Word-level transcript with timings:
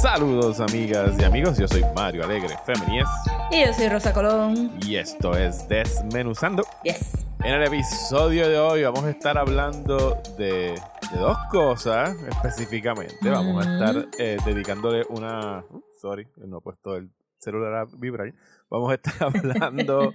Saludos 0.00 0.60
amigas 0.60 1.14
y 1.18 1.24
amigos, 1.24 1.58
yo 1.58 1.66
soy 1.68 1.84
Mario 1.94 2.24
Alegre 2.24 2.56
Femenías 2.66 3.08
Y 3.50 3.64
yo 3.64 3.72
soy 3.72 3.88
Rosa 3.88 4.12
Colón. 4.12 4.72
y 4.82 4.96
esto 4.96 5.36
es 5.36 5.66
Desmenuzando. 5.68 6.64
Yes. 6.82 7.26
En 7.44 7.54
el 7.54 7.62
episodio 7.64 8.48
de 8.48 8.58
hoy 8.58 8.82
vamos 8.82 9.04
a 9.04 9.10
estar 9.10 9.38
hablando 9.38 10.20
de, 10.36 10.74
de 11.12 11.18
dos 11.18 11.36
cosas 11.50 12.16
específicamente. 12.28 13.16
Vamos 13.22 13.66
a 13.66 13.72
estar 13.72 14.08
eh, 14.18 14.36
dedicándole 14.44 15.04
una... 15.08 15.64
uh, 15.70 15.82
sorry, 16.00 16.28
no 16.36 16.58
he 16.58 16.60
puesto 16.60 16.96
el 16.96 17.10
celular 17.38 17.74
a 17.74 17.84
vibrar. 17.96 18.32
Vamos 18.72 18.90
a 18.90 18.94
estar 18.94 19.12
hablando 19.20 20.14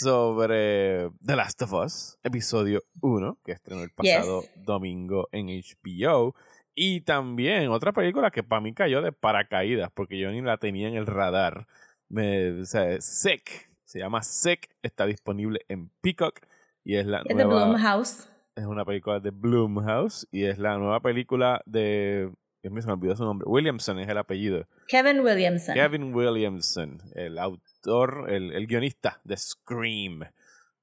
sobre 0.00 1.10
The 1.20 1.34
Last 1.34 1.60
of 1.62 1.72
Us, 1.72 2.16
episodio 2.22 2.84
1, 3.00 3.38
que 3.44 3.50
estrenó 3.50 3.82
el 3.82 3.88
Yes. 4.00 4.14
pasado 4.18 4.44
domingo 4.54 5.28
en 5.32 5.48
HBO. 5.48 6.36
Y 6.76 7.00
también 7.00 7.70
otra 7.70 7.92
película 7.92 8.30
que 8.30 8.44
para 8.44 8.60
mí 8.60 8.72
cayó 8.72 9.02
de 9.02 9.10
paracaídas, 9.10 9.90
porque 9.92 10.16
yo 10.16 10.30
ni 10.30 10.40
la 10.42 10.58
tenía 10.58 10.86
en 10.86 10.94
el 10.94 11.06
radar. 11.06 11.66
Me, 12.08 12.60
o 12.60 12.64
sea, 12.66 13.00
Sick, 13.00 13.68
se 13.84 13.98
llama 13.98 14.22
Sick, 14.22 14.70
está 14.80 15.04
disponible 15.04 15.62
en 15.66 15.90
Peacock 16.00 16.38
y 16.84 16.94
es 16.94 17.04
la 17.04 17.22
Es 17.26 17.36
de 17.36 17.44
nueva 17.44 17.64
Blumhouse. 17.64 18.28
es 18.54 18.64
una 18.64 18.84
película 18.84 19.18
de 19.18 19.30
Blumhouse 19.30 20.28
y 20.30 20.44
es 20.44 20.58
la 20.58 20.78
nueva 20.78 21.00
película 21.00 21.62
de 21.66 22.30
Dios 22.62 22.72
mío, 22.72 22.82
se 22.82 22.86
me 22.88 22.92
olvidó 22.94 23.16
su 23.16 23.24
nombre. 23.24 23.44
Williamson 23.48 23.98
es 23.98 24.08
el 24.08 24.18
apellido. 24.18 24.66
Kevin 24.86 25.20
Williamson. 25.20 25.74
Kevin 25.74 26.14
Williamson, 26.14 27.02
el 27.14 27.38
autor, 27.38 27.67
el, 27.86 28.52
el 28.52 28.66
guionista 28.66 29.20
de 29.24 29.36
Scream. 29.36 30.22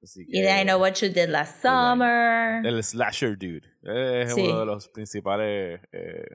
Así 0.02 0.24
Y 0.28 0.40
de 0.42 0.60
I 0.60 0.64
Know 0.64 0.80
What 0.80 0.94
You 0.94 1.08
Did 1.08 1.28
Last 1.28 1.62
Summer. 1.62 2.64
el 2.64 2.82
slasher 2.84 3.36
dude. 3.38 3.62
Es 3.82 4.34
Sí. 4.34 4.42
uno 4.46 4.60
de 4.60 4.66
los 4.66 4.88
principales 4.88 5.80
eh, 5.92 6.26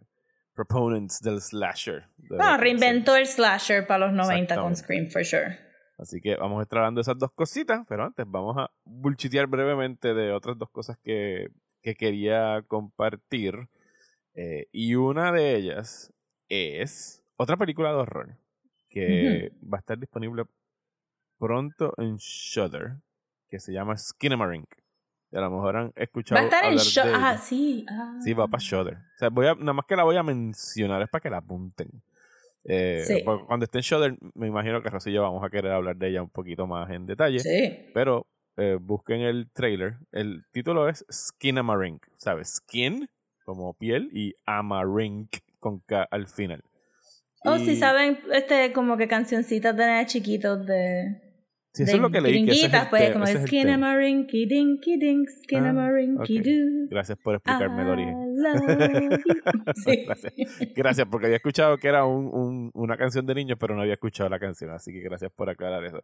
proponents 0.53 1.19
del 1.21 1.41
slasher. 1.41 2.05
de 2.17 2.37
que 2.37 2.57
reinventó 2.57 3.15
el 3.15 3.25
slasher 3.27 3.85
para 3.87 4.07
los 4.07 4.13
90 4.13 4.55
con. 4.55 4.75
Scream, 4.75 5.09
for 5.09 5.23
sure. 5.23 5.57
Así 5.97 6.19
que 6.19 6.35
vamos 6.35 6.59
a 6.59 6.63
estar 6.63 6.79
hablando 6.79 6.99
de 6.99 7.03
esas 7.03 7.17
dos 7.19 7.31
cositas, 7.33 7.85
pero 7.87 8.03
antes 8.03 8.25
vamos 8.27 8.57
a 8.57 8.71
bullchitear 8.83 9.45
brevemente 9.47 10.13
de 10.15 10.31
otras 10.31 10.57
dos 10.57 10.69
cosas 10.71 10.97
que, 11.03 11.49
que 11.83 11.95
quería 11.95 12.63
compartir. 12.67 13.67
Eh, 14.33 14.67
y 14.71 14.95
una 14.95 15.31
de 15.31 15.55
ellas 15.55 16.11
es 16.49 17.23
otra 17.35 17.55
película 17.57 17.89
de 17.89 17.95
horror 17.97 18.37
que 18.89 19.51
va 19.71 19.77
a 19.77 19.79
estar 19.79 19.97
disponible 19.99 20.43
pronto 21.41 21.93
en 21.97 22.17
Shudder, 22.17 22.97
que 23.49 23.59
se 23.59 23.73
llama 23.73 23.97
Skinamarink. 23.97 24.67
Y 25.31 25.37
a 25.37 25.41
lo 25.41 25.49
mejor 25.49 25.75
han 25.77 25.93
escuchado 25.95 26.39
Va 26.39 26.43
a 26.43 26.45
estar 26.45 26.65
en 26.65 26.73
ella. 26.73 27.31
Ah, 27.31 27.37
sí. 27.37 27.85
ah. 27.89 28.19
Sí, 28.23 28.33
va 28.33 28.47
para 28.47 28.61
Shudder. 28.63 28.95
O 28.95 29.17
sea, 29.17 29.29
voy 29.29 29.47
a, 29.47 29.55
nada 29.55 29.73
más 29.73 29.85
que 29.85 29.95
la 29.95 30.03
voy 30.03 30.17
a 30.17 30.23
mencionar 30.23 31.01
es 31.01 31.09
para 31.09 31.21
que 31.21 31.29
la 31.29 31.37
apunten. 31.37 31.89
Eh, 32.65 33.03
Sí. 33.07 33.23
Cuando 33.47 33.63
esté 33.65 33.79
en 33.79 33.81
Shudder, 33.83 34.17
me 34.35 34.47
imagino 34.47 34.83
que 34.83 35.11
yo 35.11 35.21
vamos 35.23 35.43
a 35.43 35.49
querer 35.49 35.71
hablar 35.71 35.95
de 35.95 36.09
ella 36.09 36.21
un 36.21 36.29
poquito 36.29 36.67
más 36.67 36.89
en 36.91 37.05
detalle. 37.07 37.39
Sí. 37.39 37.89
Pero 37.93 38.27
eh, 38.57 38.77
busquen 38.79 39.21
el 39.21 39.49
trailer. 39.51 39.95
El 40.11 40.43
título 40.51 40.87
es 40.89 41.05
Skin 41.11 41.57
Amarink. 41.57 42.05
¿Sabes? 42.17 42.55
Skin 42.57 43.09
como 43.45 43.73
piel 43.73 44.09
y 44.13 44.35
Amarink 44.45 45.37
con 45.59 45.79
K 45.79 46.07
al 46.11 46.27
final. 46.27 46.61
Oh, 47.45 47.55
Y- 47.55 47.65
sí, 47.65 47.75
saben, 47.77 48.19
este, 48.33 48.71
como 48.73 48.97
que 48.97 49.07
cancioncitas 49.07 49.75
de 49.75 50.03
chiquitos 50.05 50.65
de. 50.67 51.30
Sí, 51.73 51.83
eso 51.83 51.91
de 51.93 51.95
es 51.97 52.01
lo 52.01 52.09
que 52.11 52.19
leí. 52.19 52.45
Que 52.45 52.51
ese 52.51 52.65
es 52.67 52.73
el 52.73 52.89
pues, 52.89 53.11
como 53.13 53.23
ese 53.23 53.37
es 53.37 53.43
dinky 53.45 54.45
dink, 54.97 55.29
skin 55.43 55.65
Ah, 55.65 55.85
a 55.87 55.91
rinky 55.91 56.39
ok. 56.39 56.45
doo. 56.45 56.87
Gracias 56.89 57.17
por 57.17 57.35
explicarme 57.35 57.81
el 57.83 57.87
origen. 57.87 58.15
Sí. 59.75 60.03
Gracias. 60.05 60.33
Gracias, 60.75 61.07
porque 61.09 61.27
había 61.27 61.37
escuchado 61.37 61.77
que 61.77 61.87
era 61.87 62.05
un, 62.05 62.25
un- 62.33 62.71
una 62.73 62.97
canción 62.97 63.25
de 63.25 63.35
niños, 63.35 63.57
pero 63.59 63.75
no 63.75 63.81
había 63.81 63.93
escuchado 63.93 64.29
la 64.29 64.39
canción, 64.39 64.71
así 64.71 64.91
que 64.91 64.99
gracias 64.99 65.31
por 65.31 65.49
aclarar 65.49 65.83
eso. 65.85 66.01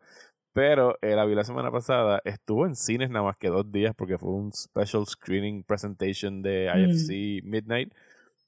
Pero 0.53 0.97
eh, 1.02 1.16
la 1.16 1.25
vi 1.25 1.36
la 1.36 1.44
semana 1.44 1.72
pasada, 1.72 2.22
estuvo 2.25 2.66
en 2.66 2.75
cines 2.75 3.09
nada 3.09 3.25
más 3.25 3.38
que 3.38 3.50
dos 3.50 3.70
días 3.72 3.94
porque 3.96 4.18
fue 4.18 4.31
un 4.31 4.53
special 4.53 5.06
screening 5.06 5.64
presentation 5.64 6.41
de 6.41 6.70
Mm. 6.74 6.80
IFC 6.80 7.44
Midnight 7.44 7.94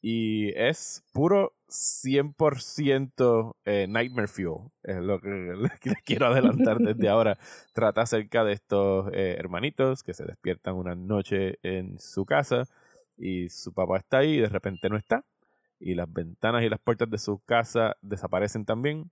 y 0.01 0.49
es 0.55 1.03
puro 1.11 1.53
100% 1.69 3.55
eh, 3.65 3.85
Nightmare 3.87 4.27
Fuel, 4.27 4.69
es 4.83 4.97
lo 4.97 5.19
que, 5.19 5.29
les 5.83 6.01
quiero 6.03 6.27
adelantar 6.27 6.77
desde 6.79 7.09
ahora. 7.09 7.37
Trata 7.73 8.01
acerca 8.01 8.43
de 8.43 8.53
estos 8.53 9.09
eh, 9.13 9.35
hermanitos 9.37 10.03
que 10.03 10.13
se 10.13 10.25
despiertan 10.25 10.75
una 10.75 10.95
noche 10.95 11.59
en 11.63 11.99
su 11.99 12.25
casa 12.25 12.65
y 13.17 13.49
su 13.49 13.73
papá 13.73 13.97
está 13.97 14.19
ahí 14.19 14.35
y 14.37 14.41
de 14.41 14.49
repente 14.49 14.89
no 14.89 14.97
está. 14.97 15.23
Y 15.79 15.95
las 15.95 16.11
ventanas 16.11 16.63
y 16.63 16.69
las 16.69 16.79
puertas 16.79 17.09
de 17.09 17.17
su 17.17 17.39
casa 17.39 17.95
desaparecen 18.01 18.65
también. 18.65 19.09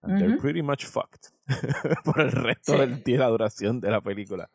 And 0.00 0.16
they're 0.20 0.36
pretty 0.36 0.62
much 0.62 0.84
fucked 0.84 1.32
por 2.04 2.20
el 2.20 2.30
resto 2.30 2.74
Sí. 2.74 2.78
del 2.78 3.02
día 3.02 3.18
la 3.18 3.26
duración 3.28 3.80
de 3.80 3.90
la 3.90 4.00
película. 4.00 4.48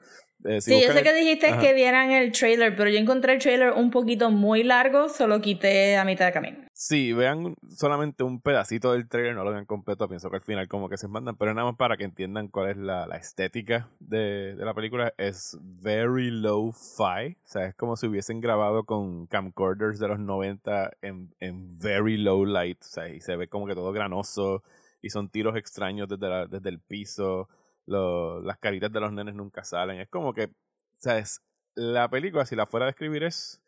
Eh, 0.46 0.62
si 0.62 0.72
Sí, 0.76 0.82
yo 0.86 0.94
sé 0.94 1.00
el- 1.00 1.04
que 1.04 1.14
dijiste 1.14 1.48
Ajá. 1.48 1.60
que 1.60 1.74
vieran 1.74 2.12
el 2.12 2.32
trailer, 2.32 2.74
pero 2.78 2.90
yo 2.90 2.98
encontré 2.98 3.34
el 3.34 3.40
trailer 3.42 3.72
un 3.74 3.92
poquito 3.92 4.30
muy 4.32 4.64
largo, 4.64 5.10
solo 5.10 5.42
quité 5.42 5.98
a 5.98 6.06
mitad 6.06 6.28
de 6.28 6.32
camino. 6.32 6.58
Sí, 6.76 7.14
vean 7.14 7.56
solamente 7.70 8.24
un 8.24 8.42
pedacito 8.42 8.94
del 8.94 9.08
trailer, 9.08 9.36
no 9.36 9.44
lo 9.44 9.52
vean 9.52 9.66
completo, 9.66 10.08
pienso 10.10 10.30
que 10.32 10.38
al 10.38 10.42
final 10.42 10.68
como 10.68 10.90
que 10.90 10.98
se 10.98 11.08
mandan, 11.08 11.36
pero 11.38 11.54
nada 11.54 11.68
más 11.68 11.78
para 11.78 11.98
que 11.98 12.04
entiendan 12.04 12.48
cuál 12.48 12.72
es 12.72 12.78
la, 12.78 13.06
la 13.06 13.16
estética 13.18 13.90
de, 14.00 14.56
de 14.56 14.66
la 14.66 14.74
película. 14.74 15.14
Es 15.18 15.56
very 15.62 16.32
low-fi, 16.32 17.38
o 17.44 17.48
sea, 17.48 17.68
es 17.68 17.76
como 17.76 17.96
si 17.96 18.08
hubiesen 18.08 18.42
grabado 18.42 18.86
con 18.86 19.28
camcorders 19.28 20.00
de 20.00 20.08
los 20.08 20.20
90 20.20 20.92
en, 21.04 21.34
en 21.40 21.78
very 21.80 22.18
low 22.18 22.44
light, 22.44 22.82
o 22.82 22.86
sea, 22.86 23.08
y 23.08 23.22
se 23.22 23.36
ve 23.36 23.48
como 23.48 23.68
que 23.68 23.76
todo 23.76 23.92
granoso 23.92 24.64
y 25.02 25.10
son 25.12 25.30
tiros 25.30 25.56
extraños 25.56 26.08
desde, 26.10 26.28
la- 26.28 26.48
desde 26.48 26.70
el 26.70 26.80
piso, 26.80 27.50
lo- 27.86 28.42
las 28.42 28.58
caritas 28.58 28.92
de 28.92 29.00
los 29.00 29.14
nenes 29.14 29.36
nunca 29.36 29.64
salen, 29.64 30.00
es 30.00 30.10
como 30.10 30.34
que, 30.34 30.46
o 30.46 30.50
sea, 30.98 31.20
es, 31.20 31.42
la 31.76 32.10
película, 32.10 32.46
si 32.46 32.56
la 32.56 32.66
fuera 32.66 32.86
a 32.86 32.88
describir, 32.88 33.24
es 33.24 33.62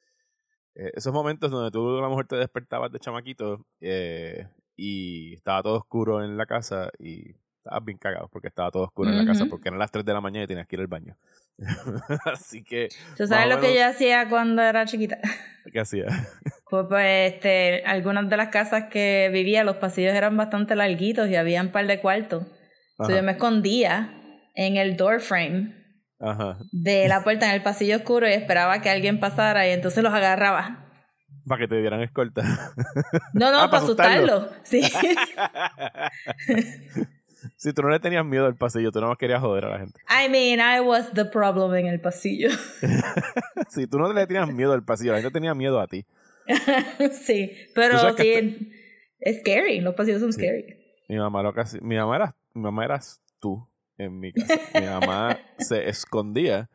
eh, 0.76 0.92
esos 0.94 1.14
momentos 1.14 1.52
donde 1.52 1.72
tú 1.72 1.98
a 1.98 2.02
lo 2.02 2.10
mejor 2.10 2.28
te 2.28 2.36
despertabas 2.36 2.92
de 2.92 3.00
chamaquito 3.00 3.66
eh, 3.80 4.48
y 4.76 5.36
estaba 5.36 5.64
todo 5.64 5.78
oscuro 5.78 6.24
en 6.24 6.38
la 6.38 6.46
casa 6.46 6.90
y 7.00 7.36
estabas 7.58 7.86
bien 7.86 7.98
cagado 7.98 8.28
porque 8.28 8.50
estaba 8.50 8.72
todo 8.72 8.84
oscuro 8.84 9.10
en 9.10 9.18
la 9.18 9.26
casa 9.26 9.46
porque 9.50 9.70
eran 9.70 9.80
las 9.80 9.92
3 9.92 10.04
de 10.04 10.14
la 10.14 10.22
mañana 10.22 10.44
y 10.44 10.48
tenías 10.48 10.68
que 10.68 10.76
ir 10.76 10.82
al 10.82 10.88
baño. 10.88 11.18
Así 12.26 12.64
que, 12.64 12.90
¿Tú 13.16 13.26
sabes 13.26 13.48
lo 13.48 13.62
que 13.62 13.74
yo 13.74 13.86
hacía 13.86 14.28
cuando 14.28 14.62
era 14.62 14.86
chiquita? 14.86 15.18
¿qué 15.72 15.80
hacía? 15.80 16.08
Pues, 16.70 16.86
pues, 16.90 17.34
este, 17.34 17.84
algunas 17.86 18.30
de 18.30 18.38
las 18.38 18.50
casas 18.50 18.86
que 18.92 19.30
vivía, 19.32 19.64
los 19.64 19.78
pasillos 19.78 20.14
eran 20.14 20.36
bastante 20.36 20.76
larguitos 20.76 21.30
y 21.30 21.36
había 21.36 21.62
un 21.62 21.70
par 21.70 21.88
de 21.88 22.02
cuartos. 22.02 22.44
So, 22.98 23.10
yo 23.10 23.24
me 23.24 23.34
escondía 23.34 24.14
en 24.56 24.78
el 24.78 24.96
door 24.98 25.20
frame 25.22 25.85
ajá. 26.20 26.58
de 26.72 27.08
la 27.08 27.24
puerta 27.24 27.48
en 27.48 27.54
el 27.56 27.64
pasillo 27.64 27.98
oscuro 27.98 28.28
y 28.28 28.34
esperaba 28.34 28.82
que 28.82 28.90
alguien 28.90 29.20
pasara 29.20 29.68
y 29.68 29.72
entonces 29.72 30.04
los 30.04 30.14
agarraba. 30.14 30.82
Para 31.48 31.60
que 31.60 31.68
te 31.68 31.80
dieran 31.80 32.02
escolta. 32.02 32.42
No, 33.34 33.52
no, 33.52 33.60
Ah, 33.60 33.70
para 33.70 33.72
para 33.72 33.84
asustarlo. 33.84 34.50
Sí. 34.64 34.82
si 37.58 37.74
tú 37.74 37.82
no 37.84 37.90
le 37.90 38.00
tenías 38.00 38.26
miedo 38.26 38.46
al 38.46 38.56
pasillo, 38.56 38.92
tú 38.92 39.00
no 39.02 39.08
más 39.10 39.18
querías 39.18 39.42
joder 39.42 39.66
a 39.66 39.70
la 39.70 39.80
gente. 39.80 40.00
I 40.10 40.30
mean, 40.30 40.60
I 40.60 40.80
was 40.82 41.12
the 41.14 41.26
problem 41.26 41.76
en 41.76 41.88
el 41.88 42.00
pasillo. 42.02 42.50
Si 43.70 43.88
tú 43.88 43.98
no 44.00 44.12
le 44.14 44.26
tenías 44.28 44.48
miedo 44.52 44.74
al 44.74 44.84
pasillo, 44.84 45.12
la 45.12 45.20
gente 45.22 45.32
tenía 45.34 45.54
miedo 45.54 45.80
a 45.80 45.88
ti. 45.88 46.06
sí, 47.12 47.52
pero 47.74 48.16
sí, 48.16 48.70
es 49.20 49.40
scary. 49.40 49.82
Los 49.82 49.96
pasillos 49.96 50.22
son 50.22 50.32
Sí. 50.34 50.42
scary. 50.42 50.78
Mi 51.10 51.18
mamá 51.18 51.44
lo 51.44 51.54
mi 51.82 51.96
mamá 51.96 52.16
era, 52.16 52.36
mi 52.54 52.62
mamá 52.64 52.86
eras 52.86 53.22
tú 53.40 53.68
en 53.98 54.20
mi 54.20 54.32
casa. 54.32 54.60
Mi 54.80 54.86
mamá 54.88 55.40
se 55.58 55.90
escondía 55.90 56.70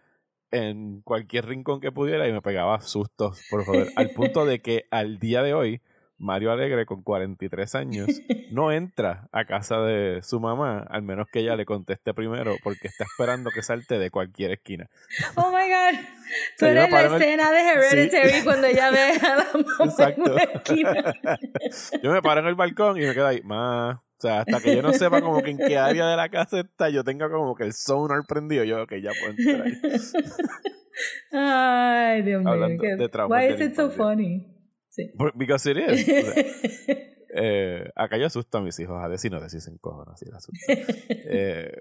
en 0.50 1.00
cualquier 1.02 1.46
rincón 1.46 1.80
que 1.80 1.92
pudiera 1.92 2.26
y 2.28 2.32
me 2.32 2.42
pegaba 2.42 2.80
sustos 2.80 3.40
por 3.50 3.64
joder. 3.64 3.88
Al 3.96 4.10
punto 4.10 4.44
de 4.46 4.60
que 4.60 4.86
al 4.90 5.18
día 5.18 5.42
de 5.42 5.54
hoy, 5.54 5.80
Mario 6.18 6.52
Alegre, 6.52 6.84
con 6.84 7.02
43 7.02 7.74
años, 7.76 8.06
no 8.50 8.72
entra 8.72 9.28
a 9.32 9.46
casa 9.46 9.80
de 9.80 10.20
su 10.22 10.38
mamá, 10.38 10.80
al 10.90 11.00
menos 11.02 11.28
que 11.32 11.38
ella 11.40 11.56
le 11.56 11.64
conteste 11.64 12.12
primero, 12.12 12.56
porque 12.62 12.88
está 12.88 13.04
esperando 13.04 13.48
que 13.50 13.62
salte 13.62 13.98
de 13.98 14.10
cualquier 14.10 14.50
esquina. 14.50 14.90
Oh 15.36 15.48
my 15.50 15.62
god. 15.70 15.98
Tú 16.58 16.66
eres 16.66 16.90
la 16.90 17.00
en 17.06 17.06
el- 17.14 17.22
escena 17.22 17.50
de 17.52 17.60
Hereditary 17.60 18.32
Sí. 18.32 18.44
cuando 18.44 18.66
ella 18.66 18.90
ve 18.90 19.12
a 19.12 19.36
la 19.36 19.46
mamá 19.54 19.74
en 19.78 19.88
Exacto. 19.88 20.32
una 20.34 20.42
esquina. 20.42 21.14
Yo 22.02 22.12
me 22.12 22.20
paro 22.22 22.40
en 22.40 22.46
el 22.48 22.54
balcón 22.54 22.98
y 22.98 23.00
me 23.06 23.14
quedo 23.14 23.26
ahí, 23.28 23.40
ma. 23.42 24.02
O 24.20 24.22
sea, 24.22 24.40
hasta 24.40 24.60
que 24.60 24.76
yo 24.76 24.82
no 24.82 24.92
sepa 24.92 25.22
como 25.22 25.42
que 25.42 25.50
en 25.52 25.56
qué 25.56 25.78
área 25.78 26.06
de 26.06 26.14
la 26.14 26.28
casa 26.28 26.60
está, 26.60 26.90
yo 26.90 27.02
tenga 27.02 27.30
como 27.30 27.54
que 27.54 27.64
el 27.64 27.72
sonar 27.72 28.20
prendido, 28.28 28.64
yo, 28.64 28.82
ok, 28.82 28.92
ya 29.02 29.12
puedo 29.18 29.32
entrar. 29.34 29.66
Ay, 31.32 32.20
Dios 32.20 32.42
mío. 32.42 32.52
Hablando 32.52 32.82
qué- 32.82 32.96
de 32.96 33.08
traumas 33.08 33.38
Why 33.38 33.54
is 33.54 33.60
it 33.60 33.74
so 33.74 33.90
funny? 33.90 34.46
Sí. 34.90 35.10
Because 35.34 35.70
it 35.70 35.78
is. 35.78 36.06
O 36.06 36.32
sea, 36.32 36.44
eh, 37.34 37.90
acá 37.96 38.18
yo 38.18 38.26
asusto 38.26 38.58
a 38.58 38.60
mis 38.60 38.78
hijos, 38.78 39.02
a 39.02 39.16
si 39.16 39.30
no, 39.30 39.48
si 39.48 39.58
se 39.58 39.70
encojan 39.70 40.12
así. 40.12 40.26
Eh, 41.32 41.72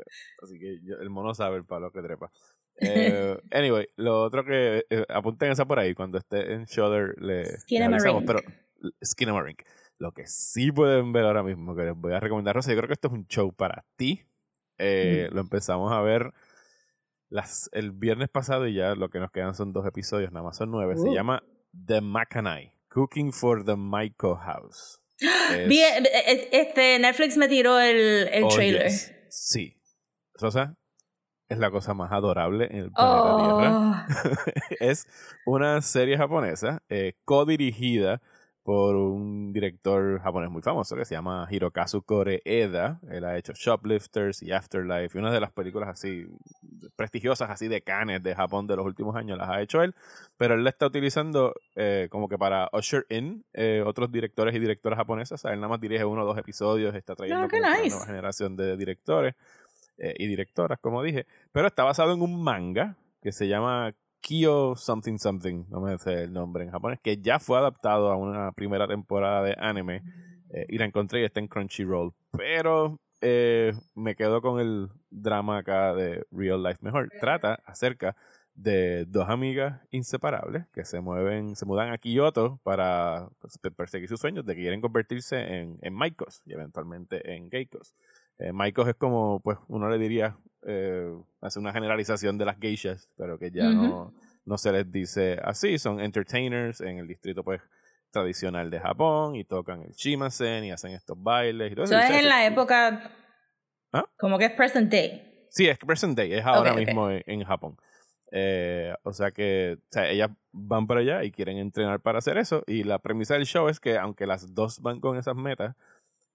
así 0.42 0.57
que 0.59 0.80
yo- 0.83 0.95
el 1.01 1.09
mono 1.09 1.33
sabe 1.33 1.57
el 1.57 1.65
palo 1.65 1.92
que 1.92 2.01
trepa. 2.01 2.31
Eh, 2.80 3.38
anyway, 3.51 3.85
lo 3.97 4.21
otro 4.24 4.45
que 4.45 4.85
eh, 4.89 5.06
apunten 5.09 5.51
esa 5.51 5.65
por 5.65 5.80
ahí 5.80 5.94
cuando 5.94 6.18
esté 6.18 6.53
en 6.53 6.63
Shudder 6.63 7.15
le, 7.19 7.44
le 7.44 8.24
pero 8.25 8.39
Skinamarink. 9.03 9.63
Lo 9.99 10.13
que 10.13 10.25
sí 10.27 10.71
pueden 10.71 11.11
ver 11.11 11.25
ahora 11.25 11.43
mismo 11.43 11.75
que 11.75 11.83
les 11.83 11.95
voy 11.95 12.13
a 12.13 12.19
recomendar, 12.19 12.55
Rosa, 12.55 12.71
yo 12.71 12.77
creo 12.77 12.87
que 12.87 12.93
esto 12.93 13.09
es 13.09 13.13
un 13.13 13.27
show 13.27 13.53
para 13.53 13.85
ti. 13.97 14.25
Eh, 14.77 15.27
lo 15.33 15.41
empezamos 15.41 15.91
a 15.91 15.99
ver 16.01 16.33
las, 17.29 17.69
el 17.73 17.91
viernes 17.91 18.29
pasado 18.29 18.65
y 18.65 18.75
ya 18.75 18.95
lo 18.95 19.09
que 19.09 19.19
nos 19.19 19.29
quedan 19.29 19.53
son 19.55 19.73
dos 19.73 19.85
episodios, 19.85 20.31
nada 20.31 20.45
más 20.45 20.55
son 20.55 20.71
nueve. 20.71 20.95
Se 20.95 21.09
uh. 21.09 21.13
llama 21.13 21.43
The 21.85 21.99
Macanai, 21.99 22.73
Cooking 22.87 23.33
for 23.33 23.65
the 23.65 23.75
Maiko 23.75 24.37
House. 24.37 25.01
Bien, 25.67 26.07
este, 26.51 26.97
Netflix 26.97 27.35
me 27.35 27.49
tiró 27.49 27.77
el, 27.77 28.29
el 28.31 28.45
oh, 28.45 28.47
trailer. 28.47 28.89
Sí. 29.29 29.75
Rosa, 30.35 30.77
es 31.49 31.57
la 31.57 31.71
cosa 31.71 31.93
más 31.93 32.11
adorable 32.11 32.67
en 32.71 32.77
el 32.77 32.91
planeta 32.91 33.37
Tierra. 33.37 33.71
Oh. 33.73 33.95
es 34.79 35.07
una 35.45 35.81
serie 35.81 36.17
japonesa 36.17 36.83
eh, 36.87 37.15
co-dirigida 37.25 38.21
por 38.63 38.95
un 38.95 39.51
director 39.53 40.19
japonés 40.21 40.51
muy 40.51 40.61
famoso 40.61 40.95
que 40.95 41.06
se 41.06 41.15
llama 41.15 41.47
Hirokazu 41.50 42.01
Koreeda. 42.03 43.00
Él 43.09 43.25
ha 43.25 43.38
hecho 43.38 43.53
Shoplifters 43.53 44.44
y 44.44 44.51
Afterlife 44.51 45.17
y 45.17 45.21
una 45.21 45.31
de 45.31 45.39
las 45.39 45.51
películas 45.51 45.89
así 45.89 46.27
prestigiosas, 46.95 47.50
así 47.50 47.67
de 47.67 47.81
canes 47.81 48.21
de 48.21 48.35
Japón 48.35 48.67
de 48.67 48.75
los 48.75 48.85
últimos 48.85 49.15
años, 49.15 49.38
las 49.38 49.50
ha 49.50 49.61
hecho 49.61 49.81
él. 49.81 49.95
Pero 50.38 50.56
él 50.56 50.63
la 50.63 50.69
está 50.69 50.88
utilizando 50.88 51.53
eh, 51.75 52.07
como 52.11 52.27
que 52.27 52.38
para 52.38 52.69
usher 52.73 53.06
in 53.09 53.45
eh, 53.53 53.83
otros 53.85 54.11
directores 54.11 54.56
y 54.56 54.59
directoras 54.59 54.97
japonesas. 54.97 55.44
él 55.45 55.56
nada 55.56 55.69
más 55.69 55.81
dirige 55.81 56.06
uno 56.06 56.23
o 56.23 56.25
dos 56.25 56.38
episodios, 56.38 56.94
está 56.95 57.15
trayendo 57.15 57.45
una 57.45 57.77
nueva 57.77 58.06
generación 58.06 58.56
de 58.56 58.77
directores. 58.77 59.35
Eh, 60.01 60.15
y 60.17 60.27
directoras, 60.27 60.79
como 60.79 61.03
dije, 61.03 61.25
pero 61.51 61.67
está 61.67 61.83
basado 61.83 62.13
en 62.13 62.21
un 62.21 62.41
manga 62.41 62.95
que 63.21 63.33
se 63.33 63.50
llama 63.50 63.94
Kyo 64.21 64.75
Something 64.75 65.18
Something, 65.18 65.66
no 65.69 65.81
me 65.81 65.98
sé 65.98 66.24
el 66.24 66.33
nombre 66.33 66.63
en 66.63 66.71
japonés, 66.71 67.00
que 67.01 67.18
ya 67.18 67.39
fue 67.39 67.57
adaptado 67.57 68.12
a 68.12 68.16
una 68.16 68.51
primera 68.51 68.88
temporada 68.88 69.44
de 69.44 69.56
anime 69.60 70.04
eh, 70.51 70.66
y 70.69 70.77
la 70.77 70.86
encontré 70.86 71.21
y 71.21 71.25
está 71.25 71.39
en 71.39 71.48
Crunchyroll, 71.48 72.13
pero 72.31 73.00
eh, 73.21 73.74
me 73.95 74.16
quedo 74.16 74.42
con 74.42 74.60
el 74.60 74.89
drama 75.10 75.60
acá 75.60 75.94
de 75.94 76.25
Real 76.31 76.63
Life 76.63 76.80
Mejor. 76.81 77.10
Trata 77.19 77.60
acerca 77.66 78.16
de 78.56 79.06
dos 79.06 79.30
amigas 79.30 79.81
inseparables 79.92 80.66
que 80.74 80.83
se 80.83 81.00
mueven, 81.00 81.56
se 81.56 81.66
mudan 81.66 81.92
a 81.92 81.98
Kyoto 81.98 82.60
para 82.63 83.30
pues, 83.39 83.57
perseguir 83.75 84.10
sus 84.10 84.19
sueños 84.19 84.45
de 84.45 84.56
que 84.56 84.62
quieren 84.62 84.81
convertirse 84.81 85.39
en, 85.39 85.77
en 85.81 85.94
Maikos 85.94 86.42
y 86.45 86.54
eventualmente 86.54 87.36
en 87.36 87.50
Geikos. 87.50 87.94
Eh, 88.39 88.51
Maikos 88.53 88.88
es 88.88 88.95
como, 88.95 89.41
pues, 89.41 89.57
uno 89.68 89.89
le 89.89 89.97
diría, 89.97 90.38
eh, 90.65 91.13
hace 91.41 91.59
una 91.59 91.74
generalización 91.74 92.38
de 92.38 92.45
las 92.45 92.57
geishas, 92.57 93.09
pero 93.18 93.38
que 93.38 93.51
ya 93.51 93.69
no, 93.69 94.13
no 94.45 94.57
se 94.57 94.71
les 94.71 94.91
dice 94.91 95.39
así, 95.44 95.77
son 95.77 96.00
entertainers 96.00 96.81
en 96.81 96.97
el 96.97 97.07
distrito, 97.07 97.44
pues, 97.44 97.62
tradicional 98.12 98.69
de 98.69 98.80
Japón 98.80 99.36
y 99.36 99.44
tocan 99.44 99.83
el 99.83 99.91
shimasen 99.91 100.65
y 100.65 100.71
hacen 100.71 100.91
estos 100.91 101.21
bailes 101.21 101.71
y 101.71 101.75
todo 101.75 101.86
eso. 101.86 101.97
es 101.97 102.09
en 102.09 102.27
la 102.27 102.45
época, 102.45 103.12
¿Ah? 103.94 104.06
como 104.18 104.38
que 104.38 104.45
es 104.45 104.51
present 104.51 104.92
day. 104.92 105.45
Sí, 105.50 105.68
es 105.68 105.77
present 105.77 106.18
day, 106.18 106.33
es 106.33 106.45
ahora 106.45 106.74
mismo 106.74 107.09
En, 107.09 107.44
Japón. 107.44 107.77
Eh, 108.31 108.94
o 109.03 109.13
sea 109.13 109.31
que 109.31 109.77
o 109.80 109.92
sea, 109.92 110.07
ellas 110.09 110.30
van 110.51 110.85
para 110.85 111.00
allá 111.00 111.24
y 111.24 111.31
quieren 111.31 111.57
entrenar 111.57 112.00
para 112.00 112.19
hacer 112.19 112.38
eso. 112.38 112.63
Y 112.68 112.83
la 112.83 113.00
premisa 113.00 113.33
del 113.33 113.45
show 113.45 113.68
es 113.68 113.80
que 113.80 113.97
aunque 113.97 114.27
las 114.27 114.53
dos 114.53 114.81
van 114.81 115.00
con 115.00 115.18
esas 115.18 115.35
metas, 115.35 115.75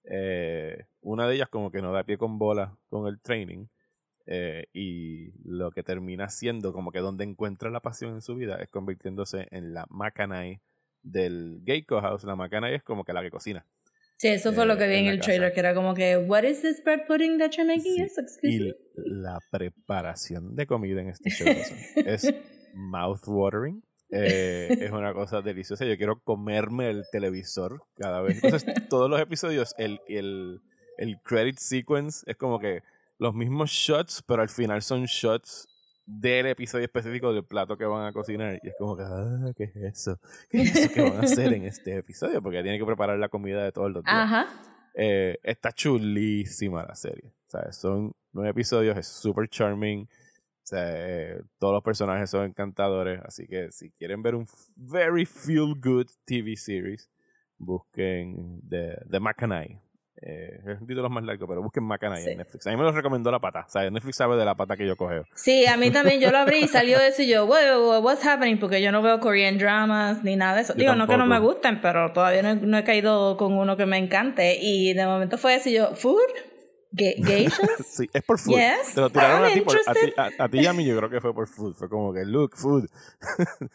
eh, 0.09 0.85
una 1.01 1.27
de 1.27 1.35
ellas 1.35 1.49
como 1.49 1.71
que 1.71 1.81
no 1.81 1.91
da 1.91 2.03
pie 2.03 2.17
con 2.17 2.37
bola 2.37 2.77
con 2.89 3.07
el 3.07 3.19
training 3.21 3.67
eh, 4.27 4.65
y 4.73 5.31
lo 5.43 5.71
que 5.71 5.83
termina 5.83 6.29
siendo 6.29 6.73
como 6.73 6.91
que 6.91 6.99
donde 6.99 7.23
encuentra 7.23 7.69
la 7.69 7.79
pasión 7.79 8.15
en 8.15 8.21
su 8.21 8.35
vida 8.35 8.57
es 8.57 8.69
convirtiéndose 8.69 9.47
en 9.51 9.73
la 9.73 9.85
Macanay 9.89 10.61
del 11.03 11.61
Geiko 11.65 12.01
House. 12.01 12.23
La 12.23 12.35
Macanay 12.35 12.75
es 12.75 12.83
como 12.83 13.03
que 13.03 13.13
la 13.13 13.21
que 13.21 13.29
cocina. 13.29 13.65
Sí, 14.17 14.29
eso 14.29 14.53
fue 14.53 14.65
lo 14.65 14.77
que 14.77 14.87
vi 14.87 14.95
en, 14.95 15.07
el 15.07 15.19
trailer, 15.19 15.51
que 15.53 15.59
era 15.59 15.73
como 15.73 15.93
que, 15.93 16.17
what 16.17 16.43
is 16.43 16.61
this 16.61 16.81
bread 16.81 17.05
pudding 17.05 17.37
that 17.37 17.51
you're 17.51 17.65
making? 17.65 18.07
y 18.43 18.73
la 18.95 19.39
preparación 19.51 20.55
de 20.55 20.65
comida 20.65 21.01
en 21.01 21.09
este 21.09 21.29
show 21.29 21.47
es 21.95 22.33
mouth-watering. 22.73 23.83
Eh, 24.09 24.77
es 24.79 24.91
una 24.91 25.13
cosa 25.13 25.41
deliciosa. 25.41 25.85
Yo 25.85 25.97
quiero 25.97 26.19
comerme 26.19 26.89
el 26.89 27.05
televisor 27.11 27.83
cada 27.97 28.21
vez. 28.21 28.43
Entonces, 28.43 28.73
todos 28.89 29.09
los 29.09 29.19
episodios, 29.19 29.73
el, 29.77 29.99
el, 30.07 30.61
el 30.97 31.19
credit 31.23 31.57
sequence 31.57 32.23
es 32.29 32.37
como 32.37 32.59
que 32.59 32.83
los 33.17 33.33
mismos 33.33 33.71
shots, 33.71 34.23
pero 34.27 34.41
al 34.41 34.49
final 34.49 34.81
son 34.81 35.05
shots 35.05 35.67
del 36.05 36.45
episodio 36.45 36.85
específico 36.85 37.33
del 37.33 37.45
plato 37.45 37.77
que 37.77 37.85
van 37.85 38.05
a 38.05 38.13
cocinar. 38.13 38.59
Y 38.61 38.67
es 38.67 38.75
como 38.77 38.95
que, 38.95 39.03
ah, 39.03 39.51
¿qué 39.55 39.63
es 39.63 39.75
eso? 39.75 40.19
¿Qué 40.49 40.61
es 40.61 40.75
eso 40.75 40.93
que 40.93 41.01
van 41.01 41.17
a 41.17 41.21
hacer 41.21 41.53
en 41.53 41.65
este 41.65 41.97
episodio? 41.97 42.41
Porque 42.41 42.61
tienen 42.61 42.79
que 42.79 42.85
preparar 42.85 43.17
la 43.17 43.29
comida 43.29 43.63
de 43.63 43.71
todos 43.71 43.91
los 43.91 44.03
días. 44.03 44.15
Ajá. 44.15 44.47
Eh, 44.93 45.37
está 45.43 45.71
chulísima 45.71 46.85
la 46.85 46.95
serie. 46.95 47.33
Son 47.71 48.13
nueve 48.33 48.51
episodios, 48.51 48.97
es 48.97 49.07
super 49.07 49.47
charming. 49.47 50.07
O 50.65 50.67
sea, 50.67 50.81
eh, 50.87 51.41
todos 51.59 51.75
los 51.75 51.83
personajes 51.83 52.27
son 52.27 52.45
encantadores, 52.45 53.21
así 53.23 53.45
que 53.45 53.71
si 53.71 53.91
quieren 53.91 54.23
ver 54.23 54.33
un 54.33 54.47
very 54.75 55.23
feel 55.23 55.75
good 55.79 56.07
TV 56.25 56.55
series, 56.55 57.07
busquen 57.59 58.61
The, 58.67 58.97
The 59.07 59.19
Macanay. 59.19 59.79
Eh, 60.23 60.59
es 60.65 60.81
un 60.81 60.87
título 60.87 61.07
más 61.07 61.23
largo, 61.23 61.45
pero 61.47 61.61
busquen 61.61 61.83
Macanay 61.83 62.25
en 62.25 62.39
Netflix. 62.39 62.65
A 62.65 62.71
mí 62.71 62.77
me 62.77 62.81
lo 62.81 62.91
recomendó 62.91 63.29
la 63.29 63.37
pata. 63.37 63.65
O 63.67 63.69
sea, 63.69 63.87
Netflix 63.91 64.15
sabe 64.15 64.37
de 64.37 64.45
la 64.45 64.55
pata 64.55 64.75
que 64.75 64.87
yo 64.87 64.95
cogeo. 64.95 65.25
Sí, 65.35 65.67
a 65.67 65.77
mí 65.77 65.91
también. 65.91 66.19
Yo 66.19 66.31
lo 66.31 66.39
abrí 66.39 66.63
y 66.63 66.67
salió 66.67 66.99
eso 66.99 67.21
y 67.21 67.27
yo, 67.27 67.45
what's 67.45 68.25
happening? 68.25 68.57
Porque 68.57 68.81
yo 68.81 68.91
no 68.91 69.03
veo 69.03 69.19
Korean 69.19 69.59
dramas 69.59 70.23
ni 70.23 70.35
nada 70.35 70.55
de 70.55 70.61
eso. 70.61 70.73
Digo, 70.73 70.95
no 70.95 71.05
que 71.05 71.17
no 71.17 71.27
me 71.27 71.37
gusten, 71.37 71.79
pero 71.79 72.11
todavía 72.11 72.41
no, 72.41 72.55
no, 72.55 72.79
he 72.79 72.83
caído 72.83 73.37
con 73.37 73.53
uno 73.53 73.77
que 73.77 73.85
me 73.85 73.99
encante. 73.99 74.57
Y 74.59 74.93
de 74.93 75.05
momento 75.05 75.37
fue 75.37 75.53
eso 75.53 75.69
y 75.69 75.73
yo, 75.73 75.93
¿food? 75.93 76.54
Sí, 77.85 78.09
es 78.13 78.23
por 78.23 78.39
food. 78.39 78.55
Te 78.93 79.01
lo 79.01 79.09
tiraron 79.09 79.45
a 79.45 79.53
ti, 79.53 79.63
a 80.37 80.49
ti, 80.49 80.59
y 80.59 80.65
a 80.65 80.73
mí 80.73 80.85
yo 80.85 80.97
creo 80.97 81.09
que 81.09 81.21
fue 81.21 81.33
por 81.33 81.47
food. 81.47 81.73
Fue 81.73 81.89
como 81.89 82.13
que, 82.13 82.25
look, 82.25 82.55
food. 82.55 82.87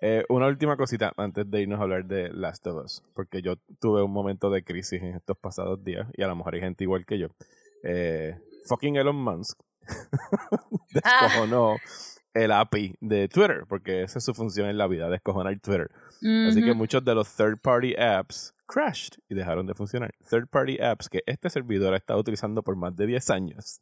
eh, 0.00 0.24
una 0.28 0.46
última 0.46 0.76
cosita 0.76 1.12
antes 1.16 1.50
de 1.50 1.62
irnos 1.62 1.80
a 1.80 1.82
hablar 1.82 2.04
de 2.04 2.30
Last 2.30 2.66
of 2.66 2.84
Us. 2.84 3.02
Porque 3.14 3.42
yo 3.42 3.56
tuve 3.80 4.02
un 4.02 4.12
momento 4.12 4.50
de 4.50 4.62
crisis 4.62 5.02
en 5.02 5.16
estos 5.16 5.36
pasados 5.38 5.82
días. 5.82 6.06
Y 6.14 6.22
a 6.22 6.28
lo 6.28 6.36
mejor 6.36 6.54
hay 6.54 6.60
gente 6.60 6.84
igual 6.84 7.04
que 7.06 7.18
yo. 7.18 7.28
Eh, 7.82 8.38
fucking 8.66 8.96
Elon 8.96 9.16
Musk 9.16 9.60
descojonó 10.90 11.76
el 12.34 12.52
API 12.52 12.96
de 13.00 13.28
Twitter. 13.28 13.64
Porque 13.68 14.02
esa 14.02 14.18
es 14.18 14.24
su 14.24 14.34
función 14.34 14.68
en 14.68 14.78
la 14.78 14.86
vida, 14.86 15.08
descojonar 15.08 15.58
Twitter. 15.60 15.90
Así 16.48 16.62
que 16.62 16.72
muchos 16.74 17.04
de 17.04 17.14
los 17.14 17.34
third 17.34 17.58
party 17.60 17.94
apps 17.96 18.55
crashed 18.66 19.18
y 19.28 19.34
dejaron 19.34 19.66
de 19.66 19.74
funcionar. 19.74 20.14
Third 20.28 20.48
party 20.48 20.80
apps 20.80 21.08
que 21.08 21.22
este 21.26 21.50
servidor 21.50 21.94
ha 21.94 21.96
estado 21.96 22.20
utilizando 22.20 22.62
por 22.62 22.76
más 22.76 22.94
de 22.96 23.06
10 23.06 23.30
años 23.30 23.80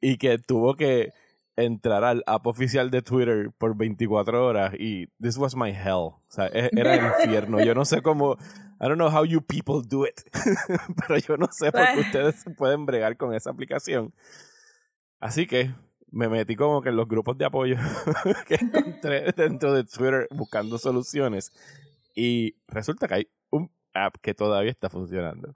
y 0.00 0.18
que 0.18 0.38
tuvo 0.38 0.74
que 0.74 1.12
entrar 1.56 2.02
al 2.04 2.22
app 2.26 2.46
oficial 2.46 2.90
de 2.90 3.02
Twitter 3.02 3.50
por 3.58 3.76
24 3.76 4.46
horas 4.46 4.74
y 4.78 5.06
this 5.20 5.36
was 5.36 5.54
my 5.54 5.70
hell. 5.70 6.12
O 6.12 6.22
sea, 6.28 6.46
e-, 6.46 6.70
era 6.72 6.94
el 6.94 7.06
infierno. 7.06 7.62
Yo 7.62 7.74
no 7.74 7.84
sé 7.84 8.02
cómo, 8.02 8.36
I 8.80 8.88
don't 8.88 8.96
know 8.96 9.10
how 9.10 9.24
you 9.24 9.42
people 9.42 9.86
do 9.86 10.06
it, 10.06 10.20
pero 10.96 11.18
yo 11.18 11.36
no 11.36 11.48
sé 11.52 11.70
por 11.72 11.82
qué 11.94 12.00
ustedes 12.00 12.44
pueden 12.56 12.86
bregar 12.86 13.16
con 13.16 13.34
esa 13.34 13.50
aplicación. 13.50 14.14
Así 15.20 15.46
que 15.46 15.72
me 16.10 16.28
metí 16.28 16.56
como 16.56 16.82
que 16.82 16.90
en 16.90 16.96
los 16.96 17.08
grupos 17.08 17.38
de 17.38 17.46
apoyo 17.46 17.76
que 18.46 18.56
encontré 18.56 19.32
dentro 19.32 19.72
de 19.72 19.84
Twitter 19.84 20.28
buscando 20.30 20.78
soluciones 20.78 21.52
y 22.14 22.56
resulta 22.68 23.08
que 23.08 23.14
hay 23.14 23.28
un 23.50 23.70
app 23.94 24.16
que 24.20 24.34
todavía 24.34 24.70
está 24.70 24.88
funcionando. 24.88 25.52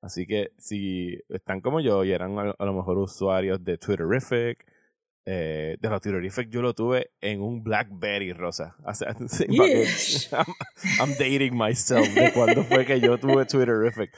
Así 0.00 0.26
que 0.26 0.50
si 0.58 1.18
están 1.28 1.60
como 1.60 1.80
yo 1.80 2.04
y 2.04 2.12
eran 2.12 2.36
a, 2.38 2.54
lo 2.58 2.72
mejor 2.72 2.98
usuarios 2.98 3.64
de 3.64 3.78
Twitterific, 3.78 4.66
eh, 5.24 5.76
de 5.80 5.88
los 5.88 6.00
Twitterific 6.00 6.50
yo 6.50 6.60
lo 6.60 6.74
tuve 6.74 7.12
en 7.20 7.40
un 7.40 7.62
BlackBerry 7.62 8.32
rosa. 8.32 8.76
I'm, 10.98 11.14
dating 11.18 11.56
myself 11.56 12.12
de 12.14 12.32
cuando 12.32 12.64
fue 12.64 12.84
que 12.84 13.00
yo 13.00 13.18
tuve 13.18 13.46
Twitterific. 13.46 14.10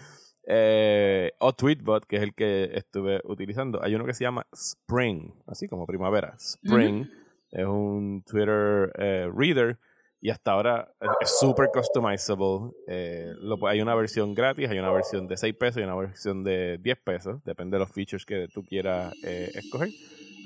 Eh, 0.47 1.33
o 1.39 1.55
Tweetbot, 1.55 2.07
que 2.07 2.17
es 2.17 2.23
el 2.23 2.35
que 2.35 2.71
estuve 2.75 3.21
utilizando. 3.25 3.83
Hay 3.83 3.95
uno 3.95 4.05
que 4.05 4.15
se 4.15 4.25
llama 4.25 4.47
Spring, 4.53 5.33
así 5.47 5.69
como 5.69 5.87
primavera. 5.87 6.35
Spring 6.39 7.07
es 7.55 7.67
un 7.67 8.23
Twitter 8.27 8.93
eh, 8.99 9.31
reader 9.35 9.79
y 10.25 10.31
hasta 10.31 10.53
ahora 10.53 10.89
es 11.21 11.39
súper 11.39 11.69
customizable. 11.71 12.73
Eh, 12.89 13.35
hay 13.69 13.83
una 13.83 13.95
versión 13.95 14.33
gratis, 14.33 14.71
hay 14.71 14.79
una 14.79 14.91
versión 14.91 15.27
de 15.29 15.37
6 15.37 15.55
pesos 15.55 15.83
y 15.83 15.85
una 15.85 15.97
versión 15.97 16.43
de 16.43 16.79
10 16.79 16.99
pesos. 17.05 17.45
Depende 17.45 17.75
de 17.75 17.81
los 17.81 17.93
features 17.93 18.25
que 18.25 18.49
tú 18.49 18.65
quieras 18.65 19.13
eh, 19.23 19.51
escoger. 19.55 19.91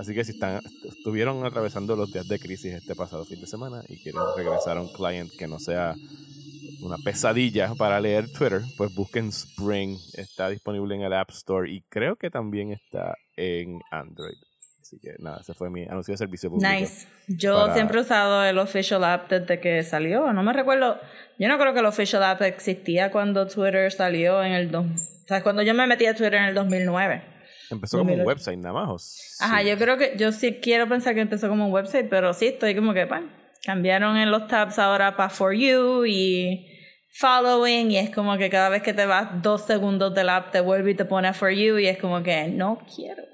Así 0.00 0.14
que 0.14 0.24
si 0.24 0.32
están, 0.32 0.60
estuvieron 0.82 1.46
atravesando 1.46 1.94
los 1.94 2.12
días 2.12 2.26
de 2.26 2.40
crisis 2.40 2.74
este 2.74 2.96
pasado 2.96 3.24
fin 3.24 3.40
de 3.40 3.46
semana 3.46 3.80
y 3.88 4.02
quieren 4.02 4.20
regresar 4.36 4.78
a 4.78 4.80
un 4.80 4.92
client 4.92 5.30
que 5.38 5.46
no 5.46 5.60
sea 5.60 5.94
una 6.82 6.96
pesadilla 6.96 7.72
para 7.76 8.00
leer 8.00 8.32
Twitter, 8.32 8.62
pues 8.76 8.92
busquen 8.96 9.28
Spring. 9.28 9.96
Está 10.14 10.48
disponible 10.48 10.96
en 10.96 11.02
el 11.02 11.12
App 11.12 11.30
Store 11.30 11.70
y 11.70 11.82
creo 11.82 12.16
que 12.16 12.30
también 12.30 12.72
está 12.72 13.14
en 13.36 13.78
Android. 13.92 14.38
Así 14.88 14.98
que 15.00 15.16
nada, 15.18 15.40
ese 15.42 15.52
fue 15.52 15.68
mi 15.68 15.84
anuncio 15.84 16.12
de 16.12 16.16
servicio 16.16 16.48
público. 16.48 16.72
Nice. 16.72 17.06
Yo 17.26 17.74
siempre 17.74 17.98
he 17.98 18.00
usado 18.00 18.42
el 18.42 18.56
Official 18.56 19.04
App 19.04 19.28
desde 19.28 19.60
que 19.60 19.82
salió. 19.82 20.32
No 20.32 20.42
me 20.42 20.54
recuerdo. 20.54 20.98
Yo 21.38 21.46
no 21.46 21.58
creo 21.58 21.74
que 21.74 21.80
el 21.80 21.84
Official 21.84 22.22
App 22.22 22.40
existía 22.40 23.10
cuando 23.10 23.46
Twitter 23.46 23.92
salió 23.92 24.42
en 24.42 24.52
el. 24.52 24.70
Do... 24.70 24.80
O 24.80 25.26
sea, 25.26 25.42
cuando 25.42 25.60
yo 25.60 25.74
me 25.74 25.86
metí 25.86 26.06
a 26.06 26.14
Twitter 26.14 26.36
en 26.36 26.44
el 26.44 26.54
2009. 26.54 27.22
Empezó 27.70 27.98
como 27.98 28.14
un 28.14 28.22
website 28.22 28.58
nada 28.58 28.86
más. 28.86 29.36
Ajá, 29.42 29.62
yo 29.62 29.76
creo 29.76 29.98
que. 29.98 30.14
Yo 30.16 30.32
sí 30.32 30.58
quiero 30.62 30.88
pensar 30.88 31.14
que 31.14 31.20
empezó 31.20 31.50
como 31.50 31.66
un 31.66 31.72
website, 31.72 32.08
pero 32.08 32.32
sí, 32.32 32.46
estoy 32.46 32.74
como 32.74 32.94
que. 32.94 33.04
Bueno, 33.04 33.28
cambiaron 33.66 34.16
en 34.16 34.30
los 34.30 34.48
tabs 34.48 34.78
ahora 34.78 35.18
para 35.18 35.28
For 35.28 35.52
You 35.52 36.06
y 36.06 36.66
following 37.12 37.90
y 37.90 37.98
es 37.98 38.08
como 38.08 38.38
que 38.38 38.48
cada 38.48 38.70
vez 38.70 38.82
que 38.82 38.94
te 38.94 39.04
vas 39.04 39.42
dos 39.42 39.66
segundos 39.66 40.14
del 40.14 40.30
app 40.30 40.50
te 40.50 40.60
vuelve 40.60 40.92
y 40.92 40.94
te 40.94 41.04
pone 41.04 41.34
for 41.34 41.50
you 41.50 41.76
y 41.78 41.88
es 41.88 41.98
como 41.98 42.22
que 42.22 42.48
no 42.48 42.78
quiero 42.94 43.27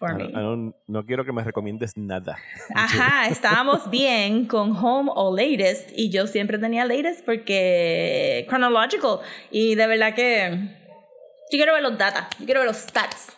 for 0.00 0.14
me. 0.14 0.28
No, 0.32 0.74
no, 0.88 1.06
quiero 1.06 1.24
que 1.24 1.32
me 1.32 1.44
recomiendes 1.44 1.96
nada. 1.96 2.36
Ajá, 2.74 3.28
estábamos 3.30 3.88
bien 3.90 4.46
con 4.46 4.74
home 4.74 5.12
o 5.14 5.36
latest 5.36 5.90
y 5.94 6.10
yo 6.10 6.26
siempre 6.26 6.58
tenía 6.58 6.84
latest 6.84 7.24
porque 7.24 8.46
chronological 8.48 9.20
y 9.52 9.76
de 9.76 9.86
verdad 9.86 10.14
que 10.14 10.50
yo 11.52 11.56
quiero 11.58 11.74
ver 11.74 11.82
los 11.82 11.96
data, 11.96 12.28
yo 12.40 12.46
quiero 12.46 12.60
ver 12.60 12.68
los 12.68 12.78
stats 12.78 13.36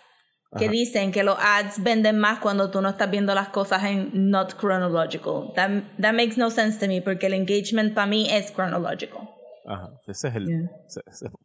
que 0.58 0.68
dicen 0.68 1.12
que 1.12 1.22
los 1.22 1.38
ads 1.40 1.82
venden 1.82 2.18
más 2.18 2.38
cuando 2.38 2.70
tú 2.70 2.82
no 2.82 2.90
estás 2.90 3.10
viendo 3.10 3.34
las 3.34 3.48
cosas 3.48 3.84
en 3.84 4.30
not 4.30 4.58
chronological. 4.58 5.50
That, 5.54 5.70
that 5.98 6.12
makes 6.12 6.36
no 6.36 6.50
sense 6.50 6.78
to 6.78 6.86
me 6.88 7.00
porque 7.00 7.26
el 7.26 7.32
engagement 7.32 7.94
para 7.94 8.06
mí 8.06 8.28
es 8.30 8.52
chronological. 8.52 9.30
Ajá, 9.64 9.90
ese 10.08 10.28
es 10.28 10.34
el 10.34 10.68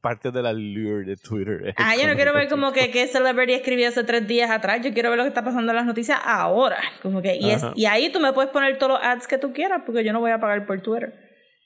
parte 0.01 0.31
de 0.31 0.41
la 0.41 0.51
lure 0.51 1.05
de 1.05 1.15
Twitter. 1.17 1.73
Ah, 1.77 1.95
yo 1.95 2.07
no 2.07 2.15
quiero 2.15 2.33
ver 2.33 2.49
como 2.49 2.71
que 2.71 2.89
qué 2.89 3.07
celebrity 3.07 3.53
escribió 3.53 3.87
hace 3.89 4.03
tres 4.03 4.27
días 4.27 4.49
atrás, 4.49 4.81
yo 4.83 4.93
quiero 4.93 5.09
ver 5.09 5.17
lo 5.17 5.23
que 5.23 5.29
está 5.29 5.43
pasando 5.43 5.71
en 5.71 5.75
las 5.75 5.85
noticias 5.85 6.19
ahora. 6.23 6.79
Como 7.03 7.21
que, 7.21 7.35
y, 7.35 7.51
es, 7.51 7.63
y 7.75 7.85
ahí 7.85 8.09
tú 8.11 8.19
me 8.19 8.33
puedes 8.33 8.51
poner 8.51 8.77
todos 8.79 8.93
los 8.93 9.01
ads 9.03 9.27
que 9.27 9.37
tú 9.37 9.53
quieras, 9.53 9.83
porque 9.85 10.03
yo 10.03 10.13
no 10.13 10.19
voy 10.19 10.31
a 10.31 10.39
pagar 10.39 10.65
por 10.65 10.81
Twitter. 10.81 11.13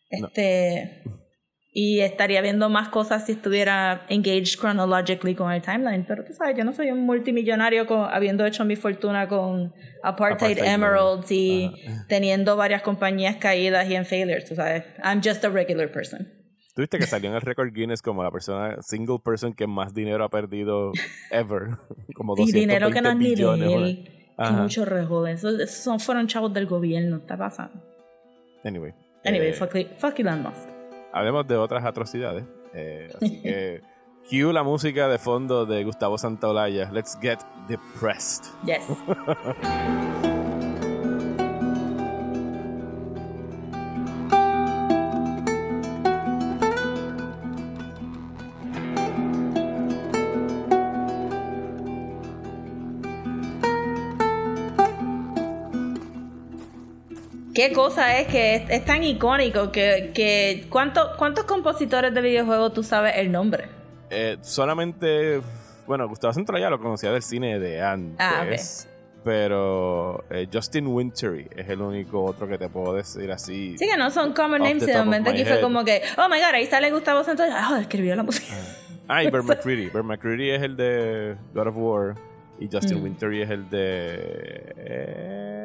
Este. 0.09 1.03
Y 1.73 2.01
estaría 2.01 2.41
viendo 2.41 2.67
más 2.67 2.89
cosas 2.89 3.25
si 3.25 3.31
estuviera 3.31 4.05
engaged 4.09 4.59
chronologically 4.59 5.35
con 5.35 5.53
el 5.53 5.61
timeline. 5.61 6.03
Pero 6.05 6.25
tú 6.25 6.33
sabes, 6.33 6.57
yo 6.57 6.65
no 6.65 6.73
soy 6.73 6.91
un 6.91 7.05
multimillonario 7.05 7.87
con, 7.87 8.09
habiendo 8.11 8.45
hecho 8.45 8.65
mi 8.65 8.75
fortuna 8.75 9.29
con 9.29 9.73
Apartheid, 10.03 10.57
Emeralds 10.57 11.31
y 11.31 11.71
teniendo 12.09 12.57
varias 12.57 12.81
compañías 12.81 13.37
caídas 13.37 13.89
y 13.89 13.95
en 13.95 14.05
failures. 14.05 14.49
Tú 14.49 14.55
sabes, 14.55 14.83
I'm 15.01 15.21
just 15.23 15.45
a 15.45 15.49
regular 15.49 15.89
person. 15.89 16.40
Tuviste 16.73 16.97
que 16.97 17.05
salió 17.05 17.29
en 17.29 17.35
el 17.35 17.41
récord 17.41 17.71
Guinness 17.73 18.01
como 18.01 18.23
la 18.23 18.31
persona, 18.31 18.81
single 18.81 19.19
person 19.23 19.53
que 19.53 19.67
más 19.67 19.93
dinero 19.93 20.23
ha 20.23 20.29
perdido 20.29 20.91
ever. 21.29 21.77
como 22.15 22.35
220 22.35 22.57
y 22.57 22.61
dinero 22.61 22.89
que 22.89 23.01
no 23.01 23.09
es 23.09 23.17
ni 23.17 23.35
de 23.35 23.73
él. 23.73 24.11
Que 24.37 24.51
mucho 24.51 24.85
rejode. 24.85 25.33
Esos, 25.33 26.03
fueron 26.03 26.27
chavos 26.27 26.53
del 26.53 26.65
gobierno. 26.65 27.17
Está 27.17 27.37
pasando. 27.37 27.81
Anyway. 28.63 28.93
Anyway, 29.23 29.49
eh, 29.49 29.53
fuck, 29.53 29.71
fuck 29.99 30.19
Elon 30.19 30.41
Musk. 30.41 30.67
Hablemos 31.13 31.47
de 31.47 31.57
otras 31.57 31.85
atrocidades. 31.85 32.43
Eh, 32.73 33.09
así 33.13 33.41
que. 33.41 33.81
Cue 34.29 34.53
la 34.53 34.63
música 34.63 35.07
de 35.07 35.17
fondo 35.17 35.65
de 35.65 35.83
Gustavo 35.83 36.17
Santaolalla. 36.17 36.91
Let's 36.91 37.17
get 37.21 37.39
depressed. 37.67 38.45
Yes. 38.65 38.83
qué 57.67 57.73
cosa 57.73 58.17
es 58.17 58.27
que 58.27 58.65
es, 58.67 58.85
tan 58.85 59.03
icónico 59.03 59.71
que, 59.71 60.11
que 60.13 60.65
¿cuánto, 60.69 61.11
¿cuántos 61.17 61.45
compositores 61.45 62.13
de 62.13 62.21
videojuegos 62.21 62.73
tú 62.73 62.83
sabes 62.83 63.13
el 63.17 63.31
nombre? 63.31 63.69
Eh, 64.09 64.37
solamente, 64.41 65.41
bueno, 65.85 66.07
Gustavo 66.07 66.33
Centro 66.33 66.57
ya 66.57 66.69
lo 66.69 66.79
conocía 66.79 67.11
del 67.11 67.21
cine 67.21 67.59
de 67.59 67.81
antes. 67.81 68.17
Ah, 68.19 68.45
pero 69.23 70.23
eh, 70.31 70.47
Justin 70.51 70.87
Wintery 70.87 71.47
es 71.55 71.69
el 71.69 71.81
único 71.81 72.23
otro 72.23 72.47
que 72.47 72.57
te 72.57 72.67
puedo 72.67 72.95
decir 72.95 73.31
así. 73.31 73.77
Sí, 73.77 73.87
que 73.87 73.95
no 73.95 74.09
son 74.09 74.33
common 74.33 74.63
names. 74.63 74.83
De 74.83 74.97
momento 74.97 75.29
aquí 75.29 75.45
fue 75.45 75.61
como 75.61 75.85
que, 75.85 76.01
oh 76.17 76.27
my 76.27 76.39
god, 76.39 76.55
ahí 76.55 76.65
sale 76.65 76.91
Gustavo 76.91 77.23
Centro. 77.23 77.45
Ah, 77.51 77.77
escribió 77.79 78.15
la 78.15 78.23
música. 78.23 78.55
Ah, 79.07 79.23
y 79.23 79.29
Bert 79.29 79.45
McCready. 79.45 79.89
Bert 79.89 80.05
McCready 80.05 80.49
es 80.49 80.63
el 80.63 80.75
de 80.75 81.35
God 81.53 81.67
of 81.67 81.75
War. 81.77 82.15
Y 82.59 82.69
Justin 82.71 82.99
mm. 82.99 83.03
Wintery 83.03 83.41
es 83.43 83.49
el 83.51 83.69
de. 83.69 84.73
Eh, 84.77 85.60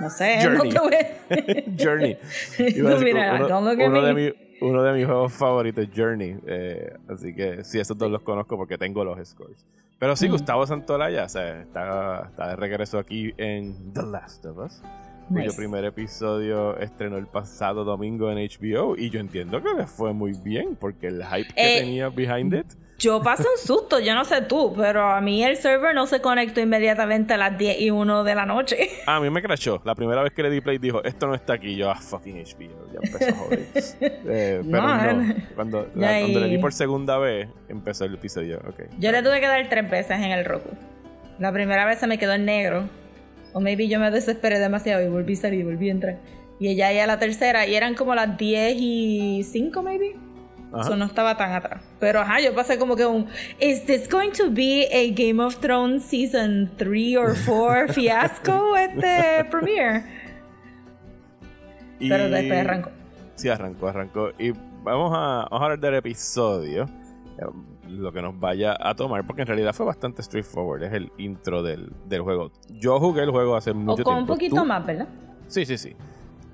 no 0.00 0.10
sé, 0.10 0.38
Journey. 0.42 0.70
No 0.70 0.82
Journey. 1.84 2.18
uno, 2.80 4.02
de 4.02 4.14
mi, 4.14 4.32
uno, 4.60 4.82
de 4.82 4.92
mis 4.92 5.06
juegos 5.06 5.32
favoritos, 5.32 5.86
Journey. 5.94 6.36
Eh, 6.46 6.92
así 7.08 7.34
que 7.34 7.64
sí, 7.64 7.78
esos 7.78 7.96
dos 7.96 8.10
los 8.10 8.22
conozco 8.22 8.56
porque 8.56 8.78
tengo 8.78 9.04
los 9.04 9.26
scores. 9.28 9.64
Pero 9.98 10.14
sí, 10.16 10.28
mm. 10.28 10.32
Gustavo 10.32 10.66
Santolaya 10.66 11.24
o 11.24 11.28
sea, 11.28 11.60
está, 11.60 12.28
está 12.28 12.48
de 12.48 12.56
regreso 12.56 12.98
aquí 12.98 13.34
en 13.36 13.92
The 13.92 14.02
Last 14.02 14.46
of 14.46 14.58
Us. 14.58 14.82
Cuyo 15.28 15.54
primer 15.54 15.84
episodio 15.84 16.78
estrenó 16.78 17.18
el 17.18 17.26
pasado 17.26 17.84
domingo 17.84 18.30
en 18.30 18.38
HBO. 18.38 18.96
Y 18.96 19.10
yo 19.10 19.20
entiendo 19.20 19.62
que 19.62 19.74
le 19.74 19.86
fue 19.86 20.14
muy 20.14 20.32
bien 20.32 20.74
porque 20.76 21.08
el 21.08 21.22
hype 21.22 21.52
que 21.52 21.76
eh, 21.76 21.80
tenía 21.80 22.08
behind 22.08 22.54
it 22.54 22.66
yo 22.98 23.22
pasé 23.22 23.44
un 23.44 23.64
susto, 23.64 24.00
yo 24.00 24.12
no 24.14 24.24
sé 24.24 24.42
tú, 24.42 24.74
pero 24.76 25.08
a 25.08 25.20
mí 25.20 25.44
el 25.44 25.56
server 25.56 25.94
no 25.94 26.06
se 26.08 26.20
conectó 26.20 26.60
inmediatamente 26.60 27.34
a 27.34 27.36
las 27.36 27.56
10 27.56 27.80
y 27.80 27.90
1 27.90 28.24
de 28.24 28.34
la 28.34 28.44
noche. 28.44 28.90
A 29.06 29.20
mí 29.20 29.30
me 29.30 29.40
crashó. 29.40 29.80
La 29.84 29.94
primera 29.94 30.22
vez 30.22 30.32
que 30.32 30.42
le 30.42 30.50
di 30.50 30.60
play 30.60 30.78
dijo, 30.78 31.04
esto 31.04 31.28
no 31.28 31.34
está 31.36 31.52
aquí. 31.54 31.76
Yo, 31.76 31.90
ah, 31.90 31.94
fucking 31.94 32.36
HBO. 32.36 32.92
Ya 32.92 32.98
empezó 33.02 33.34
a 33.34 33.36
joder. 33.38 33.66
Eh, 34.30 34.62
pero 34.70 34.82
no, 34.82 35.34
Cuando, 35.54 35.86
cuando, 35.94 36.40
le 36.40 36.48
di 36.48 36.58
por 36.58 36.72
segunda 36.72 37.18
vez, 37.18 37.48
empezó 37.68 38.04
el 38.04 38.14
episodio. 38.14 38.60
Okay. 38.68 38.86
Yo 38.98 39.12
le 39.12 39.22
tuve 39.22 39.40
que 39.40 39.46
dar 39.46 39.68
tres 39.68 39.88
veces 39.88 40.18
en 40.18 40.32
el 40.32 40.44
Roku. 40.44 40.70
La 41.38 41.52
primera 41.52 41.84
vez 41.84 41.98
se 41.98 42.06
me 42.06 42.18
quedó 42.18 42.34
en 42.34 42.44
negro. 42.44 42.88
O 43.52 43.60
maybe 43.60 43.88
yo 43.88 44.00
me 44.00 44.10
desesperé 44.10 44.58
demasiado 44.58 45.02
y 45.02 45.08
volví 45.08 45.34
a 45.34 45.36
salir, 45.36 45.64
volví 45.64 45.88
a 45.88 45.92
entrar. 45.92 46.18
Y 46.58 46.68
ella 46.68 46.92
ya 46.92 47.06
la 47.06 47.18
tercera, 47.18 47.66
y 47.66 47.74
eran 47.74 47.94
como 47.94 48.14
las 48.14 48.36
10 48.36 48.76
y 48.76 49.42
5, 49.44 49.82
maybe. 49.82 50.16
Eso 50.80 50.96
no 50.96 51.06
estaba 51.06 51.36
tan 51.36 51.52
atrás. 51.52 51.82
Pero 51.98 52.20
ajá, 52.20 52.40
yo 52.40 52.54
pasé 52.54 52.78
como 52.78 52.94
que 52.94 53.06
un. 53.06 53.26
¿Is 53.58 53.84
this 53.86 54.08
going 54.08 54.32
to 54.32 54.50
be 54.50 54.86
a 54.92 55.10
Game 55.14 55.42
of 55.42 55.56
Thrones 55.60 56.04
season 56.04 56.70
3 56.76 57.16
or 57.16 57.34
4 57.34 57.88
fiasco 57.94 58.76
este 58.76 59.44
premiere? 59.50 60.04
Pero 61.98 62.28
después 62.28 62.60
arrancó. 62.60 62.90
Sí, 63.34 63.48
arrancó, 63.48 63.88
arrancó. 63.88 64.30
Y 64.38 64.50
vamos 64.82 65.12
a, 65.14 65.48
vamos 65.50 65.60
a 65.60 65.64
hablar 65.64 65.78
del 65.80 65.94
episodio. 65.94 66.84
Eh, 67.38 67.44
lo 67.88 68.12
que 68.12 68.20
nos 68.20 68.38
vaya 68.38 68.76
a 68.78 68.94
tomar, 68.94 69.26
porque 69.26 69.42
en 69.42 69.48
realidad 69.48 69.72
fue 69.72 69.86
bastante 69.86 70.22
straightforward. 70.22 70.82
Es 70.82 70.92
el 70.92 71.10
intro 71.16 71.62
del, 71.62 71.90
del 72.04 72.20
juego. 72.20 72.52
Yo 72.68 73.00
jugué 73.00 73.22
el 73.22 73.30
juego 73.30 73.56
hace 73.56 73.72
mucho 73.72 73.96
tiempo. 73.96 74.10
O 74.10 74.12
con 74.12 74.22
un 74.22 74.26
poquito 74.26 74.64
más, 74.64 74.84
¿verdad? 74.84 75.08
Sí, 75.46 75.64
sí, 75.64 75.78
sí. 75.78 75.96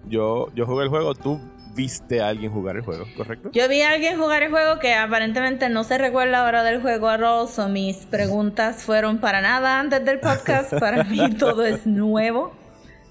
Yo, 0.07 0.49
yo 0.55 0.67
jugué 0.67 0.85
el 0.85 0.91
juego, 0.91 1.15
tú 1.15 1.41
viste 1.75 2.21
a 2.21 2.29
alguien 2.29 2.53
jugar 2.53 2.77
el 2.77 2.83
juego, 2.83 3.05
¿correcto? 3.17 3.51
Yo 3.53 3.69
vi 3.69 3.83
a 3.83 3.91
alguien 3.91 4.19
jugar 4.19 4.43
el 4.43 4.51
juego 4.51 4.79
que 4.79 4.95
aparentemente 4.95 5.69
no 5.69 5.85
se 5.85 5.99
recuerda 5.99 6.45
ahora 6.45 6.63
del 6.63 6.81
juego 6.81 7.09
a 7.09 7.15
o 7.43 7.69
mis 7.69 7.97
preguntas 8.07 8.85
fueron 8.85 9.19
para 9.19 9.41
nada 9.41 9.81
antes 9.81 10.05
del 10.05 10.21
podcast. 10.21 10.73
Para 10.79 11.05
mí 11.05 11.35
todo 11.35 11.65
es 11.65 11.87
nuevo. 11.87 12.53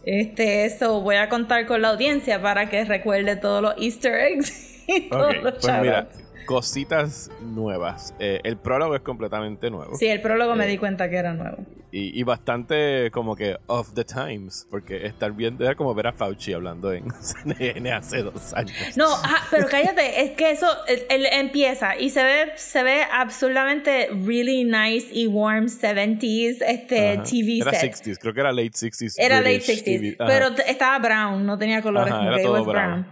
Este, 0.06 0.66
eso 0.66 1.02
voy 1.02 1.16
a 1.16 1.30
contar 1.30 1.66
con 1.66 1.82
la 1.82 1.90
audiencia 1.90 2.42
para 2.42 2.70
que 2.70 2.84
recuerde 2.84 3.38
todos 3.38 3.62
los 3.62 3.76
Easter 3.78 4.14
eggs 4.14 4.84
y 4.88 5.10
todos 5.10 5.38
los 5.42 5.54
pues 5.62 5.82
mira, 5.82 6.08
cositas 6.46 7.32
nuevas. 7.42 8.14
Eh, 8.20 8.40
el 8.44 8.58
prólogo 8.58 8.96
es 8.96 9.02
completamente 9.02 9.70
nuevo. 9.70 9.96
Sí, 9.96 10.08
el 10.08 10.22
prólogo 10.22 10.56
me 10.56 10.66
eh, 10.66 10.70
di 10.70 10.78
cuenta 10.78 11.10
que 11.10 11.18
era 11.18 11.34
nuevo. 11.34 11.66
Y, 11.96 12.24
bastante 12.24 13.12
como 13.12 13.36
que 13.36 13.56
off 13.68 13.94
the 13.94 14.04
times, 14.04 14.66
porque 14.72 15.06
estar 15.06 15.32
viendo 15.32 15.64
era 15.64 15.76
como 15.76 15.94
ver 15.94 16.08
a 16.08 16.12
Fauci 16.12 16.52
hablando 16.52 16.92
en 16.92 17.06
CNN 17.22 17.92
hace 17.92 18.24
dos 18.24 18.52
años. 18.56 18.76
No, 18.98 19.06
pero 19.52 19.68
cállate, 19.68 20.24
es 20.24 20.32
que 20.32 20.50
eso 20.50 20.66
él, 20.88 21.28
empieza 21.32 21.96
y 21.96 22.10
se 22.10 22.24
ve 22.24 22.54
se 22.56 22.82
ve 22.82 23.04
absolutamente 23.12 24.10
really 24.26 24.64
nice 24.64 25.08
y 25.12 25.28
warm 25.28 25.68
70s 25.68 26.64
este 26.68 27.22
TV 27.30 27.60
era 27.60 27.72
60s, 27.72 28.18
creo 28.18 28.34
que 28.34 28.40
era 28.40 28.52
late 28.52 28.72
60s. 28.72 29.14
Era 29.20 29.38
late 29.38 29.60
60s, 29.60 30.16
pero 30.18 30.48
estaba 30.66 30.98
brown, 30.98 31.46
no 31.46 31.60
tenía 31.60 31.84
colores, 31.84 32.12
era 32.12 32.42
todo 32.42 32.66
brown. 32.66 33.06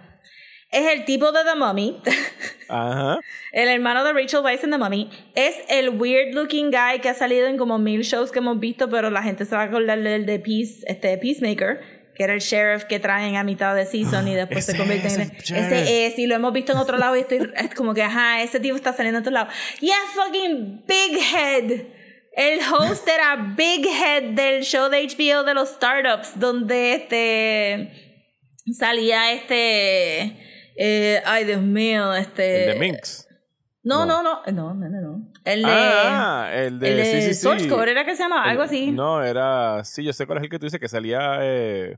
Es 0.72 0.90
el 0.90 1.04
tipo 1.04 1.32
de 1.32 1.44
The 1.44 1.56
Mummy. 1.56 2.02
Ajá. 2.70 3.20
El 3.52 3.68
hermano 3.68 4.06
de 4.06 4.14
Rachel 4.14 4.40
Weisz 4.40 4.64
en 4.64 4.72
The 4.72 4.78
Mummy. 4.78 5.10
Es 5.36 5.56
el 5.68 5.90
weird 5.90 6.34
looking 6.34 6.72
guy 6.72 7.02
que 7.02 7.10
ha 7.10 7.14
salido 7.14 7.48
en 7.48 7.58
como 7.58 7.78
mil 7.78 8.04
shows 8.04 8.32
que 8.32 8.40
hemos 8.40 8.58
visto, 8.60 8.90
pero 8.90 9.10
la 9.10 9.22
gente 9.22 9.44
se 9.44 9.54
va 9.54 9.64
a 9.64 9.66
acordar 9.66 10.00
del 10.00 10.26
de 10.26 10.40
Peace, 10.40 10.86
este, 10.88 11.18
Peacemaker, 11.18 11.82
que 12.16 12.24
era 12.24 12.34
el 12.34 12.40
sheriff 12.40 12.86
que 12.86 13.02
traen 13.02 13.36
a 13.36 13.44
mitad 13.44 13.76
de 13.76 13.86
season 13.86 14.26
y 14.30 14.36
después 14.36 14.66
se 14.66 14.78
convierte 14.78 15.10
en... 15.10 15.22
Ese 15.22 16.06
es, 16.08 16.18
y 16.18 16.28
lo 16.28 16.36
hemos 16.36 16.54
visto 16.54 16.72
en 16.72 16.78
otro 16.78 16.98
lado 16.98 17.18
y 17.18 17.22
estoy 17.22 17.52
es 17.54 17.76
como 17.76 17.94
que, 17.94 18.04
ajá, 18.04 18.42
ese 18.42 18.62
tipo 18.62 18.78
está 18.78 18.94
saliendo 18.94 19.18
en 19.18 19.24
otro 19.24 19.34
lado. 19.34 19.50
Yeah, 19.82 19.98
fucking 20.16 20.86
big 20.88 21.20
head. 21.36 21.82
El 22.34 22.60
host 22.62 23.06
era 23.10 23.54
Big 23.58 23.86
Head 23.86 24.36
del 24.36 24.64
show 24.64 24.90
de 24.90 25.06
HBO 25.06 25.44
de 25.44 25.54
los 25.54 25.68
startups, 25.70 26.40
donde 26.40 26.94
este 26.94 27.92
salía 28.74 29.34
este. 29.34 30.51
Eh, 30.76 31.22
ay, 31.26 31.46
Dios 31.46 31.62
mío, 31.62 32.14
este. 32.14 32.66
El 32.72 32.74
de 32.74 32.80
Minx. 32.80 33.28
No, 33.84 34.06
no, 34.06 34.22
no, 34.22 34.42
no, 34.52 34.74
no, 34.76 34.90
no, 34.90 35.02
no. 35.02 35.32
El 35.44 35.64
de. 35.64 35.70
Ah, 35.72 36.50
el 36.54 36.80
de. 36.80 36.90
el 36.92 36.98
de 36.98 37.06
sí, 37.06 37.34
sí, 37.34 37.60
sí. 37.60 37.68
Code 37.68 37.92
era 37.92 38.06
que 38.06 38.16
se 38.16 38.24
llamaba, 38.24 38.44
algo 38.44 38.64
así. 38.64 38.92
No, 38.92 39.24
era. 39.24 39.84
Sí, 39.84 40.04
yo 40.04 40.14
sé 40.14 40.26
cuál 40.28 40.38
es 40.38 40.44
el 40.44 40.50
que 40.50 40.60
tú 40.60 40.66
dices 40.68 40.80
que 40.80 40.88
salía. 40.88 41.40
Eh... 41.42 41.98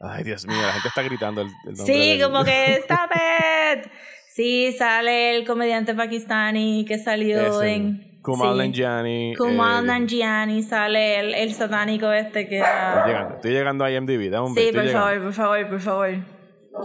Ay, 0.00 0.22
Dios 0.24 0.46
mío, 0.46 0.56
la 0.60 0.72
gente 0.72 0.88
está 0.88 1.02
gritando 1.02 1.40
el, 1.42 1.48
el 1.66 1.74
nombre 1.74 1.86
Sí, 1.94 2.18
del- 2.18 2.22
como 2.22 2.44
que 2.44 2.72
Stop 2.84 3.10
it. 3.12 3.90
Sí, 4.28 4.72
sale 4.78 5.36
el 5.36 5.44
comediante 5.46 5.94
pakistani 5.94 6.84
que 6.86 6.98
salió 6.98 7.40
Ese, 7.60 7.74
en. 7.74 8.20
Kumail 8.22 8.52
sí. 8.52 8.58
Nanjiani. 8.58 9.34
Kumail 9.36 9.84
eh, 9.84 9.86
Nanjiani, 9.86 10.62
sale 10.62 11.18
el, 11.20 11.34
el 11.34 11.54
satánico 11.54 12.12
este 12.12 12.48
que 12.48 12.58
Estoy 12.58 13.06
llegando, 13.06 13.34
estoy 13.36 13.50
llegando 13.52 13.84
a 13.84 13.90
IMDb, 13.90 14.30
dame 14.30 14.48
un 14.48 14.54
Sí, 14.54 14.70
por 14.72 14.88
favor, 14.88 15.22
por 15.22 15.32
favor, 15.32 15.68
por 15.68 15.80
favor. 15.80 16.37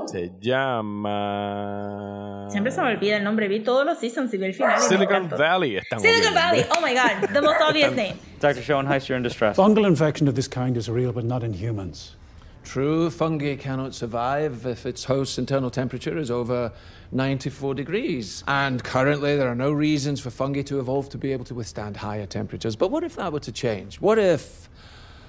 Se 0.07 0.31
llama. 0.39 2.47
Siempre 2.51 2.71
se 2.71 2.81
me 2.81 2.87
olvida 2.87 3.17
el 3.17 3.23
nombre. 3.23 3.47
Vi 3.47 3.61
todos 3.61 3.85
los 3.85 3.99
seasons 3.99 4.33
y 4.33 4.37
vi 4.37 4.45
el 4.45 4.53
final. 4.53 4.81
Silicon. 4.81 5.29
Valley. 5.29 5.77
Está 5.77 5.97
muy 5.97 6.07
Silicon 6.07 6.33
bien. 6.33 6.43
Valley. 6.43 6.65
Oh 6.71 6.81
my 6.81 6.93
God. 6.93 7.29
The 7.33 7.41
most 7.41 7.61
obvious 7.61 7.95
name. 7.95 8.17
Dr. 8.39 8.61
Schoenheiser, 8.61 9.09
you're 9.09 9.17
in 9.17 9.23
distress. 9.23 9.57
Fungal 9.57 9.87
infection 9.87 10.27
of 10.27 10.35
this 10.35 10.47
kind 10.47 10.77
is 10.77 10.89
real, 10.89 11.13
but 11.13 11.23
not 11.23 11.43
in 11.43 11.53
humans. 11.53 12.15
True, 12.63 13.09
fungi 13.09 13.57
cannot 13.57 13.93
survive 13.93 14.65
if 14.65 14.85
its 14.85 15.03
host's 15.03 15.37
internal 15.37 15.69
temperature 15.69 16.17
is 16.17 16.31
over 16.31 16.71
94 17.11 17.75
degrees. 17.75 18.41
And 18.47 18.81
currently, 18.81 19.35
there 19.35 19.49
are 19.49 19.55
no 19.55 19.71
reasons 19.71 20.21
for 20.21 20.29
fungi 20.29 20.61
to 20.63 20.79
evolve 20.79 21.09
to 21.09 21.17
be 21.17 21.33
able 21.33 21.43
to 21.45 21.55
withstand 21.55 21.97
higher 21.97 22.25
temperatures. 22.25 22.77
But 22.77 22.89
what 22.89 23.03
if 23.03 23.17
that 23.17 23.33
were 23.33 23.41
to 23.41 23.51
change? 23.51 23.99
What 23.99 24.17
if, 24.17 24.69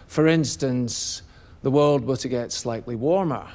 for 0.07 0.29
instance, 0.29 1.23
the 1.63 1.73
world 1.73 2.05
were 2.05 2.17
to 2.19 2.29
get 2.29 2.53
slightly 2.53 2.95
warmer? 2.95 3.49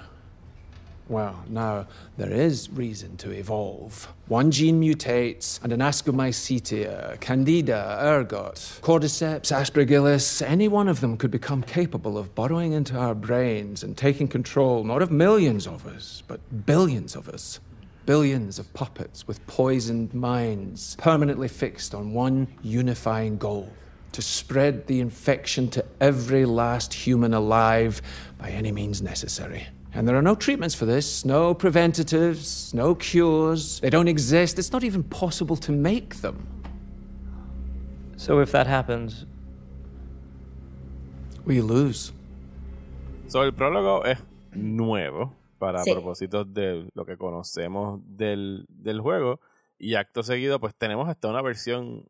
Well, 1.10 1.44
now 1.50 1.88
there 2.18 2.32
is 2.32 2.70
reason 2.70 3.18
to 3.18 3.32
evolve. 3.32 4.08
One 4.28 4.52
gene 4.52 4.80
mutates, 4.80 5.60
and 5.64 5.74
an 5.74 5.80
Ascomycetia, 5.80 7.20
Candida, 7.20 7.98
ergot, 8.00 8.80
Cordyceps, 8.84 9.52
Aspergillus, 9.52 10.44
any 10.44 10.68
one 10.68 10.88
of 10.88 11.02
them 11.02 11.18
could 11.18 11.32
become 11.32 11.64
capable 11.64 12.16
of 12.16 12.36
burrowing 12.36 12.74
into 12.74 12.96
our 12.96 13.16
brains 13.16 13.82
and 13.82 13.98
taking 13.98 14.28
control 14.28 14.84
not 14.84 15.02
of 15.02 15.10
millions 15.10 15.66
of 15.66 15.88
us, 15.88 16.22
but 16.28 16.68
billions 16.68 17.16
of 17.16 17.28
us. 17.28 17.60
Billions 18.06 18.60
of 18.60 18.72
puppets 18.76 19.28
with 19.28 19.46
poisoned 19.48 20.14
minds, 20.14 20.96
permanently 21.00 21.48
fixed 21.48 21.96
on 21.96 22.14
one 22.14 22.48
unifying 22.62 23.40
goal 23.40 23.74
to 24.12 24.22
spread 24.22 24.86
the 24.86 25.00
infection 25.00 25.70
to 25.72 25.84
every 26.00 26.46
last 26.46 26.94
human 26.94 27.34
alive 27.34 28.00
by 28.38 28.52
any 28.52 28.72
means 28.72 29.02
necessary. 29.02 29.68
And 29.94 30.08
there 30.08 30.16
are 30.16 30.22
no 30.22 30.36
treatments 30.36 30.76
for 30.76 30.86
this, 30.86 31.26
no 31.26 31.54
preventatives, 31.56 32.74
no 32.76 32.94
cures. 32.96 33.80
They 33.82 33.90
don't 33.90 34.08
exist. 34.08 34.60
It's 34.60 34.72
not 34.72 34.84
even 34.84 35.04
possible 35.04 35.58
to 35.58 35.72
make 35.72 36.22
them. 36.22 36.36
So 38.18 38.40
if 38.42 38.52
that 38.52 38.68
happens, 38.68 39.26
We 41.46 41.62
lose. 41.62 42.14
So, 43.28 43.44
el 43.44 43.54
prólogo 43.54 44.06
es 44.06 44.20
nuevo 44.54 45.34
para 45.58 45.84
Sí. 45.84 45.92
propósitos 45.92 46.54
de 46.54 46.88
lo 46.94 47.06
que 47.06 47.18
conocemos 47.18 48.02
del, 48.06 48.66
del 48.70 49.00
juego. 49.02 49.40
Y 49.80 49.96
acto 49.96 50.22
seguido, 50.22 50.60
pues 50.60 50.76
tenemos 50.76 51.08
hasta 51.10 51.28
una 51.28 51.42
versión 51.42 52.06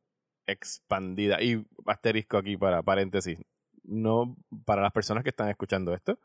expandida. 0.45 1.41
Y 1.41 1.65
asterisco 1.85 2.37
aquí 2.37 2.57
para 2.57 2.81
paréntesis. 2.81 3.39
No, 3.83 4.35
para 4.65 4.81
las 4.81 4.91
personas 4.91 5.23
que 5.23 5.29
están 5.29 5.47
escuchando 5.47 5.93
esto, 5.93 6.19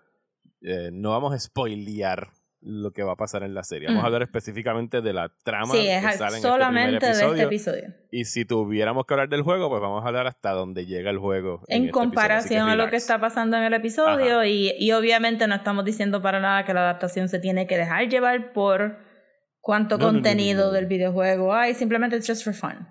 eh, 0.64 0.90
no 0.92 1.10
vamos 1.10 1.32
a 1.32 1.38
spoilear 1.38 2.30
lo 2.66 2.92
que 2.92 3.02
va 3.02 3.12
a 3.12 3.16
pasar 3.16 3.42
en 3.42 3.52
la 3.52 3.62
serie. 3.62 3.88
Vamos 3.88 4.00
a 4.00 4.04
Mm. 4.04 4.06
hablar 4.06 4.22
específicamente 4.22 5.02
de 5.02 5.12
la 5.12 5.28
trama 5.44 5.66
Sí, 5.66 5.82
que 5.82 5.96
es 5.98 6.16
sale 6.16 6.38
en 6.38 6.94
este 6.94 7.06
de 7.06 7.12
este 7.12 7.18
episodio. 7.26 7.42
episodio. 7.46 7.94
Y 8.10 8.24
si 8.24 8.46
tuviéramos 8.46 9.04
que 9.04 9.12
hablar 9.12 9.28
del 9.28 9.42
juego, 9.42 9.68
pues 9.68 9.82
vamos 9.82 10.02
a 10.02 10.08
hablar 10.08 10.26
hasta 10.26 10.52
donde 10.52 10.86
llega 10.86 11.10
el 11.10 11.18
juego. 11.18 11.60
En 11.68 11.82
este 11.82 11.92
comparación 11.92 12.70
a 12.70 12.74
lo 12.76 12.88
que 12.88 12.96
está 12.96 13.20
pasando 13.20 13.58
en 13.58 13.64
el 13.64 13.74
episodio 13.74 14.42
y, 14.46 14.72
y 14.78 14.92
obviamente 14.92 15.46
no 15.46 15.54
estamos 15.56 15.84
diciendo 15.84 16.22
para 16.22 16.40
nada 16.40 16.64
que 16.64 16.72
la 16.72 16.80
adaptación 16.80 17.28
se 17.28 17.38
tiene 17.38 17.66
que 17.66 17.76
dejar 17.76 18.08
llevar 18.08 18.54
por 18.54 18.96
cuánto 19.60 19.98
No, 19.98 20.04
no, 20.06 20.06
no, 20.06 20.12
no, 20.12 20.22
contenido 20.22 20.72
del 20.72 20.86
videojuego 20.86 21.54
hay, 21.54 21.74
simplemente 21.74 22.16
it's 22.16 22.26
just 22.26 22.42
for 22.44 22.54
fun. 22.54 22.88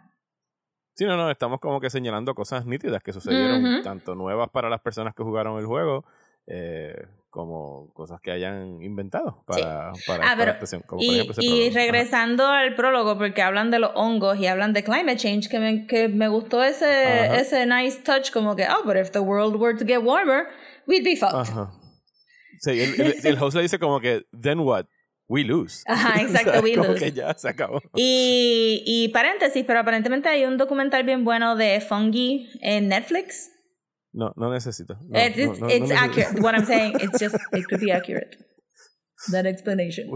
Sí, 0.96 1.06
no, 1.06 1.18
no, 1.18 1.32
estamos 1.32 1.60
como 1.60 1.82
que 1.82 1.90
señalando 1.90 2.36
cosas 2.36 2.68
nítidas 2.68 3.02
que 3.02 3.12
sucedieron, 3.12 3.82
tanto 3.82 4.14
nuevas 4.14 4.50
para 4.52 4.70
las 4.70 4.82
personas 4.82 5.16
que 5.16 5.24
jugaron 5.24 5.58
el 5.58 5.66
juego, 5.66 6.06
eh, 6.46 7.08
como 7.34 7.92
cosas 7.94 8.22
que 8.22 8.30
hayan 8.30 8.80
inventado 8.84 9.44
para, 9.48 9.64
para 9.64 9.90
Ah, 9.90 9.92
esta 9.96 10.36
pero- 10.38 10.44
adaptación. 10.52 10.84
Como 10.86 11.00
por 11.00 11.04
Y, 11.04 11.16
ejemplo 11.16 11.32
ese 11.32 11.42
y 11.44 11.48
prólogo. 11.50 11.68
Ajá. 11.68 11.80
regresando 11.80 12.48
al 12.48 12.76
prólogo, 12.76 13.18
porque 13.18 13.42
hablan 13.42 13.72
de 13.72 13.80
los 13.80 13.90
hongos 13.96 14.38
y 14.38 14.46
hablan 14.46 14.72
de 14.74 14.84
climate 14.84 15.18
change, 15.18 15.50
que 15.50 15.58
me, 15.60 15.88
que 15.88 16.10
me 16.10 16.28
gustó 16.28 16.64
ese, 16.64 16.86
Ajá. 16.86 17.40
ese 17.40 17.66
nice 17.66 18.02
touch, 18.04 18.30
como 18.32 18.56
que, 18.56 18.68
oh, 18.70 18.86
but 18.86 18.96
if 18.98 19.10
the 19.12 19.20
world 19.20 19.56
were 19.56 19.76
to 19.76 19.84
get 19.84 20.04
warmer, 20.04 20.46
we'd 20.88 21.04
be 21.04 21.16
fucked. 21.16 21.34
Ajá. 21.40 21.72
Sí, 22.60 22.80
el, 22.80 23.02
el- 23.02 23.16
el 23.26 23.38
host 23.42 23.56
le 23.56 23.64
dice 23.64 23.80
como 23.80 24.00
que, 24.00 24.22
then 24.40 24.60
what? 24.60 24.86
We 25.28 25.44
lose. 25.44 25.84
Ajá, 25.88 26.22
exacto, 26.22 26.50
O 26.52 26.54
sea, 26.54 26.62
we 26.62 26.76
como 26.76 26.90
lose. 26.90 27.00
que 27.06 27.12
ya 27.14 27.34
se 27.34 27.50
acabó. 27.50 27.82
Y, 27.96 28.84
y 28.86 29.08
paréntesis, 29.10 29.64
pero 29.66 29.80
aparentemente 29.80 30.30
hay 30.30 30.46
un 30.46 30.58
documental 30.58 31.04
bien 31.04 31.24
bueno 31.24 31.56
de 31.56 31.82
fungi 31.82 32.48
en 32.62 32.90
Netflix. 32.90 33.50
No, 34.14 34.32
no 34.36 34.52
necesito. 34.52 34.96
No, 35.10 35.18
it's 35.20 35.38
it's, 35.38 35.60
no, 35.60 35.68
no 35.68 35.74
it's 35.74 35.92
accurate. 35.92 36.40
What 36.42 36.56
I'm 36.56 36.66
saying, 36.66 36.94
it's 37.02 37.20
just, 37.20 37.36
it 37.52 37.66
could 37.68 37.82
be 37.82 37.92
accurate. 37.92 38.38
That 39.32 39.46
explanation. 39.46 40.10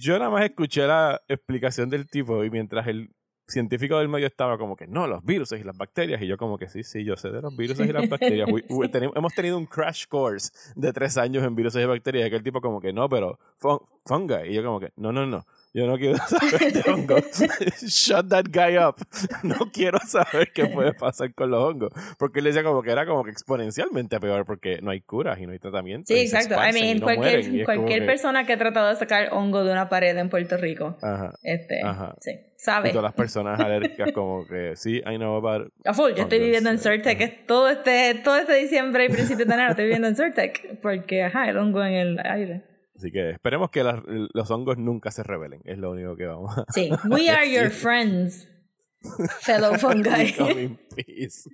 Yo 0.00 0.18
nada 0.18 0.30
más 0.30 0.44
escuché 0.44 0.86
la 0.86 1.20
explicación 1.28 1.88
del 1.88 2.06
tipo 2.08 2.44
y 2.44 2.50
mientras 2.50 2.86
el 2.86 3.10
científico 3.46 3.98
del 3.98 4.08
medio 4.08 4.26
estaba 4.26 4.56
como 4.58 4.74
que 4.74 4.86
no, 4.86 5.06
los 5.06 5.22
virus 5.24 5.52
y 5.52 5.62
las 5.62 5.76
bacterias 5.76 6.20
y 6.22 6.26
yo 6.26 6.36
como 6.38 6.56
que 6.58 6.68
sí, 6.68 6.82
sí, 6.82 7.04
yo 7.04 7.14
sé 7.16 7.28
de 7.30 7.42
los 7.42 7.54
virus 7.56 7.78
y 7.80 7.92
las 7.92 8.08
bacterias. 8.08 8.48
We- 8.50 8.64
we- 8.70 8.88
teni- 8.90 9.12
hemos 9.14 9.34
tenido 9.34 9.56
un 9.58 9.66
crash 9.66 10.06
course 10.08 10.50
de 10.74 10.92
tres 10.92 11.16
años 11.18 11.44
en 11.44 11.54
virus 11.54 11.76
y 11.76 11.84
bacterias 11.84 12.24
y 12.24 12.26
aquel 12.26 12.42
tipo 12.42 12.60
como 12.60 12.80
que 12.80 12.92
no, 12.92 13.08
pero 13.08 13.38
fun- 13.58 13.80
fungi 14.06 14.48
y 14.50 14.54
yo 14.54 14.64
como 14.64 14.80
que 14.80 14.90
no, 14.96 15.12
no, 15.12 15.26
no. 15.26 15.44
Yo 15.76 15.88
no 15.88 15.98
quiero 15.98 16.16
saber 16.28 16.72
de 16.72 16.90
hongos. 16.90 17.24
Shut 17.82 18.28
that 18.28 18.44
guy 18.50 18.78
up. 18.78 18.94
No 19.42 19.72
quiero 19.72 19.98
saber 20.06 20.52
qué 20.54 20.66
puede 20.66 20.92
pasar 20.94 21.34
con 21.34 21.50
los 21.50 21.62
hongos. 21.64 21.90
Porque 22.16 22.38
él 22.38 22.44
decía 22.44 22.62
como 22.62 22.80
que 22.82 22.92
era 22.92 23.04
como 23.06 23.24
que 23.24 23.30
exponencialmente 23.32 24.20
peor 24.20 24.46
porque 24.46 24.78
no 24.82 24.92
hay 24.92 25.00
curas 25.00 25.38
y 25.40 25.46
no 25.46 25.52
hay 25.52 25.58
tratamientos. 25.58 26.14
Sí, 26.14 26.22
y 26.22 26.26
exacto. 26.26 26.54
I 26.54 26.70
y 26.70 26.72
mean, 26.80 26.98
no 26.98 27.04
cualquier, 27.06 27.38
mueren, 27.40 27.60
y 27.60 27.64
cualquier 27.64 28.00
que- 28.00 28.06
persona 28.06 28.46
que 28.46 28.52
ha 28.52 28.58
tratado 28.58 28.88
de 28.88 28.96
sacar 28.96 29.30
hongo 29.32 29.64
de 29.64 29.72
una 29.72 29.88
pared 29.88 30.16
en 30.16 30.28
Puerto 30.30 30.56
Rico, 30.56 30.96
Ajá. 31.02 31.32
este, 31.42 31.82
Ajá. 31.82 32.14
sí, 32.20 32.30
Y 32.30 32.52
sabe. 32.56 32.90
todas 32.90 33.02
las 33.04 33.14
personas 33.14 33.58
alérgicas 33.58 34.12
como 34.12 34.46
que 34.46 34.76
sí, 34.76 34.98
I 34.98 35.16
know 35.16 35.34
about 35.44 35.72
A 35.84 35.92
full, 35.92 36.12
yo 36.14 36.22
estoy 36.22 36.38
viviendo 36.38 36.70
en 36.70 36.78
Surtec 36.78 37.46
todo 37.46 37.68
este, 37.68 38.14
todo 38.22 38.36
este 38.36 38.54
diciembre 38.54 39.06
y 39.06 39.08
principio 39.08 39.44
de 39.44 39.54
enero 39.54 39.70
estoy 39.70 39.86
viviendo 39.86 40.06
en 40.06 40.14
Surtec 40.16 40.78
porque, 40.80 41.24
ajá, 41.24 41.48
el 41.48 41.58
hongo 41.58 41.82
en 41.82 41.94
el 41.94 42.18
aire. 42.24 42.62
Así 42.96 43.10
que 43.10 43.30
esperemos 43.30 43.70
que 43.70 43.82
las- 43.82 44.02
los 44.06 44.50
hongos 44.50 44.78
nunca 44.78 45.10
se 45.10 45.22
rebelen. 45.22 45.60
Es 45.64 45.78
lo 45.78 45.90
único 45.90 46.16
que 46.16 46.26
vamos 46.26 46.56
a 46.56 46.64
Sí, 46.72 46.90
we 47.08 47.28
are 47.30 47.50
your 47.50 47.70
friends, 47.70 48.48
fellow 49.40 49.74
fungi. 49.78 50.32
Come 50.38 50.62
in 50.62 50.78
peace. 50.94 51.48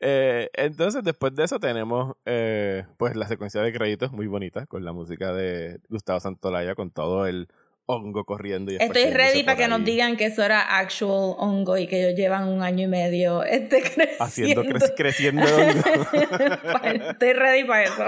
Eh, 0.00 0.48
entonces, 0.54 1.02
después 1.02 1.34
de 1.34 1.44
eso 1.44 1.58
tenemos 1.58 2.16
eh, 2.26 2.84
pues 2.98 3.16
la 3.16 3.26
secuencia 3.28 3.62
de 3.62 3.72
créditos 3.72 4.12
muy 4.12 4.26
bonita 4.26 4.66
con 4.66 4.84
la 4.84 4.92
música 4.92 5.32
de 5.32 5.78
Gustavo 5.88 6.20
Santolaya 6.20 6.74
con 6.74 6.90
todo 6.90 7.26
el 7.26 7.48
hongo 7.86 8.24
corriendo 8.26 8.70
y 8.70 8.76
Estoy 8.76 9.04
ready 9.10 9.42
para 9.44 9.56
que 9.56 9.66
nos 9.68 9.82
digan 9.82 10.18
que 10.18 10.26
eso 10.26 10.42
era 10.44 10.76
actual 10.78 11.34
hongo 11.38 11.78
y 11.78 11.86
que 11.86 12.04
ellos 12.04 12.18
llevan 12.18 12.46
un 12.46 12.62
año 12.62 12.84
y 12.84 12.86
medio 12.88 13.42
este 13.42 13.82
haciendo 14.20 14.62
creciendo. 14.62 14.86
cre- 14.86 14.94
creciendo 14.94 15.42
hongo. 15.46 17.10
Estoy 17.10 17.32
ready 17.32 17.64
para 17.64 17.84
eso. 17.84 18.04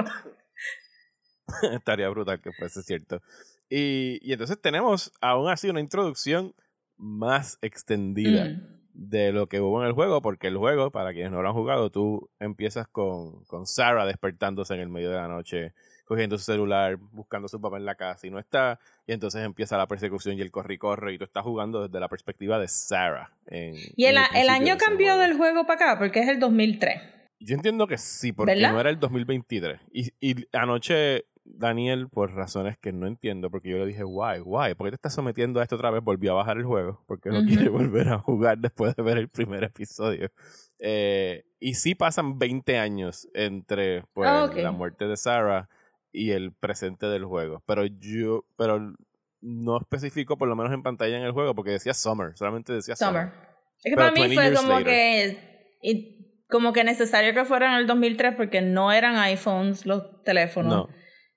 Estaría 1.72 2.08
brutal 2.08 2.40
que 2.40 2.52
fuese 2.52 2.82
cierto. 2.82 3.20
Y, 3.68 4.18
y 4.22 4.32
entonces 4.32 4.60
tenemos 4.60 5.12
aún 5.20 5.48
así 5.50 5.68
una 5.68 5.80
introducción 5.80 6.54
más 6.96 7.58
extendida 7.62 8.44
Mm. 8.46 8.80
de 8.92 9.32
lo 9.32 9.46
que 9.48 9.60
hubo 9.60 9.80
en 9.80 9.86
el 9.86 9.92
juego, 9.94 10.20
porque 10.20 10.48
el 10.48 10.56
juego, 10.58 10.90
para 10.90 11.12
quienes 11.12 11.32
no 11.32 11.40
lo 11.42 11.48
han 11.48 11.54
jugado, 11.54 11.90
tú 11.90 12.28
empiezas 12.40 12.86
con, 12.88 13.44
con 13.44 13.66
Sarah 13.66 14.04
despertándose 14.04 14.74
en 14.74 14.80
el 14.80 14.88
medio 14.88 15.10
de 15.10 15.16
la 15.16 15.28
noche, 15.28 15.72
cogiendo 16.04 16.36
su 16.36 16.44
celular, 16.44 16.96
buscando 16.96 17.46
a 17.46 17.48
su 17.48 17.60
papá 17.60 17.76
en 17.78 17.84
la 17.86 17.94
casa 17.94 18.26
y 18.26 18.30
no 18.30 18.38
está, 18.40 18.80
y 19.06 19.12
entonces 19.12 19.42
empieza 19.44 19.78
la 19.78 19.86
persecución 19.86 20.36
y 20.36 20.40
el 20.42 20.50
corre 20.50 20.74
y 21.14 21.18
tú 21.18 21.24
estás 21.24 21.44
jugando 21.44 21.86
desde 21.86 22.00
la 22.00 22.08
perspectiva 22.08 22.58
de 22.58 22.66
Sarah. 22.68 23.32
en- 23.46 23.76
Y 23.96 24.04
el, 24.06 24.16
en 24.16 24.24
el 24.34 24.48
año 24.50 24.74
de 24.74 24.80
cambió 24.84 25.14
juego. 25.14 25.20
del 25.20 25.36
juego 25.36 25.66
para 25.66 25.92
acá 25.92 25.98
porque 26.00 26.20
es 26.20 26.28
el 26.28 26.40
2003. 26.40 27.00
Yo 27.38 27.54
entiendo 27.54 27.86
que 27.86 27.96
sí, 27.96 28.32
porque 28.32 28.54
¿Verdad? 28.54 28.72
no 28.72 28.80
era 28.80 28.90
el 28.90 28.98
2023. 29.00 29.80
Y, 29.92 30.10
y 30.20 30.34
anoche 30.52 31.24
Daniel, 31.58 32.08
por 32.08 32.32
razones 32.34 32.76
que 32.78 32.92
no 32.92 33.06
entiendo, 33.06 33.50
porque 33.50 33.68
yo 33.70 33.78
le 33.78 33.86
dije, 33.86 34.04
why, 34.04 34.40
why, 34.44 34.74
¿por 34.74 34.86
qué 34.86 34.90
te 34.92 34.94
estás 34.96 35.14
sometiendo 35.14 35.60
a 35.60 35.62
esto 35.62 35.76
otra 35.76 35.90
vez? 35.90 36.02
Volvió 36.02 36.32
a 36.32 36.34
bajar 36.36 36.56
el 36.58 36.64
juego, 36.64 37.02
porque 37.06 37.30
no 37.30 37.44
quiere 37.44 37.68
volver 37.68 38.08
a 38.08 38.18
jugar 38.18 38.58
después 38.58 38.94
de 38.96 39.02
ver 39.02 39.18
el 39.18 39.28
primer 39.28 39.64
episodio. 39.64 40.30
Eh, 40.78 41.44
y 41.58 41.74
sí 41.74 41.94
pasan 41.94 42.38
20 42.38 42.78
años 42.78 43.28
entre 43.34 44.04
pues, 44.14 44.28
Ah, 44.28 44.50
la 44.54 44.70
muerte 44.72 45.06
de 45.06 45.16
Sarah 45.16 45.68
y 46.12 46.30
el 46.30 46.52
presente 46.52 47.06
del 47.06 47.24
juego. 47.24 47.62
Pero 47.66 47.84
yo, 47.86 48.44
pero 48.56 48.94
no 49.42 49.78
especificó 49.78 50.36
por 50.36 50.48
lo 50.48 50.56
menos 50.56 50.72
en 50.72 50.82
pantalla 50.82 51.16
en 51.16 51.22
el 51.24 51.32
juego, 51.32 51.54
porque 51.54 51.70
decía 51.72 51.94
Summer, 51.94 52.32
solamente 52.36 52.72
decía 52.72 52.96
Summer. 52.96 53.28
Summer. 53.30 53.50
Es 53.82 53.90
que 53.90 53.96
Pero 53.96 53.96
para 53.96 54.12
mí 54.12 54.20
20 54.36 54.42
fue 54.42 54.54
como 54.56 54.68
later. 54.78 54.84
que 54.86 55.78
y- 55.82 56.16
como 56.50 56.72
que 56.72 56.82
necesario 56.82 57.32
que 57.32 57.44
fuera 57.44 57.68
en 57.72 57.74
el 57.80 57.86
2003 57.86 58.34
porque 58.34 58.60
no 58.60 58.90
eran 58.90 59.16
iPhones 59.16 59.86
los 59.86 60.22
teléfonos. 60.24 60.88
No. 60.88 60.88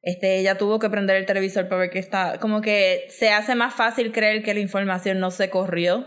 Este, 0.04 0.40
ella 0.40 0.58
tuvo 0.58 0.80
que 0.80 0.90
prender 0.90 1.16
el 1.16 1.26
televisor 1.26 1.70
para 1.70 1.82
ver 1.82 1.90
que 1.90 2.00
está, 2.00 2.38
como 2.40 2.60
que 2.60 3.06
se 3.08 3.30
hace 3.30 3.56
más 3.56 3.74
fácil 3.74 4.12
creer 4.12 4.44
que 4.44 4.54
la 4.54 4.60
información 4.60 5.20
no 5.20 5.32
se 5.32 5.50
corrió. 5.50 6.06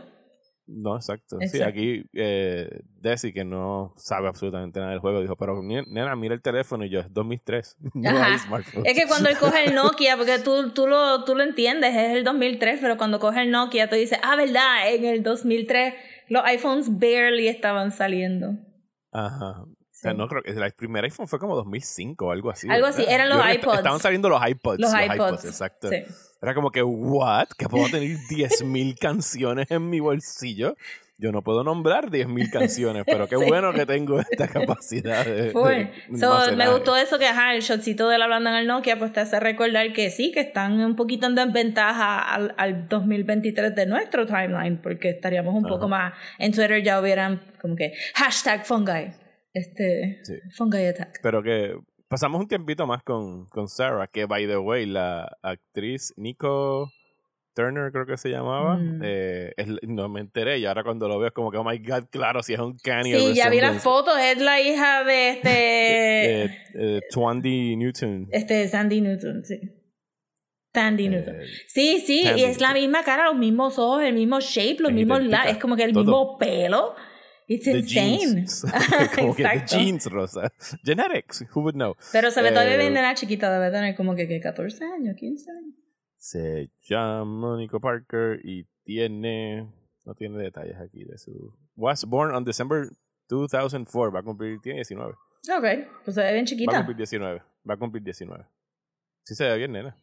No, 0.67 0.97
exacto. 0.97 1.39
Sí, 1.51 1.63
aquí 1.63 2.05
eh, 2.13 2.69
Desi, 3.01 3.33
que 3.33 3.45
no 3.45 3.95
sabe 3.97 4.29
absolutamente 4.29 4.81
nada 4.81 4.91
del 4.91 5.01
juego, 5.01 5.23
dijo, 5.23 5.37
pero 5.37 5.63
nena, 5.63 6.15
mira 6.15 6.35
el 6.35 6.43
teléfono 6.43 6.85
y 6.85 6.91
yo, 6.91 7.01
es 7.01 7.13
2003. 7.13 7.77
No 7.95 8.11
Ajá. 8.11 8.37
Es 8.85 8.95
que 8.95 9.07
cuando 9.07 9.31
él 9.31 9.39
coge 9.39 9.65
el 9.65 9.75
Nokia, 9.75 10.17
porque 10.17 10.41
tú, 10.41 10.73
tú, 10.75 10.87
lo, 10.87 11.25
tú 11.25 11.35
lo 11.35 11.43
entiendes, 11.43 11.95
es 11.95 12.17
el 12.17 12.25
2003, 12.25 12.81
pero 12.83 12.99
cuando 12.99 13.19
coge 13.19 13.43
el 13.43 13.51
Nokia, 13.51 13.89
tú 13.89 13.97
dices, 13.97 14.19
ah, 14.23 14.37
¿verdad? 14.37 14.93
En 14.93 15.05
el 15.05 15.23
2003 15.23 15.95
los 16.29 16.45
iPhones 16.45 16.99
barely 16.99 17.49
estaban 17.49 17.93
saliendo. 17.93 18.59
Ajá. 19.13 19.65
O 19.97 19.99
sea, 19.99 20.11
Sí. 20.13 20.17
no 20.19 20.29
creo 20.29 20.43
que 20.43 20.51
el 20.51 20.73
primer 20.73 21.05
iPhone 21.05 21.27
fue 21.27 21.39
como 21.39 21.57
2005 21.57 22.27
o 22.27 22.31
algo 22.31 22.51
así. 22.51 22.69
Algo 22.69 22.87
así, 22.87 23.03
eran 23.09 23.31
los 23.31 23.39
iPods. 23.55 23.79
Estaban 23.79 23.99
saliendo 24.01 24.29
los 24.29 24.47
iPods. 24.47 24.79
Los 24.79 24.93
iPods. 24.93 25.45
exacto. 25.47 25.89
Sí. 25.89 26.03
Era 26.43 26.55
como 26.55 26.71
que, 26.71 26.83
¿what? 26.83 27.49
¿Que 27.57 27.67
puedo 27.67 27.87
tener 27.89 28.11
10.000 28.29 28.99
canciones 28.99 29.71
en 29.71 29.89
mi 29.89 30.01
bolsillo? 30.01 30.77
Yo 31.19 31.33
no 31.33 31.41
puedo 31.41 31.65
nombrar 31.65 32.11
10.000 32.11 32.51
canciones, 32.51 33.05
pero 33.07 33.27
qué 33.27 33.37
Sí. 33.39 33.45
bueno 33.47 33.73
que 33.73 33.87
tengo 33.87 34.21
esta 34.21 34.49
capacidad 34.49 35.25
de. 35.25 35.51
De 35.55 36.19
So, 36.19 36.55
me 36.55 36.69
gustó 36.69 36.95
eso 36.95 37.19
que, 37.19 37.27
ajá, 37.27 37.55
el 37.55 37.63
shotcito 37.63 38.07
de 38.11 38.19
la 38.19 38.27
blanda 38.27 38.51
en 38.51 38.57
el 38.57 38.67
Nokia, 38.67 38.99
pues 38.99 39.15
te 39.15 39.21
hace 39.21 39.41
recordar 39.41 39.95
que 39.95 40.11
sí, 40.11 40.31
que 40.31 40.41
están 40.41 40.79
un 40.79 40.95
poquito 40.95 41.27
en 41.27 41.35
desventaja 41.37 42.21
al, 42.21 42.55
al 42.59 42.87
2023 42.87 43.75
de 43.75 43.87
nuestro 43.87 44.27
timeline, 44.27 44.77
porque 44.77 45.09
estaríamos 45.09 45.55
un 45.55 45.63
poco 45.65 45.89
más, 45.89 46.13
en 46.39 46.53
Twitter 46.53 46.83
ya 46.83 47.01
hubieran 47.01 47.41
como 47.63 47.77
que 47.77 47.95
hashtag 48.15 48.67
fungi, 48.67 49.13
este, 49.57 50.21
Sí. 50.25 50.35
fungi 50.57 50.85
attack. 50.87 51.21
Pero 51.23 51.43
que 51.43 51.77
pasamos 52.09 52.41
un 52.41 52.49
tiempito 52.49 52.87
más 52.87 53.03
con, 53.03 53.47
con 53.47 53.69
Sarah, 53.69 54.07
que 54.07 54.27
by 54.27 54.47
the 54.47 54.57
way, 54.59 54.87
la 54.87 55.37
actriz 55.43 56.13
Nico 56.17 56.91
Turner, 57.55 57.91
creo 57.91 58.05
que 58.05 58.19
se 58.19 58.29
llamaba, 58.29 58.77
Mm. 58.77 59.01
eh, 59.03 59.53
es- 59.57 59.67
no 59.89 60.09
me 60.11 60.21
enteré 60.21 60.59
y 60.59 60.67
ahora 60.67 60.85
cuando 60.85 61.09
lo 61.09 61.19
veo 61.19 61.29
es 61.29 61.33
como 61.35 61.51
que, 61.51 61.57
oh 61.57 61.65
my 61.65 61.79
god, 61.79 62.05
claro, 62.11 62.43
si 62.43 62.53
es 62.53 62.61
un 62.61 62.77
canny 62.77 63.13
Sí, 63.15 63.35
ya 63.35 63.49
vi 63.49 63.61
las 63.63 63.83
fotos, 63.83 64.15
es 64.21 64.39
la 64.43 64.61
hija 64.61 65.05
de 65.05 65.29
este, 65.31 65.49
Eh, 66.45 66.51
eh, 66.75 67.01
Twandy 67.11 67.77
Newton. 67.77 68.29
este 68.31 68.69
Sandy 68.69 69.01
Newton, 69.01 69.43
sí. 69.45 69.59
Sandy 70.75 71.09
Newton. 71.09 71.37
Eh, 71.41 71.45
Sí, 71.69 72.01
sí, 72.07 72.25
Sandy 72.25 72.43
y 72.43 72.45
es 72.45 72.61
la 72.61 72.69
Newton. 72.75 72.83
misma 72.83 73.03
cara, 73.05 73.25
los 73.25 73.37
mismos 73.37 73.79
ojos, 73.79 74.03
el 74.03 74.13
mismo 74.15 74.39
shape, 74.41 74.77
los 74.81 74.91
Es 74.91 74.95
mismos 74.95 75.23
es 75.49 75.57
como 75.57 75.75
que 75.77 75.85
el 75.85 75.93
todo. 75.95 76.03
mismo 76.05 76.37
pelo. 76.39 76.95
It's 77.49 77.65
the 77.65 77.79
insane. 77.79 78.19
jeans. 78.19 78.65
como 79.15 79.35
que 79.35 79.43
the 79.45 79.65
jeans, 79.67 80.07
Rosa. 80.07 80.51
Genetics, 80.85 81.45
who 81.55 81.61
would 81.63 81.75
know? 81.75 81.95
Pero 82.13 82.31
se 82.31 82.43
ve 82.43 82.51
todavía 82.51 82.75
Eh, 82.75 82.79
bien 82.79 82.95
de 82.95 83.03
la 83.03 83.15
chiquita, 83.15 83.53
debe 83.53 83.71
tener 83.71 83.95
como 83.95 84.15
que, 84.17 84.27
que 84.27 84.41
14 84.41 84.85
años, 84.85 85.15
15 85.17 85.51
años. 85.51 85.75
Se 86.19 86.71
llama 86.83 87.57
Nico 87.59 87.79
Parker 87.81 88.41
y 88.45 88.67
tiene. 88.85 89.73
No 90.05 90.15
tiene 90.15 90.39
detalles 90.43 90.77
aquí 90.79 91.05
de 91.05 91.19
su. 91.19 91.53
Was 91.77 92.05
born 92.05 92.35
on 92.35 92.45
December 92.45 92.89
2004. 93.29 94.13
Va 94.13 94.21
a 94.21 94.23
cumplir. 94.23 94.61
Tiene 94.61 94.79
19. 94.79 95.13
Ok, 95.13 95.65
pues 96.05 96.15
se 96.15 96.23
ve 96.23 96.33
bien 96.33 96.39
Va 96.39 96.43
a 96.43 96.45
chiquita. 96.47 96.77
cumplir 96.79 96.97
19. 96.97 97.43
Va 97.69 97.75
a 97.75 97.77
cumplir 97.77 98.03
19. 98.03 98.45
Sí 99.25 99.35
se 99.37 99.45
ve 99.49 99.57
bien, 99.59 99.73
nena. 99.73 99.97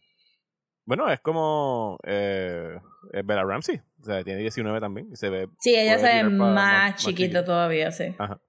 Bueno, 0.85 1.09
es 1.11 1.19
como 1.21 1.97
eh, 2.03 2.77
es 3.11 3.25
Bella 3.25 3.43
Ramsey. 3.43 3.81
O 4.01 4.03
sea, 4.03 4.23
tiene 4.23 4.41
19 4.41 4.79
también. 4.79 5.09
Y 5.11 5.15
se 5.15 5.29
ve. 5.29 5.49
Sí, 5.59 5.75
ella 5.75 5.97
se 5.97 6.05
ve 6.05 6.23
más, 6.29 6.95
chiquita 6.95 7.43
todavía, 7.45 7.91
sí. 7.91 8.13
Ajá. 8.17 8.39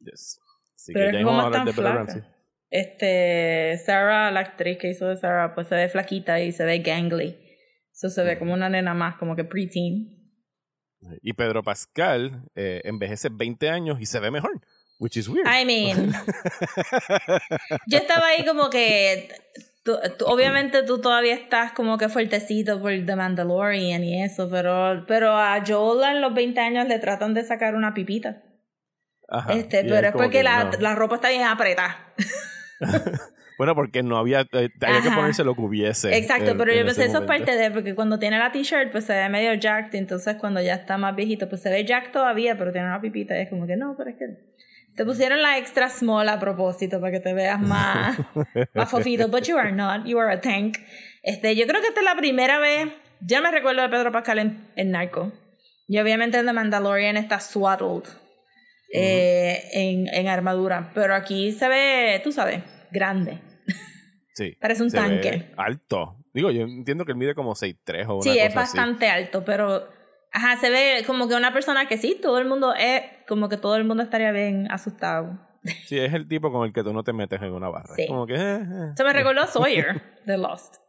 Yes. 0.00 0.40
Así 0.74 0.92
Pero 0.92 1.10
que 1.10 1.16
es 1.16 1.22
ya 1.22 1.24
como 1.24 1.50
tan 1.50 1.64
de 1.64 1.72
Bella 1.72 1.74
flaca. 1.74 1.94
Ramsey. 1.96 2.22
Este, 2.68 3.78
Sarah, 3.84 4.30
la 4.30 4.40
actriz 4.40 4.78
que 4.78 4.90
hizo 4.90 5.08
de 5.08 5.16
Sarah, 5.16 5.54
pues 5.54 5.68
se 5.68 5.76
ve 5.76 5.88
flaquita 5.88 6.40
y 6.40 6.52
se 6.52 6.64
ve 6.64 6.80
gangly. 6.80 7.38
Eso 7.92 8.10
se 8.10 8.22
ve 8.24 8.38
como 8.38 8.52
una 8.52 8.68
nena 8.68 8.92
más, 8.92 9.16
como 9.16 9.36
que 9.36 9.44
preteen. 9.44 10.16
Y 11.22 11.32
Pedro 11.32 11.62
Pascal 11.62 12.42
eh, 12.54 12.82
envejece 12.84 13.28
20 13.30 13.70
años 13.70 14.00
y 14.00 14.06
se 14.06 14.20
ve 14.20 14.30
mejor. 14.30 14.60
Which 14.98 15.16
is 15.16 15.28
weird. 15.28 15.46
I 15.46 15.64
mean, 15.64 16.12
yo 17.86 17.98
estaba 17.98 18.28
ahí 18.28 18.44
como 18.46 18.70
que. 18.70 19.28
Tú- 19.86 19.96
tú- 20.18 20.26
obviamente 20.26 20.82
tú 20.82 21.00
todavía 21.00 21.32
estás 21.34 21.72
como 21.72 21.96
que 21.96 22.10
fuertecito 22.10 22.78
por 22.82 22.90
The 22.92 23.16
Mandalorian 23.16 24.04
y 24.04 24.22
eso, 24.22 24.50
pero, 24.50 25.04
pero 25.08 25.30
a 25.34 25.62
Joel 25.66 26.16
en 26.16 26.20
los 26.20 26.34
20 26.34 26.60
años 26.60 26.86
le 26.88 26.98
tratan 26.98 27.32
de 27.32 27.42
sacar 27.44 27.74
una 27.74 27.94
pipita. 27.94 28.42
Ajá. 29.28 29.54
este, 29.54 29.82
pero 29.84 30.08
es 30.08 30.12
porque 30.12 30.30
que 30.38 30.42
la, 30.42 30.64
no. 30.64 30.70
la 30.80 30.94
ropa 30.94 31.14
está 31.16 31.30
bien 31.30 31.44
apretada. 31.44 32.12
Bueno, 33.58 33.74
porque 33.74 34.02
no 34.02 34.18
había. 34.18 34.42
eh, 34.52 34.68
había 34.82 35.00
que 35.00 35.10
ponerse 35.10 35.42
lo 35.42 35.54
que 35.54 35.62
hubiese. 35.62 36.14
Exacto, 36.14 36.50
en- 36.50 36.58
pero 36.58 36.74
yo 36.74 36.84
pensé 36.84 37.06
eso 37.06 37.20
es 37.20 37.24
parte 37.24 37.56
de, 37.56 37.70
porque 37.70 37.94
cuando 37.94 38.18
tiene 38.18 38.38
la 38.38 38.52
t-shirt, 38.52 38.92
pues 38.92 39.04
se 39.04 39.14
ve 39.14 39.30
medio 39.30 39.54
jacked, 39.54 39.94
entonces 39.98 40.36
cuando 40.38 40.60
ya 40.60 40.74
está 40.74 40.98
más 40.98 41.16
viejito, 41.16 41.48
pues 41.48 41.62
se 41.62 41.70
ve 41.70 41.82
jacked 41.86 42.12
todavía, 42.12 42.58
pero 42.58 42.70
tiene 42.70 42.86
una 42.88 43.00
pipita, 43.00 43.34
y 43.34 43.40
es 43.40 43.48
como 43.48 43.66
que 43.66 43.76
no, 43.78 43.94
pero 43.96 44.10
es 44.10 44.16
que 44.16 44.26
te 44.96 45.04
pusieron 45.04 45.42
la 45.42 45.58
extra 45.58 45.88
small 45.90 46.28
a 46.28 46.40
propósito 46.40 47.00
para 47.00 47.12
que 47.12 47.20
te 47.20 47.34
veas 47.34 47.60
más, 47.60 48.18
más 48.74 48.90
fofito, 48.90 49.28
but 49.28 49.42
you 49.42 49.56
are 49.56 49.72
not, 49.72 50.06
you 50.06 50.18
are 50.18 50.32
a 50.32 50.40
tank. 50.40 50.78
Este, 51.22 51.54
yo 51.54 51.66
creo 51.66 51.80
que 51.80 51.88
esta 51.88 52.00
es 52.00 52.04
la 52.04 52.16
primera 52.16 52.58
vez, 52.58 52.88
ya 53.20 53.40
me 53.40 53.50
recuerdo 53.50 53.82
de 53.82 53.88
Pedro 53.88 54.10
Pascal 54.10 54.38
en, 54.38 54.66
en 54.74 54.90
Narco, 54.90 55.32
y 55.86 55.98
obviamente 55.98 56.38
en 56.38 56.46
The 56.46 56.52
Mandalorian 56.52 57.16
está 57.16 57.40
swaddled 57.40 58.08
eh, 58.92 59.62
en, 59.72 60.08
en 60.08 60.28
armadura, 60.28 60.90
pero 60.94 61.14
aquí 61.14 61.52
se 61.52 61.68
ve, 61.68 62.20
tú 62.24 62.32
sabes, 62.32 62.62
grande. 62.90 63.40
Sí. 64.34 64.56
Parece 64.60 64.82
un 64.82 64.90
tanque. 64.90 65.52
Alto. 65.56 66.16
Digo, 66.32 66.50
yo 66.50 66.62
entiendo 66.62 67.04
que 67.04 67.12
él 67.12 67.18
mide 67.18 67.34
como 67.34 67.54
6'3 67.54 68.08
o 68.08 68.14
una 68.16 68.22
Sí, 68.22 68.30
cosa 68.30 68.44
es 68.44 68.54
bastante 68.54 69.08
alto, 69.08 69.44
pero 69.44 69.88
ajá, 70.36 70.56
se 70.56 70.70
ve 70.70 71.02
como 71.06 71.28
que 71.28 71.34
una 71.34 71.52
persona 71.52 71.88
que 71.88 71.96
sí, 71.96 72.18
todo 72.20 72.38
el 72.38 72.46
mundo 72.46 72.74
es 72.74 73.02
como 73.26 73.48
que 73.48 73.56
todo 73.56 73.76
el 73.76 73.84
mundo 73.84 74.02
estaría 74.02 74.30
bien 74.32 74.70
asustado. 74.70 75.40
Sí, 75.86 75.98
es 75.98 76.12
el 76.12 76.28
tipo 76.28 76.52
con 76.52 76.64
el 76.66 76.72
que 76.72 76.84
tú 76.84 76.92
no 76.92 77.02
te 77.02 77.12
metes 77.12 77.40
en 77.42 77.52
una 77.52 77.68
barra. 77.68 77.94
Sí. 77.96 78.06
Como 78.06 78.26
que. 78.26 78.34
eh, 78.34 78.60
eh. 78.62 78.92
Se 78.96 79.02
me 79.02 79.12
recordó 79.12 79.46
Sawyer 79.46 80.02
de 80.24 80.38
Lost. 80.38 80.76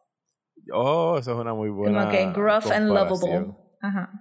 Oh, 0.74 1.18
eso 1.18 1.32
es 1.32 1.38
una 1.38 1.54
muy 1.54 1.70
buena. 1.70 2.00
Como 2.00 2.12
que 2.12 2.26
gruff 2.34 2.70
and 2.72 2.90
lovable. 2.90 3.56
Ajá. 3.82 4.12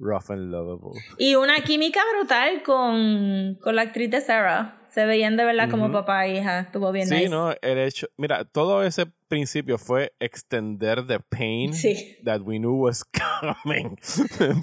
Rough 0.00 0.30
and 0.30 0.50
lovable. 0.50 0.98
Y 1.18 1.34
una 1.36 1.60
química 1.62 2.00
brutal 2.16 2.62
con, 2.64 3.56
con 3.60 3.76
la 3.76 3.82
actriz 3.82 4.10
de 4.10 4.20
Sarah. 4.22 4.76
Se 4.90 5.04
veían 5.06 5.36
de 5.36 5.44
verdad 5.44 5.70
como 5.70 5.84
Ujú. 5.84 5.92
papá 5.92 6.26
e 6.26 6.38
hija. 6.38 6.60
Estuvo 6.60 6.90
bien 6.90 7.06
Sí, 7.06 7.14
nice. 7.14 7.28
no, 7.28 7.52
el 7.62 7.78
hecho. 7.78 8.08
Mira, 8.16 8.44
todo 8.44 8.82
ese 8.82 9.06
principio 9.28 9.78
fue 9.78 10.12
extender 10.18 11.06
the 11.06 11.20
pain 11.20 11.72
Sí. 11.72 12.16
that 12.24 12.40
we 12.40 12.58
knew 12.58 12.72
was 12.74 13.04
coming. 13.64 13.96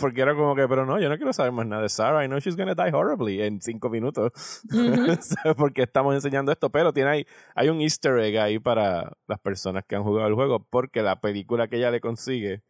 Porque 0.01 0.19
era 0.21 0.35
como 0.35 0.53
que, 0.53 0.67
pero 0.67 0.85
no, 0.85 0.99
yo 0.99 1.07
no 1.07 1.15
quiero 1.15 1.31
saber 1.31 1.53
más 1.53 1.65
nada 1.65 1.83
de 1.83 1.87
Sarah. 1.89 2.25
I 2.25 2.27
know 2.27 2.39
she's 2.39 2.57
gonna 2.57 2.75
die 2.75 2.91
horribly 2.93 3.41
en 3.41 3.61
cinco 3.61 3.89
minutos. 3.89 4.63
Porque 5.57 5.83
estamos 5.83 6.13
enseñando 6.13 6.51
esto. 6.51 6.69
Pero 6.71 6.91
tiene 6.91 7.09
ahí, 7.09 7.25
hay 7.55 7.69
un 7.69 7.79
easter 7.79 8.17
egg 8.19 8.37
ahí 8.37 8.59
para 8.59 9.13
las 9.27 9.39
personas 9.39 9.85
que 9.87 9.95
han 9.95 10.03
jugado 10.03 10.27
el 10.27 10.33
juego. 10.33 10.65
Porque 10.69 11.01
la 11.03 11.21
película 11.21 11.69
que 11.69 11.77
ella 11.77 11.89
le 11.91 12.01
consigue 12.01 12.63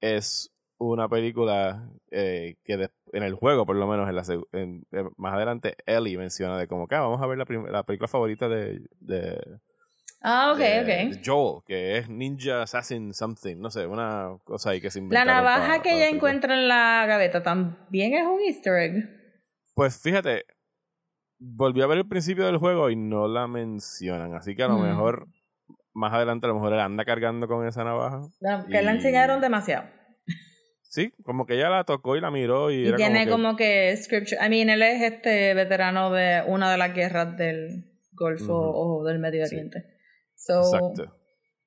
es 0.00 0.52
una 0.78 1.08
película 1.08 1.88
eh, 2.10 2.56
que 2.64 2.76
de- 2.76 2.90
en 3.12 3.22
el 3.22 3.34
juego, 3.34 3.64
por 3.66 3.76
lo 3.76 3.86
menos 3.86 4.08
en 4.08 4.14
la 4.16 4.22
en- 4.52 4.84
eh, 4.92 5.04
más 5.16 5.34
adelante, 5.34 5.76
Ellie 5.86 6.18
menciona 6.18 6.58
de 6.58 6.66
como 6.68 6.86
que 6.86 6.94
ah, 6.96 7.00
vamos 7.00 7.20
a 7.22 7.26
ver 7.26 7.38
la, 7.38 7.46
la 7.70 7.82
película 7.84 8.08
favorita 8.08 8.48
de, 8.48 8.80
de, 9.00 9.40
Ah, 10.22 10.52
ok, 10.52 10.58
de- 10.58 10.80
ok. 10.80 10.86
de 10.86 11.20
Joel, 11.24 11.62
que 11.66 11.98
es 11.98 12.08
Ninja 12.08 12.62
Assassin 12.62 13.14
Something, 13.14 13.56
no 13.58 13.70
sé, 13.70 13.86
una 13.86 14.36
cosa 14.44 14.70
ahí 14.70 14.80
que 14.80 14.90
se 14.90 15.00
La 15.02 15.24
navaja 15.24 15.80
que 15.82 15.90
la 15.90 15.96
ella 15.96 16.06
película. 16.06 16.08
encuentra 16.08 16.54
en 16.54 16.68
la 16.68 17.04
gaveta 17.06 17.42
también 17.42 18.14
es 18.14 18.26
un 18.26 18.40
easter 18.40 18.74
egg. 18.74 19.08
Pues 19.74 20.00
fíjate, 20.02 20.44
volví 21.38 21.82
a 21.82 21.86
ver 21.86 21.98
el 21.98 22.08
principio 22.08 22.44
del 22.46 22.56
juego 22.58 22.90
y 22.90 22.96
no 22.96 23.28
la 23.28 23.46
mencionan, 23.46 24.34
así 24.34 24.54
que 24.56 24.62
a 24.62 24.68
lo 24.68 24.78
Mm. 24.78 24.82
mejor 24.82 25.26
más 25.94 26.12
adelante 26.12 26.46
a 26.46 26.48
lo 26.48 26.54
mejor 26.56 26.72
él 26.74 26.80
anda 26.80 27.04
cargando 27.04 27.46
con 27.48 27.66
esa 27.66 27.84
navaja. 27.84 28.20
La- 28.40 28.66
Que 28.66 28.82
la 28.82 28.92
Y- 28.92 28.96
enseñaron 28.96 29.40
demasiado. 29.40 29.88
Sí, 30.96 31.12
como 31.24 31.44
que 31.44 31.56
ella 31.56 31.68
la 31.68 31.84
tocó 31.84 32.16
y 32.16 32.22
la 32.22 32.30
miró 32.30 32.70
y, 32.70 32.76
Y 32.76 32.86
era 32.88 32.96
tiene 32.96 33.28
como 33.28 33.28
que, 33.28 33.42
como 33.42 33.56
que 33.58 33.96
scripture. 33.98 34.38
I 34.42 34.48
mean, 34.48 34.70
él 34.70 34.80
es 34.80 35.02
este 35.02 35.52
veterano 35.52 36.10
de 36.10 36.42
una 36.46 36.72
de 36.72 36.78
las 36.78 36.94
guerras 36.94 37.36
del 37.36 37.84
Golfo 38.12 38.54
o 38.54 39.04
del 39.04 39.18
Medio 39.18 39.44
Sí. 39.44 39.56
Oriente. 39.56 39.84
So, 40.34 40.60
Exacto. 40.60 41.14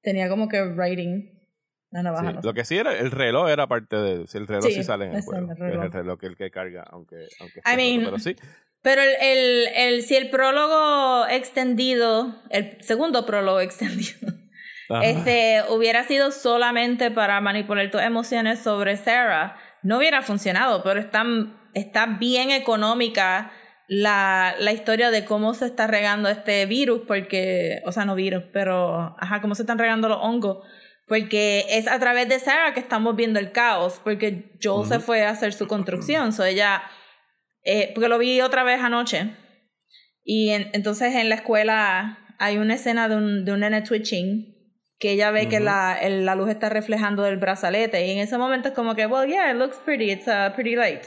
Tenía 0.01 0.29
como 0.29 0.47
que 0.49 0.63
writing 0.63 1.29
la 1.91 2.01
navaja. 2.01 2.39
lo 2.41 2.53
que 2.55 2.65
sí 2.65 2.79
era, 2.79 2.97
el 2.97 3.11
reloj 3.11 3.49
era 3.49 3.67
parte 3.67 3.97
de. 3.97 4.25
Si 4.25 4.39
el 4.39 4.47
reloj 4.47 4.65
sí, 4.65 4.83
sale 4.83 5.05
en 5.05 5.13
el 5.17 5.21
juego. 5.21 5.51
El 5.51 5.57
reloj. 5.59 5.85
Es 5.85 5.85
el 5.85 5.91
reloj 5.91 6.19
que 6.19 6.25
el 6.25 6.35
que 6.35 6.49
carga, 6.49 6.83
aunque. 6.89 7.27
aunque 7.39 7.59
I 7.71 7.75
mean, 7.77 8.05
pero 8.05 8.17
sí. 8.17 8.35
Pero 8.81 9.03
el, 9.03 9.09
el, 9.21 9.67
el, 9.75 10.01
si 10.01 10.15
el 10.15 10.31
prólogo 10.31 11.27
extendido, 11.27 12.33
el 12.49 12.81
segundo 12.81 13.27
prólogo 13.27 13.59
extendido, 13.67 14.33
este, 15.01 15.63
hubiera 15.69 16.03
sido 16.03 16.31
solamente 16.31 17.11
para 17.11 17.39
manipular 17.41 17.91
tus 17.91 18.01
emociones 18.01 18.59
sobre 18.59 18.97
Sarah, 18.97 19.57
no 19.83 19.97
hubiera 19.97 20.21
funcionado, 20.21 20.83
pero 20.83 20.99
está, 20.99 21.23
está 21.73 22.05
bien 22.05 22.51
económica 22.51 23.51
la, 23.87 24.55
la, 24.59 24.71
historia 24.71 25.09
de 25.11 25.25
cómo 25.25 25.53
se 25.53 25.65
está 25.65 25.87
regando 25.87 26.29
este 26.29 26.65
virus, 26.65 27.01
porque, 27.07 27.81
o 27.85 27.91
sea, 27.91 28.05
no 28.05 28.15
virus, 28.15 28.43
pero, 28.53 29.15
ajá, 29.19 29.41
cómo 29.41 29.55
se 29.55 29.63
están 29.63 29.79
regando 29.79 30.09
los 30.09 30.19
hongos, 30.21 30.65
porque 31.07 31.65
es 31.69 31.87
a 31.87 31.99
través 31.99 32.29
de 32.29 32.39
Sarah 32.39 32.73
que 32.73 32.79
estamos 32.79 33.15
viendo 33.15 33.39
el 33.39 33.51
caos, 33.51 33.99
porque 34.03 34.53
Joel 34.61 34.87
se 34.87 34.99
fue 34.99 35.23
a 35.23 35.31
hacer 35.31 35.53
su 35.53 35.67
construcción, 35.67 36.33
so 36.33 36.45
ella, 36.45 36.83
eh, 37.63 37.91
porque 37.95 38.09
lo 38.09 38.19
vi 38.19 38.41
otra 38.41 38.63
vez 38.63 38.79
anoche, 38.79 39.35
y 40.23 40.49
entonces 40.49 41.15
en 41.15 41.29
la 41.29 41.35
escuela 41.35 42.19
hay 42.37 42.57
una 42.57 42.75
escena 42.75 43.09
de 43.09 43.15
un, 43.15 43.43
de 43.43 43.51
un 43.53 43.61
nene 43.61 43.81
twitching, 43.81 44.58
que 44.99 45.11
ella 45.11 45.31
ve 45.31 45.47
que 45.47 45.59
la, 45.59 45.97
la 46.01 46.35
luz 46.35 46.49
está 46.49 46.69
reflejando 46.69 47.23
del 47.23 47.37
brazalete, 47.37 48.05
y 48.05 48.11
en 48.11 48.19
ese 48.19 48.37
momento 48.37 48.69
es 48.69 48.73
como 48.75 48.95
que, 48.95 49.05
well, 49.05 49.27
yeah, 49.27 49.49
it 49.51 49.57
looks 49.57 49.77
pretty, 49.77 50.11
it's 50.11 50.27
a 50.27 50.51
pretty 50.53 50.75
light. 50.75 51.05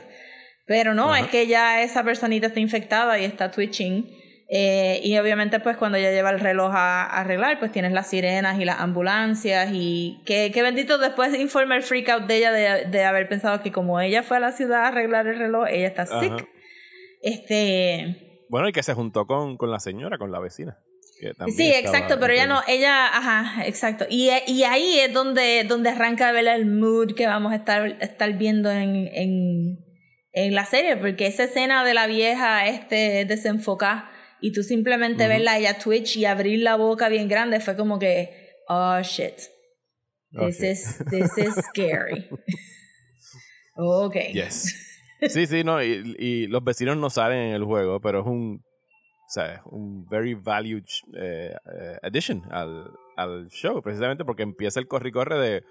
Pero 0.67 0.95
no, 0.95 1.15
es 1.15 1.27
que 1.27 1.47
ya 1.47 1.83
esa 1.83 2.03
personita 2.03 2.47
está 2.47 2.61
infectada 2.61 3.19
y 3.19 3.25
está 3.25 3.51
twitching. 3.51 4.23
Eh, 4.55 5.01
y 5.03 5.17
obviamente 5.17 5.61
pues 5.61 5.79
cuando 5.79 5.97
ella 5.97 6.11
lleva 6.11 6.31
el 6.31 6.39
reloj 6.39 6.73
a, 6.75 7.05
arreglar, 7.05 7.59
pues 7.59 7.73
tienes 7.73 7.93
las 7.93 8.09
sirenas 8.09 8.61
y 8.61 8.67
las 8.67 8.81
ambulancias 8.81 9.71
y 9.73 10.21
que, 10.27 10.51
bendito 10.55 10.99
después 10.99 11.35
informa 11.39 11.75
el 11.75 11.83
freak 11.83 12.11
out 12.11 12.25
de 12.25 12.37
ella 12.37 12.53
de, 12.53 13.05
haber 13.05 13.29
pensado 13.31 13.63
que 13.63 13.73
como 13.73 13.99
ella 13.99 14.23
fue 14.23 14.37
a 14.37 14.41
la 14.41 14.53
ciudad 14.53 14.85
a 14.85 14.89
arreglar 14.89 15.27
el 15.27 15.39
reloj, 15.39 15.69
ella 15.71 15.87
está 15.87 16.05
sick. 16.07 16.47
Este... 17.23 18.45
Bueno, 18.51 18.69
y 18.69 18.73
que 18.73 18.83
se 18.83 18.93
juntó 18.93 19.27
con, 19.27 19.57
con 19.57 19.71
la 19.71 19.81
señora, 19.81 20.19
con 20.19 20.31
la 20.31 20.39
vecina. 20.39 20.79
Sí, 21.55 21.71
exacto, 21.73 22.19
pero 22.19 22.33
ella 22.33 22.47
no, 22.47 22.63
ella, 22.67 23.07
ajá, 23.07 23.67
exacto. 23.67 24.07
Y, 24.09 24.31
y 24.47 24.65
ahí 24.65 24.99
es 24.99 25.13
donde, 25.13 25.65
donde 25.65 25.91
arranca 25.91 26.29
a 26.29 26.33
ver 26.33 26.47
el 26.49 26.67
mood 26.67 27.15
que 27.15 27.27
vamos 27.27 27.53
a 27.53 27.57
estar, 27.57 27.87
estar 28.01 28.33
viendo 28.37 28.71
en, 28.71 29.09
en 29.13 29.79
en 30.33 30.55
la 30.55 30.65
serie, 30.65 30.97
porque 30.97 31.27
esa 31.27 31.45
escena 31.45 31.85
de 31.85 31.95
la 31.95 32.07
vieja 32.07 32.67
este 32.67 33.25
desenfocada 33.27 34.11
y 34.41 34.53
tú 34.53 34.63
simplemente 34.63 35.29
verla 35.29 35.59
ella 35.59 35.79
twitch 35.79 36.17
y 36.17 36.25
abrir 36.25 36.61
la 36.61 36.77
boca 36.77 37.09
bien 37.09 37.29
grande 37.29 37.61
fue 37.61 37.77
como 37.77 37.99
que, 37.99 38.57
oh 38.67 39.01
shit, 39.03 39.35
this, 40.33 40.63
is, 40.63 41.05
this 41.11 41.37
is 41.37 41.55
scary. 41.67 42.29
ok. 43.77 44.17
Yes. 44.33 44.89
Sí, 45.29 45.47
sí, 45.47 45.63
no, 45.63 45.81
y, 45.81 46.17
y, 46.19 46.47
los 46.49 46.65
vecinos 46.65 46.97
no 46.97 47.09
salen 47.09 47.39
en 47.39 47.55
el 47.55 47.63
juego, 47.63 48.01
pero 48.01 48.23
es 48.23 48.27
un, 48.27 48.65
o 49.33 49.35
sea, 49.35 49.63
un 49.65 50.07
very 50.11 50.35
valued 50.35 50.85
eh, 51.15 51.55
eh, 51.75 51.99
addition 52.03 52.43
al, 52.51 52.91
al 53.17 53.49
show, 53.49 53.81
precisamente 53.81 54.27
porque 54.27 54.43
empieza 54.43 54.79
el 54.79 54.87
corre-corre 54.87 55.39
de 55.39 55.65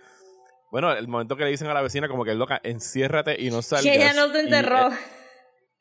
bueno, 0.71 0.91
el 0.93 1.07
momento 1.07 1.35
que 1.35 1.43
le 1.43 1.51
dicen 1.51 1.67
a 1.67 1.73
la 1.75 1.83
vecina 1.83 2.07
como 2.07 2.25
que 2.25 2.33
loca, 2.33 2.59
enciérrate 2.63 3.39
y 3.39 3.51
no 3.51 3.61
salgas. 3.61 3.83
Que 3.83 3.93
ella 3.93 4.13
no 4.13 4.33
se 4.33 4.39
enterró. 4.39 4.89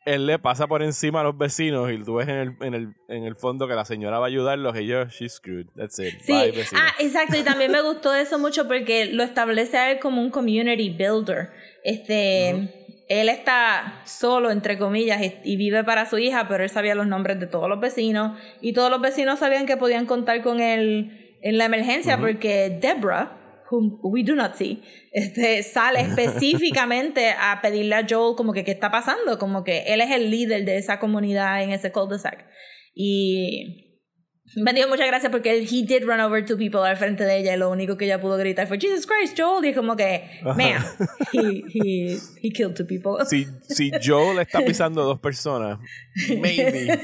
Él, 0.05 0.27
le 0.27 0.39
pasa 0.39 0.67
por 0.67 0.83
encima 0.83 1.21
a 1.21 1.25
los 1.25 1.39
vecinos 1.39 1.91
y 1.91 2.03
tú 2.05 2.17
ves 2.17 2.29
en 2.29 2.37
el, 2.37 2.57
en 2.61 2.75
el, 2.75 2.95
en 3.09 3.25
el 3.25 3.35
fondo 3.35 3.67
que 3.67 3.75
la 3.75 3.87
señora 3.87 4.19
va 4.19 4.27
a 4.27 4.29
ayudarlos 4.29 4.79
y 4.79 4.87
yo, 4.87 5.07
she's 5.07 5.35
screwed, 5.35 5.69
that's 5.75 5.99
it. 6.01 6.21
Sí, 6.21 6.35
ah, 6.75 6.93
exacto, 6.99 7.39
y 7.39 7.43
también 7.45 7.73
me 7.73 7.81
gustó 7.81 8.15
eso 8.15 8.39
mucho 8.39 8.69
porque 8.69 9.07
lo 9.07 9.23
establece 9.23 9.79
a 9.79 9.93
él 9.93 10.01
como 10.01 10.21
un 10.21 10.31
community 10.31 10.91
builder. 10.91 11.51
Este... 11.83 12.80
él 13.11 13.29
está 13.29 14.03
solo, 14.05 14.53
entre 14.53 14.79
comillas, 14.79 15.21
y, 15.43 15.57
vive 15.57 15.83
para 15.83 16.07
su 16.07 16.17
hija, 16.19 16.47
pero 16.47 16.63
él 16.63 16.71
sabía 16.71 16.95
los 16.95 17.09
nombres 17.09 17.41
de 17.41 17.49
todos 17.49 17.69
los 17.69 17.81
vecinos 17.81 18.39
y 18.61 18.73
todos 18.73 18.89
los 18.89 19.01
vecinos 19.01 19.41
sabían 19.41 19.67
que 19.67 19.77
podían 19.77 20.07
contar 20.07 20.43
con 20.43 20.61
él 20.61 21.37
en 21.43 21.59
la 21.59 21.65
emergencia 21.65 22.19
porque 22.19 22.79
Deborah, 22.81 23.65
whom 23.69 23.99
we 24.05 24.23
do 24.23 24.37
not 24.37 24.55
see, 24.55 24.85
este, 25.11 25.65
sale 25.65 26.01
específicamente 26.03 27.31
a 27.31 27.59
pedirle 27.61 27.97
a 27.97 28.07
Joel 28.09 28.37
como 28.37 28.53
que 28.53 28.63
qué 28.63 28.71
está 28.71 28.93
pasando, 28.93 29.41
como 29.41 29.65
que 29.65 29.81
él 29.89 30.01
es 30.01 30.13
el 30.13 30.31
líder 30.31 30.65
de 30.65 30.77
esa 30.77 31.01
comunidad 31.01 31.65
en 31.65 31.73
ese 31.73 31.91
cul-de-sac. 31.91 32.47
Y 32.95 33.90
me 34.57 34.73
dio 34.73 34.89
muchas 34.89 35.07
gracias 35.07 35.31
porque 35.31 35.53
él, 35.53 35.69
he 35.71 35.85
did 35.85 36.05
run 36.05 36.21
over 36.21 36.45
two 36.45 36.57
people 36.57 36.81
al 36.81 36.97
frente 36.97 37.25
de 37.25 37.39
ella 37.39 37.55
y 37.55 37.57
lo 37.57 37.71
único 37.71 37.97
que 37.97 38.07
ella 38.07 38.21
pudo 38.21 38.37
gritar 38.37 38.67
fue 38.67 38.79
Jesus 38.79 39.07
Christ, 39.07 39.39
Joel. 39.39 39.65
Y 39.65 39.75
como 39.75 39.97
que, 39.97 40.41
man, 40.43 40.85
he, 41.33 41.63
he, 41.73 42.19
he 42.43 42.51
killed 42.51 42.75
two 42.75 42.87
people. 42.87 43.25
Si, 43.27 43.47
si 43.69 43.91
Joel 44.03 44.41
está 44.41 44.61
pisando 44.67 45.03
a 45.03 45.05
dos 45.05 45.21
personas, 45.21 45.79
maybe. 46.29 46.89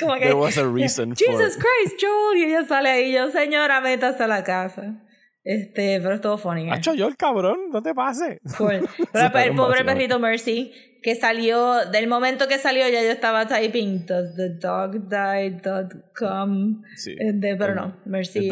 como 0.00 0.14
que, 0.14 0.20
There 0.20 0.34
was 0.34 0.56
a 0.58 0.66
reason 0.66 1.14
Jesus 1.14 1.56
Christ, 1.56 2.00
Joel. 2.00 2.38
Y 2.38 2.44
ella 2.44 2.64
sale 2.64 2.88
ahí, 2.88 3.12
yo, 3.12 3.30
señora, 3.30 3.80
métase 3.80 4.22
a 4.22 4.28
la 4.28 4.42
casa. 4.42 5.02
Este, 5.44 6.00
pero 6.00 6.14
estuvo 6.14 6.38
funny. 6.38 6.70
¿eh? 6.70 6.80
yo 6.94 7.08
el 7.08 7.16
cabrón, 7.16 7.70
no 7.70 7.82
te 7.82 7.94
pases. 7.94 8.38
Pero 8.56 9.38
el 9.38 9.54
pobre 9.56 9.84
perrito 9.84 10.18
Mercy, 10.18 10.72
que 11.02 11.14
salió, 11.14 11.86
del 11.90 12.06
momento 12.06 12.48
que 12.48 12.58
salió 12.58 12.88
ya 12.88 13.02
yo 13.02 13.10
estaba 13.10 13.46
typing, 13.46 14.06
does 14.06 14.34
the 14.36 14.50
dog 14.50 15.08
die.com. 15.08 16.82
Sí. 16.96 17.16
Este, 17.18 17.56
pero 17.56 17.74
no, 17.74 17.96
Mercy. 18.04 18.48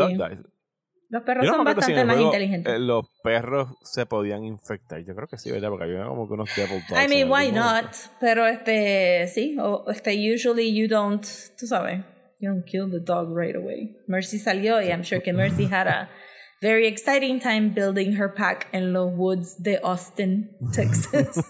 Los 1.10 1.24
perros 1.24 1.44
son 1.44 1.64
bastante 1.64 2.04
más 2.04 2.20
inteligentes. 2.20 2.72
Eh, 2.72 2.78
los 2.78 3.04
perros 3.24 3.74
se 3.82 4.06
podían 4.06 4.44
infectar. 4.44 5.04
Yo 5.04 5.16
creo 5.16 5.26
que 5.26 5.38
sí, 5.38 5.50
¿verdad? 5.50 5.68
Porque 5.68 5.84
había 5.84 6.04
como 6.04 6.28
que 6.28 6.34
unos 6.34 6.48
devil 6.54 6.80
dogs. 6.88 7.04
I 7.04 7.08
mean, 7.08 7.28
why 7.28 7.50
not? 7.50 7.86
Pero 8.20 8.46
este, 8.46 9.26
sí, 9.26 9.56
o, 9.58 9.90
este, 9.90 10.12
usually 10.32 10.72
you 10.72 10.86
don't, 10.86 11.26
tú 11.58 11.66
sabes, 11.66 12.04
you 12.38 12.48
don't 12.48 12.64
kill 12.64 12.88
the 12.88 13.00
dog 13.00 13.36
right 13.36 13.56
away. 13.56 13.96
Mercy 14.06 14.38
salió 14.38 14.80
y 14.80 14.90
I'm 14.90 15.02
sure 15.02 15.20
que 15.20 15.32
Mercy 15.32 15.64
had 15.64 15.88
a 15.88 16.08
very 16.61 16.87
exciting 16.87 17.40
time 17.40 17.70
building 17.70 18.12
her 18.12 18.29
pack 18.29 18.68
en 18.73 18.92
los 18.92 19.11
woods 19.12 19.62
de 19.62 19.81
Austin, 19.83 20.51
Texas. 20.73 21.42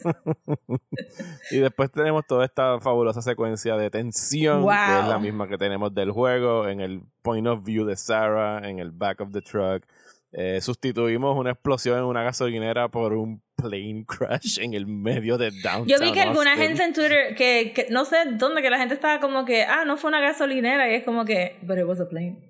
y 1.51 1.59
después 1.59 1.91
tenemos 1.91 2.27
toda 2.27 2.45
esta 2.45 2.81
fabulosa 2.81 3.21
secuencia 3.21 3.77
de 3.77 3.91
tensión, 3.91 4.67
que 4.67 5.01
es 5.01 5.09
la 5.09 5.19
misma 5.19 5.49
que 5.49 5.59
tenemos 5.59 5.93
del 5.95 6.13
juego, 6.13 6.69
en 6.69 6.81
el 6.81 7.03
point 7.23 7.47
of 7.47 7.65
view 7.65 7.85
de 7.85 7.97
Sarah, 7.97 8.69
en 8.69 8.79
el 8.79 8.93
back 8.93 9.21
of 9.21 9.33
the 9.33 9.43
truck. 9.43 9.85
Eh, 10.33 10.61
sustituimos 10.61 11.37
una 11.37 11.51
explosión 11.51 11.99
en 11.99 12.05
una 12.05 12.23
gasolinera 12.23 12.89
por 12.89 13.15
un 13.15 13.43
plane 13.57 14.05
crash 14.07 14.61
en 14.61 14.75
el 14.75 14.87
medio 14.87 15.37
de 15.37 15.51
downtown. 15.51 15.89
Yo 15.89 15.99
vi 15.99 16.13
que 16.13 16.21
alguna 16.21 16.57
gente 16.57 16.85
en 16.85 16.93
Twitter, 16.93 17.35
que, 17.35 17.73
que, 17.75 17.89
no 17.91 18.05
sé 18.05 18.17
dónde, 18.35 18.63
que 18.63 18.71
la 18.71 18.79
gente 18.79 18.95
estaba 18.95 19.19
como 19.19 19.45
que, 19.45 19.65
ah, 19.65 19.85
no 19.85 19.97
fue 19.97 20.09
una 20.09 20.21
gasolinera, 20.21 20.89
y 20.89 20.95
es 20.95 21.05
como 21.05 21.25
que, 21.25 21.59
but 21.63 21.79
it 21.79 21.85
was 21.85 22.01
a 22.01 22.09
plane. 22.09 22.50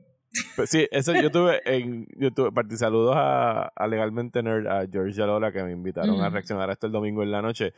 Pues 0.54 0.70
sí, 0.70 0.86
eso 0.90 1.12
yo 1.14 1.30
tuve 1.30 1.60
en 1.64 2.06
YouTube, 2.16 2.52
saludos 2.76 3.14
a, 3.16 3.72
Legalmente 3.88 4.42
Nerd, 4.42 4.66
a 4.68 4.86
George 4.90 5.18
Lola 5.20 5.50
que 5.50 5.62
me 5.62 5.72
invitaron 5.72 6.20
a 6.20 6.30
reaccionar 6.30 6.70
a 6.70 6.72
esto 6.72 6.86
el 6.86 6.92
domingo 6.92 7.22
en 7.22 7.32
la 7.32 7.42
noche. 7.42 7.72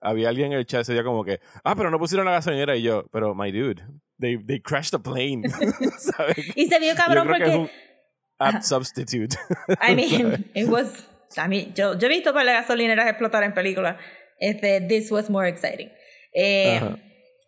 Había 0.00 0.28
alguien 0.28 0.52
en 0.52 0.58
el 0.58 0.66
chat 0.66 0.82
ese 0.82 0.92
día 0.92 1.02
como 1.02 1.24
que, 1.24 1.40
ah, 1.64 1.74
pero 1.74 1.90
no 1.90 1.98
pusieron 1.98 2.26
la 2.26 2.32
gasolinera 2.32 2.76
y 2.76 2.82
yo, 2.82 3.06
pero 3.10 3.34
my 3.34 3.50
dude, 3.50 3.82
they, 4.20 4.36
they 4.36 4.60
crashed 4.60 4.92
the 4.92 4.98
plane. 4.98 5.42
y 6.54 6.66
se 6.66 6.78
vio 6.78 6.94
cabrón 6.94 7.26
porque... 7.26 7.70
app 8.38 8.62
substitute. 8.62 9.36
I 9.80 9.94
mean, 9.94 10.44
it 10.54 10.68
was... 10.68 11.08
I 11.36 11.48
mean, 11.48 11.74
yo, 11.74 11.98
yo 11.98 12.06
he 12.06 12.10
visto 12.10 12.32
para 12.32 12.44
las 12.44 12.62
gasolineras 12.62 13.08
explotar 13.08 13.42
en 13.42 13.52
películas. 13.52 13.96
Este, 14.38 14.80
this 14.82 15.10
was 15.10 15.28
more 15.28 15.48
exciting. 15.48 15.90
Eh, 16.32 16.80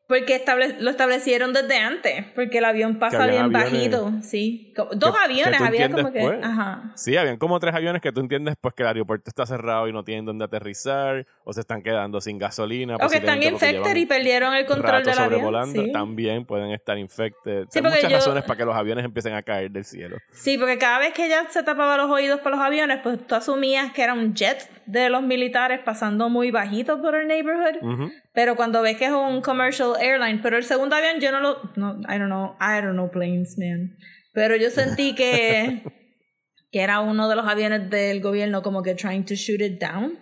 porque 0.09 0.43
lo 0.79 0.91
establecieron 0.91 1.53
desde 1.53 1.79
antes, 1.79 2.25
porque 2.35 2.59
el 2.59 2.65
avión 2.65 2.99
pasa 2.99 3.27
bien 3.27 3.53
bajito, 3.53 4.11
sí. 4.23 4.73
Dos 4.95 5.15
aviones, 5.23 5.61
había 5.61 5.91
como 5.91 6.11
que... 6.11 6.21
Pues. 6.21 6.43
Ajá. 6.43 6.93
Sí, 6.95 7.15
habían 7.15 7.37
como 7.37 7.61
tres 7.61 7.75
aviones 7.75 8.01
que 8.01 8.11
tú 8.11 8.21
entiendes 8.21 8.55
pues 8.59 8.73
que 8.75 8.85
el 8.85 8.89
aeropuerto 8.89 9.29
está 9.29 9.45
cerrado 9.45 9.87
y 9.87 9.93
no 9.93 10.05
tienen 10.05 10.25
dónde 10.25 10.47
aterrizar, 10.47 11.27
o 11.45 11.53
se 11.53 11.61
están 11.61 11.83
quedando 11.83 12.23
sin 12.23 12.39
gasolina. 12.39 12.97
O 12.97 13.07
que 13.07 13.19
están 13.19 13.43
infected 13.43 13.97
y 13.97 14.07
perdieron 14.07 14.55
el 14.55 14.65
control 14.65 15.05
del 15.05 15.19
avión. 15.19 15.73
Sí. 15.73 15.93
También 15.93 16.47
pueden 16.47 16.71
estar 16.71 16.97
infected. 16.97 17.67
Sí, 17.69 17.81
Hay 17.81 17.83
muchas 17.83 18.11
razones 18.11 18.45
para 18.45 18.57
que 18.57 18.65
los 18.65 18.75
aviones 18.75 19.05
empiecen 19.05 19.35
a 19.35 19.43
caer 19.43 19.71
del 19.71 19.85
cielo. 19.85 20.17
Sí, 20.33 20.57
porque 20.57 20.79
cada 20.79 21.01
vez 21.01 21.13
que 21.13 21.27
ella 21.27 21.45
se 21.51 21.63
tapaba 21.63 21.99
los 21.99 22.11
oídos 22.11 22.41
para 22.41 22.57
los 22.57 22.65
aviones, 22.65 23.01
pues 23.03 23.27
tú 23.27 23.35
asumías 23.35 23.93
que 23.93 24.05
era 24.05 24.15
un 24.15 24.33
jet 24.35 24.71
de 24.87 25.11
los 25.11 25.23
militares 25.23 25.81
pasando 25.85 26.31
muy 26.31 26.51
bajito 26.51 27.03
por 27.03 27.15
el 27.15 27.29
neighborhood. 27.29 28.11
Pero 28.39 28.55
cuando 28.55 28.83
ves 28.83 28.97
que 28.97 29.07
es 29.07 29.11
un 29.11 29.41
commercial 29.41 29.95
airline, 30.01 30.41
pero 30.41 30.57
el 30.57 30.63
segundo 30.63 30.95
avión 30.95 31.19
yo 31.19 31.33
no 31.33 31.41
lo, 31.41 31.73
no, 31.75 31.99
I 32.03 32.21
don't 32.21 32.27
know, 32.27 32.55
I 32.61 32.81
don't 32.81 32.93
know 32.93 33.11
planes, 33.11 33.59
man. 33.59 33.99
Pero 34.33 34.55
yo 34.55 34.71
sentí 34.71 35.13
que, 35.17 35.83
que 36.71 36.81
era 36.81 37.01
uno 37.01 37.29
de 37.29 37.35
los 37.35 37.45
aviones 37.49 37.91
del 37.91 38.21
gobierno 38.21 38.63
como 38.63 38.85
que 38.85 38.95
trying 38.95 39.25
to 39.25 39.35
shoot 39.35 39.61
it 39.61 39.81
down. 39.81 40.17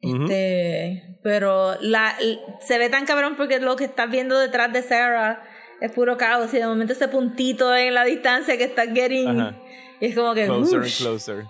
Este, 0.00 1.20
pero 1.22 1.76
la, 1.80 2.16
se 2.58 2.78
ve 2.78 2.88
tan 2.88 3.06
cabrón 3.06 3.36
porque 3.36 3.60
lo 3.60 3.76
que 3.76 3.84
estás 3.84 4.10
viendo 4.10 4.36
detrás 4.36 4.72
de 4.72 4.82
Sarah 4.82 5.44
es 5.80 5.92
puro 5.92 6.16
caos 6.16 6.52
y 6.52 6.58
de 6.58 6.66
momento 6.66 6.92
ese 6.92 7.06
puntito 7.06 7.72
en 7.76 7.94
la 7.94 8.04
distancia 8.04 8.58
que 8.58 8.64
está 8.64 8.92
getting 8.92 9.54
y 10.00 10.06
es 10.06 10.16
como 10.16 10.34
que 10.34 10.46
closer 10.46 10.80
and 10.80 10.96
closer. 10.98 11.44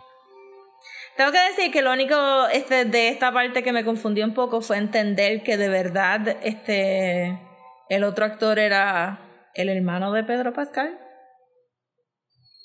Tengo 1.16 1.31
que 1.31 1.38
decir 1.51 1.70
que 1.72 1.83
lo 1.83 1.92
único 1.92 2.46
este, 2.53 2.85
de 2.87 3.09
esta 3.09 3.33
parte 3.33 3.62
que 3.62 3.72
me 3.72 3.85
confundió 3.85 4.25
un 4.25 4.35
poco 4.35 4.61
fue 4.62 4.79
entender 4.79 5.42
que 5.42 5.57
de 5.57 5.68
verdad 5.68 6.27
este 6.42 7.38
el 7.88 8.05
otro 8.05 8.25
actor 8.25 8.59
era 8.59 9.20
el 9.55 9.68
hermano 9.68 10.12
de 10.12 10.25
Pedro 10.25 10.53
Pascal. 10.53 10.98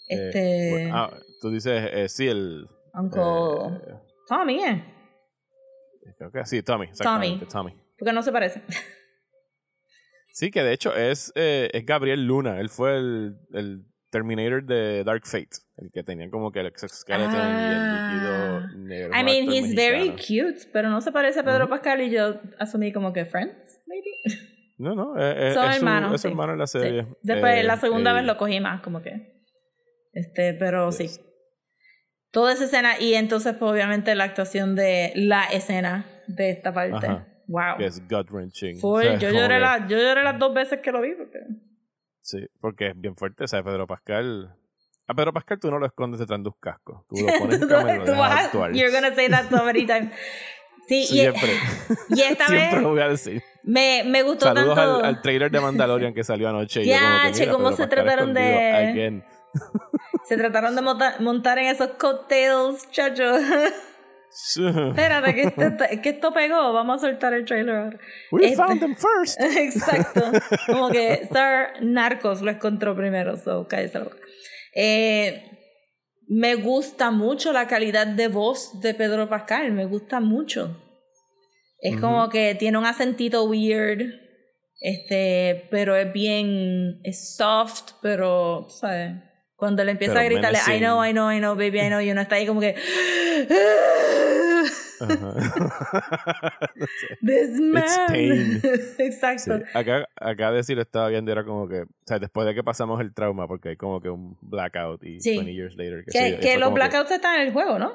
Eh, 0.09 0.27
Este. 0.29 0.89
ah, 0.93 1.09
tú 1.41 1.51
dices, 1.51 1.89
eh, 1.93 2.07
sí, 2.07 2.27
el. 2.27 2.65
Uncle. 2.93 3.21
eh, 3.21 3.93
Tommy, 4.27 4.63
¿eh? 4.63 4.93
creo 6.17 6.31
que 6.31 6.45
sí, 6.45 6.63
Tommy. 6.63 6.85
Exactamente, 6.85 7.45
Tommy. 7.45 7.73
Porque 7.99 8.13
no 8.13 8.23
se 8.23 8.31
parece. 8.31 8.61
Sí, 10.33 10.51
que 10.51 10.61
de 10.61 10.71
hecho 10.71 10.95
es, 10.95 11.31
eh, 11.33 11.67
es 11.73 11.83
Gabriel 11.83 12.27
Luna. 12.27 12.59
Él 12.59 12.69
fue 12.69 12.95
el, 12.95 13.39
el 13.53 13.86
Terminator 14.09 14.63
de 14.63 15.03
Dark 15.03 15.25
Fate. 15.25 15.49
El 15.77 15.91
que 15.91 16.03
tenía 16.03 16.29
como 16.29 16.51
que 16.51 16.59
el 16.61 16.67
exoskeleton 16.67 17.33
y 17.33 17.63
el 17.63 17.91
líquido 17.93 18.77
negro. 18.77 19.11
Ah. 19.13 19.17
I 19.17 19.19
un 19.21 19.25
mean, 19.25 19.51
he's 19.51 19.75
very 19.75 20.09
mexicano. 20.11 20.49
cute, 20.53 20.69
pero 20.73 20.89
no 20.89 21.01
se 21.01 21.11
parece 21.11 21.39
a 21.41 21.43
Pedro 21.43 21.67
Pascal 21.69 22.01
y 22.01 22.09
yo 22.09 22.39
asumí 22.59 22.91
como 22.93 23.13
que 23.13 23.25
Friends, 23.25 23.79
maybe. 23.87 24.09
No, 24.79 24.93
no, 24.93 25.17
eh, 25.19 25.49
eh, 25.49 25.53
Son 25.55 25.65
es, 25.71 25.77
su, 25.77 25.79
hermanos, 25.79 26.13
es 26.13 26.21
su 26.21 26.27
sí. 26.27 26.31
hermano 26.31 26.53
en 26.53 26.59
la 26.59 26.67
Sí. 26.67 26.79
serie. 26.79 27.07
Después, 27.23 27.55
Eh, 27.55 27.63
la 27.63 27.77
segunda 27.77 28.11
eh, 28.11 28.13
vez 28.13 28.25
lo 28.25 28.37
cogí 28.37 28.59
más, 28.59 28.81
como 28.81 29.01
que. 29.01 29.43
Este, 30.13 30.53
pero 30.53 30.91
sí. 30.91 31.03
yes. 31.07 31.19
Toda 32.29 32.53
esa 32.53 32.65
escena, 32.65 32.99
y 32.99 33.15
entonces, 33.15 33.55
pues, 33.57 33.71
obviamente, 33.71 34.13
la 34.13 34.25
actuación 34.25 34.75
de 34.75 35.13
la 35.15 35.45
escena 35.45 36.05
de 36.27 36.51
esta 36.51 36.73
parte. 36.75 37.07
Ajá. 37.07 37.27
Wow. 37.47 37.79
Es 37.79 38.07
gut 38.07 38.29
wrenching. 38.29 38.77
Full. 38.77 39.03
yo, 39.19 39.31
lloré 39.31 39.59
la, 39.59 39.87
yo 39.87 39.97
lloré 39.97 40.21
las 40.21 40.37
dos 40.37 40.53
veces 40.53 40.79
que 40.81 40.91
lo 40.91 41.01
vi. 41.01 41.15
Porque... 41.15 41.39
Sí, 42.27 42.45
porque 42.59 42.87
es 42.89 42.99
bien 42.99 43.15
fuerte. 43.15 43.45
O 43.45 43.47
sea, 43.47 43.63
Pedro 43.63 43.87
Pascal. 43.87 44.53
A 45.07 45.13
Pedro 45.13 45.31
Pascal 45.31 45.57
tú 45.61 45.71
no 45.71 45.79
lo 45.79 45.85
escondes 45.85 46.19
detrás 46.19 46.43
de 46.43 46.49
un 46.49 46.55
casco. 46.59 47.05
Tú 47.07 47.15
lo 47.25 47.39
pones 47.39 47.61
en 47.61 47.67
cámara 47.69 47.95
y 47.95 47.99
lo 47.99 48.05
dejas 48.05 48.45
actuar. 48.45 48.73
You're 48.73 48.91
gonna 48.91 49.15
say 49.15 49.29
that 49.29 49.49
so 49.49 49.63
many 49.63 49.85
times. 49.85 50.11
Sí, 50.89 51.03
y, 51.03 51.05
Siempre. 51.07 51.49
y 52.09 52.21
esta 52.21 52.49
vez 52.49 52.59
Siempre 52.59 52.81
lo 52.81 52.89
voy 52.89 52.99
a 53.01 53.07
decir. 53.07 53.41
me, 53.63 54.03
me 54.05 54.23
gustó 54.23 54.47
Saludos 54.47 54.75
tanto. 54.75 54.95
al, 54.99 55.05
al 55.05 55.21
trailer 55.21 55.49
de 55.51 55.59
Mandalorian 55.61 56.13
que 56.13 56.25
salió 56.25 56.49
anoche. 56.49 56.83
y 56.83 56.87
Ya, 56.87 57.23
que, 57.27 57.31
che, 57.31 57.47
cómo 57.47 57.69
Pedro 57.69 57.75
se 57.77 57.83
Pascal 57.87 58.03
trataron 58.05 58.33
de- 58.33 58.71
again. 58.73 59.23
Se 60.25 60.35
trataron 60.35 60.75
de 60.75 60.81
monta- 60.81 61.15
montar 61.21 61.57
en 61.59 61.67
esos 61.67 61.91
cocktails, 61.91 62.91
chacho. 62.91 63.23
Espérate, 64.57 65.33
que, 65.35 65.41
este- 65.43 66.01
que 66.01 66.09
esto 66.09 66.31
pegó. 66.33 66.73
Vamos 66.73 67.03
a 67.03 67.07
soltar 67.07 67.33
el 67.33 67.45
trailer 67.45 67.75
ahora. 67.75 67.99
We 68.31 68.45
Este- 68.45 68.55
found 68.57 68.79
them 68.79 68.95
first. 68.95 69.39
Exacto. 69.57 70.21
Como 70.67 70.89
que 70.89 71.13
Star 71.23 71.81
Narcos 71.81 72.41
lo 72.41 72.51
encontró 72.51 72.95
primero, 72.95 73.37
so 73.37 73.67
cállese 73.67 73.97
la 73.99 74.03
boca. 74.05 74.17
Eh, 74.75 75.43
me 76.27 76.55
gusta 76.55 77.09
mucho 77.09 77.53
la 77.53 77.67
calidad 77.67 78.05
de 78.05 78.27
voz 78.27 78.79
de 78.81 78.93
Pedro 78.93 79.27
Pascal, 79.29 79.71
me 79.71 79.85
gusta 79.85 80.19
mucho. 80.19 80.83
Es 81.79 81.99
como 81.99 82.27
que 82.29 82.55
tiene 82.55 82.77
un 82.77 82.85
acentito 82.85 83.43
weird, 83.45 84.01
este, 84.81 85.67
pero 85.71 85.95
es 85.95 86.11
bien, 86.11 86.99
es 87.03 87.35
soft, 87.35 87.91
pero, 88.01 88.67
¿sabes? 88.69 89.13
Cuando 89.57 89.83
le 89.83 89.91
empieza 89.91 90.13
Pero 90.13 90.25
a 90.25 90.29
gritarle, 90.29 90.59
I 90.67 90.79
know, 90.79 91.03
I 91.03 91.11
know, 91.11 91.31
I 91.31 91.39
know, 91.39 91.55
baby, 91.55 91.79
I 91.79 91.87
know, 91.87 91.99
y 91.99 92.11
uno 92.11 92.21
está 92.21 92.35
ahí 92.35 92.45
como 92.45 92.61
que, 92.61 92.75
this 97.25 97.59
man. 97.59 97.83
pain. 98.07 98.61
Exacto. 98.99 99.57
Sí. 99.57 99.63
Acá, 99.73 100.07
acá 100.15 100.51
decir 100.51 100.77
estaba 100.79 101.09
viendo 101.09 101.31
era 101.31 101.43
como 101.43 101.67
que, 101.67 101.81
o 101.81 101.87
sea, 102.05 102.19
después 102.19 102.47
de 102.47 102.55
que 102.55 102.63
pasamos 102.63 102.99
el 103.01 103.13
trauma, 103.13 103.47
porque 103.47 103.69
hay 103.69 103.77
como 103.77 104.01
que 104.01 104.09
un 104.09 104.37
blackout 104.41 105.03
y 105.03 105.19
Sí. 105.19 105.35
20 105.37 105.53
years 105.53 105.75
later. 105.75 106.03
Que, 106.05 106.29
y 106.29 106.39
que 106.39 106.57
los 106.57 106.69
que, 106.69 106.75
blackouts 106.75 107.11
están 107.11 107.41
en 107.41 107.47
el 107.47 107.53
juego, 107.53 107.79
¿no? 107.79 107.93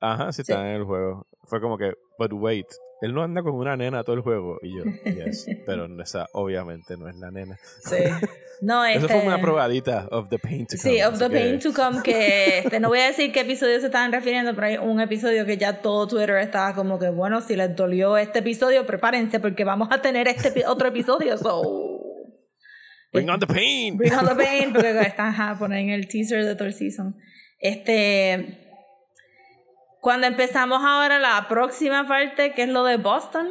Ajá, 0.00 0.32
sí, 0.32 0.42
están 0.42 0.66
en 0.66 0.76
el 0.76 0.84
juego. 0.84 1.26
Fue 1.44 1.60
como 1.60 1.78
que, 1.78 1.94
but 2.18 2.32
wait, 2.32 2.66
él 3.00 3.14
no 3.14 3.22
anda 3.22 3.42
con 3.42 3.54
una 3.54 3.76
nena 3.76 4.02
todo 4.02 4.16
el 4.16 4.22
juego. 4.22 4.58
Y 4.62 4.76
yo, 4.76 4.84
yes, 5.04 5.46
pero 5.64 5.86
esa 6.02 6.26
obviamente 6.32 6.96
no 6.96 7.08
es 7.08 7.16
la 7.16 7.30
nena. 7.30 7.58
Sí. 7.82 7.96
No, 8.60 8.84
este... 8.84 8.98
Eso 9.06 9.08
fue 9.08 9.26
una 9.26 9.40
probadita 9.40 10.08
of 10.10 10.28
the 10.28 10.38
pain 10.38 10.66
to 10.66 10.76
come. 10.76 10.94
Sí, 10.94 11.02
of 11.02 11.18
the 11.18 11.28
que- 11.28 11.38
pain 11.38 11.58
to 11.60 11.72
come, 11.72 12.02
que 12.02 12.58
este, 12.64 12.80
no 12.80 12.88
voy 12.88 12.98
a 13.00 13.06
decir 13.06 13.32
qué 13.32 13.40
episodio 13.40 13.78
se 13.80 13.86
estaban 13.86 14.12
refiriendo, 14.12 14.54
pero 14.54 14.66
hay 14.66 14.76
un 14.78 15.00
episodio 15.00 15.46
que 15.46 15.56
ya 15.56 15.80
todo 15.80 16.08
Twitter 16.08 16.36
estaba 16.38 16.74
como 16.74 16.98
que, 16.98 17.10
bueno, 17.10 17.40
si 17.40 17.54
les 17.56 17.74
dolió 17.74 18.16
este 18.16 18.40
episodio, 18.40 18.84
prepárense 18.86 19.38
porque 19.40 19.64
vamos 19.64 19.88
a 19.90 20.02
tener 20.02 20.28
este 20.28 20.66
otro 20.66 20.88
episodio, 20.88 21.38
so... 21.38 21.84
Bring 23.12 23.30
on 23.30 23.40
the 23.40 23.46
pain. 23.46 23.96
Bring 23.96 24.12
on 24.12 24.26
the 24.26 24.34
pain, 24.34 24.72
porque 24.72 24.90
están 25.00 25.28
ajá, 25.28 25.56
ponen 25.58 25.88
el 25.90 26.08
teaser 26.08 26.44
de 26.44 26.54
todo 26.56 26.66
el 26.66 26.74
season. 26.74 27.16
Este... 27.60 28.67
Cuando 30.00 30.26
empezamos 30.26 30.82
ahora 30.84 31.18
la 31.18 31.46
próxima 31.48 32.06
parte, 32.06 32.52
que 32.52 32.62
es 32.62 32.68
lo 32.68 32.84
de 32.84 32.96
Boston, 32.96 33.48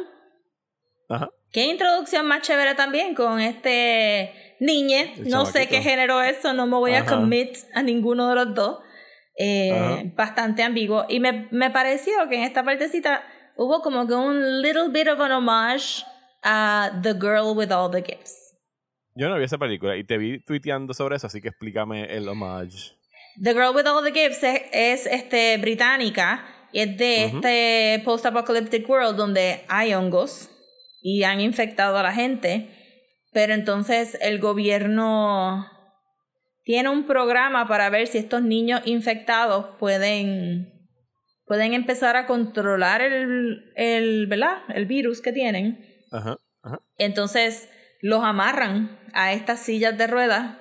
Ajá. 1.08 1.30
Qué 1.52 1.64
introducción 1.64 2.26
más 2.26 2.42
chévere 2.42 2.74
también 2.74 3.14
con 3.14 3.40
este 3.40 4.56
niñe. 4.60 5.14
El 5.16 5.30
no 5.30 5.46
sé 5.46 5.66
qué 5.66 5.80
género 5.80 6.20
es 6.20 6.38
eso, 6.38 6.52
no 6.52 6.66
me 6.66 6.76
voy 6.76 6.92
a 6.92 7.00
Ajá. 7.00 7.16
commit 7.16 7.56
a 7.74 7.82
ninguno 7.82 8.28
de 8.28 8.34
los 8.34 8.54
dos. 8.54 8.78
Eh, 9.38 10.12
bastante 10.16 10.62
ambiguo. 10.62 11.06
Y 11.08 11.20
me, 11.20 11.48
me 11.50 11.70
pareció 11.70 12.12
que 12.28 12.36
en 12.36 12.42
esta 12.42 12.64
partecita 12.64 13.22
hubo 13.56 13.80
como 13.80 14.06
que 14.06 14.14
un 14.14 14.60
little 14.60 14.88
bit 14.88 15.08
of 15.08 15.20
an 15.20 15.32
homage 15.32 16.04
a 16.42 16.90
The 17.02 17.14
Girl 17.14 17.56
with 17.56 17.70
All 17.72 17.90
the 17.90 18.02
Gifts. 18.02 18.56
Yo 19.14 19.28
no 19.28 19.38
vi 19.38 19.44
esa 19.44 19.58
película 19.58 19.96
y 19.96 20.04
te 20.04 20.18
vi 20.18 20.40
tuiteando 20.40 20.92
sobre 20.92 21.16
eso, 21.16 21.28
así 21.28 21.40
que 21.40 21.48
explícame 21.48 22.04
el 22.14 22.28
homage. 22.28 22.97
The 23.40 23.52
Girl 23.52 23.74
with 23.74 23.86
All 23.86 24.02
the 24.02 24.12
Gifts 24.12 24.42
es, 24.42 24.62
es, 24.72 25.06
este, 25.06 25.58
británica 25.58 26.44
y 26.72 26.80
es 26.80 26.96
de 26.96 27.24
este 27.26 28.02
post-apocalyptic 28.04 28.88
world 28.88 29.16
donde 29.16 29.64
hay 29.68 29.94
hongos 29.94 30.50
y 31.00 31.22
han 31.22 31.40
infectado 31.40 31.96
a 31.98 32.02
la 32.02 32.12
gente. 32.12 32.70
Pero 33.32 33.54
entonces 33.54 34.18
el 34.20 34.40
gobierno 34.40 35.70
tiene 36.64 36.88
un 36.88 37.06
programa 37.06 37.68
para 37.68 37.88
ver 37.90 38.06
si 38.08 38.18
estos 38.18 38.42
niños 38.42 38.82
infectados 38.84 39.76
pueden, 39.78 40.68
pueden 41.46 41.74
empezar 41.74 42.16
a 42.16 42.26
controlar 42.26 43.02
el, 43.02 43.72
el, 43.76 44.26
¿verdad? 44.26 44.58
el 44.74 44.86
virus 44.86 45.20
que 45.20 45.32
tienen. 45.32 46.04
Ajá, 46.10 46.36
ajá. 46.62 46.80
Entonces 46.96 47.68
los 48.00 48.24
amarran 48.24 48.98
a 49.12 49.32
estas 49.32 49.60
sillas 49.60 49.96
de 49.96 50.06
ruedas 50.08 50.56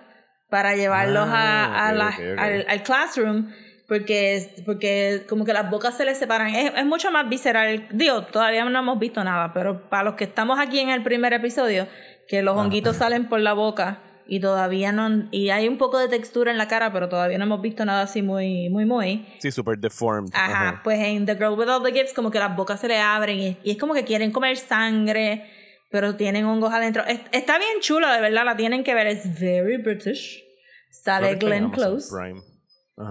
para 0.49 0.75
llevarlos 0.75 1.27
a, 1.27 1.65
Ah, 1.65 1.87
a 1.89 1.91
la-. 1.93 2.17
Al, 2.37 2.65
al 2.67 2.83
classroom 2.83 3.51
porque, 3.87 4.63
porque 4.65 5.25
como 5.29 5.45
que 5.45 5.53
las 5.53 5.69
bocas 5.69 5.95
se 5.95 6.03
les 6.03 6.17
separan. 6.17 6.53
Es, 6.53 6.73
es 6.75 6.85
mucho 6.85 7.09
más 7.11 7.27
visceral. 7.29 7.87
Digo, 7.91 8.23
todavía 8.23 8.65
no 8.65 8.77
hemos 8.79 8.99
visto 8.99 9.23
nada, 9.23 9.53
pero 9.53 9.89
para 9.89 10.03
los 10.03 10.15
que 10.15 10.25
estamos 10.25 10.59
aquí 10.59 10.79
en 10.79 10.89
el 10.89 11.03
primer 11.03 11.31
episodio, 11.33 11.87
que 12.27 12.41
los 12.41 12.57
honguitos 12.57 12.97
salen 12.97 13.29
por 13.29 13.39
la 13.39 13.53
boca 13.53 13.99
y 14.27 14.41
todavía 14.41 14.91
no... 14.91 15.29
Y 15.31 15.51
hay 15.51 15.69
un 15.69 15.77
poco 15.77 15.99
de 15.99 16.09
textura 16.09 16.51
en 16.51 16.57
la 16.57 16.67
cara, 16.67 16.91
pero 16.91 17.07
todavía 17.07 17.37
no 17.37 17.45
hemos 17.45 17.61
visto 17.61 17.85
nada 17.85 18.01
así 18.01 18.21
muy, 18.21 18.67
muy, 18.69 18.83
muy. 18.83 19.25
Sí, 19.39 19.51
super 19.51 19.77
deformed. 19.77 20.31
Ajá, 20.33 20.67
Ajá. 20.69 20.81
pues 20.83 20.99
en 20.99 21.25
The 21.25 21.35
Girl 21.35 21.57
with 21.57 21.69
All 21.69 21.81
the 21.81 21.93
Gifts 21.93 22.13
como 22.13 22.29
que 22.29 22.39
las 22.39 22.53
bocas 22.57 22.81
se 22.81 22.89
le 22.89 22.99
abren 22.99 23.39
y, 23.39 23.57
y 23.63 23.71
es 23.71 23.77
como 23.77 23.93
que 23.93 24.03
quieren 24.03 24.31
comer 24.31 24.57
sangre, 24.57 25.45
pero 25.89 26.15
tienen 26.15 26.45
hongos 26.45 26.73
adentro. 26.73 27.05
Es- 27.05 27.21
está 27.31 27.57
bien 27.57 27.79
chulo, 27.81 28.07
de 28.11 28.21
verdad, 28.21 28.45
la 28.45 28.57
tienen 28.57 28.83
que 28.83 28.93
ver. 28.93 29.07
Es 29.07 29.39
very 29.39 29.77
British. 29.77 30.43
Sale 30.91 31.35
Glenn 31.35 31.69
Close. 31.69 32.09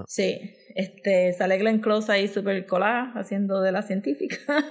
Sí, 0.08 0.40
este, 0.74 1.32
sale 1.34 1.58
Glenn 1.58 1.80
Close 1.80 2.10
ahí 2.10 2.26
super 2.26 2.66
colada, 2.66 3.12
haciendo 3.14 3.60
de 3.60 3.72
la 3.72 3.82
científica. 3.82 4.36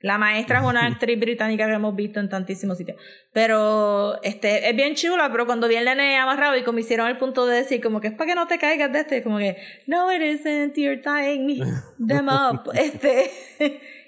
La 0.00 0.16
maestra 0.16 0.60
es 0.60 0.64
una 0.64 0.86
actriz 0.86 1.18
británica 1.18 1.66
que 1.66 1.72
hemos 1.72 1.96
visto 1.96 2.20
en 2.20 2.28
tantísimos 2.28 2.78
sitios. 2.78 3.00
Pero 3.32 4.22
este, 4.22 4.70
es 4.70 4.76
bien 4.76 4.94
chula, 4.94 5.28
pero 5.32 5.44
cuando 5.44 5.66
vi 5.66 5.74
el 5.74 5.86
nene 5.86 6.16
amarrado 6.18 6.56
y 6.56 6.62
como 6.62 6.78
hicieron 6.78 7.08
el 7.08 7.16
punto 7.18 7.46
de 7.46 7.56
decir 7.56 7.80
como 7.82 8.00
que 8.00 8.06
es 8.08 8.12
para 8.14 8.28
que 8.28 8.34
no 8.36 8.46
te 8.46 8.58
caigas 8.58 8.92
de 8.92 9.00
este, 9.00 9.22
como 9.24 9.38
que, 9.38 9.56
no 9.88 10.12
it 10.12 10.22
isn't, 10.22 10.76
you're 10.76 11.02
tying 11.02 11.58
them 12.06 12.28
up. 12.28 12.70
este, 12.74 13.32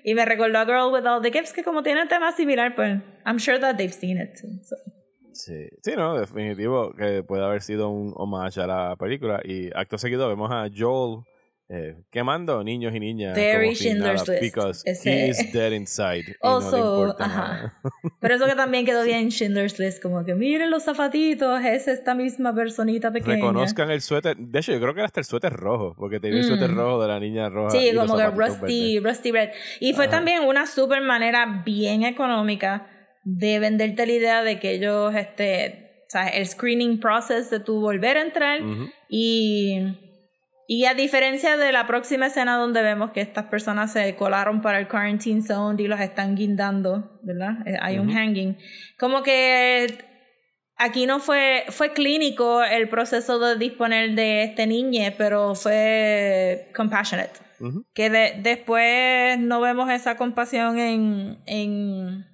y 0.04 0.14
me 0.14 0.24
recordó 0.24 0.58
a 0.58 0.64
Girl 0.64 0.92
with 0.92 1.06
All 1.06 1.22
the 1.22 1.30
Gifts, 1.30 1.52
que 1.52 1.62
como 1.62 1.82
tiene 1.82 2.02
un 2.02 2.08
tema 2.08 2.32
similar, 2.32 2.74
pues 2.74 3.00
I'm 3.26 3.38
sure 3.38 3.58
that 3.58 3.76
they've 3.76 3.92
seen 3.92 4.18
it 4.18 4.38
too. 4.40 4.48
so. 4.62 4.76
Sí. 5.32 5.68
sí, 5.82 5.92
no, 5.96 6.18
definitivo 6.18 6.92
que 6.92 7.22
puede 7.22 7.44
haber 7.44 7.62
sido 7.62 7.88
un 7.88 8.12
homage 8.16 8.60
a 8.60 8.66
la 8.66 8.96
película. 8.96 9.40
Y 9.44 9.70
acto 9.74 9.96
seguido 9.96 10.28
vemos 10.28 10.50
a 10.50 10.68
Joel 10.76 11.22
eh, 11.72 11.94
quemando 12.10 12.64
niños 12.64 12.92
y 12.94 12.98
niñas. 12.98 13.36
Very 13.36 13.76
si 13.76 13.94
nada, 13.94 14.16
Schindler's 14.16 14.28
List. 14.28 14.42
Because 14.42 14.82
Ese- 14.90 15.08
he 15.08 15.28
is 15.28 15.52
dead 15.52 15.70
inside. 15.70 16.18
y 16.18 16.22
no 16.22 16.32
le 16.32 16.36
Also, 16.66 16.76
importa 17.02 17.24
ajá. 17.24 17.38
nada. 17.38 17.80
Pero 18.20 18.34
eso 18.34 18.46
que 18.46 18.54
también 18.56 18.84
quedó 18.84 19.04
bien 19.04 19.18
en 19.20 19.28
Schindler's 19.30 19.78
List, 19.78 20.02
como 20.02 20.24
que 20.24 20.34
miren 20.34 20.68
los 20.70 20.82
zapatitos, 20.82 21.62
es 21.64 21.86
esta 21.86 22.14
misma 22.14 22.52
personita 22.54 23.12
pequeña. 23.12 23.36
Reconozcan 23.36 23.90
el 23.92 24.00
suéter. 24.00 24.36
De 24.36 24.58
hecho, 24.58 24.72
yo 24.72 24.80
creo 24.80 24.94
que 24.94 25.00
era 25.00 25.06
hasta 25.06 25.20
el 25.20 25.26
suéter 25.26 25.52
rojo. 25.52 25.94
Porque 25.96 26.18
tenía 26.18 26.40
el 26.40 26.44
suéter 26.44 26.74
rojo 26.74 27.00
de 27.00 27.08
la 27.08 27.20
niña 27.20 27.48
roja. 27.48 27.68
Mm. 27.68 27.80
Sí, 27.80 27.88
y 27.88 27.92
los 27.92 28.06
como 28.06 28.18
que 28.18 28.26
rusty, 28.26 28.98
verdes. 28.98 29.02
rusty 29.18 29.30
red. 29.32 29.50
Y 29.78 29.92
fue 29.94 30.08
también 30.08 30.42
una 30.42 30.66
super 30.66 31.00
manera 31.02 31.62
bien 31.64 32.02
económica 32.02 32.88
de 33.22 33.58
venderte 33.60 34.06
la 34.06 34.12
idea 34.12 34.42
de 34.42 34.58
que 34.58 34.72
ellos 34.72 35.14
este, 35.14 36.02
o 36.06 36.10
sea, 36.10 36.26
el 36.28 36.46
screening 36.48 36.98
process 36.98 37.48
de 37.50 37.60
tu 37.60 37.80
volver 37.80 38.16
a 38.16 38.22
entrar 38.22 38.60
y, 39.08 39.78
y 40.72 40.84
a 40.84 40.94
diferencia 40.94 41.56
de 41.56 41.72
la 41.72 41.88
próxima 41.88 42.26
escena 42.26 42.56
donde 42.56 42.80
vemos 42.80 43.10
que 43.10 43.20
estas 43.20 43.46
personas 43.46 43.92
se 43.92 44.14
colaron 44.14 44.62
para 44.62 44.78
el 44.78 44.86
quarantine 44.86 45.42
zone 45.42 45.82
y 45.82 45.88
los 45.88 45.98
están 45.98 46.36
guindando, 46.36 47.18
¿verdad? 47.24 47.66
Eh, 47.66 47.76
hay 47.82 47.98
un 47.98 48.08
hanging. 48.08 48.56
Como 48.96 49.24
que 49.24 49.88
aquí 50.76 51.06
no 51.06 51.18
fue, 51.18 51.64
fue 51.70 51.92
clínico 51.92 52.62
el 52.62 52.88
proceso 52.88 53.40
de 53.40 53.56
disponer 53.56 54.14
de 54.14 54.44
este 54.44 54.68
niño, 54.68 55.12
pero 55.18 55.56
fue 55.56 56.70
compassionate. 56.72 57.32
Que 57.92 58.08
después 58.40 59.40
no 59.40 59.60
vemos 59.60 59.90
esa 59.90 60.16
compasión 60.16 60.78
en, 60.78 61.38
en 61.46 62.29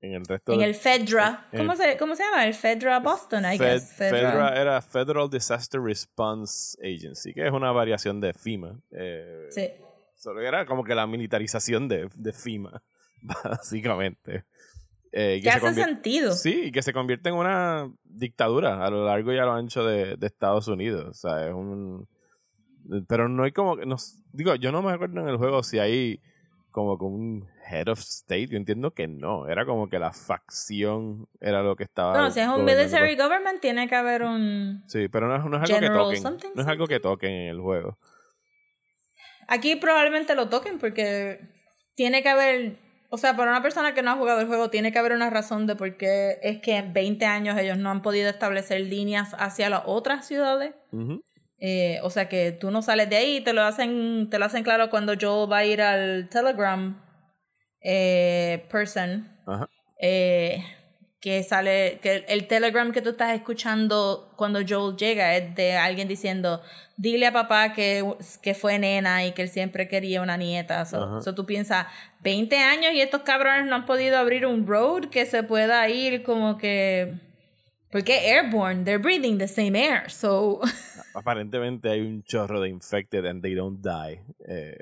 en 0.00 0.14
el 0.14 0.26
resto 0.26 0.52
en 0.52 0.62
el 0.62 0.74
FEDRA 0.74 1.48
¿Cómo, 1.56 1.74
se, 1.74 1.96
¿cómo 1.96 2.14
se 2.14 2.22
llama? 2.22 2.46
el 2.46 2.54
FEDRA 2.54 3.00
Boston 3.00 3.44
I 3.44 3.58
guess. 3.58 3.92
FEDRA. 3.92 4.60
era 4.60 4.80
Federal 4.80 5.28
Disaster 5.28 5.80
Response 5.80 6.78
Agency 6.82 7.34
que 7.34 7.46
es 7.46 7.52
una 7.52 7.72
variación 7.72 8.20
de 8.20 8.32
FEMA 8.32 8.80
eh, 8.92 9.48
sí 9.50 9.68
solo 10.14 10.40
era 10.40 10.66
como 10.66 10.84
que 10.84 10.94
la 10.94 11.06
militarización 11.06 11.88
de, 11.88 12.08
de 12.14 12.32
FEMA 12.32 12.80
básicamente 13.22 14.44
eh, 15.10 15.40
que, 15.42 15.50
hace 15.50 15.74
sentido 15.74 16.32
sí 16.32 16.64
y 16.66 16.72
que 16.72 16.82
se 16.82 16.92
convierte 16.92 17.30
en 17.30 17.34
una 17.34 17.90
dictadura 18.04 18.84
a 18.84 18.90
lo 18.90 19.06
largo 19.06 19.32
y 19.32 19.38
a 19.38 19.44
lo 19.44 19.52
ancho 19.52 19.84
de, 19.84 20.16
de 20.16 20.26
Estados 20.26 20.68
Unidos 20.68 21.06
o 21.08 21.14
sea 21.14 21.48
es 21.48 21.54
un 21.54 22.06
pero 23.08 23.28
no 23.28 23.44
hay 23.44 23.52
como 23.52 23.76
no, 23.76 23.96
digo 24.32 24.54
yo 24.54 24.70
no 24.70 24.82
me 24.82 24.92
acuerdo 24.92 25.20
en 25.20 25.28
el 25.28 25.36
juego 25.36 25.62
si 25.62 25.78
hay 25.78 26.20
como 26.70 26.98
con 26.98 27.12
un 27.12 27.48
head 27.70 27.88
of 27.88 27.98
state. 28.00 28.48
Yo 28.48 28.56
entiendo 28.56 28.92
que 28.92 29.08
no. 29.08 29.48
Era 29.48 29.64
como 29.66 29.88
que 29.88 29.98
la 29.98 30.12
facción 30.12 31.28
era 31.40 31.62
lo 31.62 31.76
que 31.76 31.84
estaba. 31.84 32.16
No, 32.16 32.30
si 32.30 32.40
es 32.40 32.48
un 32.48 32.64
military 32.64 33.16
government, 33.16 33.60
tiene 33.60 33.88
que 33.88 33.94
haber 33.94 34.22
un. 34.22 34.82
Sí, 34.86 35.08
pero 35.08 35.28
no 35.28 35.36
es, 35.36 35.44
no 35.44 35.62
es 35.62 35.70
algo 35.70 35.80
que 35.80 36.20
toquen. 36.20 36.52
no 36.54 36.62
es 36.62 36.68
algo 36.68 36.86
que 36.86 37.00
toquen 37.00 37.30
en 37.30 37.48
el 37.48 37.60
juego. 37.60 37.98
Aquí 39.48 39.76
probablemente 39.76 40.34
lo 40.34 40.48
toquen 40.48 40.78
porque 40.78 41.40
tiene 41.94 42.22
que 42.22 42.28
haber. 42.28 42.78
O 43.10 43.16
sea, 43.16 43.34
para 43.34 43.50
una 43.50 43.62
persona 43.62 43.94
que 43.94 44.02
no 44.02 44.10
ha 44.10 44.16
jugado 44.16 44.40
el 44.40 44.46
juego, 44.46 44.68
tiene 44.68 44.92
que 44.92 44.98
haber 44.98 45.12
una 45.12 45.30
razón 45.30 45.66
de 45.66 45.74
por 45.74 45.96
qué 45.96 46.38
es 46.42 46.60
que 46.60 46.76
en 46.76 46.92
20 46.92 47.24
años 47.24 47.58
ellos 47.58 47.78
no 47.78 47.90
han 47.90 48.02
podido 48.02 48.28
establecer 48.28 48.82
líneas 48.82 49.34
hacia 49.38 49.70
las 49.70 49.82
otras 49.86 50.26
ciudades. 50.26 50.74
Eh, 51.60 51.98
o 52.02 52.10
sea 52.10 52.28
que 52.28 52.52
tú 52.52 52.70
no 52.70 52.82
sales 52.82 53.10
de 53.10 53.16
ahí, 53.16 53.40
te 53.40 53.52
lo 53.52 53.62
hacen, 53.62 54.28
te 54.30 54.38
lo 54.38 54.44
hacen 54.44 54.62
claro 54.62 54.90
cuando 54.90 55.14
Joel 55.20 55.50
va 55.50 55.58
a 55.58 55.64
ir 55.64 55.82
al 55.82 56.28
Telegram 56.28 57.02
eh, 57.80 58.66
person. 58.70 59.28
Eh, 60.00 60.62
que 61.20 61.42
sale, 61.42 61.98
que 62.00 62.24
el 62.28 62.46
Telegram 62.46 62.92
que 62.92 63.02
tú 63.02 63.10
estás 63.10 63.34
escuchando 63.34 64.32
cuando 64.36 64.60
Joel 64.66 64.96
llega 64.96 65.36
es 65.36 65.52
de 65.56 65.76
alguien 65.76 66.06
diciendo, 66.06 66.62
dile 66.96 67.26
a 67.26 67.32
papá 67.32 67.72
que, 67.72 68.04
que 68.40 68.54
fue 68.54 68.78
nena 68.78 69.26
y 69.26 69.32
que 69.32 69.42
él 69.42 69.48
siempre 69.48 69.88
quería 69.88 70.22
una 70.22 70.36
nieta. 70.36 70.84
So, 70.86 71.34
tú 71.34 71.44
piensas, 71.44 71.86
20 72.20 72.56
años 72.58 72.92
y 72.92 73.00
estos 73.00 73.22
cabrones 73.22 73.66
no 73.66 73.74
han 73.74 73.84
podido 73.84 74.16
abrir 74.16 74.46
un 74.46 74.66
road 74.66 75.06
que 75.06 75.26
se 75.26 75.42
pueda 75.42 75.88
ir 75.88 76.22
como 76.22 76.56
que... 76.56 77.14
Porque 77.90 78.30
airborne, 78.30 78.84
they're 78.84 79.00
breathing 79.00 79.38
the 79.38 79.48
same 79.48 79.74
air, 79.74 80.10
so... 80.10 80.60
Aparentemente 81.14 81.88
hay 81.88 82.00
un 82.00 82.22
chorro 82.22 82.60
de 82.60 82.68
infected 82.68 83.24
and 83.26 83.42
they 83.42 83.54
don't 83.54 83.80
die. 83.80 84.20
Eh, 84.46 84.78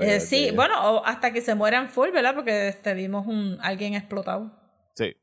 eh, 0.00 0.20
sí, 0.20 0.50
bueno, 0.54 1.02
hasta 1.04 1.32
que 1.32 1.40
se 1.40 1.54
mueran 1.54 1.88
full, 1.88 2.10
¿verdad? 2.10 2.34
Porque 2.34 2.68
este, 2.68 2.94
vimos 2.94 3.26
un 3.26 3.58
alguien 3.60 3.94
explotado. 3.94 4.50
Sí, 4.94 5.14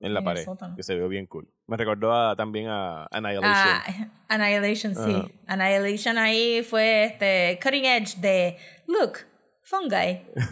en 0.00 0.14
la 0.14 0.22
pared, 0.22 0.46
que 0.76 0.82
se 0.82 0.94
vio 0.94 1.08
bien 1.08 1.26
cool. 1.26 1.48
Me 1.66 1.76
recordó 1.76 2.36
también 2.36 2.68
a 2.68 3.06
Annihilation. 3.10 3.48
Ah, 3.48 4.10
Annihilation, 4.28 4.94
sí. 4.94 5.40
Annihilation 5.46 6.18
ahí 6.18 6.62
fue 6.62 7.04
este 7.04 7.58
cutting 7.62 7.86
edge 7.86 8.16
de, 8.20 8.56
look, 8.86 9.18
fungi 9.62 9.94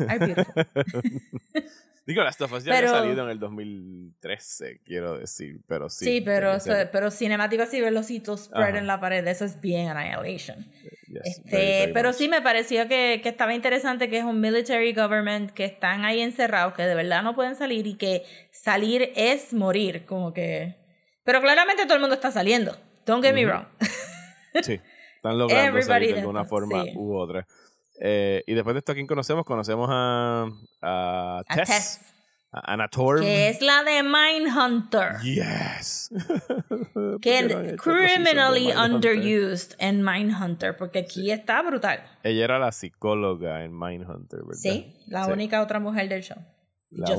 are 0.09 0.19
beautiful. 0.19 0.55
Digo, 2.11 2.25
Last 2.25 2.43
of 2.43 2.53
Us 2.53 2.65
ya 2.65 2.77
había 2.77 2.91
salido 2.91 3.23
en 3.23 3.31
el 3.31 3.39
2013, 3.39 4.81
quiero 4.85 5.17
decir, 5.17 5.61
pero 5.69 5.89
sí. 5.89 6.05
Sí, 6.05 6.21
pero, 6.21 6.59
pero 6.91 7.09
cinemático 7.13 7.63
así, 7.63 7.81
ver 7.81 7.93
los 7.93 8.11
hitos 8.11 8.47
spread 8.47 8.75
en 8.75 8.89
la 8.89 8.99
pared, 8.99 9.25
eso 9.29 9.45
es 9.45 9.61
bien 9.61 9.89
Annihilation. 9.89 10.67
este, 11.25 11.93
pero 11.95 12.13
sí 12.13 12.29
me 12.29 12.43
pareció 12.43 12.89
que, 12.89 13.21
que, 13.23 13.29
estaba 13.29 13.55
interesante 13.55 14.09
que 14.09 14.19
es 14.19 14.25
un 14.25 14.41
military 14.41 14.93
government, 14.93 15.53
que 15.53 15.65
están 15.65 16.05
ahí 16.05 16.21
encerrados, 16.21 16.75
que 16.75 16.83
de 16.83 16.97
verdad 16.97 17.23
no 17.23 17.37
pueden 17.37 17.55
salir 17.55 17.87
y 17.87 17.95
que 17.95 18.25
salir 18.51 19.13
es 19.15 19.53
morir, 19.53 20.05
como 20.05 20.33
que... 20.33 20.75
Pero 21.23 21.41
claramente 21.41 21.85
todo 21.85 21.95
el 21.95 22.01
mundo 22.01 22.17
está 22.17 22.33
saliendo, 22.33 22.77
don't 23.07 23.25
get 23.25 23.35
me 23.35 23.47
wrong. 23.47 23.67
sí, 24.63 24.81
están 25.15 25.39
logrando 25.39 25.81
salir 25.83 26.15
de 26.15 26.21
alguna 26.23 26.45
forma 26.45 26.83
u 26.97 27.15
otra. 27.15 27.47
Eh, 28.01 28.43
y 28.47 28.55
después 28.55 28.75
de 28.75 28.79
esto, 28.79 28.93
¿a 28.93 28.95
quién 28.95 29.07
conocemos? 29.07 29.45
Conocemos 29.45 29.89
a, 29.93 30.49
a, 30.81 31.43
Tess. 31.55 32.01
A 32.53 32.73
Anna. 32.73 32.89
Que 33.21 33.49
es 33.49 33.61
la 33.61 33.85
de 33.85 34.03
Mindhunter. 34.03 35.21
Yes. 35.23 36.11
que 37.23 37.77
criminally 37.77 38.73
underused 38.73 39.75
en 39.79 40.03
Mindhunter, 40.03 40.77
porque 40.77 41.01
aquí 41.01 41.31
está 41.31 41.63
brutal. 41.63 42.03
Ella 42.25 42.45
era 42.45 42.59
la 42.59 42.73
psicóloga 42.73 43.63
en 43.63 43.79
Mindhunter, 43.79 44.41
¿verdad? 44.41 44.61
Sí, 44.61 44.97
la 45.07 45.27
única 45.27 45.63
otra 45.63 45.79
mujer 45.79 46.09
del 46.09 46.23
show. 46.23 46.39
La, 46.91 47.15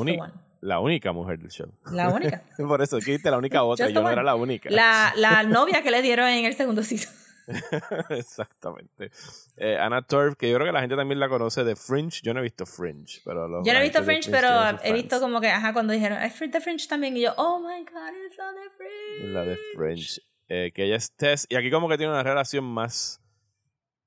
la 0.60 0.80
única 0.80 1.14
mujer 1.14 1.40
del 1.40 1.50
show. 1.50 1.72
La 1.92 2.10
única. 2.10 2.44
Por 2.58 2.82
eso, 2.82 2.98
aquí 2.98 3.18
la 3.24 3.38
única 3.38 3.64
otra, 3.64 3.88
yo 3.88 4.02
no 4.02 4.10
era 4.10 4.24
la 4.24 4.36
única. 4.36 4.70
La, 4.70 5.14
la 5.16 5.44
novia 5.48 5.82
que 5.82 5.92
le 5.92 6.02
dieron 6.02 6.28
en 6.28 6.46
el 6.46 6.56
segundo 6.56 6.84
season. 6.84 7.14
Exactamente. 8.10 9.12
Eh, 9.58 9.78
Anna 9.80 10.02
Turf, 10.02 10.36
que 10.36 10.50
yo 10.50 10.56
creo 10.56 10.68
que 10.68 10.74
la 10.74 10.82
gente 10.82 10.96
también 10.96 11.20
la 11.20 11.30
conoce 11.30 11.64
de 11.64 11.76
Fringe. 11.76 12.22
Yo 12.24 12.34
no 12.34 12.40
he 12.40 12.44
visto 12.44 12.66
Fringe, 12.66 13.22
pero 13.24 13.64
Yo 13.64 13.74
no 13.74 13.80
he 13.80 13.84
visto 13.84 14.04
Fringe, 14.04 14.30
pero 14.30 14.50
he 14.84 14.94
visto 14.94 15.20
como 15.20 15.40
que, 15.42 15.50
ajá, 15.50 15.74
cuando 15.74 15.94
dijeron, 15.94 16.22
es 16.22 16.40
de 16.40 16.62
Fringe 16.62 16.88
también, 16.88 17.16
y 17.16 17.22
yo, 17.22 17.34
oh 17.38 17.60
my 17.60 17.84
god, 17.86 18.14
es 18.26 18.38
la 18.38 18.52
de 18.52 18.70
Fringe. 18.70 19.34
La 19.34 19.46
de 19.46 19.58
Fringe. 19.76 20.22
Eh, 20.54 20.72
que 20.74 20.84
ella 20.84 20.98
es 20.98 21.12
Tess, 21.14 21.48
y 21.50 21.56
aquí 21.56 21.72
como 21.72 21.88
que 21.88 21.98
tiene 21.98 22.12
una 22.12 22.24
relación 22.24 22.66
más 22.66 23.21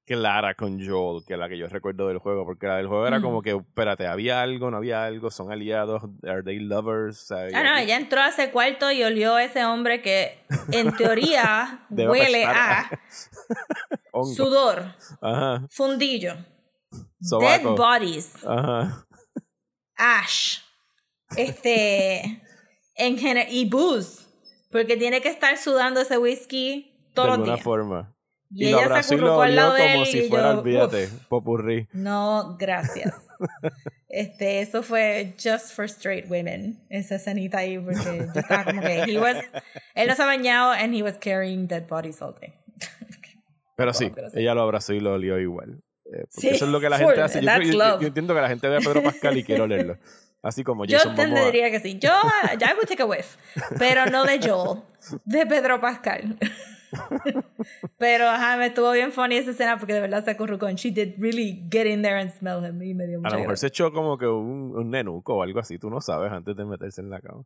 clara 0.05 0.55
con 0.55 0.85
Joel 0.85 1.25
que 1.27 1.37
la 1.37 1.49
que 1.49 1.57
yo 1.57 1.67
recuerdo 1.69 2.09
del 2.09 2.19
juego, 2.19 2.45
porque 2.45 2.67
la 2.67 2.77
del 2.77 2.87
juego 2.87 3.07
era 3.07 3.21
como 3.21 3.43
que, 3.43 3.53
espérate, 3.53 4.07
había 4.07 4.43
algo, 4.43 4.71
no 4.71 4.77
había 4.77 5.05
algo, 5.05 5.31
son 5.31 5.51
aliados, 5.51 6.03
are 6.27 6.43
they 6.43 6.59
lovers? 6.59 7.31
ah, 7.33 7.47
no, 7.63 7.77
ella 7.77 7.97
entró 7.97 8.21
a 8.21 8.29
ese 8.29 8.51
cuarto 8.51 8.91
y 8.91 9.03
olió 9.03 9.35
a 9.35 9.45
ese 9.45 9.65
hombre 9.65 10.03
que 10.03 10.45
en 10.73 10.95
teoría 10.97 11.87
huele 11.91 12.45
a 12.45 12.91
sudor, 14.35 14.95
fundillo, 15.71 16.35
dead 17.41 17.63
bodies, 17.63 18.35
ash, 19.97 20.59
este, 21.37 22.43
en 22.95 23.19
y 23.51 23.65
booze, 23.69 24.27
porque 24.71 24.97
tiene 24.97 25.21
que 25.23 25.29
estar 25.29 25.57
sudando 25.57 26.01
ese 26.01 26.19
whisky 26.19 27.11
todos 27.15 27.29
los 27.29 27.37
días. 27.39 27.47
De 27.47 27.53
alguna 27.53 27.65
forma. 27.65 28.14
Y, 28.55 28.69
ella 28.69 29.03
se 29.03 29.15
acurrucó 29.15 29.43
al 29.43 29.57
lado 29.57 29.75
de 29.75 29.87
él 29.87 29.93
como 29.95 30.07
si 30.07 30.23
fuera, 30.29 30.59
olvídate, 30.59 31.09
popurrí. 31.29 31.89
No, 31.93 32.57
gracias. 32.57 33.13
este, 34.09 34.61
eso 34.61 34.85
fue 34.85 35.35
just 35.43 35.73
for 35.75 35.87
straight 35.87 36.27
women. 36.31 36.79
Esa 36.89 37.17
escenita 37.17 37.59
ahí, 37.59 37.79
porque 37.79 38.29
yo 38.33 38.41
estaba 38.41 38.65
como 38.65 38.81
que, 38.81 39.03
he 39.09 39.19
was, 39.19 39.37
él 39.95 40.09
no 40.09 40.15
se 40.15 40.23
ha 40.23 40.27
bañado 40.27 40.71
and 40.71 40.95
he 40.95 41.03
was 41.03 41.19
carrying 41.19 41.67
dead 41.67 41.89
bodies 41.89 42.23
all 42.23 42.33
day. 42.41 42.55
pero 43.77 43.93
sí, 43.93 44.13
ella 44.35 44.55
lo 44.55 44.63
abrazó 44.63 44.93
y 44.93 45.01
lo 45.01 45.15
olió 45.15 45.39
igual. 45.41 45.83
Eh, 46.05 46.27
porque 46.33 46.51
eso 46.51 46.67
es 46.67 46.71
lo 46.71 46.81
que 46.81 46.91
la 46.91 46.99
gente 46.99 47.21
hace. 47.23 47.43
Yo, 47.43 48.01
yo, 48.01 48.07
entiendo 48.07 48.35
que 48.35 48.41
la 48.41 48.49
gente 48.49 48.69
ve 48.69 48.77
a 48.77 48.81
Pedro 48.81 49.03
Pascal 49.03 49.37
y 49.37 49.43
quiere 49.43 49.63
olerlo. 49.63 49.99
Así 50.45 50.63
como 50.63 50.85
Jason 50.85 51.17
Yo 51.17 51.23
entendería 51.23 51.71
que 51.71 51.81
sí. 51.81 51.99
Yo, 51.99 52.11
I 52.11 52.75
would 52.75 52.87
take 52.87 53.03
a 53.03 53.07
whiff. 53.07 53.37
Pero 53.79 54.05
no 54.07 54.25
de 54.25 54.39
Joel. 54.39 54.83
De 55.25 55.47
Pedro 55.47 55.81
Pascal. 55.81 56.37
Pero 57.99 58.29
ajá, 58.29 58.59
me 58.59 58.67
estuvo 58.67 58.91
bien 58.93 59.11
funny 59.11 59.37
esa 59.37 59.53
escena 59.53 59.79
porque 59.79 59.95
de 59.95 60.01
verdad 60.01 60.23
se 60.23 60.33
acurrucó. 60.33 60.69
She 60.73 60.91
did 60.91 61.15
really 61.19 61.67
get 61.71 61.87
in 61.87 62.03
there 62.03 62.21
and 62.21 62.31
smell 62.31 62.63
him. 62.63 62.83
Y 62.83 62.93
me 62.93 63.07
dio 63.07 63.21
a 63.25 63.31
lo 63.31 63.39
mejor 63.39 63.57
se 63.57 63.69
echó 63.69 63.91
como 63.91 64.19
que 64.19 64.27
un, 64.27 64.77
un, 64.77 64.91
nenuco 64.91 65.35
o 65.35 65.43
algo 65.43 65.61
así. 65.61 65.79
Tú 65.79 65.89
no 65.89 66.03
sabes 66.03 66.31
antes 66.31 66.55
de 66.55 66.65
meterse 66.67 67.01
en 67.01 67.09
la 67.09 67.21
cama. 67.21 67.43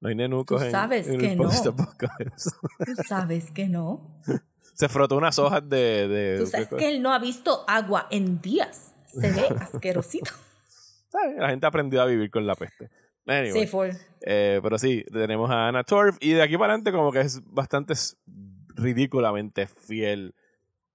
No 0.00 0.10
hay 0.10 0.14
nenucos 0.14 0.62
¿Tú 0.62 0.70
sabes 0.70 1.08
en, 1.08 1.20
que 1.20 1.34
no. 1.34 1.48
Tú 1.48 3.02
sabes 3.08 3.50
que 3.50 3.68
no. 3.68 4.20
Se 4.74 4.88
frotó 4.88 5.16
unas 5.16 5.38
hojas 5.38 5.66
de... 5.68 6.08
de 6.08 6.38
Tú 6.38 6.46
sabes 6.46 6.68
que 6.68 6.88
él 6.88 7.02
no 7.02 7.12
ha 7.12 7.18
visto 7.18 7.64
agua 7.66 8.08
en 8.10 8.40
días. 8.40 8.94
Se 9.06 9.30
ve 9.30 9.46
asquerosito. 9.60 10.32
La 11.36 11.50
gente 11.50 11.66
aprendió 11.66 12.02
a 12.02 12.06
vivir 12.06 12.30
con 12.30 12.46
la 12.46 12.54
peste. 12.54 12.90
sí, 13.52 13.66
fue. 13.66 13.92
Eh, 14.22 14.60
pero 14.62 14.78
sí, 14.78 15.04
tenemos 15.12 15.50
a 15.50 15.68
Anna 15.68 15.84
Torv 15.84 16.16
y 16.20 16.32
de 16.32 16.42
aquí 16.42 16.56
para 16.56 16.72
adelante 16.72 16.92
como 16.92 17.12
que 17.12 17.20
es 17.20 17.40
bastante 17.46 17.94
ridículamente 18.74 19.66
fiel 19.66 20.34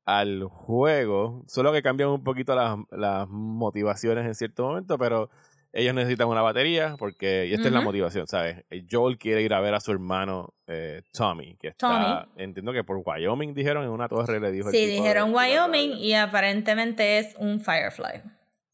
al 0.06 0.46
juego, 0.46 1.44
solo 1.48 1.74
que 1.74 1.82
cambian 1.82 2.10
un 2.10 2.24
poquito 2.24 2.56
las, 2.56 2.78
las 2.92 3.28
motivaciones 3.28 4.26
en 4.26 4.36
cierto 4.36 4.64
momento, 4.64 4.98
pero 4.98 5.30
ellos 5.74 5.94
necesitan 5.94 6.28
una 6.28 6.42
batería 6.42 6.96
porque, 6.98 7.46
y 7.48 7.54
esta 7.54 7.68
es 7.68 7.74
la 7.74 7.82
motivación, 7.82 8.26
¿sabes? 8.26 8.64
Joel 8.90 9.18
quiere 9.18 9.42
ir 9.42 9.54
a 9.54 9.60
ver 9.60 9.74
a 9.74 9.80
su 9.80 9.92
hermano 9.92 10.54
eh, 10.66 11.02
Tommy, 11.12 11.56
que 11.58 11.68
está, 11.68 12.28
entiendo 12.38 12.72
que 12.72 12.84
por 12.84 13.02
Wyoming 13.06 13.54
dijeron 13.54 13.84
en 13.84 13.90
una 13.90 14.08
torre, 14.08 14.40
le 14.40 14.52
dijo. 14.52 14.72
Sí, 14.72 14.86
dijeron 14.86 15.36
Wyoming 15.36 15.98
y 15.98 16.14
aparentemente 16.14 17.20
es 17.20 17.36
un 17.38 17.60
Firefly. 17.60 18.24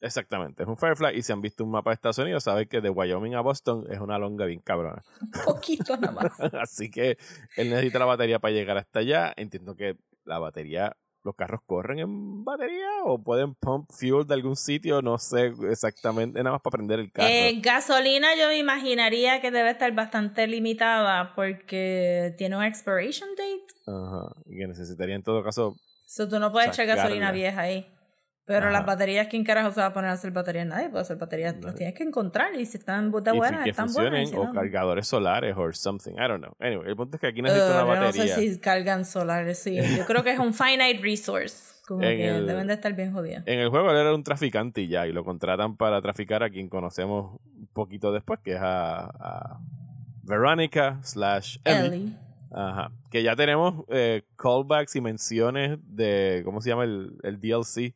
Exactamente, 0.04 0.64
es 0.64 0.70
un 0.70 0.76
Firefly 0.76 1.18
y 1.18 1.24
si 1.24 1.32
han 1.32 1.40
visto 1.40 1.64
un 1.64 1.72
mapa 1.72 1.92
de 1.92 1.96
Estados 1.96 2.18
Unidos, 2.18 2.44
saben 2.44 2.68
que 2.68 2.82
de 2.82 2.90
Wyoming 2.90 3.36
a 3.36 3.42
Boston 3.42 3.86
es 3.90 4.00
una 4.00 4.18
longa 4.18 4.46
bien 4.46 4.60
cabrona. 4.60 5.02
Un 5.22 5.32
poquito 5.46 5.96
nada 5.96 6.12
más. 6.12 6.40
Así 6.62 6.92
que 6.92 7.18
él 7.56 7.70
necesita 7.70 8.00
la 8.00 8.06
batería 8.06 8.40
para 8.40 8.54
llegar 8.54 8.78
hasta 8.78 9.00
allá. 9.00 9.34
Entiendo 9.38 9.78
que 9.78 9.96
la 10.26 10.40
batería 10.40 10.98
los 11.24 11.36
carros 11.36 11.62
corren 11.66 12.00
en 12.00 12.44
batería 12.44 12.90
o 13.06 13.24
pueden 13.24 13.56
pump 13.56 13.90
fuel 13.90 14.28
de 14.28 14.34
algún 14.34 14.58
sitio, 14.58 15.02
no 15.02 15.18
sé 15.18 15.54
exactamente, 15.70 16.40
nada 16.44 16.52
más 16.56 16.62
para 16.62 16.78
prender 16.78 17.00
el 17.00 17.12
carro. 17.14 17.30
Eh, 17.30 17.60
gasolina 17.62 18.36
yo 18.36 18.48
me 18.48 18.58
imaginaría 18.58 19.40
que 19.40 19.52
debe 19.52 19.70
estar 19.72 19.90
bastante 19.94 20.48
limitada 20.48 21.34
porque 21.34 22.36
tiene 22.38 22.58
un 22.58 22.64
expiration 22.64 23.30
date. 23.38 23.64
Ajá, 23.88 24.36
y 24.46 24.58
que 24.58 24.68
necesitaría 24.68 25.16
en 25.16 25.24
todo 25.24 25.42
caso... 25.44 25.78
So, 26.06 26.28
tú 26.28 26.40
no 26.40 26.52
puedes 26.52 26.70
echar 26.70 26.86
gasolina 26.86 27.32
vieja 27.32 27.62
ahí. 27.62 27.88
Pero 28.46 28.70
las 28.72 28.86
baterías, 28.86 29.28
¿quién 29.28 29.46
carajo 29.46 29.72
se 29.72 29.80
va 29.80 29.88
a 29.88 29.94
poner 29.94 30.10
a 30.10 30.14
hacer 30.14 30.32
baterías? 30.32 30.68
Nadie 30.68 30.90
puede 30.90 31.04
hacer 31.04 31.16
baterías. 31.18 31.56
Las 31.64 31.76
tienes 31.76 31.96
que 31.96 32.04
encontrar 32.04 32.54
y 32.56 32.66
si 32.66 32.78
están 32.78 33.10
de 33.10 33.32
buenas, 33.32 33.66
están 33.66 33.92
buenas. 33.94 34.34
o 34.34 34.52
cargadores 34.52 35.08
solares 35.08 35.56
o 35.56 35.72
something. 35.72 36.12
I 36.14 36.28
don't 36.28 36.44
know. 36.44 36.54
Anyway, 36.60 36.90
el 36.90 36.96
punto 36.98 37.16
es 37.16 37.22
que 37.22 37.28
aquí 37.28 37.42
necesito 37.42 37.72
una 37.72 37.84
batería. 37.84 38.24
No 38.26 38.28
sé 38.28 38.50
si 38.50 38.60
cargan 38.60 39.06
solares, 39.06 39.60
sí. 39.60 39.78
Yo 39.98 40.06
creo 40.06 40.24
que 40.24 40.32
es 40.32 40.40
un 40.40 40.54
finite 40.54 41.00
resource. 41.02 41.74
Como 41.88 42.02
que 42.02 42.18
deben 42.18 42.68
de 42.68 42.74
estar 42.74 42.94
bien 42.94 43.14
jodidos. 43.14 43.44
En 43.46 43.60
el 43.60 43.70
juego 43.70 43.92
él 43.92 43.98
era 43.98 44.14
un 44.14 44.24
traficante 44.24 44.82
y 44.82 44.88
ya, 44.88 45.08
y 45.08 45.14
lo 45.14 45.24
contratan 45.24 45.78
para 45.78 46.02
traficar 46.02 46.44
a 46.44 46.50
quien 46.50 46.70
conocemos 46.70 47.40
un 47.58 47.68
poquito 47.74 48.12
después, 48.12 48.40
que 48.42 48.54
es 48.54 48.62
a, 48.62 49.60
Veronica 50.24 51.00
slash 51.04 51.58
Ellie. 51.66 52.14
Ajá. 52.52 52.92
Que 53.10 53.24
ya 53.24 53.36
tenemos 53.36 53.84
eh, 53.90 54.24
callbacks 54.38 54.96
y 54.96 55.02
menciones 55.02 55.78
de, 55.84 56.42
¿cómo 56.46 56.62
se 56.62 56.70
llama 56.70 56.84
el, 56.84 57.18
el 57.24 57.40
DLC? 57.42 57.94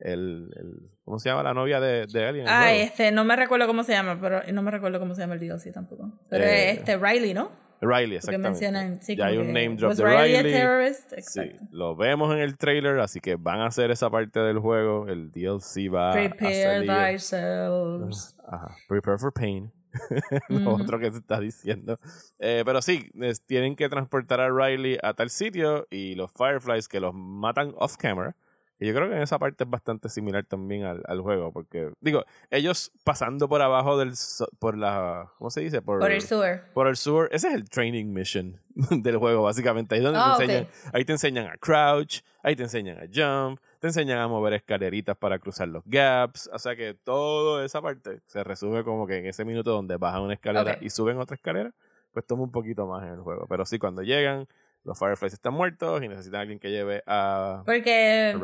El, 0.00 0.50
el, 0.56 0.90
¿cómo 1.04 1.18
se 1.18 1.28
llama 1.28 1.42
la 1.42 1.54
novia 1.54 1.80
de, 1.80 2.06
de 2.06 2.26
Alien? 2.26 2.46
Ah, 2.48 2.72
este, 2.72 3.10
no 3.12 3.24
me 3.24 3.36
recuerdo 3.36 3.66
cómo 3.66 3.84
se 3.84 3.92
llama, 3.92 4.18
pero 4.20 4.42
no 4.52 4.62
me 4.62 4.70
recuerdo 4.70 4.98
cómo 4.98 5.14
se 5.14 5.22
llama 5.22 5.34
el 5.34 5.40
DLC 5.40 5.72
tampoco. 5.72 6.12
Pero 6.28 6.44
eh, 6.44 6.70
este 6.70 6.96
Riley, 6.96 7.34
¿no? 7.34 7.50
Riley, 7.80 8.16
exactamente. 8.16 9.02
Sí, 9.02 9.16
ya 9.16 9.26
hay 9.26 9.38
un 9.38 9.48
name 9.48 9.76
drop 9.76 9.94
de 9.94 10.04
Riley. 10.04 10.36
Riley. 10.36 10.52
terrorist? 10.52 11.12
Sí, 11.20 11.52
lo 11.70 11.96
vemos 11.96 12.32
en 12.34 12.40
el 12.40 12.58
trailer, 12.58 13.00
así 13.00 13.20
que 13.20 13.36
van 13.36 13.60
a 13.60 13.66
hacer 13.66 13.90
esa 13.90 14.10
parte 14.10 14.38
del 14.40 14.58
juego. 14.58 15.08
El 15.08 15.30
DLC 15.30 15.92
va 15.92 16.12
Prepare 16.12 16.66
a 16.66 16.74
salir. 16.74 17.12
thyself. 17.16 18.34
Ajá. 18.46 18.76
Prepare 18.88 19.18
for 19.18 19.32
pain. 19.32 19.72
lo 20.48 20.74
otro 20.74 20.98
que 20.98 21.10
se 21.10 21.18
está 21.18 21.40
diciendo. 21.40 21.98
Eh, 22.38 22.62
pero 22.64 22.82
sí, 22.82 23.10
tienen 23.46 23.74
que 23.76 23.88
transportar 23.88 24.40
a 24.40 24.50
Riley 24.50 24.98
a 25.02 25.14
tal 25.14 25.30
sitio 25.30 25.86
y 25.90 26.14
los 26.14 26.30
Fireflies 26.32 26.86
que 26.86 27.00
los 27.00 27.14
matan 27.14 27.72
off 27.76 27.96
camera 27.96 28.36
y 28.80 28.86
yo 28.86 28.94
creo 28.94 29.10
que 29.10 29.16
en 29.16 29.20
esa 29.20 29.38
parte 29.38 29.64
es 29.64 29.70
bastante 29.70 30.08
similar 30.08 30.42
también 30.46 30.84
al, 30.84 31.02
al 31.06 31.20
juego, 31.20 31.52
porque, 31.52 31.92
digo, 32.00 32.24
ellos 32.48 32.90
pasando 33.04 33.46
por 33.46 33.60
abajo 33.60 33.98
del, 33.98 34.14
por 34.58 34.74
la, 34.74 35.30
¿cómo 35.36 35.50
se 35.50 35.60
dice? 35.60 35.82
Por, 35.82 36.10
el 36.10 36.22
sewer. 36.22 36.64
Por 36.72 36.88
el 36.88 36.96
sewer, 36.96 37.28
ese 37.30 37.48
es 37.48 37.54
el 37.54 37.68
training 37.68 38.06
mission 38.06 38.58
del 38.90 39.18
juego, 39.18 39.42
básicamente. 39.42 39.94
Ahí, 39.94 40.00
donde 40.00 40.18
te 40.18 40.24
ah, 40.24 40.36
enseñan, 40.40 40.68
ahí 40.94 41.04
te 41.04 41.12
enseñan 41.12 41.46
a 41.48 41.58
crouch, 41.58 42.22
ahí 42.42 42.56
te 42.56 42.62
enseñan 42.62 42.96
a 42.96 43.02
jump, 43.02 43.60
te 43.80 43.88
enseñan 43.88 44.18
a 44.18 44.28
mover 44.28 44.54
escaleritas 44.54 45.14
para 45.14 45.38
cruzar 45.38 45.68
los 45.68 45.84
gaps, 45.84 46.48
o 46.50 46.58
sea 46.58 46.74
que 46.74 46.94
toda 46.94 47.62
esa 47.66 47.82
parte 47.82 48.20
se 48.28 48.42
resume 48.42 48.82
como 48.82 49.06
que 49.06 49.18
en 49.18 49.26
ese 49.26 49.44
minuto 49.44 49.72
donde 49.72 49.98
bajan 49.98 50.22
una 50.22 50.32
escalera 50.32 50.78
y 50.80 50.88
suben 50.88 51.18
otra 51.18 51.34
escalera, 51.34 51.74
pues 52.12 52.26
toma 52.26 52.44
un 52.44 52.50
poquito 52.50 52.86
más 52.86 53.02
en 53.02 53.10
el 53.10 53.20
juego. 53.20 53.46
Pero 53.46 53.66
sí, 53.66 53.78
cuando 53.78 54.02
llegan, 54.02 54.48
los 54.84 54.98
Fireflies 54.98 55.34
están 55.34 55.54
muertos 55.54 56.02
y 56.02 56.08
necesitan 56.08 56.38
a 56.38 56.42
alguien 56.42 56.58
que 56.58 56.70
lleve 56.70 57.02
a. 57.06 57.62
Porque 57.66 58.36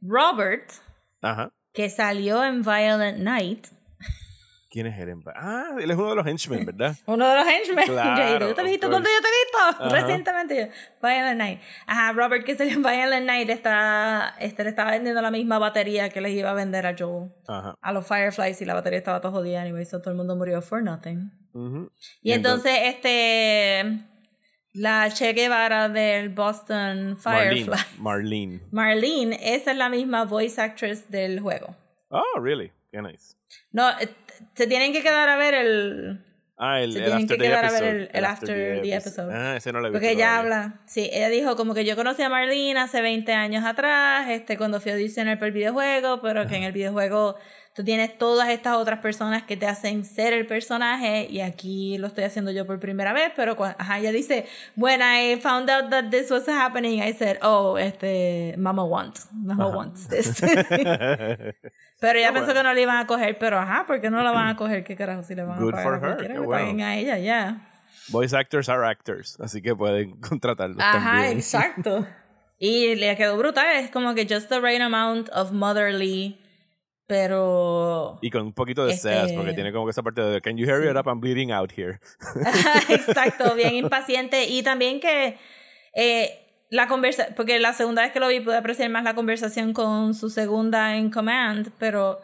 Robert, 0.00 0.70
que 1.72 1.90
salió 1.90 2.44
en 2.44 2.62
Violent 2.62 3.18
Night. 3.18 3.66
¿Quién 4.70 4.88
es 4.88 4.98
él? 4.98 5.14
Ah, 5.36 5.76
él 5.80 5.88
es 5.88 5.96
uno 5.96 6.10
de 6.10 6.16
los 6.16 6.26
henchmen, 6.26 6.66
¿verdad? 6.66 6.96
uno 7.06 7.28
de 7.28 7.36
los 7.36 7.46
henchmen. 7.46 7.84
Claro, 7.94 8.48
yo 8.48 8.54
te 8.56 8.60
he 8.60 8.64
visto, 8.64 8.88
¿dónde 8.88 9.08
yo 9.08 9.22
te 9.22 9.28
he 9.28 9.78
visto? 9.78 9.94
Recientemente. 9.94 10.70
Violent 11.00 11.38
Night. 11.38 11.60
Ajá, 11.86 12.12
Robert 12.12 12.44
que 12.44 12.56
salió 12.56 12.74
en 12.74 12.82
Violent 12.82 13.24
Night 13.24 13.48
está, 13.50 14.34
este, 14.40 14.64
le 14.64 14.70
estaba 14.70 14.90
vendiendo 14.90 15.22
la 15.22 15.30
misma 15.30 15.60
batería 15.60 16.08
que 16.08 16.20
les 16.20 16.32
iba 16.32 16.50
a 16.50 16.54
vender 16.54 16.86
a 16.86 16.96
Joel. 16.98 17.30
Ajá. 17.46 17.76
A 17.80 17.92
los 17.92 18.04
Fireflies 18.04 18.60
y 18.62 18.64
la 18.64 18.74
batería 18.74 18.98
estaba 18.98 19.20
todo 19.20 19.30
jodida. 19.30 19.62
Anyway, 19.62 19.84
so 19.84 20.00
todo 20.00 20.10
el 20.10 20.16
mundo 20.16 20.34
murió 20.34 20.60
for 20.60 20.82
nothing. 20.82 21.30
y, 22.20 22.32
entonces, 22.32 22.72
este 22.82 24.08
la 24.74 25.08
Che 25.08 25.32
Guevara 25.32 25.88
del 25.88 26.30
Boston 26.30 27.16
Firefly. 27.16 27.98
Marlene. 27.98 28.60
Marlene. 28.72 29.38
esa 29.40 29.70
es 29.70 29.76
la 29.76 29.88
misma 29.88 30.24
voice 30.24 30.60
actress 30.60 31.08
del 31.08 31.40
juego. 31.40 31.74
Oh, 32.10 32.40
really? 32.40 32.72
Qué 32.90 33.00
nice. 33.00 33.36
No, 33.72 33.90
eh, 33.98 34.08
se 34.54 34.66
tienen 34.66 34.92
que 34.92 35.02
quedar 35.02 35.28
a 35.28 35.36
ver 35.36 35.54
el. 35.54 36.24
Ah, 36.56 36.80
el, 36.80 36.92
se 36.92 36.98
el 37.00 37.04
tienen 37.04 37.26
que 37.28 37.38
quedar 37.38 37.64
a 37.64 37.70
ver 37.70 37.82
el, 37.82 38.10
el, 38.12 38.24
after, 38.24 38.82
the 38.82 38.94
episode. 38.94 39.32
Ah, 39.32 39.56
ese 39.56 39.72
no 39.72 39.80
lo 39.80 39.88
he 39.88 39.90
visto. 39.90 40.00
Porque 40.00 40.12
ella 40.12 40.38
habla. 40.38 40.80
Sí, 40.86 41.08
ella 41.12 41.28
dijo 41.28 41.56
como 41.56 41.74
que 41.74 41.84
yo 41.84 41.96
conocí 41.96 42.22
a 42.22 42.28
Marlene 42.28 42.78
hace 42.78 43.00
20 43.00 43.32
años 43.32 43.64
atrás, 43.64 44.28
este, 44.28 44.56
cuando 44.56 44.80
fui 44.80 44.92
a 44.92 44.94
audicionar 44.94 45.38
por 45.38 45.48
el 45.48 45.54
videojuego, 45.54 46.20
pero 46.20 46.46
que 46.46 46.56
en 46.56 46.62
el 46.64 46.72
videojuego 46.72 47.36
tú 47.74 47.82
tienes 47.82 48.16
todas 48.18 48.48
estas 48.48 48.76
otras 48.76 49.00
personas 49.00 49.42
que 49.42 49.56
te 49.56 49.66
hacen 49.66 50.04
ser 50.04 50.32
el 50.32 50.46
personaje 50.46 51.26
y 51.28 51.40
aquí 51.40 51.98
lo 51.98 52.06
estoy 52.06 52.24
haciendo 52.24 52.52
yo 52.52 52.64
por 52.66 52.78
primera 52.78 53.12
vez, 53.12 53.32
pero 53.34 53.56
cuando, 53.56 53.76
ajá, 53.80 53.98
ella 53.98 54.12
dice, 54.12 54.46
when 54.76 55.00
I 55.02 55.40
found 55.40 55.68
out 55.68 55.90
that 55.90 56.10
this 56.10 56.30
was 56.30 56.48
happening, 56.48 57.02
I 57.02 57.12
said, 57.12 57.38
oh, 57.42 57.76
este, 57.76 58.54
mama 58.56 58.84
wants, 58.84 59.28
mama 59.32 59.68
wants 59.68 60.08
this. 60.08 60.40
pero 62.00 62.18
ella 62.18 62.32
pensó 62.32 62.54
que 62.54 62.62
no 62.62 62.72
le 62.72 62.82
iban 62.82 62.98
a 62.98 63.06
coger, 63.06 63.38
pero 63.38 63.58
ajá, 63.58 63.84
¿por 63.86 64.00
qué 64.00 64.08
no 64.08 64.22
la 64.22 64.30
van 64.30 64.48
a 64.48 64.56
coger? 64.56 64.84
¿Qué 64.84 64.94
carajo 64.94 65.24
si 65.24 65.34
le 65.34 65.42
van 65.42 65.58
a 65.58 65.70
pagar? 65.70 65.82
for 65.82 66.10
her. 66.10 66.16
que 66.16 66.48
paguen 66.48 66.80
a 66.80 66.96
ella, 66.96 67.18
ya. 67.18 67.68
Voice 68.08 68.36
actors 68.36 68.68
are 68.68 68.86
actors, 68.86 69.36
así 69.40 69.60
que 69.60 69.74
pueden 69.74 70.20
contratarlos 70.20 70.78
Ajá, 70.80 71.28
exacto. 71.30 72.06
Y 72.56 72.94
le 72.94 73.14
quedó 73.16 73.36
brutal, 73.36 73.66
es 73.74 73.90
como 73.90 74.14
que 74.14 74.26
just 74.26 74.48
the 74.48 74.60
right 74.60 74.80
amount 74.80 75.28
of 75.30 75.50
motherly 75.50 76.40
pero. 77.06 78.18
Y 78.22 78.30
con 78.30 78.42
un 78.42 78.52
poquito 78.52 78.86
de 78.86 78.96
sass, 78.96 79.32
porque 79.32 79.50
este 79.50 79.54
tiene 79.54 79.72
como 79.72 79.86
que 79.86 79.90
esa 79.90 80.02
parte 80.02 80.22
de 80.22 80.40
Can 80.40 80.56
you 80.56 80.66
hurry 80.66 80.88
it 80.88 80.96
up? 80.96 81.06
I'm 81.06 81.20
bleeding 81.20 81.52
out 81.52 81.72
here. 81.76 82.00
Exacto, 82.88 83.54
bien 83.54 83.74
impaciente. 83.74 84.44
Y 84.46 84.62
también 84.62 85.00
que 85.00 85.36
eh, 85.94 86.44
la 86.70 86.88
conversa, 86.88 87.28
porque 87.36 87.58
la 87.58 87.72
segunda 87.72 88.02
vez 88.02 88.12
que 88.12 88.20
lo 88.20 88.28
vi 88.28 88.40
pude 88.40 88.56
apreciar 88.56 88.90
más 88.90 89.04
la 89.04 89.14
conversación 89.14 89.72
con 89.72 90.14
su 90.14 90.30
segunda 90.30 90.96
en 90.96 91.10
command, 91.10 91.70
pero 91.78 92.20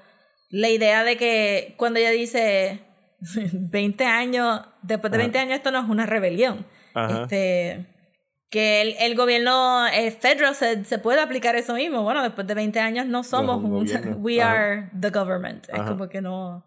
la 0.48 0.68
idea 0.68 1.04
de 1.04 1.16
que 1.16 1.74
cuando 1.76 2.00
ella 2.00 2.10
dice 2.10 2.80
20 3.20 4.04
años, 4.04 4.62
después 4.82 5.12
de 5.12 5.18
20 5.18 5.38
años 5.38 5.54
esto 5.56 5.70
no 5.70 5.80
es 5.80 5.88
una 5.88 6.06
rebelión. 6.06 6.66
Este 7.22 7.86
que 8.50 8.82
el, 8.82 8.96
el 8.98 9.16
gobierno 9.16 9.86
el 9.86 10.12
federal 10.12 10.54
se, 10.54 10.84
se, 10.84 10.98
puede 10.98 11.20
aplicar 11.20 11.54
eso 11.54 11.74
mismo. 11.74 12.02
Bueno, 12.02 12.22
después 12.22 12.46
de 12.46 12.54
20 12.54 12.80
años 12.80 13.06
no 13.06 13.22
somos 13.22 13.62
un, 13.62 13.86
we 14.22 14.42
are 14.42 14.90
the 15.00 15.10
government. 15.10 15.68
Es 15.68 15.82
como 15.82 16.08
que 16.08 16.20
no. 16.20 16.64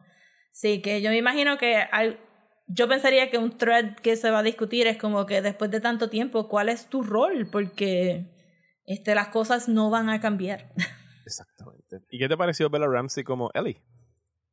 Sí, 0.52 0.82
que 0.82 1.02
yo 1.02 1.10
me 1.10 1.18
imagino 1.18 1.58
que 1.58 1.78
al, 1.78 2.20
yo 2.68 2.88
pensaría 2.88 3.30
que 3.30 3.38
un 3.38 3.58
thread 3.58 3.96
que 3.96 4.16
se 4.16 4.32
va 4.32 4.40
a 4.40 4.44
discutir 4.44 4.88
es 4.88 4.98
como 4.98 5.26
que 5.26 5.42
después 5.42 5.70
de 5.72 5.82
tanto 5.82 6.10
tiempo, 6.10 6.48
¿cuál 6.48 6.70
es 6.70 6.88
tu 6.88 7.04
rol? 7.04 7.48
Porque 7.52 8.32
este, 8.86 9.16
las 9.16 9.30
cosas 9.30 9.68
no 9.68 9.90
van 9.90 10.10
a 10.10 10.22
cambiar. 10.22 10.72
Exactamente. 11.26 12.02
¿Y 12.10 12.20
qué 12.20 12.28
te 12.28 12.38
pareció 12.38 12.70
Bella 12.70 12.88
Ramsey 12.88 13.24
como 13.24 13.52
Ellie? 13.54 13.82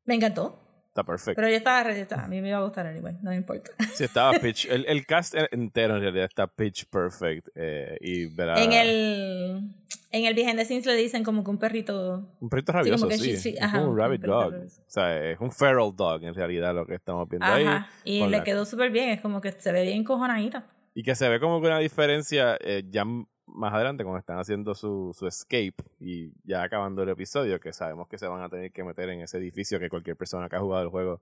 Me 0.04 0.16
encantó. 0.16 0.69
Está 0.90 1.04
perfecto. 1.04 1.36
Pero 1.36 1.48
ya 1.48 1.58
estaba 1.58 1.84
registrada. 1.84 2.24
A 2.24 2.28
mí 2.28 2.40
me 2.40 2.48
iba 2.48 2.58
a 2.58 2.62
gustar 2.62 2.84
anyway. 2.84 3.16
No 3.22 3.30
me 3.30 3.36
importa. 3.36 3.70
Sí, 3.94 4.02
estaba 4.02 4.32
pitch. 4.40 4.66
El, 4.68 4.84
el 4.86 5.06
cast 5.06 5.34
entero 5.52 5.94
en 5.94 6.02
realidad 6.02 6.24
está 6.24 6.48
pitch 6.48 6.86
perfect. 6.86 7.48
Eh, 7.54 7.96
y 8.00 8.26
verá... 8.26 8.60
En 8.60 8.72
el. 8.72 9.70
En 10.10 10.24
el 10.24 10.34
behind 10.34 10.56
the 10.56 10.64
scenes 10.64 10.86
le 10.86 10.96
dicen 10.96 11.22
como 11.22 11.44
que 11.44 11.50
un 11.50 11.58
perrito. 11.58 12.28
Un 12.40 12.48
perrito 12.48 12.72
rabioso, 12.72 13.08
sí. 13.12 13.36
sí. 13.36 13.54
es 13.56 13.72
un 13.74 13.96
rabbit 13.96 14.22
dog. 14.22 14.52
O 14.52 14.68
sea, 14.88 15.30
es 15.30 15.38
un 15.38 15.52
feral 15.52 15.94
dog 15.94 16.24
en 16.24 16.34
realidad 16.34 16.74
lo 16.74 16.84
que 16.84 16.96
estamos 16.96 17.28
viendo 17.28 17.46
ajá. 17.46 17.88
ahí. 18.04 18.16
Y 18.16 18.26
le 18.26 18.42
quedó 18.42 18.64
súper 18.64 18.90
bien. 18.90 19.10
Es 19.10 19.20
como 19.20 19.40
que 19.40 19.52
se 19.52 19.70
ve 19.70 19.84
bien 19.84 20.02
cojonadita. 20.02 20.66
Y 20.94 21.04
que 21.04 21.14
se 21.14 21.28
ve 21.28 21.38
como 21.38 21.60
que 21.60 21.68
una 21.68 21.78
diferencia 21.78 22.58
eh, 22.60 22.82
ya 22.90 23.04
más 23.54 23.72
adelante 23.74 24.04
cuando 24.04 24.18
están 24.18 24.38
haciendo 24.38 24.74
su, 24.74 25.14
su 25.16 25.26
escape 25.26 25.74
y 25.98 26.32
ya 26.44 26.62
acabando 26.62 27.02
el 27.02 27.08
episodio, 27.08 27.60
que 27.60 27.72
sabemos 27.72 28.08
que 28.08 28.18
se 28.18 28.26
van 28.26 28.42
a 28.42 28.48
tener 28.48 28.72
que 28.72 28.84
meter 28.84 29.08
en 29.10 29.20
ese 29.20 29.38
edificio 29.38 29.78
que 29.78 29.88
cualquier 29.88 30.16
persona 30.16 30.48
que 30.48 30.56
ha 30.56 30.60
jugado 30.60 30.82
el 30.82 30.88
juego 30.88 31.20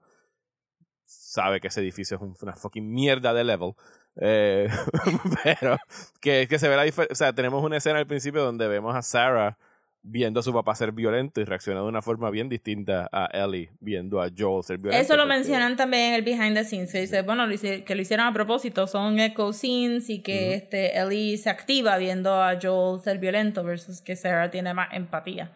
sabe 1.04 1.60
que 1.60 1.68
ese 1.68 1.80
edificio 1.80 2.16
es 2.16 2.42
una 2.42 2.54
fucking 2.54 2.90
mierda 2.90 3.32
de 3.32 3.44
level. 3.44 3.74
Eh, 4.20 4.68
pero 5.44 5.76
que, 6.20 6.46
que 6.48 6.58
se 6.58 6.68
ve 6.68 6.76
la 6.76 6.82
diferencia. 6.82 7.12
O 7.12 7.16
sea, 7.16 7.32
tenemos 7.32 7.64
una 7.64 7.76
escena 7.76 7.98
al 7.98 8.06
principio 8.06 8.42
donde 8.42 8.68
vemos 8.68 8.94
a 8.94 9.02
Sarah 9.02 9.58
viendo 10.02 10.40
a 10.40 10.42
su 10.42 10.52
papá 10.52 10.74
ser 10.74 10.92
violento 10.92 11.40
y 11.40 11.44
reacciona 11.44 11.80
de 11.80 11.86
una 11.86 12.02
forma 12.02 12.30
bien 12.30 12.48
distinta 12.48 13.08
a 13.12 13.26
Ellie 13.32 13.70
viendo 13.80 14.20
a 14.20 14.28
Joel 14.36 14.62
ser 14.62 14.78
violento. 14.78 15.02
Eso 15.02 15.16
lo 15.16 15.26
mencionan 15.26 15.76
también 15.76 16.04
en 16.04 16.14
el 16.14 16.22
behind 16.22 16.54
the 16.54 16.64
scenes. 16.64 16.90
Se 16.90 17.00
dice, 17.00 17.22
bueno, 17.22 17.44
que 17.48 17.94
lo 17.94 18.00
hicieron 18.00 18.26
a 18.26 18.32
propósito, 18.32 18.86
son 18.86 19.18
echo 19.18 19.52
scenes 19.52 20.08
y 20.08 20.22
que 20.22 20.54
este, 20.54 20.98
Ellie 20.98 21.36
se 21.36 21.50
activa 21.50 21.96
viendo 21.98 22.42
a 22.42 22.58
Joel 22.60 23.00
ser 23.00 23.18
violento 23.18 23.64
versus 23.64 24.00
que 24.00 24.16
Sarah 24.16 24.50
tiene 24.50 24.72
más 24.74 24.88
empatía. 24.92 25.52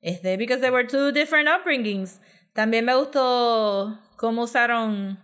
Este, 0.00 0.36
because 0.36 0.60
they 0.60 0.70
were 0.70 0.86
two 0.86 1.12
different 1.12 1.48
upbringings. 1.48 2.20
También 2.54 2.84
me 2.84 2.94
gustó 2.94 3.98
cómo 4.16 4.42
usaron 4.42 5.18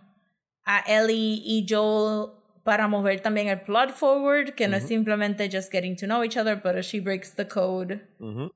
a 0.63 0.79
Ellie 0.87 1.41
y 1.43 1.65
Joel 1.67 2.38
para 2.69 2.87
mover 2.87 3.19
también 3.19 3.47
el 3.47 3.61
plot 3.61 3.89
forward, 3.93 4.53
que 4.53 4.67
no 4.67 4.77
es 4.77 4.83
simplemente 4.83 5.49
just 5.51 5.71
getting 5.71 5.95
to 5.95 6.05
know 6.05 6.23
each 6.23 6.37
other, 6.37 6.61
pero 6.61 6.83
she 6.83 6.99
breaks 6.99 7.33
the 7.33 7.47
code 7.47 7.99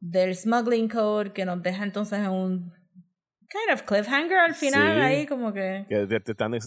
del 0.02 0.36
smuggling 0.36 0.88
code, 0.88 1.34
que 1.34 1.46
nos 1.46 1.64
deja 1.64 1.84
entonces 1.84 2.20
en 2.20 2.30
un 2.30 2.72
kind 3.50 3.74
of 3.74 3.88
cliffhanger 3.88 4.38
al 4.38 4.54
final, 4.54 5.02
ahí 5.02 5.26
como 5.26 5.52
que... 5.52 5.88
que 5.90 6.06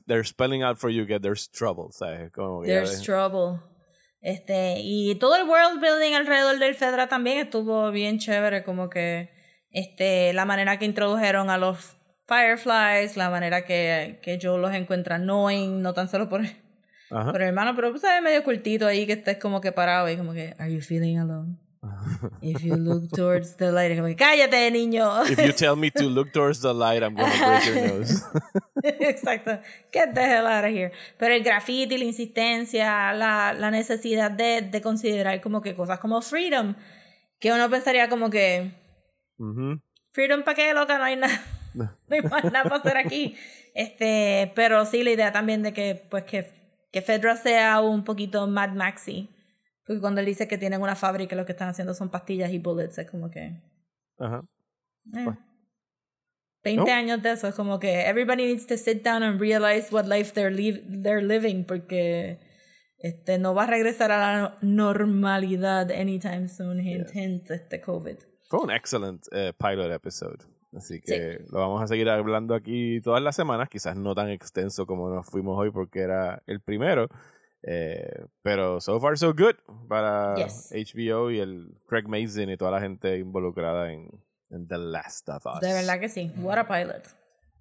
they're 0.09 0.25
spelling 0.25 0.65
out 0.65 0.77
for 0.77 0.91
you 0.91 1.07
que 1.07 1.21
there's 1.21 1.49
trouble, 1.49 1.93
¿sabes? 1.93 2.33
Como 2.33 2.65
there's 2.65 3.01
trouble. 3.01 3.61
Este, 4.21 4.81
y 4.81 5.15
todo 5.15 5.37
el 5.37 5.49
world 5.49 5.81
building 5.81 6.15
alrededor 6.17 6.59
del 6.59 6.75
Fedra 6.75 7.07
también 7.07 7.39
estuvo 7.39 7.93
bien 7.93 8.19
chévere, 8.19 8.65
como 8.65 8.91
que 8.91 9.31
este, 9.71 10.33
la 10.33 10.47
manera 10.47 10.81
que 10.81 10.85
introdujeron 10.85 11.49
a 11.51 11.59
los 11.59 11.97
Fireflies, 12.27 13.17
la 13.17 13.31
manera 13.31 13.65
que, 13.65 14.19
que 14.21 14.37
Joe 14.43 14.59
los 14.59 14.75
encuentra 14.75 15.15
annoying, 15.15 15.81
no 15.81 15.95
tan 15.95 16.09
solo 16.09 16.29
por 16.29 16.41
Ajá. 17.11 17.33
Pero 17.33 17.45
hermano, 17.45 17.75
pero 17.77 17.97
sabes 17.99 18.23
medio 18.23 18.43
cultito 18.43 18.87
ahí 18.87 19.07
que 19.07 19.15
estés 19.15 19.39
como 19.39 19.61
que 19.61 19.73
parado 19.73 20.09
y 20.11 20.17
como 20.17 20.33
que, 20.33 20.55
are 20.59 20.73
you 20.73 20.81
feeling 20.81 21.17
alone? 21.19 21.57
If 22.43 22.63
you 22.63 22.77
look 22.77 23.09
towards 23.11 23.57
the 23.57 23.71
light, 23.71 23.95
como 23.97 24.09
que, 24.09 24.17
cállate, 24.17 24.71
niño. 24.71 25.25
If 25.25 25.39
you 25.39 25.53
tell 25.53 25.77
me 25.77 25.91
to 25.91 26.05
look 26.05 26.33
towards 26.33 26.61
the 26.61 26.73
light, 26.73 27.03
I'm 27.03 27.15
going 27.15 27.31
to 27.31 27.47
break 27.47 27.67
your 27.67 27.99
nose. 27.99 28.25
Exacto. 28.83 29.61
Get 29.93 30.15
the 30.15 30.23
hell 30.23 30.47
out 30.47 30.65
of 30.65 30.71
here. 30.71 30.93
Pero 31.19 31.35
el 31.35 31.43
graffiti, 31.43 31.97
la 31.99 32.05
insistencia, 32.05 33.13
la, 33.13 33.53
la 33.53 33.71
necesidad 33.71 34.31
de, 34.31 34.63
de 34.63 34.81
considerar 34.81 35.41
como 35.41 35.61
que 35.61 35.75
cosas 35.75 35.99
como 35.99 36.21
freedom, 36.23 36.75
que 37.39 37.53
uno 37.53 37.69
pensaría 37.71 38.09
como 38.09 38.31
que, 38.31 38.73
freedom 40.13 40.43
para 40.43 40.55
qué, 40.55 40.75
loca, 40.75 40.99
no 40.99 41.05
hay 41.05 41.17
nada. 41.17 41.43
No 41.77 41.91
hay 42.09 42.23
más 42.23 42.45
nada 42.45 42.63
para 42.63 42.77
hacer 42.77 42.97
aquí. 42.97 43.37
Este, 43.75 44.51
pero 44.55 44.87
sí, 44.87 45.05
la 45.05 45.11
idea 45.11 45.31
también 45.31 45.63
de 45.63 45.75
que, 45.75 46.07
pues, 46.09 46.25
que 46.25 46.51
que 46.97 47.03
Fedra 47.03 47.37
sea 47.37 47.83
un 47.83 48.05
poquito 48.05 48.47
Mad 48.47 48.73
Maxi. 48.73 49.29
Porque 49.85 50.01
cuando 50.01 50.23
él 50.23 50.27
dice 50.27 50.49
que 50.49 50.57
tienen 50.57 50.81
una 50.81 50.97
fábrica 50.97 51.37
lo 51.37 51.45
que 51.45 51.53
están 51.53 51.69
haciendo 51.69 51.93
son 51.93 52.09
pastillas 52.09 52.51
y 52.51 52.59
bullets, 52.59 52.97
es 52.97 53.11
como 53.11 53.31
que. 53.31 53.61
Ajá. 54.19 54.43
Eh. 55.15 55.27
20 56.65 56.91
años 56.91 57.23
de 57.23 57.33
eso, 57.33 57.49
es 57.49 57.55
como 57.55 57.79
que 57.79 58.09
everybody 58.09 58.47
needs 58.47 58.67
to 58.67 58.79
sit 58.79 59.05
down 59.05 59.23
and 59.23 59.39
realize 59.39 59.95
what 59.95 60.07
life 60.07 60.33
they're, 60.33 60.51
they're 61.03 61.21
living, 61.21 61.65
porque 61.65 62.41
este, 62.97 63.37
no 63.39 63.55
va 63.55 63.65
a 63.65 63.67
regresar 63.67 64.11
a 64.11 64.19
la 64.19 64.59
normalidad 64.63 65.91
anytime 65.91 66.49
soon, 66.49 66.81
hint, 66.81 67.15
hint, 67.15 67.51
este 67.51 67.83
COVID. 67.83 68.17
Fue 68.49 68.61
un 68.61 68.71
excellent 68.71 69.27
uh, 69.33 69.53
pilot 69.59 69.93
episode. 69.93 70.39
Así 70.77 71.01
que 71.01 71.41
lo 71.51 71.61
vamos 71.61 71.83
a 71.83 71.87
seguir 71.87 72.09
hablando 72.09 72.55
aquí 72.55 73.01
todas 73.01 73.23
las 73.23 73.35
semanas, 73.35 73.69
quizás 73.69 73.97
no 73.97 74.15
tan 74.15 74.29
extenso 74.29 74.87
como 74.87 75.09
nos 75.09 75.27
fuimos 75.27 75.59
hoy 75.59 75.71
porque 75.71 76.01
era 76.01 76.43
el 76.47 76.61
primero. 76.61 77.09
Eh, 77.63 78.27
pero 78.43 78.81
so 78.81 79.01
far 79.01 79.19
so 79.19 79.35
good 79.35 79.57
para 79.89 80.35
HBO 80.37 81.31
y 81.31 81.41
el 81.41 81.75
Craig 81.89 82.07
Mason 82.07 82.51
y 82.51 82.57
toda 82.57 82.71
la 82.71 82.81
gente 82.81 83.19
involucrada 83.19 83.93
en, 83.93 84.09
The 84.49 84.79
Last 84.79 85.29
of 85.29 85.45
Us. 85.47 85.61
De 85.61 85.73
verdad 85.73 85.99
que 85.99 86.09
sí. 86.09 86.31
What 86.37 86.59
a 86.59 86.69
pilot. 86.69 87.03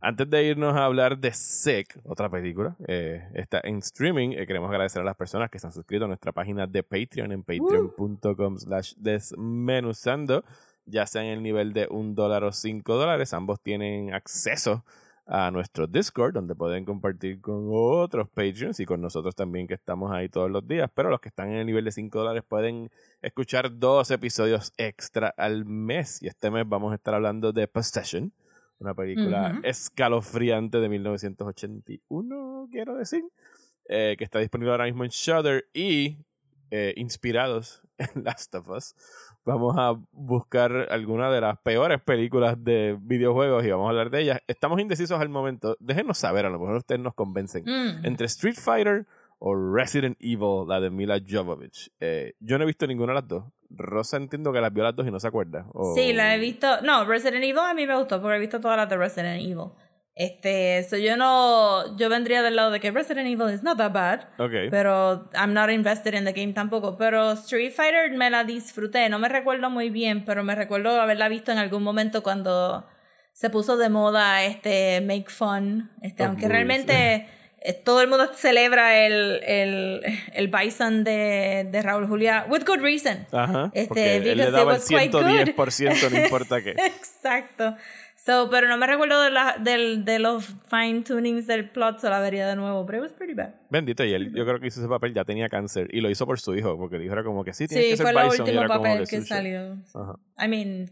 Antes 0.01 0.30
de 0.30 0.43
irnos 0.43 0.76
a 0.76 0.86
hablar 0.86 1.18
de 1.18 1.34
Sick, 1.34 1.99
otra 2.03 2.30
película, 2.30 2.76
eh, 2.88 3.28
está 3.34 3.59
en 3.63 3.80
streaming. 3.80 4.34
Eh, 4.34 4.45
queremos 4.45 4.70
agradecer 4.70 5.01
a 5.01 5.05
las 5.05 5.16
personas 5.16 5.49
que 5.49 5.57
están 5.57 5.72
suscritos 5.72 6.05
a 6.05 6.07
nuestra 6.07 6.32
página 6.32 6.68
de 6.68 6.84
Patreon 6.84 7.32
en 7.32 7.43
patreon.com 7.43 8.59
slash 8.59 8.93
desmenuzando 8.97 10.43
ya 10.86 11.05
sea 11.05 11.23
en 11.23 11.29
el 11.29 11.43
nivel 11.43 11.73
de 11.73 11.88
un 11.89 12.15
dólar 12.15 12.43
o 12.43 12.51
cinco 12.51 12.95
dólares. 12.95 13.33
Ambos 13.33 13.61
tienen 13.61 14.13
acceso 14.13 14.83
a 15.27 15.49
nuestro 15.49 15.88
Discord, 15.88 16.33
donde 16.33 16.53
pueden 16.53 16.86
compartir 16.86 17.41
con 17.41 17.69
otros 17.71 18.29
Patreons 18.29 18.79
y 18.79 18.86
con 18.86 19.01
nosotros 19.01 19.36
también 19.36 19.67
que 19.67 19.73
estamos 19.73 20.11
ahí 20.11 20.29
todos 20.29 20.51
los 20.51 20.67
días. 20.67 20.89
Pero 20.93 21.09
los 21.09 21.19
que 21.19 21.29
están 21.29 21.49
en 21.49 21.55
el 21.57 21.65
nivel 21.65 21.83
de 21.86 21.91
5 21.91 22.19
dólares 22.19 22.43
pueden 22.47 22.91
escuchar 23.21 23.79
dos 23.79 24.11
episodios 24.11 24.73
extra 24.77 25.33
al 25.36 25.65
mes. 25.65 26.21
Y 26.21 26.27
este 26.27 26.51
mes 26.51 26.67
vamos 26.67 26.91
a 26.91 26.95
estar 26.95 27.15
hablando 27.15 27.51
de 27.51 27.67
Possession, 27.67 28.31
una 28.79 28.93
película 28.93 29.59
escalofriante 29.63 30.79
de 30.79 30.89
1981, 30.89 32.67
quiero 32.71 32.95
decir, 32.95 33.23
eh, 33.88 34.15
que 34.17 34.23
está 34.23 34.39
disponible 34.39 34.71
ahora 34.71 34.86
mismo 34.86 35.03
en 35.03 35.09
Shudder 35.09 35.65
y 35.73 36.17
eh, 36.72 36.93
inspirados 36.97 37.82
en 37.97 38.24
Last 38.24 38.53
of 38.55 38.70
Us 38.70 38.95
vamos 39.45 39.76
a 39.78 39.95
buscar 40.11 40.88
alguna 40.89 41.32
de 41.32 41.39
las 41.39 41.57
peores 41.59 42.01
películas 42.01 42.61
de 42.63 42.97
videojuegos 42.99 43.63
y 43.63 43.70
vamos 43.70 43.86
a 43.86 43.89
hablar 43.91 44.09
de 44.09 44.22
ellas. 44.22 44.39
Estamos 44.47 44.82
indecisos 44.82 45.22
al 45.22 45.30
momento. 45.30 45.78
Déjenos 45.80 46.18
saber, 46.18 46.45
a 46.45 46.49
lo 46.49 46.59
mejor 46.59 46.78
ustedes 46.78 46.99
nos 46.99 47.13
convencen. 47.13 47.63
Mm. 47.63 48.05
Entre 48.05 48.26
Street 48.26 48.55
Fighter 48.55 49.05
o 49.38 49.53
Resident 49.55 50.18
Evil, 50.20 50.68
la 50.68 50.80
de 50.80 50.89
Mila 50.89 51.20
Jovovich. 51.26 51.91
Eh, 51.99 52.34
yo 52.39 52.57
no 52.57 52.63
he 52.63 52.68
visto 52.68 52.88
ninguna 52.88 53.13
de 53.13 53.22
las 53.22 53.28
dos. 53.28 53.43
Rosa 53.70 54.18
entiendo 54.18 54.51
que 54.51 54.61
las 54.61 54.74
vio 54.74 54.84
las 54.84 54.95
dos 54.95 55.07
y 55.07 55.11
no 55.11 55.20
se 55.20 55.28
acuerda. 55.28 55.68
Sí, 55.95 56.13
la 56.13 56.36
he 56.36 56.39
visto. 56.39 56.82
No, 56.82 57.05
Resident 57.05 57.43
Evil 57.43 57.59
a 57.59 57.74
mí 57.74 57.86
me 57.86 57.95
gustó 57.97 58.22
porque 58.22 58.38
he 58.38 58.39
visto 58.39 58.59
todas 58.59 58.78
las 58.78 58.89
de 58.89 58.97
Resident 58.97 59.41
Evil. 59.41 59.72
Este, 60.16 60.82
so 60.89 60.95
yo 60.95 61.18
no, 61.18 61.97
yo 61.97 62.07
vendría 62.07 62.41
del 62.41 62.55
lado 62.55 62.72
de 62.72 62.80
que 62.80 62.89
Resident 62.89 63.28
Evil 63.28 63.53
is 63.53 63.63
not 63.63 63.78
that 63.78 63.91
bad, 63.91 64.28
okay. 64.39 64.70
pero 64.70 65.30
I'm 65.36 65.53
not 65.53 65.70
invested 65.70 66.13
in 66.13 66.24
the 66.24 66.32
game 66.32 66.53
tampoco. 66.53 66.97
Pero 66.97 67.34
Street 67.34 67.74
Fighter 67.74 68.09
me 68.11 68.30
la 68.30 68.45
disfruté, 68.45 69.09
no 69.09 69.20
me 69.20 69.28
recuerdo 69.28 69.70
muy 69.70 69.89
bien, 69.89 70.24
pero 70.24 70.41
me 70.43 70.55
recuerdo 70.55 71.01
haberla 71.01 71.28
visto 71.28 71.51
en 71.51 71.57
algún 71.57 71.84
momento 71.84 72.24
cuando 72.24 72.88
se 73.34 73.49
puso 73.49 73.76
de 73.76 73.89
moda 73.89 74.45
este 74.45 75.01
Make 75.01 75.30
Fun, 75.30 75.91
este, 76.01 76.24
aunque 76.24 76.47
realmente 76.47 77.28
todo 77.74 78.01
el 78.01 78.07
mundo 78.07 78.32
celebra 78.34 79.05
el, 79.05 79.41
el, 79.43 80.01
el 80.34 80.47
Bison 80.47 81.03
de, 81.03 81.68
de 81.72 81.82
Raúl 81.82 82.07
Julia, 82.07 82.45
with 82.49 82.63
good 82.66 82.82
reason. 82.82 83.26
Ajá, 83.32 83.72
este, 83.74 83.88
porque 83.88 84.16
él 84.18 84.38
le 84.38 84.51
daba 84.51 84.76
el 84.76 84.82
110%, 84.82 86.11
no 86.11 86.24
importa 86.24 86.61
qué. 86.61 86.72
Exacto. 86.86 87.76
So, 88.16 88.49
pero 88.49 88.68
no 88.68 88.78
me 88.78 88.88
recuerdo 88.88 89.22
de, 89.22 89.30
la, 89.30 89.57
de, 89.59 89.97
de 89.97 90.20
los 90.20 90.45
fine 90.70 91.03
tunings 91.03 91.45
del 91.45 91.70
plot, 91.70 91.99
se 91.99 92.09
la 92.09 92.20
vería 92.20 92.47
de 92.47 92.55
nuevo, 92.55 92.86
pero 92.86 92.99
it 92.99 93.03
was 93.03 93.13
pretty 93.13 93.34
bad. 93.34 93.53
Bendito, 93.70 94.03
y 94.03 94.13
él, 94.13 94.34
yo 94.34 94.45
creo 94.45 94.59
que 94.59 94.68
hizo 94.68 94.80
ese 94.80 94.89
papel, 94.89 95.13
ya 95.13 95.26
tenía 95.26 95.47
cáncer, 95.47 95.89
y 95.91 96.01
lo 96.01 96.09
hizo 96.09 96.26
por 96.26 96.39
su 96.39 96.55
hijo, 96.55 96.78
porque 96.78 96.95
el 96.95 97.03
hijo 97.03 97.13
era 97.13 97.24
como 97.24 97.43
que 97.43 97.53
sí, 97.53 97.68
tiene 97.68 97.89
que 97.89 97.97
ser 97.97 98.07
Bison. 98.07 98.32
Sí, 98.32 98.38
fue 98.38 98.51
el 98.51 98.57
último 98.57 98.68
papel 98.68 99.07
que, 99.07 99.22
salió. 99.22 99.76
I 100.39 100.47
mean, 100.47 100.89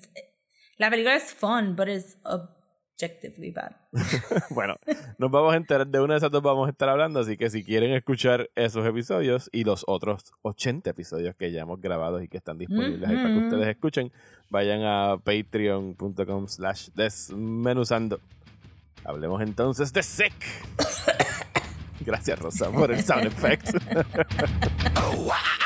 la 0.77 0.89
película 0.91 1.15
es 1.15 1.33
fun, 1.33 1.75
but 1.75 1.87
it's 1.87 2.17
objectively 2.95 3.51
bad. 3.51 3.71
bueno, 4.49 4.75
nos 5.17 5.31
vamos 5.31 5.53
a 5.53 5.57
enterar 5.57 5.87
de 5.87 5.99
una 5.99 6.13
de 6.13 6.19
esas 6.19 6.31
dos 6.31 6.41
vamos 6.41 6.67
a 6.67 6.71
estar 6.71 6.89
hablando, 6.89 7.19
así 7.19 7.37
que 7.37 7.49
si 7.49 7.63
quieren 7.63 7.91
escuchar 7.91 8.49
esos 8.55 8.85
episodios 8.85 9.49
y 9.51 9.63
los 9.63 9.83
otros 9.87 10.33
80 10.41 10.89
episodios 10.89 11.35
que 11.35 11.51
ya 11.51 11.61
hemos 11.61 11.81
grabado 11.81 12.21
y 12.21 12.27
que 12.27 12.37
están 12.37 12.57
disponibles 12.57 13.09
ahí 13.09 13.15
para 13.15 13.29
que 13.29 13.39
ustedes 13.39 13.67
escuchen, 13.67 14.11
vayan 14.49 14.83
a 14.83 15.17
patreon.com 15.23 16.47
slash 16.47 16.89
desmenuzando. 16.95 18.19
Hablemos 19.03 19.41
entonces 19.41 19.91
de 19.91 20.03
Sick. 20.03 20.33
Gracias 21.99 22.39
Rosa 22.39 22.71
por 22.71 22.91
el 22.91 23.03
sound 23.03 23.25
effect. 23.25 23.69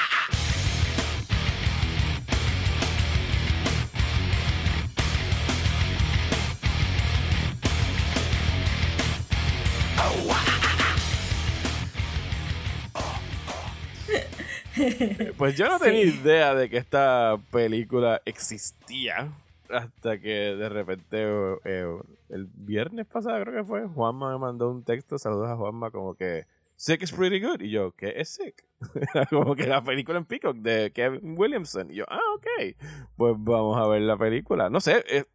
Pues 15.37 15.55
yo 15.57 15.67
no 15.69 15.79
tenía 15.79 16.03
idea 16.03 16.55
de 16.55 16.69
que 16.69 16.77
esta 16.77 17.37
película 17.51 18.21
existía 18.25 19.31
hasta 19.69 20.19
que 20.19 20.55
de 20.55 20.69
repente 20.69 21.17
eh, 21.65 21.85
el 22.29 22.47
viernes 22.53 23.05
pasado 23.05 23.41
creo 23.43 23.63
que 23.63 23.67
fue, 23.67 23.87
Juanma 23.87 24.31
me 24.31 24.39
mandó 24.39 24.71
un 24.71 24.83
texto, 24.83 25.17
saludos 25.17 25.49
a 25.49 25.55
Juanma 25.55 25.91
como 25.91 26.15
que 26.15 26.45
Sick 26.77 27.01
is 27.01 27.11
pretty 27.11 27.39
good. 27.39 27.59
Y 27.61 27.71
yo, 27.71 27.91
¿qué 27.93 28.13
es 28.17 28.29
Sick? 28.29 28.65
Era 29.13 29.25
como 29.25 29.55
que 29.55 29.65
la 29.65 29.83
película 29.83 30.19
en 30.19 30.25
Peacock 30.25 30.57
de 30.57 30.91
Kevin 30.93 31.35
Williamson. 31.35 31.91
Y 31.91 31.95
yo, 31.95 32.05
ah, 32.07 32.19
ok. 32.35 32.75
Pues 33.17 33.35
vamos 33.37 33.77
a 33.79 33.87
ver 33.87 34.03
la 34.03 34.15
película. 34.15 34.69
No 34.69 34.79
sé, 34.79 35.03
eh, 35.09 35.25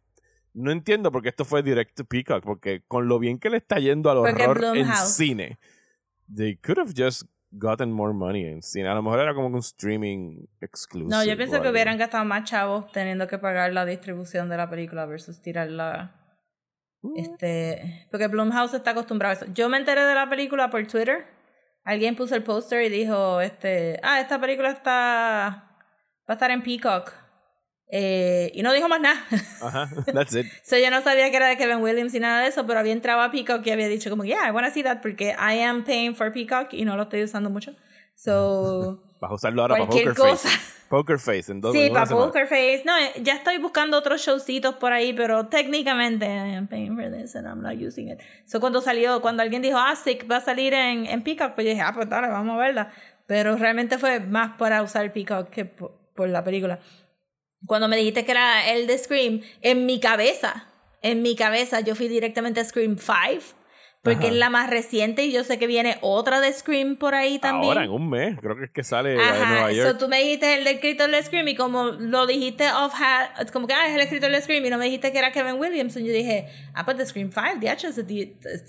no 0.53 0.71
entiendo 0.71 1.11
por 1.11 1.21
qué 1.21 1.29
esto 1.29 1.43
fue 1.43 1.61
direct 1.61 1.95
to 1.95 2.05
Peacock, 2.05 2.43
porque 2.43 2.83
con 2.87 3.09
lo 3.09 3.19
bien 3.19 3.39
que 3.39 3.49
le 3.49 3.57
está 3.57 3.77
yendo 3.79 4.09
al 4.09 4.19
horror 4.19 4.77
en 4.77 4.95
cine, 4.95 5.59
they 6.33 6.55
could 6.55 6.79
have 6.79 6.93
just 6.95 7.23
gotten 7.53 7.91
more 7.91 8.13
money 8.13 8.45
en 8.45 8.61
cine. 8.61 8.87
A 8.87 8.95
lo 8.95 9.01
mejor 9.01 9.19
era 9.19 9.33
como 9.33 9.47
un 9.47 9.57
streaming 9.57 10.45
exclusive. 10.61 11.09
No, 11.09 11.23
yo 11.23 11.37
pienso 11.37 11.61
que 11.61 11.69
hubieran 11.69 11.97
gastado 11.97 12.25
más 12.25 12.49
chavos 12.49 12.91
teniendo 12.91 13.27
que 13.27 13.37
pagar 13.37 13.73
la 13.73 13.85
distribución 13.85 14.49
de 14.49 14.57
la 14.57 14.69
película 14.69 15.05
versus 15.05 15.41
tirarla. 15.41 16.19
Mm. 17.01 17.17
Este, 17.17 18.07
porque 18.11 18.27
Blumhouse 18.27 18.73
está 18.73 18.91
acostumbrado 18.91 19.31
a 19.31 19.43
eso. 19.43 19.53
Yo 19.53 19.69
me 19.69 19.77
enteré 19.77 20.01
de 20.01 20.15
la 20.15 20.29
película 20.29 20.69
por 20.69 20.85
Twitter. 20.87 21.25
Alguien 21.83 22.15
puso 22.15 22.35
el 22.35 22.43
póster 22.43 22.81
y 22.83 22.89
dijo, 22.89 23.41
este, 23.41 23.99
ah, 24.03 24.21
esta 24.21 24.39
película 24.39 24.69
está 24.71 25.69
va 26.29 26.33
a 26.33 26.33
estar 26.33 26.51
en 26.51 26.63
Peacock. 26.63 27.11
Eh, 27.95 28.51
y 28.55 28.63
no 28.63 28.73
dijo 28.73 28.89
más 28.89 28.99
nada. 29.01 29.23
Ajá, 29.61 29.87
that's 30.11 30.33
it. 30.33 30.47
so, 30.63 30.75
yo 30.79 30.89
no 30.89 31.03
sabía 31.03 31.29
que 31.29 31.37
era 31.37 31.47
de 31.47 31.57
Kevin 31.57 31.77
Williams 31.77 32.15
y 32.15 32.19
nada 32.19 32.41
de 32.41 32.47
eso, 32.47 32.65
pero 32.65 32.79
había 32.79 32.91
entrado 32.91 33.21
a 33.21 33.29
Peacock 33.29 33.63
y 33.67 33.69
había 33.69 33.87
dicho 33.87 34.09
como, 34.09 34.25
yeah, 34.25 34.47
I 34.47 34.51
want 34.51 34.65
to 34.65 34.73
see 34.73 34.81
that 34.81 35.01
porque 35.03 35.35
I 35.37 35.59
am 35.59 35.83
paying 35.83 36.15
for 36.15 36.31
Peacock 36.31 36.73
y 36.73 36.85
no 36.85 36.97
lo 36.97 37.03
estoy 37.03 37.21
usando 37.21 37.51
mucho. 37.51 37.75
So, 38.15 39.03
Vas 39.21 39.29
a 39.29 39.35
usarlo 39.35 39.61
ahora 39.61 39.75
para 39.75 39.85
Poker 39.85 40.15
cosa. 40.15 40.49
Face. 40.49 40.73
Poker 40.89 41.19
Face 41.19 41.51
en 41.51 41.61
dos 41.61 41.71
Sí, 41.71 41.83
en 41.83 41.93
para 41.93 42.07
semana. 42.07 42.25
Poker 42.25 42.47
Face. 42.47 42.81
No, 42.83 42.97
eh, 42.97 43.13
ya 43.21 43.35
estoy 43.35 43.59
buscando 43.59 43.95
otros 43.95 44.21
showcitos 44.21 44.73
por 44.75 44.91
ahí, 44.91 45.13
pero 45.13 45.45
técnicamente 45.45 46.25
I 46.25 46.55
am 46.55 46.67
paying 46.67 46.95
for 46.95 47.11
this 47.11 47.35
and 47.35 47.45
I'm 47.45 47.61
not 47.61 47.75
using 47.79 48.09
it. 48.09 48.19
So 48.47 48.59
cuando 48.59 48.81
salió, 48.81 49.21
cuando 49.21 49.43
alguien 49.43 49.61
dijo, 49.61 49.77
ah, 49.77 49.95
Sick 49.95 50.29
va 50.29 50.37
a 50.37 50.41
salir 50.41 50.73
en, 50.73 51.05
en 51.05 51.21
Peacock, 51.23 51.53
pues 51.53 51.65
yo 51.65 51.69
dije, 51.73 51.83
ah, 51.83 51.93
pues 51.93 52.09
dale, 52.09 52.27
vamos 52.27 52.55
a 52.55 52.57
verla. 52.57 52.91
Pero 53.27 53.55
realmente 53.55 53.99
fue 53.99 54.19
más 54.19 54.57
para 54.57 54.81
usar 54.81 55.13
Peacock 55.13 55.51
que 55.51 55.65
por, 55.65 55.91
por 56.15 56.27
la 56.27 56.43
película. 56.43 56.79
Cuando 57.65 57.87
me 57.87 57.97
dijiste 57.97 58.25
que 58.25 58.31
era 58.31 58.71
el 58.73 58.87
de 58.87 58.97
Scream, 58.97 59.41
en 59.61 59.85
mi 59.85 59.99
cabeza, 59.99 60.67
en 61.01 61.21
mi 61.21 61.35
cabeza, 61.35 61.79
yo 61.79 61.95
fui 61.95 62.07
directamente 62.07 62.59
a 62.59 62.65
Scream 62.65 62.97
5. 62.97 63.55
Porque 64.03 64.25
Ajá. 64.25 64.33
es 64.33 64.33
la 64.35 64.49
más 64.49 64.69
reciente 64.69 65.23
y 65.23 65.31
yo 65.31 65.45
sé 65.45 65.57
que 65.57 65.65
viene 65.65 65.97
otra 66.01 66.41
de 66.41 66.51
Scream 66.51 66.97
por 66.97 67.15
ahí 67.15 67.39
también. 67.39 67.69
Ahora, 67.71 67.85
en 67.85 67.91
un 67.91 68.09
mes, 68.09 68.37
creo 68.41 68.57
que 68.57 68.65
es 68.65 68.69
que 68.71 68.83
sale 68.83 69.15
la 69.15 69.23
de 69.23 69.29
Ajá, 69.41 69.49
Nueva 69.53 69.69
so 69.69 69.75
York. 69.77 69.97
tú 69.97 70.09
me 70.09 70.19
dijiste 70.19 70.55
el 70.59 70.67
escritor 70.67 71.09
de 71.09 71.23
Scream 71.23 71.47
y 71.47 71.55
como 71.55 71.85
lo 71.85 72.27
dijiste 72.27 72.69
off 72.73 72.93
hat, 72.99 73.49
como 73.53 73.65
que 73.65 73.73
ah, 73.73 73.87
es 73.87 73.95
el 73.95 74.01
escritor 74.01 74.29
de 74.29 74.41
Scream 74.41 74.65
y 74.65 74.69
no 74.69 74.77
me 74.77 74.83
dijiste 74.85 75.13
que 75.13 75.19
era 75.19 75.31
Kevin 75.31 75.55
Williams, 75.57 75.95
y 75.95 76.03
yo 76.05 76.11
dije, 76.11 76.49
ah, 76.73 76.83
pues 76.83 76.97
de 76.97 77.05
Scream 77.05 77.31
5, 77.33 77.59
de 77.61 77.71
hecho, 77.71 77.87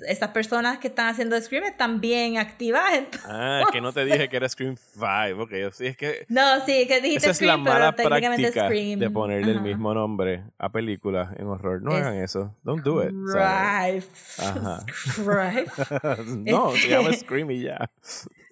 esas 0.06 0.28
personas 0.28 0.78
que 0.78 0.86
están 0.86 1.08
haciendo 1.08 1.40
Scream 1.40 1.64
están 1.64 2.00
bien 2.00 2.38
activas. 2.38 2.84
entonces- 2.94 3.28
Ah, 3.28 3.62
es 3.66 3.72
que 3.72 3.80
no 3.80 3.92
te 3.92 4.04
dije 4.04 4.28
que 4.28 4.36
era 4.36 4.48
Scream 4.48 4.76
5. 4.76 5.42
Ok, 5.42 5.50
sí, 5.72 5.86
es 5.86 5.96
que 5.96 6.26
No, 6.28 6.64
sí, 6.64 6.86
que 6.86 7.00
dijiste 7.00 7.28
esa 7.28 7.30
es 7.32 7.40
la 7.42 7.54
Scream, 7.54 7.62
mala 7.64 7.96
pero 7.96 8.08
técnicamente 8.10 8.42
práctica 8.52 8.66
Scream. 8.66 9.00
de 9.00 9.10
ponerle 9.10 9.50
el 9.50 9.56
Ajá. 9.58 9.66
mismo 9.66 9.94
nombre 9.94 10.44
a 10.58 10.70
películas 10.70 11.30
en 11.38 11.48
horror. 11.48 11.82
No 11.82 11.90
Es 11.90 12.02
hagan 12.04 12.22
eso. 12.22 12.54
Don't 12.62 12.84
do 12.84 13.02
it. 13.02 13.10
Right. 13.10 14.04
Ajá. 14.38 14.84
Right. 15.26 15.68
no, 16.26 16.70
se 16.72 16.88
llama 16.88 17.12
Scream 17.12 17.50
y 17.50 17.62
ya. 17.62 17.90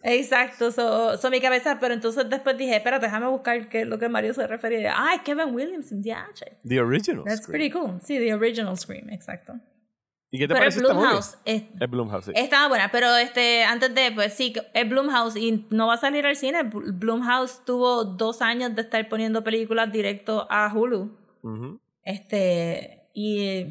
Exacto, 0.04 0.72
so, 0.72 1.16
so 1.16 1.30
mi 1.30 1.40
cabeza, 1.40 1.78
pero 1.80 1.94
entonces 1.94 2.28
después 2.28 2.58
dije, 2.58 2.74
espérate, 2.76 3.06
déjame 3.06 3.28
buscar 3.28 3.68
qué 3.68 3.82
es 3.82 3.86
lo 3.86 3.98
que 4.00 4.08
Mario 4.08 4.34
se 4.34 4.46
refería. 4.48 4.94
Ah, 4.96 5.22
Kevin 5.24 5.54
Williams 5.54 5.92
en 5.92 6.02
DH. 6.02 6.44
The 6.66 6.80
original 6.80 7.22
That's 7.24 7.42
Scream. 7.42 7.52
pretty 7.52 7.70
cool. 7.70 8.00
Sí, 8.02 8.18
the 8.18 8.34
original 8.34 8.76
Scream, 8.76 9.10
exacto. 9.10 9.54
¿Y 10.34 10.38
qué 10.38 10.48
te 10.48 10.54
Pero 10.54 10.60
parece 10.60 10.78
es 10.78 10.82
esta 10.82 10.94
movie? 10.94 11.06
Blumhouse. 11.08 11.38
Es, 11.44 11.62
Es 11.78 11.90
Blumhouse, 11.90 12.24
sí. 12.24 12.32
estaba 12.34 12.68
buena, 12.68 12.90
pero 12.90 13.14
este, 13.16 13.62
antes 13.64 13.94
de, 13.94 14.10
pues 14.12 14.32
sí, 14.32 14.54
es 14.74 14.88
Blumhouse 14.88 15.36
y 15.36 15.66
no 15.70 15.86
va 15.86 15.94
a 15.94 15.98
salir 15.98 16.26
al 16.26 16.36
cine. 16.36 16.64
Bl- 16.64 16.98
Blumhouse 16.98 17.62
tuvo 17.64 18.04
dos 18.04 18.40
años 18.42 18.74
de 18.74 18.80
estar 18.82 19.08
poniendo 19.08 19.44
películas 19.44 19.92
directo 19.92 20.46
a 20.50 20.72
Hulu. 20.74 21.14
Este, 22.02 23.08
y, 23.14 23.66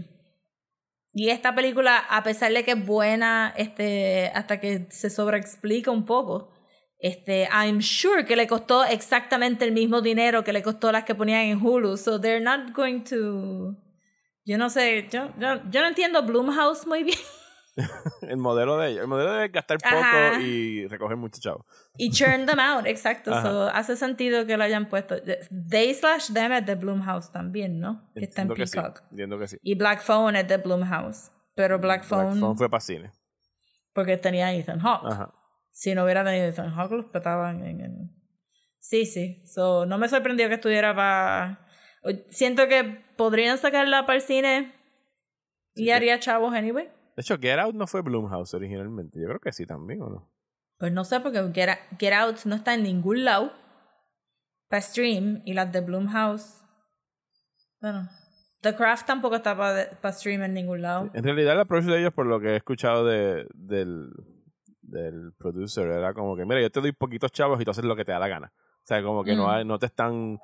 y 1.14 1.30
esta 1.30 1.54
película, 1.54 1.98
a 1.98 2.24
pesar 2.24 2.54
de 2.54 2.64
que 2.64 2.72
es 2.72 2.86
buena, 2.86 3.54
este, 3.58 4.32
hasta 4.34 4.60
que 4.60 4.88
se 4.90 5.10
sobreexplica 5.10 5.92
un 5.92 6.06
poco, 6.06 6.52
este, 7.00 7.50
I'm 7.52 7.82
sure 7.82 8.26
que 8.26 8.36
le 8.36 8.48
costó 8.48 8.86
exactamente 8.86 9.66
el 9.66 9.72
mismo 9.72 10.02
dinero 10.02 10.44
que 10.44 10.54
le 10.54 10.62
costó 10.62 10.92
las 10.92 11.04
que 11.04 11.16
ponían 11.16 11.42
en 11.42 11.66
Hulu. 11.66 11.98
So 11.98 12.22
they're 12.22 12.40
not 12.40 12.74
going 12.74 13.02
to. 13.06 13.76
Yo 14.46 14.58
no 14.58 14.70
sé, 14.70 15.08
yo, 15.12 15.32
yo, 15.38 15.62
yo 15.70 15.82
no 15.82 15.88
entiendo 15.88 16.24
Blumhouse 16.24 16.86
muy 16.86 17.04
bien. 17.04 17.18
El 18.22 18.38
modelo 18.38 18.78
de 18.78 18.90
ellos. 18.90 19.02
El 19.02 19.08
modelo 19.08 19.34
de 19.34 19.48
gastar 19.50 19.78
poco 19.78 19.96
Ajá. 19.96 20.42
y 20.42 20.88
recoger 20.88 21.18
mucho 21.18 21.40
chavo. 21.42 21.66
Y 21.98 22.12
churn 22.12 22.46
them 22.46 22.60
out, 22.60 22.86
exacto. 22.86 23.32
So, 23.42 23.70
hace 23.70 23.96
sentido 23.96 24.46
que 24.46 24.58
lo 24.58 24.64
hayan 24.64 24.90
puesto. 24.90 25.16
They 25.70 25.94
slash 25.94 26.32
them 26.34 26.52
es 26.52 26.66
de 26.66 26.76
Blumhouse 26.76 27.32
también, 27.32 27.80
¿no? 27.80 28.12
Que 28.14 28.26
está 28.26 28.42
en 28.42 28.50
que 28.50 28.68
sí. 28.68 28.78
Peacock. 28.78 29.04
Entiendo 29.12 29.40
que 29.40 29.48
sí. 29.48 29.58
Y 29.62 29.76
Black 29.76 30.02
Phone 30.02 30.36
es 30.36 30.48
de 30.48 30.58
Blumhouse. 30.58 31.32
Pero 31.56 31.80
Black 31.80 32.04
Phone, 32.04 32.32
Black 32.32 32.40
Phone 32.40 32.58
fue 32.58 32.70
para 32.70 32.82
cine. 32.82 33.12
porque 33.94 34.18
tenía 34.18 34.54
Ethan 34.54 34.80
Hawke. 34.80 35.12
Ajá. 35.12 35.34
Si 35.72 35.96
no 35.96 36.04
hubiera 36.04 36.24
tenido 36.24 36.46
Ethan 36.46 36.72
Hawke, 36.74 36.92
los 36.92 37.06
petaban 37.06 37.66
en 37.66 37.82
el... 37.82 37.92
Sí, 38.80 39.06
sí. 39.06 39.42
So, 39.46 39.86
no 39.86 39.98
me 39.98 40.10
sorprendió 40.10 40.48
que 40.50 40.56
estuviera 40.56 40.96
para... 40.96 41.66
Siento 42.30 42.68
que 42.68 43.04
podrían 43.16 43.58
sacarla 43.58 44.06
para 44.06 44.16
el 44.18 44.22
cine 44.22 44.74
y 45.76 45.92
haría 45.92 46.20
chavos 46.20 46.54
anyway. 46.54 46.90
De 47.16 47.22
hecho, 47.22 47.38
Get 47.40 47.60
Out 47.60 47.76
no 47.76 47.88
fue 47.88 48.02
Blumhouse 48.02 48.54
originalmente. 48.54 49.20
Yo 49.20 49.28
creo 49.28 49.40
que 49.40 49.52
sí 49.52 49.66
también, 49.66 50.02
¿o 50.02 50.10
no? 50.10 50.32
Pues 50.78 50.92
no 50.92 51.04
sé, 51.04 51.20
porque 51.20 51.40
Get, 51.54 51.70
Out- 51.70 52.00
Get 52.00 52.14
Out 52.14 52.38
no 52.46 52.56
está 52.56 52.74
en 52.74 52.84
ningún 52.84 53.24
lado 53.26 53.52
para 54.70 54.82
stream 54.82 55.42
y 55.46 55.54
las 55.54 55.72
de 55.72 55.82
Blumhouse. 55.82 56.64
Bueno, 57.82 58.08
The 58.62 58.76
Craft 58.76 59.06
tampoco 59.08 59.36
está 59.36 59.56
para 59.58 60.14
stream 60.14 60.44
en 60.44 60.54
ningún 60.54 60.82
lado. 60.82 61.10
En 61.14 61.24
realidad, 61.24 61.56
la 61.56 61.64
approach 61.64 61.86
de 61.86 62.00
ellos, 62.00 62.14
por 62.14 62.26
lo 62.28 62.40
que 62.40 62.50
he 62.50 62.56
escuchado 62.56 63.06
de, 63.06 63.48
del, 63.54 64.12
del 64.82 65.34
producer, 65.38 65.88
era 65.88 66.14
como 66.14 66.36
que, 66.36 66.46
mira, 66.46 66.62
yo 66.62 66.70
te 66.72 66.80
doy 66.80 66.92
poquitos 66.92 67.32
chavos 67.32 67.60
y 67.60 67.66
tú 67.66 67.72
haces 67.72 67.84
lo 67.86 67.96
que 67.96 68.06
te 68.06 68.12
da 68.12 68.20
la 68.20 68.28
gana. 68.28 68.54
O 68.56 68.86
sea, 68.88 69.02
como 69.04 69.24
que 69.24 69.36
no, 69.36 69.48
Mm. 69.48 69.50
hay, 69.50 69.66
no 69.66 69.78
te 69.80 69.88
están. 69.88 70.40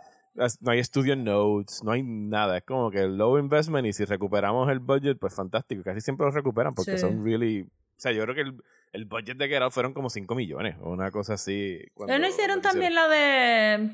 No 0.61 0.71
hay 0.71 0.83
studio 0.83 1.15
notes, 1.15 1.83
no 1.83 1.91
hay 1.91 2.03
nada. 2.03 2.57
Es 2.57 2.63
como 2.63 2.91
que 2.91 3.07
low 3.07 3.37
investment 3.39 3.87
y 3.87 3.93
si 3.93 4.05
recuperamos 4.05 4.69
el 4.69 4.79
budget, 4.79 5.17
pues 5.19 5.33
fantástico. 5.33 5.81
Casi 5.83 5.99
siempre 6.01 6.25
lo 6.25 6.31
recuperan 6.31 6.73
porque 6.75 6.91
Sí. 6.91 6.97
son 6.99 7.23
really. 7.23 7.61
O 7.63 7.99
sea, 7.99 8.11
yo 8.11 8.21
creo 8.23 8.35
que 8.35 8.41
el, 8.41 8.63
el 8.93 9.05
budget 9.05 9.37
de 9.37 9.47
Get 9.47 9.61
Out 9.63 9.73
fueron 9.73 9.93
como 9.93 10.09
5 10.11 10.35
millones 10.35 10.75
o 10.81 10.91
una 10.91 11.09
cosa 11.09 11.33
así. 11.33 11.79
cuando 11.95 12.19
¿No 12.19 12.27
hicieron 12.27 12.61
también 12.61 12.93
la 12.93 13.07
de. 13.07 13.89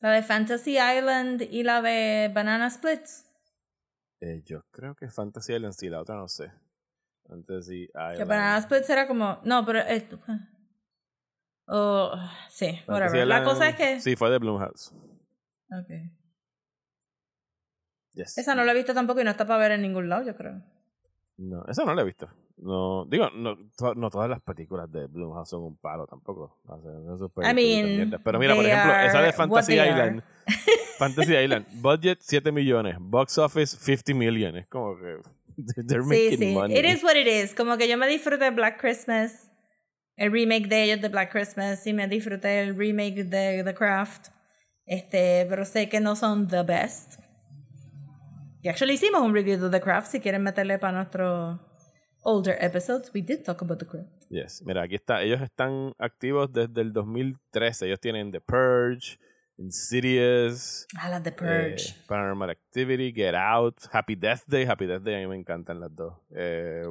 La 0.00 0.12
de 0.12 0.22
Fantasy 0.22 0.78
Island 0.78 1.42
y 1.50 1.62
la 1.64 1.82
de 1.82 2.30
Banana 2.32 2.70
Splits? 2.70 3.26
Eh, 4.20 4.42
yo 4.46 4.62
creo 4.70 4.94
que 4.94 5.08
Fantasy 5.10 5.54
Island 5.54 5.74
sí, 5.74 5.88
la 5.88 6.00
otra 6.00 6.14
no 6.14 6.28
sé. 6.28 6.52
Fantasy 7.28 7.86
Que 7.88 8.12
Island. 8.12 8.28
Banana 8.28 8.62
Splits 8.62 8.88
era 8.90 9.06
como. 9.08 9.40
No, 9.44 9.66
pero. 9.66 9.80
eh, 9.80 10.08
oh, 11.70 12.12
sí, 12.48 12.78
whatever. 12.86 13.26
La 13.26 13.38
Island- 13.38 13.44
cosa 13.44 13.68
es 13.70 13.76
que. 13.76 14.00
Sí, 14.00 14.16
fue 14.16 14.30
de 14.30 14.38
Blumhouse. 14.38 14.92
Ok. 15.72 15.90
Yes. 18.14 18.36
Esa 18.38 18.54
no 18.54 18.64
la 18.64 18.72
he 18.72 18.74
visto 18.74 18.92
tampoco 18.92 19.20
y 19.20 19.24
no 19.24 19.30
está 19.30 19.46
para 19.46 19.60
ver 19.60 19.72
en 19.72 19.82
ningún 19.82 20.08
lado, 20.08 20.24
yo 20.24 20.34
creo. 20.34 20.62
No, 21.36 21.64
esa 21.68 21.84
no 21.84 21.94
la 21.94 22.02
he 22.02 22.04
visto. 22.04 22.28
No, 22.58 23.06
digo, 23.06 23.30
no, 23.30 23.56
to- 23.76 23.94
no 23.94 24.10
todas 24.10 24.28
las 24.28 24.42
películas 24.42 24.90
de 24.92 25.06
Blumhouse 25.06 25.48
son 25.48 25.62
un 25.62 25.76
palo 25.78 26.06
tampoco. 26.06 26.58
O 26.66 26.82
sea, 26.82 27.16
super 27.18 27.50
I 27.50 27.54
mean. 27.54 28.20
Pero 28.22 28.38
mira, 28.38 28.54
por 28.54 28.66
ejemplo, 28.66 28.92
esa 28.94 29.22
de 29.22 29.32
Fantasy 29.32 29.74
Island. 29.74 30.22
Fantasy 30.98 31.34
Island. 31.44 31.66
Budget 31.80 32.18
7 32.20 32.52
millones. 32.52 32.96
Box 33.00 33.38
office 33.38 33.76
50 33.78 34.12
millones. 34.14 34.66
Como 34.68 34.96
que 34.98 35.20
they're 35.86 36.02
Sí, 36.02 36.08
making 36.08 36.38
sí. 36.38 36.52
money. 36.54 36.76
It 36.78 36.84
is 36.84 37.02
what 37.02 37.14
it 37.16 37.26
is. 37.26 37.54
Como 37.54 37.78
que 37.78 37.88
yo 37.88 37.96
me 37.96 38.06
disfruté 38.08 38.50
Black 38.50 38.78
Christmas, 38.78 39.49
el 40.20 40.30
remake 40.30 40.68
de 40.68 40.84
ellos 40.84 41.00
de 41.00 41.08
Black 41.08 41.32
Christmas, 41.32 41.86
y 41.86 41.94
me 41.94 42.06
disfruté 42.06 42.60
el 42.60 42.76
remake 42.76 43.24
de 43.24 43.64
The 43.64 43.72
Craft. 43.72 44.28
Este, 44.84 45.46
pero 45.48 45.64
sé 45.64 45.88
que 45.88 45.98
no 45.98 46.14
son 46.14 46.46
the 46.46 46.62
best. 46.62 47.14
Y 48.62 48.68
actually 48.68 48.92
hicimos 48.92 49.22
un 49.22 49.32
review 49.32 49.58
de 49.58 49.70
The 49.70 49.80
Craft. 49.80 50.08
Si 50.08 50.20
quieren 50.20 50.42
meterle 50.42 50.78
para 50.78 50.92
nuestros 50.92 51.58
older 52.22 52.58
episodes, 52.60 53.10
we 53.14 53.22
did 53.22 53.44
talk 53.44 53.62
about 53.62 53.78
The 53.78 53.86
Craft. 53.86 54.10
Yes. 54.28 54.62
Mira, 54.62 54.82
aquí 54.82 54.96
está. 54.96 55.22
Ellos 55.22 55.40
están 55.40 55.94
activos 55.98 56.52
desde 56.52 56.82
el 56.82 56.92
2013. 56.92 57.86
Ellos 57.86 58.00
tienen 58.00 58.30
The 58.30 58.42
Purge, 58.42 59.18
Insidious, 59.60 60.86
Ah, 60.98 61.08
la 61.10 61.22
The 61.22 61.28
eh, 61.30 61.32
Purge. 61.32 61.94
Paranormal 62.08 62.50
Activity, 62.50 63.12
Get 63.12 63.34
Out, 63.34 63.76
Happy 63.92 64.14
Death 64.16 64.42
Day. 64.46 64.64
Happy 64.64 64.86
Death 64.86 65.02
Day 65.02 65.14
a 65.16 65.18
mí 65.18 65.26
me 65.26 65.36
encantan 65.36 65.78
las 65.80 65.94
dos. 65.94 66.14
Eh, 66.34 66.84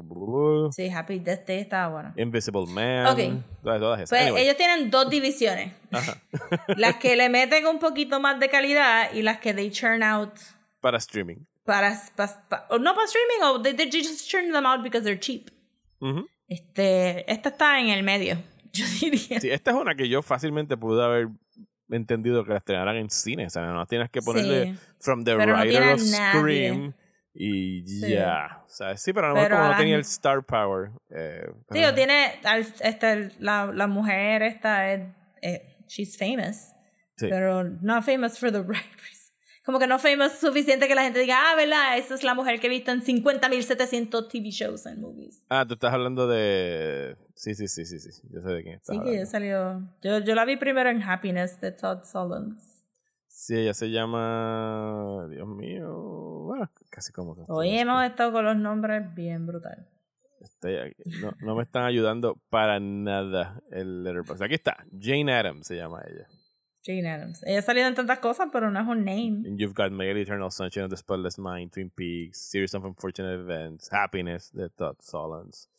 sí, 0.72 0.90
Happy 0.90 1.20
Death 1.20 1.46
Day 1.48 1.60
estaba 1.62 1.88
buena. 1.90 2.14
Invisible 2.16 2.66
Man. 2.68 3.08
Ok. 3.08 3.44
Todas, 3.64 3.80
todas 3.80 4.00
esas. 4.02 4.10
Pues 4.10 4.22
Anyway. 4.22 4.44
ellos 4.44 4.58
tienen 4.58 4.90
dos 4.92 5.10
divisiones. 5.10 5.74
las 6.78 6.96
que 6.98 7.16
le 7.16 7.30
meten 7.30 7.66
un 7.68 7.80
poquito 7.80 8.20
más 8.20 8.40
de 8.40 8.50
calidad 8.50 9.12
y 9.14 9.22
las 9.24 9.40
que 9.40 9.54
they 9.54 9.72
churn 9.72 10.04
out 10.04 10.34
para 10.82 10.98
streaming. 11.00 11.46
para, 11.66 11.94
pa- 12.16 12.46
pa- 12.50 12.68
o 12.70 12.78
no 12.78 12.94
para 12.94 13.06
streaming 13.06 13.44
o 13.44 13.62
they, 13.62 13.74
they 13.74 13.90
just 13.92 14.28
churn 14.30 14.52
them 14.52 14.66
out 14.66 14.82
because 14.84 15.04
they're 15.04 15.20
cheap. 15.20 15.50
Este, 16.48 17.30
esta 17.32 17.50
está 17.50 17.80
en 17.80 17.90
el 17.90 18.04
medio, 18.04 18.38
yo 18.74 18.86
diría. 19.02 19.40
Sí, 19.40 19.50
esta 19.52 19.72
es 19.72 19.78
una 19.78 19.96
que 19.96 20.08
yo 20.10 20.22
fácilmente 20.22 20.78
pude 20.78 21.04
haber 21.04 21.28
entendido 21.98 22.44
que 22.44 22.52
la 22.52 22.58
estrenaran 22.58 22.96
en 22.98 23.10
cine. 23.10 23.46
O 23.48 23.50
sea, 23.50 23.64
no 23.64 23.86
tienes 23.86 24.10
que 24.10 24.22
ponerle 24.22 24.74
Sí. 24.74 24.80
from 25.00 25.24
the 25.24 25.36
Pero 25.36 25.54
no 25.54 25.60
writer 25.62 25.70
tiene 25.82 25.94
of. 25.94 26.02
Scream 26.02 26.94
Y 27.34 27.84
Sí. 27.88 28.10
ya. 28.12 28.64
O 28.66 28.70
sea, 28.70 28.98
sí, 28.98 29.14
pero 29.14 29.28
a 29.28 29.30
lo 29.30 29.36
mejor 29.36 29.52
como 29.52 29.64
no 29.70 29.78
tenía 29.78 29.96
el 29.96 30.02
star 30.02 30.44
power. 30.44 30.90
Eh, 31.10 31.48
tiene. 31.96 32.40
al- 32.44 32.66
Este, 32.82 33.32
la, 33.40 33.68
la 33.74 33.88
mujer 33.88 34.42
esta 34.44 34.92
es. 34.92 35.02
eh, 35.42 35.78
she's 35.88 36.18
famous. 36.18 36.74
Sí. 37.18 37.28
Pero 37.30 37.64
no 37.64 38.02
famous 38.02 38.38
for 38.40 38.52
the 38.52 38.60
right 38.68 38.68
reason. 38.68 39.20
Como 39.66 39.78
que 39.78 39.86
no 39.88 40.00
famous 40.00 40.34
suficiente 40.40 40.88
que 40.88 40.96
la 40.96 41.04
gente 41.04 41.20
diga, 41.20 41.52
ah, 41.52 41.56
¿verdad? 41.56 41.98
Esa 41.98 42.16
es 42.16 42.24
la 42.24 42.34
mujer 42.34 42.60
que 42.60 42.68
he 42.68 42.70
visto 42.70 42.92
en 42.92 43.02
50.700 43.04 44.28
TV 44.28 44.50
shows 44.50 44.88
and 44.88 45.00
movies. 45.00 45.44
Ah, 45.50 45.66
tú 45.68 45.76
estás 45.76 45.94
hablando 45.94 46.28
de. 46.28 47.16
Sí, 47.40 47.56
sí, 47.56 47.70
sí, 47.70 47.86
sí, 47.86 48.00
sí. 48.00 48.22
Yo 48.34 48.42
sé 48.42 48.50
de 48.50 48.64
quién 48.64 48.76
estás 48.76 48.94
Sí, 48.94 49.02
que 49.02 49.08
hablando. 49.12 49.32
salió. 49.32 49.82
Yo, 50.02 50.20
yo 50.20 50.36
la 50.36 50.44
vi 50.44 50.58
primero 50.58 50.90
en 50.90 51.02
Happiness 51.02 51.62
de 51.62 51.72
Todd 51.72 52.04
Solondz. 52.04 52.84
Sí, 53.30 53.56
ella 53.56 53.74
se 53.74 53.90
llama. 53.90 55.26
Dios 55.30 55.48
mío. 55.48 55.88
Bueno, 56.46 56.70
casi 56.90 57.14
como 57.14 57.36
que. 57.36 57.44
Hoy 57.48 57.70
hemos 57.78 58.04
estado 58.04 58.34
con 58.34 58.44
los 58.44 58.58
nombres 58.58 59.16
bien 59.16 59.48
brutal. 59.48 59.88
Estoy 60.42 60.76
aquí. 60.80 61.02
No, 61.22 61.32
no 61.42 61.56
me 61.56 61.64
están 61.64 61.84
ayudando 61.86 62.36
para 62.50 62.82
nada 62.82 63.62
el 63.72 64.04
Letterboxd. 64.04 64.44
Aquí 64.44 64.56
está. 64.56 64.76
Jane 65.00 65.32
Addams 65.34 65.66
se 65.66 65.78
llama 65.78 66.02
ella. 66.10 66.28
Jane 66.84 67.10
Addams. 67.10 67.42
Ella 67.46 67.60
ha 67.60 67.62
salido 67.62 67.88
en 67.88 67.96
tantas 67.96 68.20
cosas, 68.20 68.50
pero 68.52 68.70
no 68.70 68.82
es 68.82 68.86
un 68.88 69.06
name. 69.06 69.48
And 69.48 69.58
you've 69.58 69.74
got 69.76 69.94
Megally 69.94 70.24
Eternal 70.24 70.52
Sunshine 70.52 70.84
of 70.84 70.90
the 70.90 70.98
Spotless 70.98 71.40
Mind, 71.40 71.72
Twin 71.72 71.90
Peaks, 71.90 72.38
Series 72.52 72.74
of 72.76 72.84
Unfortunate 72.84 73.36
Events, 73.36 73.88
Happiness 73.94 74.52
de 74.52 74.70
Todd 74.70 74.98
Solondz. 75.00 75.70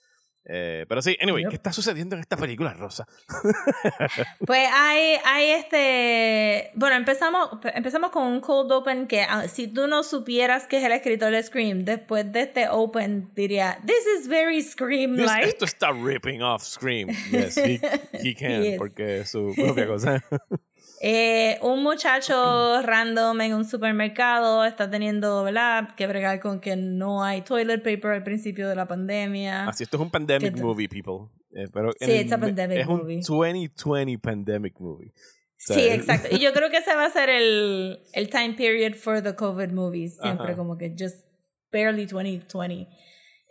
Eh, 0.46 0.86
pero 0.88 1.02
sí, 1.02 1.16
anyway. 1.20 1.44
¿qué 1.48 1.54
está 1.56 1.72
sucediendo 1.72 2.16
en 2.16 2.20
esta 2.22 2.36
película, 2.36 2.72
Rosa? 2.74 3.06
Pues 4.46 4.68
hay, 4.72 5.16
hay 5.24 5.50
este. 5.50 6.70
Bueno, 6.74 6.96
empezamos, 6.96 7.48
empezamos 7.74 8.10
con 8.10 8.26
un 8.26 8.40
cold 8.40 8.72
open 8.72 9.06
que 9.06 9.22
ah, 9.22 9.46
si 9.48 9.68
tú 9.68 9.86
no 9.86 10.02
supieras 10.02 10.66
que 10.66 10.78
es 10.78 10.84
el 10.84 10.92
escritor 10.92 11.30
de 11.30 11.42
Scream, 11.42 11.84
después 11.84 12.30
de 12.32 12.40
este 12.42 12.68
open 12.68 13.30
diría, 13.34 13.78
This 13.86 14.20
is 14.20 14.28
very 14.28 14.62
Scream 14.62 15.16
This- 15.16 15.26
like. 15.26 15.48
esto 15.48 15.64
está 15.66 15.92
ripping 15.92 16.42
off 16.42 16.62
Scream. 16.64 17.08
Yes, 17.30 17.56
he, 17.58 17.80
he 18.12 18.34
can, 18.38 18.62
Yes. 18.62 18.78
porque 18.78 19.20
es 19.20 19.30
su 19.30 19.52
propia 19.54 19.86
cosa. 19.86 20.24
Eh, 21.02 21.58
un 21.62 21.82
muchacho 21.82 22.82
random 22.82 23.40
en 23.40 23.54
un 23.54 23.64
supermercado 23.64 24.64
está 24.66 24.90
teniendo, 24.90 25.42
¿verdad? 25.44 25.94
Que 25.96 26.06
bregar 26.06 26.40
con 26.40 26.60
que 26.60 26.76
no 26.76 27.24
hay 27.24 27.40
toilet 27.40 27.82
paper 27.82 28.10
al 28.12 28.22
principio 28.22 28.68
de 28.68 28.74
la 28.76 28.86
pandemia. 28.86 29.66
Así, 29.66 29.84
esto 29.84 29.96
es 29.96 30.02
un 30.02 30.10
pandemic 30.10 30.58
movie, 30.60 30.88
people. 30.88 31.28
Eh, 31.54 31.68
pero 31.72 31.92
Sí, 31.98 32.10
el 32.10 32.20
it's 32.20 32.32
a 32.32 32.36
me- 32.36 32.48
pandemic 32.48 32.78
es 32.80 32.86
un 32.86 32.98
movie. 32.98 33.20
2020 33.26 34.18
pandemic 34.18 34.78
movie. 34.78 35.08
O 35.08 35.12
sea, 35.56 35.76
Sí, 35.76 35.86
es- 35.88 35.94
exacto. 36.00 36.28
Y 36.36 36.38
yo 36.38 36.52
creo 36.52 36.68
que 36.70 36.76
ese 36.76 36.94
va 36.94 37.06
a 37.06 37.10
ser 37.10 37.30
el, 37.30 38.00
el 38.12 38.28
time 38.28 38.52
period 38.54 38.94
for 38.94 39.22
the 39.22 39.34
COVID 39.34 39.70
movies. 39.70 40.18
Siempre 40.20 40.48
Ajá. 40.48 40.56
como 40.56 40.76
que 40.76 40.94
just 40.98 41.24
barely 41.72 42.04
2020. 42.04 42.88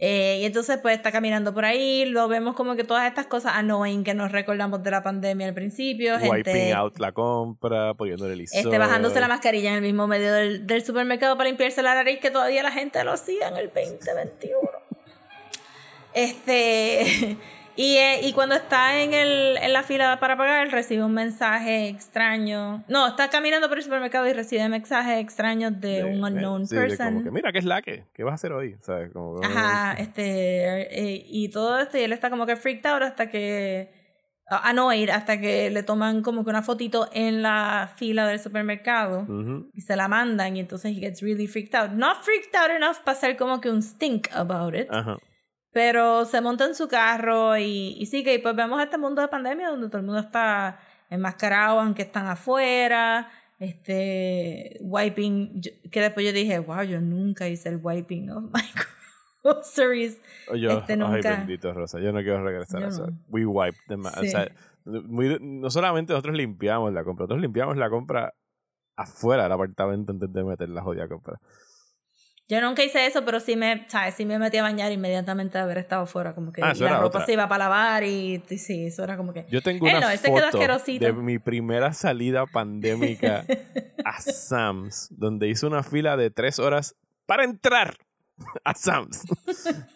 Eh, 0.02 0.40
y 0.42 0.46
entonces 0.46 0.80
pues 0.82 0.96
está 0.96 1.12
caminando 1.12 1.54
por 1.54 1.66
ahí, 1.66 2.06
lo 2.06 2.30
vemos 2.30 2.56
como 2.56 2.78
que 2.78 2.86
todas 2.86 3.06
estas 3.06 3.28
cosas 3.28 3.52
annoying 3.56 4.06
que 4.06 4.14
nos 4.14 4.32
recordamos 4.32 4.82
de 4.82 4.92
la 4.92 5.04
pandemia 5.04 5.48
al 5.48 5.54
principio. 5.54 6.16
Wiping 6.16 6.32
Gente 6.32 6.74
out 6.74 6.98
la 7.00 7.12
compra, 7.12 7.94
poniéndole 7.96 8.34
el 8.34 8.42
este, 8.42 8.78
bajándose 8.78 9.20
la 9.20 9.28
mascarilla 9.28 9.72
en 9.72 9.76
el 9.76 9.82
mismo 9.82 10.08
medio 10.08 10.32
del, 10.34 10.66
del 10.66 10.86
supermercado 10.86 11.36
para 11.36 11.50
limpiarse 11.50 11.82
la 11.82 11.96
nariz 11.96 12.20
que 12.22 12.32
todavía 12.32 12.64
la 12.64 12.72
gente 12.72 13.04
lo 13.04 13.12
hacía 13.12 13.50
en 13.50 13.58
el 13.58 13.68
2021. 13.68 14.58
Este, 16.14 17.38
y, 17.82 17.96
eh, 17.96 18.20
y 18.24 18.34
cuando 18.34 18.56
está 18.56 19.02
en, 19.02 19.14
el, 19.14 19.56
en 19.56 19.72
la 19.72 19.84
fila 19.84 20.20
para 20.20 20.36
pagar, 20.36 20.70
recibe 20.70 21.02
un 21.02 21.14
mensaje 21.14 21.88
extraño. 21.88 22.84
No, 22.90 23.08
está 23.08 23.30
caminando 23.30 23.70
por 23.70 23.78
el 23.78 23.86
supermercado 23.86 24.28
y 24.28 24.34
recibe 24.34 24.68
mensajes 24.68 25.18
extraños 25.22 25.80
de, 25.80 26.04
un 26.04 26.22
unknown 26.22 26.68
sí, 26.68 26.76
de 26.76 26.82
person. 26.82 27.06
como 27.06 27.24
que, 27.24 27.32
mira, 27.32 27.54
¿qué 27.54 27.60
es 27.60 27.64
la 27.64 27.82
que? 27.82 28.04
¿Qué 28.14 28.26
vas 28.26 28.34
a 28.34 28.36
hacer 28.36 28.52
hoy? 28.52 28.76
¿Sabes? 28.82 29.14
Como, 29.14 29.42
Ajá, 29.42 29.94
este, 29.94 31.14
eh, 31.14 31.24
y 31.26 31.48
todo 31.48 31.80
esto, 31.80 31.98
y 31.98 32.02
él 32.02 32.12
está 32.12 32.30
como 32.30 32.46
que 32.46 32.58
freaked 32.58 32.86
out 32.86 33.02
hasta 33.02 33.30
que, 33.30 33.94
a 34.46 34.74
no 34.74 34.92
ir, 34.92 35.10
hasta 35.10 35.40
que 35.40 35.70
le 35.70 35.82
toman 35.82 36.22
como 36.22 36.44
que 36.44 36.50
una 36.50 36.64
fotito 36.64 37.08
en 37.14 37.42
la 37.42 37.94
fila 37.96 38.28
del 38.28 38.42
supermercado 38.42 39.22
Ujú. 39.22 39.70
y 39.74 39.80
se 39.80 39.96
la 39.96 40.10
mandan, 40.10 40.58
y 40.58 40.60
entonces 40.60 40.98
he 40.98 41.00
gets 41.00 41.22
really 41.22 41.48
freaked 41.48 41.80
out. 41.80 41.92
Not 41.92 42.24
freaked 42.24 42.54
out 42.58 42.72
enough 42.72 42.98
para 43.06 43.18
ser 43.18 43.38
como 43.38 43.62
que 43.62 43.70
un 43.70 43.82
stink 43.82 44.28
about 44.34 44.76
it, 44.76 44.90
Ajá. 44.90 45.18
Pero 45.72 46.26
se 46.26 46.42
monta 46.42 46.66
en 46.66 46.76
su 46.76 46.88
carro 46.88 47.58
y, 47.58 47.96
y 48.00 48.06
sí 48.08 48.24
que 48.24 48.40
pues 48.40 48.56
vemos 48.56 48.82
este 48.82 48.98
mundo 48.98 49.22
de 49.22 49.28
pandemia 49.28 49.70
donde 49.70 49.88
todo 49.88 50.00
el 50.00 50.06
mundo 50.06 50.20
está 50.22 50.80
enmascarado 51.10 51.80
aunque 51.80 52.02
están 52.04 52.28
afuera, 52.28 53.30
este, 53.60 54.78
wiping, 54.82 55.62
que 55.92 56.02
después 56.02 56.26
yo 56.26 56.32
dije, 56.34 56.60
wow, 56.60 56.84
yo 56.84 57.02
nunca 57.02 57.48
hice 57.48 57.70
el 57.70 57.80
wiping 57.82 58.30
of 58.32 58.46
my 58.54 58.62
groceries. 59.44 60.20
O 60.50 60.56
yo, 60.56 60.72
Este, 60.80 60.94
ay, 60.94 61.00
nunca. 61.00 61.30
bendito 61.38 61.74
Rosa, 61.74 62.00
yo 62.00 62.12
no 62.12 62.20
quiero 62.20 62.44
regresar 62.44 62.80
Yo 62.82 62.86
a 62.86 62.90
eso. 62.90 63.08
no. 63.08 63.18
We 63.30 63.46
wipe 63.46 63.78
them. 63.88 64.06
O 64.06 64.10
sea, 64.24 64.50
muy- 64.86 65.38
no 65.42 65.70
solamente 65.70 66.14
nosotros 66.14 66.36
limpiamos 66.36 66.94
la 66.94 67.04
compra, 67.04 67.24
nosotros 67.24 67.42
limpiamos 67.42 67.78
la 67.78 67.90
compra 67.90 68.34
afuera 68.96 69.44
del 69.44 69.52
apartamento 69.54 70.12
antes 70.12 70.32
de 70.32 70.44
meter 70.44 70.70
la 70.70 70.82
jodida 70.82 71.08
compra. 71.08 71.40
Yo 72.50 72.60
nunca 72.62 72.84
hice 72.84 73.06
eso, 73.06 73.24
pero 73.24 73.40
sí 73.40 73.56
me, 73.56 73.86
¿sabes? 73.90 74.16
Sí 74.16 74.26
me 74.26 74.40
metí 74.40 74.58
a 74.58 74.64
bañar 74.64 74.92
inmediatamente 74.92 75.58
de 75.60 75.64
haber 75.64 75.78
estado 75.78 76.08
fuera, 76.08 76.34
como 76.34 76.52
que 76.52 76.64
Ah, 76.64 76.74
y 76.76 76.80
la 76.80 76.96
ropa 76.98 77.06
otra. 77.20 77.26
se 77.28 77.34
iba 77.34 77.48
para 77.48 77.66
lavar 77.66 78.04
y, 78.04 78.44
y 78.50 78.58
sí, 78.58 78.88
eso 78.88 79.04
era 79.04 79.18
como 79.18 79.34
que... 79.34 79.46
Yo 79.52 79.62
tengo 79.62 79.86
Eh, 79.86 79.92
una 79.92 80.00
no, 80.00 80.18
foto 80.18 80.58
de 81.00 81.14
mi 81.14 81.38
primera 81.38 81.94
salida 81.94 82.46
pandémica 82.48 83.46
a 84.04 84.20
Sam's, 84.20 85.10
donde 85.12 85.48
hice 85.48 85.68
una 85.68 85.84
fila 85.84 86.18
de 86.18 86.32
tres 86.32 86.58
horas 86.58 86.96
para 87.28 87.44
entrar 87.44 87.96
a 88.64 88.74
Sam's. 88.74 89.24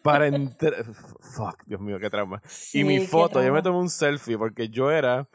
para 0.04 0.28
entrar. 0.28 0.76
Fuck, 1.36 1.64
Dios 1.66 1.82
mío, 1.82 1.98
qué 2.00 2.10
trauma. 2.12 2.40
y 2.74 2.84
mi 2.84 3.00
foto, 3.08 3.44
yo 3.44 3.52
me 3.52 3.64
tomé 3.64 3.80
un 3.80 3.90
selfie 3.90 4.38
porque 4.38 4.70
yo 4.70 4.92
era. 4.92 5.28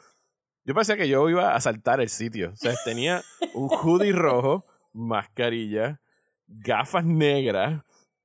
Yo 0.65 0.75
parecía 0.75 0.97
que 0.97 1.09
yo 1.09 1.29
iba 1.31 1.55
a 1.55 1.61
saltar 1.61 2.01
el 2.01 2.11
sitio. 2.11 2.51
O 2.53 2.57
sea, 2.57 2.75
tenía 2.85 3.23
un 3.55 3.69
hoodie 3.71 4.13
rojo, 4.13 4.65
mascarilla, 4.93 6.01
gafas 6.49 7.05
negras. 7.05 7.83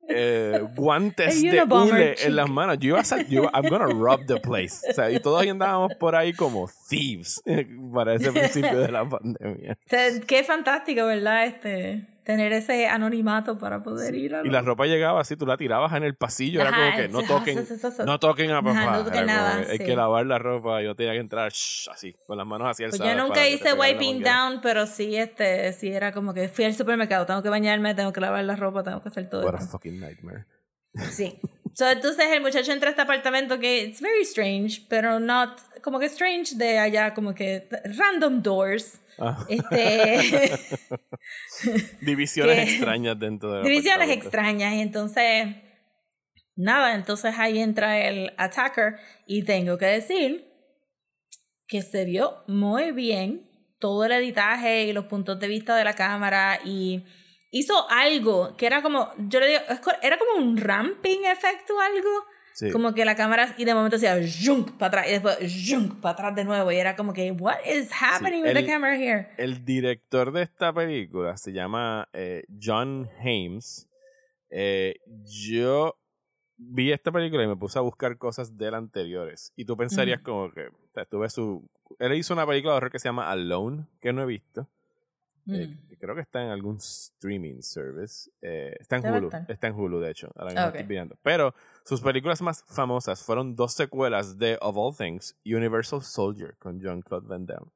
eh, 0.09 0.59
guantes 0.75 1.41
de 1.41 1.63
hule 1.63 2.15
en 2.23 2.35
las 2.35 2.49
manos. 2.49 2.77
Yo 2.79 2.89
iba 2.89 2.99
a 2.99 3.21
yo 3.23 3.43
iba- 3.43 3.51
I'm 3.53 3.69
gonna 3.69 3.85
rob 3.87 4.25
the 4.25 4.37
place. 4.39 4.85
O 4.89 4.93
sea, 4.93 5.09
y 5.11 5.19
todos 5.19 5.45
andábamos 5.47 5.93
por 5.95 6.15
ahí 6.15 6.33
como 6.33 6.69
thieves 6.89 7.41
para 7.93 8.15
ese 8.15 8.31
principio 8.31 8.79
de 8.79 8.91
la 8.91 9.07
pandemia. 9.09 9.73
O 9.73 9.89
sea, 9.89 10.09
Qué 10.27 10.43
fantástico, 10.43 11.05
¿verdad? 11.05 11.45
Este, 11.45 12.05
tener 12.23 12.53
ese 12.53 12.87
anonimato 12.87 13.57
para 13.57 13.83
poder 13.83 14.15
ir 14.15 14.35
a... 14.35 14.45
Y 14.45 14.49
la 14.49 14.61
ropa 14.61 14.85
llegaba 14.85 15.21
así, 15.21 15.35
tú 15.35 15.45
la 15.45 15.57
tirabas 15.57 15.93
en 15.93 16.03
el 16.03 16.15
pasillo, 16.15 16.61
era 16.61 16.71
como 16.71 16.95
que 16.95 17.07
no 17.09 17.23
toquen, 17.23 17.59
eso, 17.59 17.73
eso, 17.73 17.87
eso. 17.89 18.05
no 18.05 18.19
toquen 18.19 18.51
a 18.51 18.61
papá. 18.61 18.81
Ajá, 18.81 18.97
no 18.97 19.05
toquen 19.05 19.25
nada, 19.25 19.65
que 19.65 19.71
Hay 19.71 19.77
que 19.79 19.95
lavar 19.95 20.25
la 20.25 20.39
ropa, 20.39 20.81
yo 20.81 20.95
tenía 20.95 21.13
que 21.13 21.19
entrar 21.19 21.51
shh, 21.51 21.89
así, 21.91 22.15
con 22.25 22.37
las 22.37 22.47
manos 22.47 22.67
hacia 22.69 22.85
el 22.85 22.91
Pues 22.91 23.01
yo 23.01 23.15
nunca 23.15 23.47
hice 23.47 23.73
wiping 23.73 24.23
down, 24.23 24.61
pero 24.61 24.87
sí, 24.87 25.15
este, 25.15 25.73
sí 25.73 25.89
era 25.89 26.11
como 26.11 26.33
que 26.33 26.47
fui 26.47 26.65
al 26.65 26.73
supermercado, 26.73 27.25
tengo 27.25 27.43
que 27.43 27.49
bañarme, 27.49 27.93
tengo 27.95 28.13
que 28.13 28.21
lavar 28.21 28.43
la 28.43 28.55
ropa, 28.55 28.83
tengo 28.83 29.01
que 29.01 29.09
hacer 29.09 29.29
todo 29.29 29.45
What 29.45 29.55
a 29.55 29.59
fucking 29.59 29.99
nightmare. 29.99 30.45
Sí. 31.11 31.39
So, 31.73 31.89
entonces 31.89 32.25
el 32.31 32.41
muchacho 32.41 32.71
entra 32.71 32.89
a 32.89 32.91
este 32.91 33.01
apartamento 33.01 33.57
que 33.59 33.83
it's 33.83 33.99
very 33.99 34.21
strange, 34.21 34.85
pero 34.87 35.19
not 35.19 35.59
como 35.81 35.99
que 35.99 36.05
strange 36.05 36.55
de 36.55 36.77
allá, 36.77 37.15
como 37.15 37.33
que 37.33 37.67
random 37.97 38.43
doors. 38.43 38.99
Ah. 39.19 39.45
Este, 39.47 40.51
Divisiones 42.01 42.55
que- 42.65 42.75
extrañas 42.75 43.19
dentro 43.19 43.53
de 43.53 43.63
divisiones 43.63 44.09
extrañas. 44.09 44.73
Y 44.73 44.81
entonces, 44.81 45.47
nada, 46.55 46.95
entonces 46.95 47.35
ahí 47.37 47.59
entra 47.59 47.99
el 48.07 48.33
attacker 48.37 48.95
y 49.27 49.43
tengo 49.43 49.77
que 49.77 49.85
decir 49.85 50.47
que 51.67 51.81
se 51.81 52.05
vio 52.05 52.43
muy 52.47 52.91
bien 52.91 53.49
todo 53.79 54.05
el 54.05 54.11
editaje 54.13 54.83
y 54.85 54.93
los 54.93 55.05
puntos 55.05 55.39
de 55.39 55.47
vista 55.47 55.75
de 55.75 55.83
la 55.83 55.93
cámara 55.93 56.59
y 56.63 57.03
hizo 57.51 57.89
algo 57.89 58.55
que 58.57 58.65
era 58.65 58.81
como, 58.81 59.11
yo 59.27 59.39
le 59.39 59.47
digo, 59.47 59.61
era 60.01 60.17
como 60.17 60.43
un 60.43 60.57
ramping 60.57 61.23
efecto 61.25 61.79
algo. 61.79 62.09
Sí. 62.53 62.69
Como 62.71 62.93
que 62.93 63.03
la 63.03 63.15
cámara 63.15 63.55
y 63.57 63.65
de 63.65 63.73
momento 63.73 63.95
hacía 63.95 64.15
junk 64.45 64.73
para 64.77 64.87
atrás 65.01 65.07
y 65.07 65.11
después 65.13 65.37
junk 65.67 65.99
para 65.99 66.13
atrás 66.13 66.35
de 66.35 66.43
nuevo 66.45 66.71
y 66.71 66.75
era 66.77 66.95
como 66.95 67.11
que 67.13 67.31
what 67.31 67.57
is 67.65 67.89
happening 67.99 68.43
with 68.43 68.53
the 68.53 68.65
camera 68.65 68.95
here? 68.95 69.29
El 69.37 69.65
director 69.65 70.31
de 70.31 70.43
esta 70.43 70.71
película 70.71 71.35
se 71.37 71.51
llama 71.51 72.07
eh, 72.13 72.43
John 72.61 73.09
Hames. 73.19 73.89
Eh, 74.51 74.95
yo 75.25 75.97
vi 76.57 76.91
esta 76.91 77.11
película 77.11 77.43
y 77.43 77.47
me 77.47 77.55
puse 77.55 77.79
a 77.79 77.81
buscar 77.81 78.17
cosas 78.17 78.55
de 78.57 78.69
las 78.69 78.77
anteriores. 78.77 79.51
Y 79.55 79.65
tú 79.65 79.75
pensarías 79.75 80.21
como 80.21 80.51
que, 80.51 80.67
o 80.67 80.91
sea, 80.93 81.05
tú 81.05 81.19
ves 81.19 81.33
su... 81.33 81.67
Él 81.99 82.13
hizo 82.13 82.33
una 82.33 82.45
película 82.45 82.73
de 82.73 82.77
horror 82.77 82.91
que 82.91 82.99
se 82.99 83.07
llama 83.09 83.29
Alone, 83.31 83.87
que 83.99 84.13
no 84.13 84.21
he 84.21 84.25
visto. 84.27 84.69
eh, 85.47 85.67
Mm. 85.67 85.92
Creo 86.03 86.15
que 86.15 86.21
está 86.21 86.43
en 86.43 86.49
algún 86.49 86.77
streaming 86.77 87.61
service. 87.61 88.29
Eh, 88.41 88.75
está 88.77 88.97
en 88.97 89.05
Hulu. 89.07 89.29
Está 89.47 89.67
en 89.67 89.73
Hulu, 89.73 90.01
de 90.01 90.11
hecho. 90.11 90.29
Ahora 90.35 90.47
mismo 90.51 90.61
Ah, 90.61 90.67
estoy 90.67 90.81
ok. 90.81 90.87
viendo. 90.89 91.15
Pero 91.23 91.55
sus 91.85 92.01
películas 92.01 92.41
más 92.41 92.65
famosas 92.67 93.23
fueron 93.23 93.55
dos 93.55 93.73
secuelas 93.73 94.37
de 94.37 94.57
Of 94.59 94.75
All 94.75 94.93
Things, 94.97 95.37
Universal 95.45 96.01
Soldier 96.01 96.57
con 96.57 96.81
John 96.83 97.01
Claude 97.01 97.25
Van 97.27 97.45
Damme. 97.45 97.71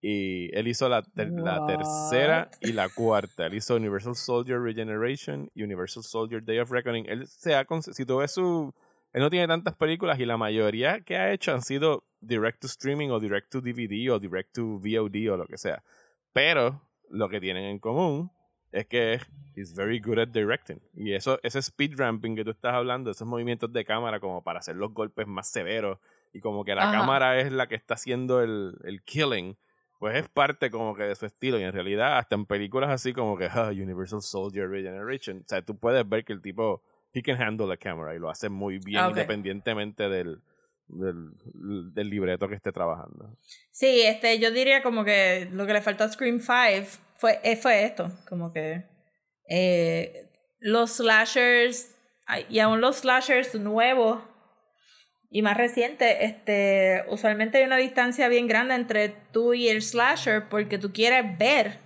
Y 0.00 0.52
él 0.58 0.66
hizo 0.66 0.88
la, 0.88 1.04
la 1.14 1.64
tercera 1.64 2.50
y 2.60 2.72
la 2.72 2.88
cuarta. 2.88 3.46
Él 3.46 3.54
hizo 3.54 3.76
Universal 3.76 4.16
Soldier 4.16 4.58
Regeneration 4.60 5.48
Universal 5.54 6.02
Soldier 6.02 6.42
Day 6.44 6.58
of 6.58 6.72
Reckoning. 6.72 7.06
Él 7.08 7.28
se 7.28 7.54
ha, 7.54 7.64
si 7.92 8.04
tú 8.04 8.16
ves 8.16 8.32
su... 8.32 8.74
Él 9.12 9.22
no 9.22 9.30
tiene 9.30 9.46
tantas 9.46 9.76
películas 9.76 10.18
y 10.18 10.26
la 10.26 10.36
mayoría 10.36 11.02
que 11.02 11.16
ha 11.16 11.32
hecho 11.32 11.52
han 11.52 11.62
sido 11.62 12.02
direct 12.20 12.60
to 12.62 12.66
streaming 12.66 13.10
o 13.10 13.20
direct 13.20 13.50
to 13.52 13.60
DVD 13.60 14.10
o 14.10 14.18
direct 14.18 14.52
to 14.54 14.80
VOD 14.80 15.30
o 15.30 15.36
lo 15.36 15.46
que 15.46 15.58
sea. 15.58 15.84
Pero 16.32 16.80
lo 17.12 17.28
que 17.28 17.40
tienen 17.40 17.64
en 17.64 17.78
común 17.78 18.32
es 18.72 18.86
que 18.86 19.20
es 19.54 19.74
very 19.74 20.00
good 20.00 20.18
at 20.18 20.28
directing. 20.28 20.80
Y 20.94 21.12
eso, 21.12 21.38
ese 21.42 21.58
speed 21.60 21.92
ramping 21.96 22.34
que 22.34 22.44
tú 22.44 22.50
estás 22.50 22.74
hablando, 22.74 23.10
esos 23.10 23.28
movimientos 23.28 23.72
de 23.72 23.84
cámara 23.84 24.18
como 24.18 24.42
para 24.42 24.60
hacer 24.60 24.76
los 24.76 24.92
golpes 24.92 25.26
más 25.26 25.48
severos 25.48 25.98
y 26.32 26.40
como 26.40 26.64
que 26.64 26.74
la 26.74 26.90
cámara 26.90 27.38
es 27.38 27.52
la 27.52 27.66
que 27.66 27.74
está 27.74 27.94
haciendo 27.94 28.42
el, 28.42 28.78
el, 28.84 29.02
killing, 29.02 29.58
pues 29.98 30.16
es 30.16 30.28
parte 30.30 30.70
como 30.70 30.94
que 30.94 31.02
de 31.02 31.14
su 31.14 31.26
estilo. 31.26 31.60
Y 31.60 31.64
en 31.64 31.72
realidad, 31.72 32.16
hasta 32.16 32.34
en 32.34 32.46
películas 32.46 32.90
así 32.90 33.12
como 33.12 33.36
que 33.36 33.46
ah, 33.52 33.68
Universal 33.68 34.22
Soldier 34.22 34.70
Regeneration, 34.70 35.40
o 35.40 35.44
sea, 35.46 35.62
tú 35.62 35.76
puedes 35.76 36.08
ver 36.08 36.24
que 36.24 36.32
el 36.32 36.40
tipo, 36.40 36.82
he 37.12 37.22
can 37.22 37.40
handle 37.40 37.68
the 37.68 37.76
camera 37.76 38.14
y 38.14 38.18
lo 38.18 38.30
hace 38.30 38.48
muy 38.48 38.78
bien 38.78 39.10
independientemente 39.10 40.08
del, 40.08 40.40
del, 40.92 41.32
del, 41.94 42.10
libreto 42.10 42.48
que 42.48 42.54
esté 42.54 42.72
trabajando. 42.72 43.36
Sí, 43.70 44.02
este, 44.02 44.38
yo 44.38 44.50
diría 44.50 44.82
como 44.82 45.04
que 45.04 45.48
lo 45.52 45.66
que 45.66 45.72
le 45.72 45.80
faltó 45.80 46.04
a 46.04 46.08
Scream 46.08 46.40
5 46.40 47.00
fue, 47.16 47.40
eh, 47.42 47.56
fue 47.56 47.84
esto, 47.84 48.10
como 48.28 48.52
que 48.52 48.84
eh, 49.48 50.30
los 50.60 50.92
slashers, 50.92 51.94
y 52.48 52.58
aún 52.60 52.80
los 52.80 52.98
slashers 52.98 53.54
nuevos 53.54 54.22
y 55.30 55.42
más 55.42 55.56
recientes, 55.56 56.16
este, 56.20 57.04
usualmente 57.08 57.58
hay 57.58 57.64
una 57.64 57.78
distancia 57.78 58.28
bien 58.28 58.46
grande 58.46 58.74
entre 58.74 59.08
tú 59.08 59.54
y 59.54 59.68
el 59.68 59.80
slasher 59.80 60.48
porque 60.48 60.78
tú 60.78 60.92
quieres 60.92 61.38
ver 61.38 61.78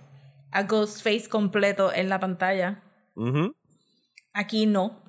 a 0.51 0.63
Ghostface 0.63 1.29
completo 1.29 1.93
en 1.93 2.09
la 2.09 2.19
pantalla. 2.19 2.83
Aquí 4.33 4.65
no. 4.65 5.01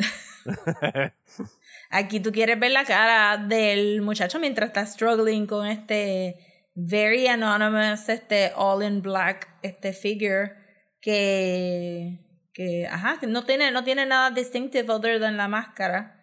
Aquí 1.91 2.20
tú 2.20 2.32
quieres 2.32 2.59
ver 2.61 2.72
la 2.72 2.84
cara 2.84 3.39
del 3.39 4.03
muchacho 4.03 4.39
mientras 4.39 4.68
está 4.68 4.84
struggling 4.84 5.47
con 5.47 5.66
este 5.66 6.36
very 6.74 7.26
anonymous, 7.26 8.09
este 8.09 8.53
all 8.55 8.82
in 8.82 9.01
black, 9.01 9.49
este 9.62 9.93
figure 9.93 10.53
que, 11.01 12.18
que 12.53 12.86
ajá, 12.86 13.18
que 13.18 13.26
no 13.26 13.45
tiene, 13.45 13.70
no 13.70 13.84
tiene 13.84 14.05
nada 14.05 14.30
distinctive 14.30 14.91
other 14.93 15.18
than 15.18 15.36
la 15.36 15.49
máscara. 15.49 16.14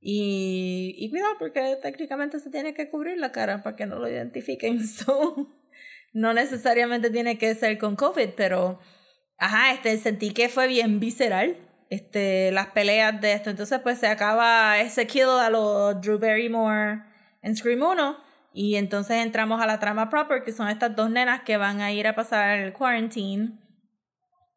Y, 0.00 0.96
y 0.98 1.10
cuidado, 1.10 1.34
porque 1.38 1.78
técnicamente 1.80 2.40
se 2.40 2.50
tiene 2.50 2.74
que 2.74 2.90
cubrir 2.90 3.18
la 3.18 3.30
cara 3.30 3.62
para 3.62 3.76
que 3.76 3.86
no 3.86 3.98
lo 3.98 4.08
identifiquen. 4.08 4.84
So, 4.86 5.48
no 6.12 6.34
necesariamente 6.34 7.10
tiene 7.10 7.38
que 7.38 7.54
ser 7.54 7.78
con 7.78 7.96
COVID, 7.96 8.30
pero 8.36 8.80
ajá, 9.38 9.72
este, 9.72 9.96
sentí 9.98 10.32
que 10.32 10.48
fue 10.48 10.66
bien 10.66 11.00
visceral 11.00 11.56
este, 11.92 12.50
las 12.52 12.68
peleas 12.68 13.20
de 13.20 13.34
esto. 13.34 13.50
Entonces, 13.50 13.78
pues 13.80 13.98
se 13.98 14.06
acaba 14.06 14.80
ese 14.80 15.06
kill 15.06 15.28
a 15.28 15.50
los 15.50 16.00
Drew 16.00 16.18
Barrymore 16.18 17.02
en 17.42 17.54
Scream 17.54 17.82
1. 17.82 18.16
Y 18.54 18.76
entonces 18.76 19.18
entramos 19.18 19.60
a 19.60 19.66
la 19.66 19.78
trama 19.78 20.08
proper, 20.08 20.42
que 20.42 20.52
son 20.52 20.70
estas 20.70 20.96
dos 20.96 21.10
nenas 21.10 21.42
que 21.42 21.58
van 21.58 21.82
a 21.82 21.92
ir 21.92 22.06
a 22.06 22.14
pasar 22.14 22.60
el 22.60 22.72
quarantine 22.72 23.58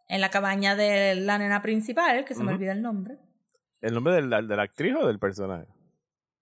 en 0.08 0.22
la 0.22 0.30
cabaña 0.30 0.78
de 0.78 1.16
la 1.16 1.38
nena 1.38 1.62
principal, 1.62 2.24
que 2.24 2.36
se 2.36 2.44
me 2.44 2.54
olvida 2.54 2.72
el 2.72 2.82
nombre. 2.82 3.18
¿El 3.82 3.94
nombre 3.94 4.14
de 4.14 4.22
la, 4.22 4.42
de 4.42 4.56
la 4.56 4.64
actriz 4.64 4.96
o 4.96 5.06
del 5.06 5.20
personaje? 5.20 5.68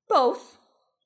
Both. 0.08 0.60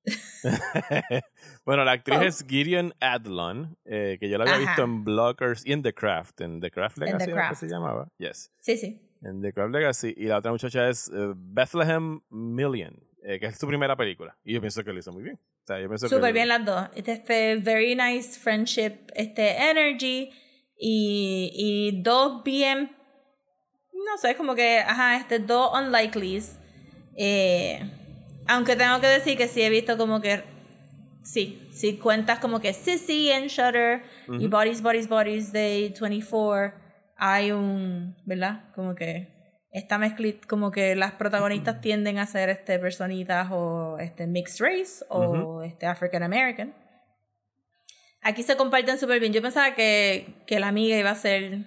bueno, 1.66 1.86
la 1.86 1.94
actriz 1.94 2.20
es 2.22 2.46
Gideon 2.46 2.94
Adlon, 3.00 3.78
eh, 3.86 4.18
que 4.20 4.28
yo 4.28 4.38
la 4.38 4.44
había 4.44 4.68
visto 4.68 4.84
en 4.84 5.06
Blockers 5.06 5.66
y 5.66 5.72
en 5.72 5.82
The 5.82 5.94
Craft. 5.94 6.42
En 6.42 6.60
The 6.60 6.72
Craft 6.72 6.98
Legacy, 6.98 7.32
¿qué 7.32 7.56
se 7.56 7.68
llamaba? 7.68 8.10
Yes. 8.18 8.52
Sí, 8.60 8.76
sí 8.76 9.07
en 9.22 9.42
The 9.42 9.54
Craft 9.54 9.74
Legacy. 9.74 10.14
Y 10.16 10.26
la 10.26 10.38
otra 10.38 10.52
muchacha 10.52 10.90
es 10.90 11.10
eh, 11.10 11.34
Bethlehem 11.36 12.22
Million, 12.30 12.94
eh, 13.24 13.40
que 13.40 13.48
es 13.48 13.58
su 13.58 13.68
primera 13.68 13.96
película. 13.96 14.38
Y 14.44 14.54
yo 14.54 14.62
pienso 14.62 14.84
que 14.84 14.94
lo 14.94 15.00
hizo 15.00 15.12
muy 15.12 15.24
bien. 15.24 15.36
O 15.36 15.68
sea, 15.68 15.80
yo 15.82 15.88
pienso 15.88 16.08
Súper 16.08 16.34
bien 16.34 16.48
las 16.48 16.64
dos. 16.64 16.88
Este, 16.96 17.58
very 17.58 17.96
nice 17.96 18.40
friendship, 18.40 18.94
este, 19.16 19.70
energy. 19.70 20.32
Y, 20.80 21.52
y 21.54 22.02
dos 22.02 22.44
bien. 22.44 22.96
No 23.94 24.18
sé, 24.18 24.36
como 24.36 24.56
que, 24.56 24.80
ajá, 24.80 25.18
este, 25.18 25.40
dos 25.40 25.72
unlikelies. 25.78 26.58
Eh, 27.16 27.80
aunque 28.48 28.76
tengo 28.76 29.02
que 29.02 29.08
decir 29.08 29.38
que 29.38 29.48
sí 29.48 29.62
he 29.62 29.70
visto 29.70 29.98
como 29.98 30.22
que. 30.22 30.44
Sí, 31.24 31.68
sí 31.72 31.98
cuentas 31.98 32.40
como 32.40 32.62
que 32.62 32.72
Sissy 32.72 33.30
en 33.30 33.48
Shutter 33.48 34.04
y 34.40 34.48
Bodies, 34.48 34.82
Bodies, 34.82 35.10
Bodies 35.10 35.52
de 35.52 35.92
24 35.98 36.87
hay 37.18 37.52
un, 37.52 38.16
¿verdad? 38.26 38.72
Como 38.74 38.96
que 38.96 39.28
esta 39.72 39.98
mezcla, 39.98 40.30
como 40.48 40.72
que 40.72 40.96
las 40.96 41.14
protagonistas 41.14 41.82
tienden 41.82 42.20
a 42.20 42.26
ser 42.26 42.50
este 42.50 42.80
personitas 42.80 43.50
o 43.52 43.98
este 44.00 44.28
mixed 44.28 44.66
race 44.66 45.06
o 45.10 45.62
este 45.64 45.86
African 45.86 46.24
American. 46.24 46.74
Aquí 48.22 48.44
se 48.44 48.58
comparten 48.58 48.98
súper 48.98 49.20
bien. 49.20 49.34
Yo 49.34 49.42
pensaba 49.42 49.74
que, 49.76 50.44
que 50.48 50.60
la 50.60 50.68
amiga 50.68 50.98
iba 50.98 51.12
a 51.12 51.16
ser 51.16 51.60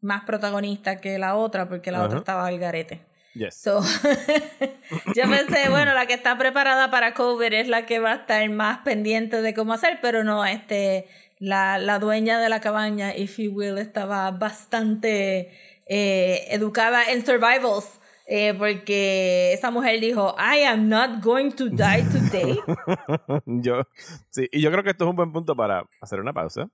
más 0.00 0.24
protagonista 0.24 1.00
que 1.00 1.18
la 1.18 1.36
otra 1.36 1.68
porque 1.68 1.90
la 1.90 2.02
otra 2.02 2.18
estaba 2.18 2.46
al 2.46 2.58
garete. 2.58 3.06
Yes. 3.34 3.62
yo 5.14 5.24
pensé, 5.28 5.68
bueno, 5.70 5.92
la 5.92 6.06
que 6.06 6.14
está 6.14 6.38
preparada 6.38 6.90
para 6.90 7.12
cover 7.12 7.52
es 7.52 7.68
la 7.68 7.84
que 7.84 7.98
va 7.98 8.12
a 8.12 8.14
estar 8.16 8.48
más 8.48 8.78
pendiente 8.78 9.42
de 9.42 9.54
cómo 9.54 9.74
hacer, 9.74 9.98
pero 10.00 10.24
no, 10.24 10.44
este, 10.46 11.06
la, 11.38 11.78
la 11.78 11.98
dueña 11.98 12.40
de 12.40 12.48
la 12.48 12.60
cabaña, 12.60 13.16
if 13.16 13.38
you 13.38 13.52
will, 13.52 13.78
estaba 13.78 14.30
bastante 14.30 15.50
eh, 15.86 16.46
educada 16.50 17.10
en 17.10 17.24
survivals. 17.24 18.00
Eh, 18.28 18.54
porque 18.58 19.52
esa 19.52 19.70
mujer 19.70 20.00
dijo, 20.00 20.34
I 20.36 20.64
am 20.64 20.88
not 20.88 21.22
going 21.22 21.52
to 21.52 21.68
die 21.68 22.02
today. 22.10 22.58
yo, 23.46 23.82
sí, 24.30 24.48
y 24.50 24.60
yo 24.60 24.72
creo 24.72 24.82
que 24.82 24.90
esto 24.90 25.04
es 25.04 25.10
un 25.10 25.16
buen 25.16 25.32
punto 25.32 25.54
para 25.54 25.86
hacer 26.00 26.18
una 26.18 26.32
pausa 26.32 26.68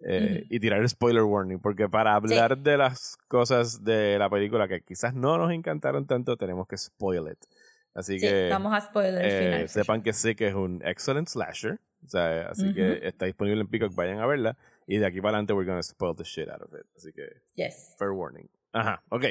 eh, 0.00 0.44
y 0.50 0.60
tirar 0.60 0.80
el 0.80 0.88
spoiler 0.90 1.22
warning, 1.22 1.58
porque 1.58 1.88
para 1.88 2.14
hablar 2.14 2.58
de 2.58 2.76
las 2.76 3.16
cosas 3.28 3.82
de 3.82 4.18
la 4.18 4.28
película 4.28 4.68
que 4.68 4.82
quizás 4.82 5.14
no 5.14 5.38
nos 5.38 5.52
encantaron 5.52 6.06
tanto, 6.06 6.36
tenemos 6.36 6.68
que 6.68 6.76
spoil 6.76 7.32
it. 7.32 7.38
Así 7.94 8.18
sí, 8.18 8.26
que 8.26 8.48
vamos 8.50 8.74
a 8.74 8.82
spoiler 8.82 9.24
el 9.24 9.44
final. 9.44 9.68
Sepan 9.70 10.02
que 10.02 10.12
sí 10.12 10.34
que 10.34 10.48
es 10.48 10.54
un 10.54 10.82
excellent 10.84 11.28
slasher. 11.28 11.80
O 12.04 12.08
sea, 12.08 12.48
así 12.48 12.72
que 12.74 13.00
está 13.02 13.26
disponible 13.26 13.60
en 13.60 13.68
Peacock, 13.68 13.94
vayan 13.94 14.18
a 14.20 14.26
verla. 14.26 14.56
Y 14.86 14.98
de 14.98 15.06
aquí 15.06 15.20
para 15.20 15.36
adelante, 15.36 15.52
we're 15.52 15.68
gonna 15.68 15.82
spoil 15.82 16.16
the 16.16 16.24
shit 16.24 16.48
out 16.48 16.62
of 16.62 16.72
it. 16.74 16.86
Así 16.96 17.12
que, 17.12 17.42
yes. 17.54 17.94
fair 17.98 18.10
warning. 18.10 18.48
Ajá, 18.72 19.02
ok. 19.10 19.24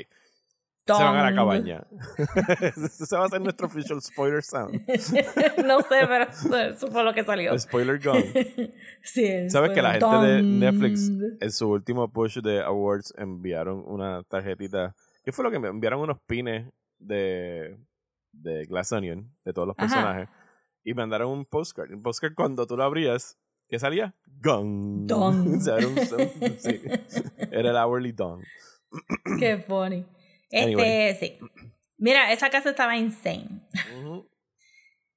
Se 0.98 1.04
van 1.04 1.16
a 1.18 1.30
la 1.30 1.36
cabaña. 1.36 1.84
Se 2.90 3.16
va 3.16 3.24
a 3.24 3.26
hacer 3.26 3.42
nuestro 3.42 3.68
official 3.68 4.02
spoiler 4.02 4.42
sound. 4.42 4.82
no 5.66 5.82
sé, 5.82 6.08
pero 6.08 6.24
eso 6.24 6.88
fue 6.90 7.04
lo 7.04 7.14
que 7.14 7.24
salió. 7.24 7.58
spoiler 7.60 8.00
gun. 8.00 8.24
sí, 9.04 9.50
¿Sabes 9.50 9.72
que 9.72 9.82
la 9.82 9.92
gente 9.94 10.28
de 10.28 10.42
Netflix 10.42 11.12
en 11.40 11.52
su 11.52 11.70
último 11.70 12.12
push 12.12 12.40
de 12.40 12.62
awards 12.62 13.14
enviaron 13.18 13.84
una 13.86 14.24
tarjetita? 14.24 14.96
¿Qué 15.24 15.32
fue 15.32 15.44
lo 15.44 15.52
que 15.52 15.60
me 15.60 15.68
enviaron? 15.68 16.00
Unos 16.00 16.20
pines 16.22 16.68
de, 16.98 17.78
de 18.32 18.66
Glass 18.66 18.92
Onion, 18.92 19.32
de 19.46 19.54
todos 19.54 19.68
los 19.68 19.76
personajes 19.76 20.28
y 20.84 20.94
mandaron 20.94 21.30
un 21.30 21.46
postcard. 21.46 21.92
Un 21.92 22.02
postcard 22.02 22.34
cuando 22.36 22.66
tú 22.68 22.78
lo 22.78 22.84
abrías, 22.84 23.38
¿qué 23.68 23.80
salía? 23.80 24.16
Gong. 24.26 25.08
Dong. 25.08 25.62
era, 25.68 26.50
sí, 26.60 26.82
era 27.52 27.70
el 27.72 27.76
hourly 27.76 28.12
dong. 28.12 28.44
Qué 29.40 29.58
funny. 29.58 30.06
Este, 30.50 31.18
sí. 31.20 31.38
Mira, 31.98 32.32
esa 32.32 32.50
casa 32.50 32.70
estaba 32.70 32.98
insane. 32.98 33.68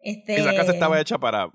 este... 0.01 0.37
Esa 0.37 0.55
casa 0.55 0.73
estaba 0.73 1.01
hecha 1.01 1.19
para 1.19 1.51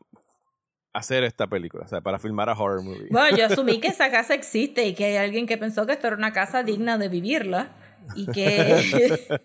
hacer 0.97 1.23
esta 1.23 1.47
película, 1.47 1.85
o 1.85 1.87
sea, 1.87 2.01
para 2.01 2.17
filmar 2.17 2.49
a 2.49 2.53
horror 2.53 2.83
movie. 2.83 3.07
Bueno, 3.11 3.37
yo 3.37 3.45
asumí 3.45 3.79
que 3.79 3.87
esa 3.89 4.09
casa 4.09 4.33
existe 4.33 4.85
y 4.85 4.95
que 4.95 5.05
hay 5.05 5.17
alguien 5.17 5.45
que 5.45 5.57
pensó 5.57 5.85
que 5.85 5.93
esto 5.93 6.07
era 6.07 6.15
una 6.15 6.33
casa 6.33 6.63
digna 6.63 6.97
de 6.97 7.07
vivirla 7.07 7.69
y 8.15 8.25
que 8.27 9.37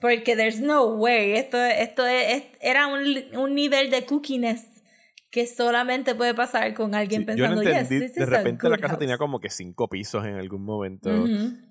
Porque 0.00 0.36
there's 0.36 0.60
no 0.60 0.96
way. 0.96 1.32
Esto, 1.32 1.62
esto 1.62 2.06
es, 2.06 2.44
era 2.60 2.86
un, 2.86 3.02
un 3.34 3.54
nivel 3.54 3.90
de 3.90 4.04
cookiness 4.04 4.66
que 5.30 5.46
solamente 5.46 6.14
puede 6.14 6.34
pasar 6.34 6.74
con 6.74 6.94
alguien 6.94 7.24
pensando, 7.24 7.62
yo 7.62 7.70
no 7.70 7.78
entendí, 7.78 8.06
de 8.06 8.26
repente 8.26 8.68
la 8.68 8.76
casa 8.76 8.98
tenía 8.98 9.16
como 9.16 9.40
que 9.40 9.48
cinco 9.48 9.88
pisos 9.88 10.26
en 10.26 10.34
algún 10.34 10.62
momento. 10.62 11.10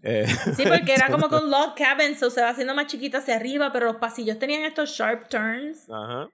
Eh, 0.02 0.26
sí, 0.56 0.64
porque 0.64 0.94
era 0.96 1.10
como 1.10 1.30
con 1.30 1.52
log 1.52 1.76
cabins, 1.76 2.24
o 2.24 2.32
se 2.32 2.42
va 2.42 2.50
haciendo 2.50 2.74
más 2.74 2.88
chiquita 2.88 3.20
hacia 3.20 3.36
arriba, 3.36 3.72
pero 3.72 3.86
los 3.86 3.98
pasillos 3.98 4.40
tenían 4.40 4.64
estos 4.64 4.90
sharp 4.90 5.30
turns. 5.30 5.88
Ajá 5.92 6.28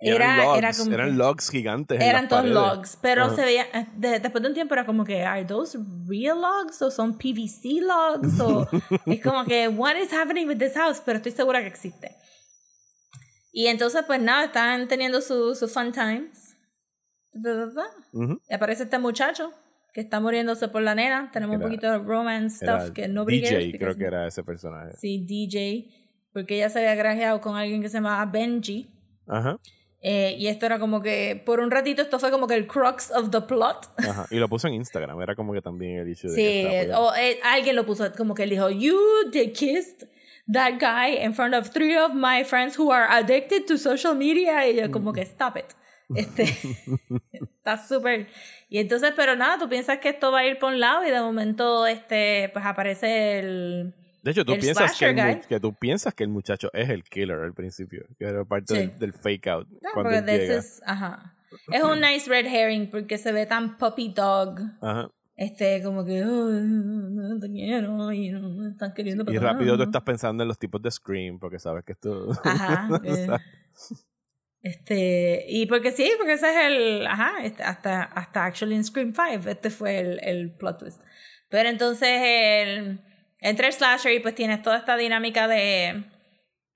era, 0.00 0.34
eran, 0.34 0.46
logs, 0.46 0.58
era 0.58 0.72
como 0.72 0.92
eran 0.92 1.18
logs 1.18 1.50
gigantes. 1.50 2.00
Eran 2.00 2.28
todos 2.28 2.44
logs, 2.44 2.98
pero 3.00 3.34
se 3.34 3.44
veía, 3.44 3.66
eh, 3.72 3.86
después 4.20 4.42
de 4.42 4.48
un 4.48 4.54
tiempo 4.54 4.74
era 4.74 4.86
como 4.86 5.04
que, 5.04 5.24
¿are 5.24 5.44
those 5.44 5.78
real 6.06 6.40
logs 6.40 6.80
o 6.82 6.90
son 6.90 7.18
PVC 7.18 7.80
logs? 7.82 8.40
O, 8.40 8.68
es 9.06 9.20
como 9.20 9.44
que, 9.44 9.68
what 9.68 9.96
is 9.96 10.12
happening 10.12 10.46
with 10.46 10.58
this 10.58 10.74
house? 10.74 11.02
Pero 11.04 11.16
estoy 11.16 11.32
segura 11.32 11.60
que 11.60 11.66
existe. 11.66 12.14
Y 13.52 13.66
entonces, 13.66 14.04
pues 14.06 14.20
nada, 14.20 14.44
están 14.44 14.86
teniendo 14.86 15.20
sus 15.20 15.58
su 15.58 15.68
fun 15.68 15.92
times. 15.92 16.56
Y 18.48 18.54
aparece 18.54 18.84
este 18.84 18.98
muchacho 18.98 19.52
que 19.92 20.00
está 20.00 20.20
muriéndose 20.20 20.68
por 20.68 20.82
la 20.82 20.94
nena. 20.94 21.30
Tenemos 21.32 21.56
un 21.56 21.62
poquito 21.62 21.90
de 21.90 21.98
romance 21.98 22.64
stuff 22.64 22.92
que 22.92 23.08
no 23.08 23.24
DJ, 23.24 23.76
creo 23.78 23.96
que 23.96 24.04
era 24.04 24.26
ese 24.26 24.44
personaje. 24.44 24.92
Sí, 24.96 25.24
DJ. 25.26 25.92
Porque 26.32 26.56
ella 26.56 26.68
se 26.68 26.78
había 26.78 26.94
grajeado 26.94 27.40
con 27.40 27.56
alguien 27.56 27.82
que 27.82 27.88
se 27.88 27.94
llamaba 27.94 28.24
Benji. 28.30 28.90
Ajá. 29.26 29.56
Eh, 30.00 30.36
y 30.38 30.46
esto 30.46 30.66
era 30.66 30.78
como 30.78 31.02
que, 31.02 31.42
por 31.44 31.58
un 31.58 31.70
ratito, 31.70 32.02
esto 32.02 32.18
fue 32.20 32.30
como 32.30 32.46
que 32.46 32.54
el 32.54 32.66
crux 32.66 33.10
of 33.10 33.30
the 33.30 33.40
plot. 33.40 33.88
Ajá. 33.98 34.26
Y 34.30 34.36
lo 34.36 34.48
puso 34.48 34.68
en 34.68 34.74
Instagram, 34.74 35.20
era 35.20 35.34
como 35.34 35.52
que 35.52 35.60
también 35.60 35.98
el 35.98 36.08
issue 36.08 36.30
de. 36.30 36.34
Sí, 36.34 36.90
o 36.94 37.12
eh, 37.16 37.40
alguien 37.42 37.74
lo 37.74 37.84
puso 37.84 38.12
como 38.16 38.34
que 38.34 38.44
él 38.44 38.50
dijo, 38.50 38.70
You 38.70 38.98
they 39.32 39.52
kissed 39.52 40.08
that 40.52 40.74
guy 40.78 41.22
in 41.22 41.34
front 41.34 41.54
of 41.54 41.70
three 41.70 41.96
of 41.96 42.14
my 42.14 42.44
friends 42.44 42.78
who 42.78 42.92
are 42.92 43.06
addicted 43.10 43.66
to 43.66 43.76
social 43.76 44.14
media. 44.14 44.68
Y 44.68 44.76
yo, 44.76 44.90
como 44.90 45.12
que, 45.12 45.22
stop 45.22 45.56
it. 45.56 45.66
Este, 46.14 46.44
está 47.32 47.76
súper. 47.76 48.28
Y 48.68 48.78
entonces, 48.78 49.12
pero 49.16 49.34
nada, 49.34 49.58
tú 49.58 49.68
piensas 49.68 49.98
que 49.98 50.10
esto 50.10 50.30
va 50.30 50.40
a 50.40 50.46
ir 50.46 50.58
por 50.58 50.72
un 50.72 50.80
lado 50.80 51.04
y 51.04 51.10
de 51.10 51.20
momento, 51.20 51.86
este, 51.86 52.50
pues 52.52 52.64
aparece 52.64 53.40
el 53.40 53.94
de 54.28 54.32
hecho, 54.32 54.44
tú 54.44 54.58
piensas 54.58 54.98
que, 54.98 55.40
que, 55.48 55.58
tú 55.58 55.72
piensas 55.72 56.12
que 56.12 56.22
el 56.22 56.28
muchacho 56.28 56.68
es 56.74 56.90
el 56.90 57.02
killer 57.02 57.38
al 57.38 57.54
principio, 57.54 58.04
que 58.18 58.26
era 58.26 58.44
parte 58.44 58.88
del, 58.98 59.14
fake 59.14 59.46
out. 59.46 59.66
cuando 59.94 60.10
Es, 60.10 60.82
ajá. 60.84 61.34
es 61.72 61.82
un 61.82 61.98
nice 61.98 62.28
red 62.28 62.44
herring 62.44 62.90
porque 62.90 63.16
se 63.16 63.32
ve 63.32 63.46
tan 63.46 63.78
puppy 63.78 64.12
dog. 64.12 64.60
Ajá. 64.82 65.10
Este, 65.34 65.82
como 65.82 66.04
que, 66.04 66.20
no 66.20 67.40
te 67.40 67.50
quiero 67.50 68.12
y 68.12 68.28
no 68.28 68.50
me 68.50 68.68
están 68.68 68.92
queriendo 68.92 69.24
Y 69.32 69.38
rápido 69.38 69.78
tú 69.78 69.84
estás 69.84 70.02
pensando 70.02 70.42
en 70.42 70.48
los 70.48 70.58
tipos 70.58 70.82
de 70.82 70.90
Scream 70.90 71.38
porque 71.38 71.58
sabes 71.58 71.84
que 71.84 71.92
esto. 71.92 72.28
Ajá. 72.44 73.00
Eh, 73.04 73.28
este, 74.60 75.46
y 75.48 75.64
porque 75.64 75.92
sí, 75.92 76.10
porque 76.18 76.34
ese 76.34 76.50
es 76.50 76.66
el. 76.66 77.06
Ajá, 77.06 77.42
este, 77.44 77.62
hasta, 77.62 78.02
hasta 78.02 78.44
actually 78.44 78.74
en 78.74 78.84
Scream 78.84 79.14
5, 79.14 79.48
este 79.48 79.70
fue 79.70 80.00
el, 80.00 80.20
el 80.22 80.52
plot 80.54 80.80
twist. 80.80 81.02
Pero 81.48 81.70
entonces 81.70 82.10
el 82.20 83.00
entre 83.40 83.68
el 83.68 83.72
slasher 83.72 84.12
y 84.12 84.20
pues 84.20 84.34
tienes 84.34 84.62
toda 84.62 84.78
esta 84.78 84.96
dinámica 84.96 85.48
de 85.48 86.04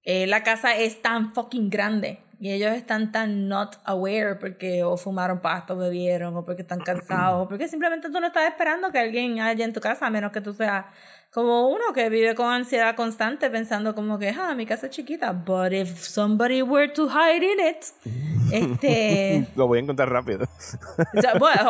eh, 0.04 0.26
la 0.26 0.42
casa 0.42 0.76
es 0.76 1.00
tan 1.02 1.32
fucking 1.32 1.70
grande 1.70 2.18
y 2.42 2.50
ellos 2.50 2.72
están 2.72 3.12
tan 3.12 3.46
not 3.46 3.76
aware 3.84 4.34
porque 4.34 4.82
o 4.82 4.96
fumaron 4.96 5.38
pasto, 5.38 5.76
bebieron 5.76 6.36
o 6.36 6.44
porque 6.44 6.62
están 6.62 6.80
cansados 6.80 7.44
o 7.44 7.48
porque 7.48 7.68
simplemente 7.68 8.10
tú 8.10 8.18
no 8.18 8.26
estás 8.26 8.48
esperando 8.50 8.90
que 8.90 8.98
alguien 8.98 9.38
haya 9.38 9.64
en 9.64 9.72
tu 9.72 9.80
casa 9.80 10.06
a 10.06 10.10
menos 10.10 10.32
que 10.32 10.40
tú 10.40 10.52
seas 10.52 10.86
como 11.30 11.68
uno 11.68 11.92
que 11.94 12.10
vive 12.10 12.34
con 12.34 12.52
ansiedad 12.52 12.96
constante 12.96 13.48
pensando 13.48 13.94
como 13.94 14.18
que 14.18 14.30
ah 14.30 14.56
mi 14.56 14.66
casa 14.66 14.86
es 14.86 14.92
chiquita 14.92 15.32
but 15.32 15.72
if 15.72 15.96
somebody 16.04 16.62
were 16.62 16.88
to 16.88 17.08
hide 17.08 17.44
in 17.44 17.60
it 17.64 17.84
este 18.52 19.46
lo 19.54 19.68
voy 19.68 19.78
a 19.78 19.82
encontrar 19.82 20.10
rápido. 20.10 20.44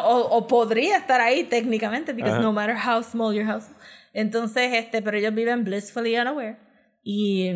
O, 0.05 0.36
o, 0.36 0.47
podría 0.47 0.97
estar 0.97 1.20
ahí 1.20 1.45
técnicamente 1.45 2.14
because 2.14 2.40
no 2.40 2.51
matter 2.51 2.74
how 2.74 3.03
small 3.03 3.34
your 3.34 3.45
house 3.45 3.68
entonces, 4.12 4.72
este, 4.74 5.02
pero 5.02 5.16
ellos 5.16 5.34
viven 5.34 5.64
blissfully 5.64 6.18
unaware. 6.18 6.58
Y 7.02 7.50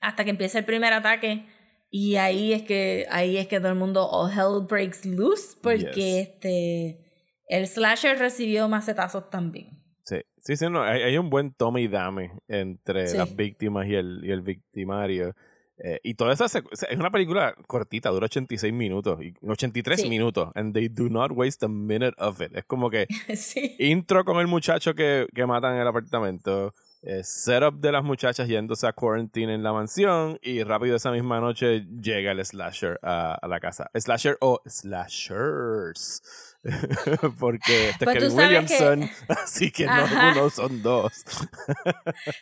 hasta 0.00 0.24
que 0.24 0.30
empieza 0.30 0.58
el 0.58 0.64
primer 0.64 0.92
ataque. 0.92 1.46
Y 1.90 2.16
ahí 2.16 2.52
es 2.52 2.62
que, 2.62 3.06
ahí 3.10 3.36
es 3.36 3.46
que 3.46 3.58
todo 3.58 3.70
el 3.70 3.78
mundo, 3.78 4.08
all 4.10 4.30
hell 4.30 4.66
breaks 4.68 5.06
loose, 5.06 5.56
porque 5.62 6.20
este, 6.20 7.00
el 7.48 7.66
slasher 7.66 8.18
recibió 8.18 8.68
macetazos 8.68 9.30
también. 9.30 9.82
Sí, 10.02 10.20
sí, 10.38 10.56
sí, 10.56 10.66
no, 10.70 10.82
hay, 10.82 11.16
un 11.16 11.30
buen 11.30 11.52
tome 11.52 11.82
y 11.82 11.88
dame 11.88 12.32
entre 12.48 13.12
las 13.14 13.34
víctimas 13.34 13.86
y 13.86 13.94
el, 13.94 14.20
y 14.24 14.30
el 14.30 14.42
victimario. 14.42 15.34
Eh, 15.78 16.00
y 16.02 16.14
toda 16.14 16.32
esa 16.32 16.46
es 16.46 16.62
una 16.96 17.10
película 17.10 17.54
cortita, 17.66 18.08
dura 18.08 18.24
86 18.26 18.72
minutos, 18.72 19.20
y 19.22 19.34
83 19.46 20.08
minutos, 20.08 20.50
and 20.54 20.72
they 20.72 20.88
do 20.88 21.10
not 21.10 21.30
waste 21.32 21.64
a 21.64 21.68
minute 21.68 22.14
of 22.18 22.40
it. 22.40 22.56
Es 22.56 22.64
como 22.64 22.88
que 22.88 23.06
intro 23.78 24.24
con 24.24 24.38
el 24.38 24.46
muchacho 24.46 24.94
que, 24.94 25.26
que 25.34 25.46
matan 25.46 25.74
en 25.74 25.82
el 25.82 25.86
apartamento, 25.86 26.72
eh, 27.02 27.22
setup 27.22 27.78
de 27.78 27.92
las 27.92 28.02
muchachas 28.02 28.48
yéndose 28.48 28.86
a 28.86 28.94
quarantine 28.94 29.52
en 29.52 29.62
la 29.62 29.72
mansión, 29.74 30.38
y 30.40 30.62
rápido 30.62 30.96
esa 30.96 31.10
misma 31.10 31.40
noche 31.40 31.84
llega 32.00 32.32
el 32.32 32.42
slasher 32.42 32.98
a, 33.02 33.34
a 33.34 33.46
la 33.46 33.60
casa. 33.60 33.90
Slasher 33.94 34.38
o 34.40 34.62
slashers. 34.64 36.22
Porque 37.38 37.90
este 37.90 38.04
es 38.06 38.12
Kevin 38.12 38.36
Williamson, 38.36 39.10
así 39.28 39.70
que 39.70 39.84
no 39.86 40.04
uno, 40.32 40.50
son 40.50 40.82
dos. 40.82 41.12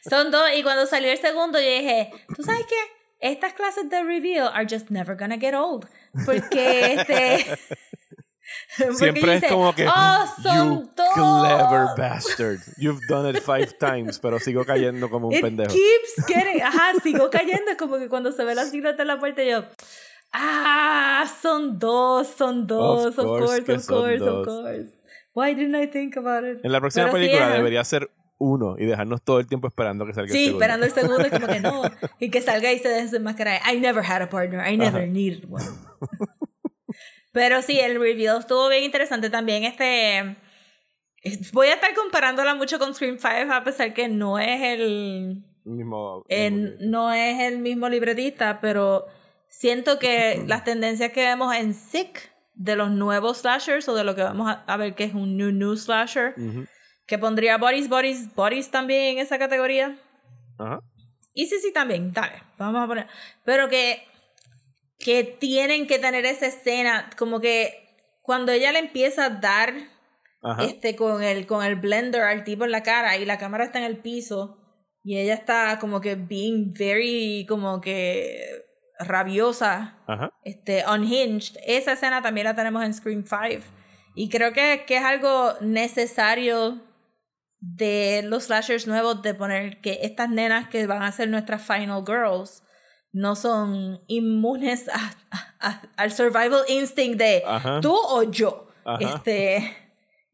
son 0.09 0.31
dos, 0.31 0.49
y 0.57 0.63
cuando 0.63 0.87
salió 0.87 1.11
el 1.11 1.19
segundo 1.19 1.59
yo 1.59 1.67
dije, 1.67 2.11
¿tú 2.37 2.45
sabes 2.45 2.65
qué? 2.69 3.04
Estas 3.25 3.55
clases 3.55 3.89
de 3.89 4.03
reveal 4.03 4.49
are 4.53 4.67
just 4.67 4.91
never 4.91 5.17
gonna 5.17 5.39
get 5.39 5.55
old. 5.55 5.87
Porque 6.27 6.95
este. 6.95 7.59
Siempre 8.97 9.37
es 9.37 9.45
como 9.49 9.75
que. 9.75 9.87
Oh, 9.89 10.27
son 10.43 10.85
you 10.85 10.91
clever 11.15 11.89
bastard. 11.97 12.61
You've 12.77 13.01
done 13.09 13.29
it 13.29 13.43
five 13.43 13.73
times, 13.81 14.19
pero 14.19 14.39
sigo 14.39 14.65
cayendo 14.65 15.09
como 15.09 15.29
un 15.29 15.35
It 15.35 15.43
pendejo. 15.43 15.73
Keeps 15.73 16.27
getting. 16.29 16.63
Ajá, 16.63 16.93
sigo 17.03 17.31
cayendo. 17.31 17.71
Es 17.71 17.79
como 17.79 17.99
que 17.99 18.09
cuando 18.09 18.31
se 18.31 18.45
ve 18.45 18.55
la 18.55 18.67
silueta 18.67 19.03
en 19.03 19.09
la 19.09 19.19
puerta, 19.19 19.43
yo. 19.43 19.65
Ah, 20.33 21.27
son 21.41 21.79
dos, 21.79 22.29
son 22.29 22.67
dos. 22.67 23.07
Of 23.07 23.17
course, 23.17 23.23
of 23.23 23.67
course, 23.67 23.73
of 23.73 23.87
course, 23.87 24.23
of 24.23 24.47
course. 24.47 24.91
Why 25.33 25.55
didn't 25.55 25.81
I 25.81 25.87
think 25.87 26.17
about 26.17 26.45
it? 26.45 26.65
En 26.65 26.73
la 26.73 26.81
próxima 26.81 27.11
película 27.11 27.49
debería 27.49 27.83
ser 27.85 28.11
uno 28.45 28.77
y 28.79 28.85
dejarnos 28.85 29.23
todo 29.23 29.41
el 29.41 29.47
tiempo 29.47 29.67
esperando 29.67 30.07
que 30.07 30.13
salga 30.13 30.31
sí, 30.31 30.39
el 30.39 30.45
segundo. 30.45 30.65
esperando 30.65 30.87
el 30.87 30.93
segundo 30.95 31.31
como 31.31 31.47
que 31.47 31.61
no. 31.61 31.83
Y 32.21 32.31
que 32.31 32.43
salga 32.43 32.73
y 32.73 32.79
se 32.79 32.89
desenmascara. 32.89 33.61
I 33.73 33.81
never 33.81 34.05
had 34.05 34.23
a 34.23 34.29
partner. 34.29 34.61
I 34.67 34.77
never 34.77 35.09
needed 35.09 35.45
one. 35.51 35.65
Pero 37.33 37.63
sí, 37.63 37.81
el 37.81 37.99
review 38.01 38.39
estuvo 38.39 38.69
bien 38.69 38.85
interesante 38.85 39.31
también. 39.31 39.65
Este. 39.65 40.37
Voy 41.53 41.69
a 41.69 41.75
estar 41.75 41.95
comparándola 41.95 42.55
mucho 42.55 42.79
con 42.79 42.95
Scream 42.95 43.19
5 43.19 43.53
a 43.53 43.65
pesar 43.65 43.95
que 43.95 44.09
no 44.09 44.39
es 44.39 44.61
el. 44.63 45.45
Mismo, 45.65 46.25
no 46.81 47.13
es 47.13 47.41
el 47.41 47.59
mismo 47.59 47.89
libretista, 47.89 48.61
pero 48.61 49.07
siento 49.49 49.99
que 49.99 50.45
las 50.47 50.65
tendencias 50.65 51.11
que 51.13 51.23
vemos 51.25 51.55
en 51.57 51.75
Sick 51.75 52.31
de 52.55 52.77
los 52.77 52.91
nuevos 52.91 53.39
slashers 53.39 53.89
o 53.89 53.95
de 53.95 54.05
lo 54.05 54.15
que 54.15 54.23
vamos 54.23 54.55
a, 54.65 54.77
ver 54.77 54.95
que 54.95 55.05
es 55.05 55.15
un 55.15 55.37
new 55.37 55.51
new 55.51 55.77
slasher 55.77 56.35
que 57.07 57.19
pondría 57.19 57.59
Boris, 57.59 57.89
Boris, 57.89 58.35
Boris 58.35 58.71
también 58.71 59.17
en 59.17 59.19
esa 59.19 59.39
categoría. 59.39 59.99
Ajá. 60.59 60.81
Y 61.35 61.47
sí, 61.47 61.57
sí, 61.61 61.73
también, 61.73 62.13
dale, 62.13 62.43
vamos 62.59 62.83
a 62.83 62.87
poner. 62.87 63.09
Pero 63.45 63.69
que, 63.69 64.07
que 64.99 65.25
tienen 65.25 65.89
que 65.89 65.99
tener 65.99 66.25
esa 66.25 66.47
escena, 66.47 67.11
como 67.19 67.41
que 67.41 67.85
cuando 68.23 68.53
ella 68.53 68.73
le 68.73 68.79
empieza 68.79 69.27
a 69.27 69.31
dar 69.31 69.75
este 70.61 70.95
con 70.95 71.23
el, 71.23 71.47
con 71.47 71.65
el 71.65 71.77
blender 71.77 72.21
al 72.23 72.45
tipo 72.45 72.65
en 72.65 72.71
la 72.71 72.83
cara 72.83 73.17
y 73.17 73.25
la 73.25 73.39
cámara 73.39 73.65
está 73.65 73.79
en 73.79 73.85
el 73.85 73.99
piso 73.99 74.59
y 75.03 75.19
ella 75.19 75.35
está 75.35 75.79
como 75.79 76.01
que 76.01 76.15
being 76.15 76.73
very, 76.79 77.47
como 77.49 77.81
que 77.81 78.65
rabiosa, 78.99 79.99
este, 80.45 80.85
unhinged. 80.87 81.57
Esa 81.67 81.93
escena 81.93 82.23
también 82.23 82.47
la 82.47 82.55
tenemos 82.55 82.85
en 82.85 82.95
Scream 82.95 83.25
5. 83.27 83.65
Y 84.15 84.29
creo 84.29 84.53
que, 84.53 84.85
que 84.87 84.99
es 84.99 85.03
algo 85.03 85.55
necesario 85.61 86.81
de 87.67 88.23
los 88.25 88.45
slashers 88.45 88.87
nuevos 88.87 89.23
de 89.23 89.33
poner 89.33 89.81
que 89.81 90.01
estas 90.03 90.29
nenas 90.29 90.69
que 90.69 90.87
van 90.87 91.03
a 91.03 91.11
ser 91.13 91.31
nuestras 91.31 91.63
final 91.63 92.05
girls 92.07 92.63
no 93.13 93.37
son 93.37 94.03
inmunes 94.07 94.91
al 95.97 96.13
survival 96.13 96.63
instinct 96.69 97.19
de 97.19 97.43
tú 97.81 97.95
o 97.95 98.23
yo. 98.25 98.69
Este, 99.01 99.75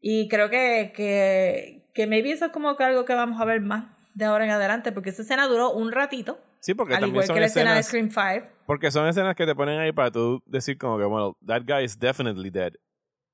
y 0.01 0.27
creo 0.27 0.49
que, 0.49 0.91
que, 0.93 1.89
que 1.93 2.07
maybe 2.07 2.31
eso 2.31 2.47
es 2.47 2.51
como 2.51 2.75
que 2.75 2.83
algo 2.83 3.05
que 3.05 3.13
vamos 3.13 3.39
a 3.39 3.45
ver 3.45 3.61
más 3.61 3.85
de 4.13 4.25
ahora 4.25 4.43
en 4.43 4.51
adelante, 4.51 4.91
porque 4.91 5.11
esa 5.11 5.21
escena 5.21 5.47
duró 5.47 5.71
un 5.71 5.93
ratito. 5.93 6.37
Sí, 6.59 6.73
porque 6.73 6.95
al 6.95 7.07
igual 7.07 7.27
que 7.27 7.39
la 7.39 7.45
escena 7.45 7.75
de 7.75 7.81
Scream 7.81 8.09
5. 8.11 8.47
Porque 8.65 8.91
son 8.91 9.07
escenas 9.07 9.35
que 9.35 9.45
te 9.45 9.55
ponen 9.55 9.79
ahí 9.79 9.93
para 9.93 10.11
tú 10.11 10.43
decir 10.45 10.77
como 10.77 10.97
que, 10.97 11.05
bueno, 11.05 11.37
that 11.45 11.61
guy 11.65 11.85
is 11.85 11.97
definitely 11.97 12.49
dead. 12.49 12.73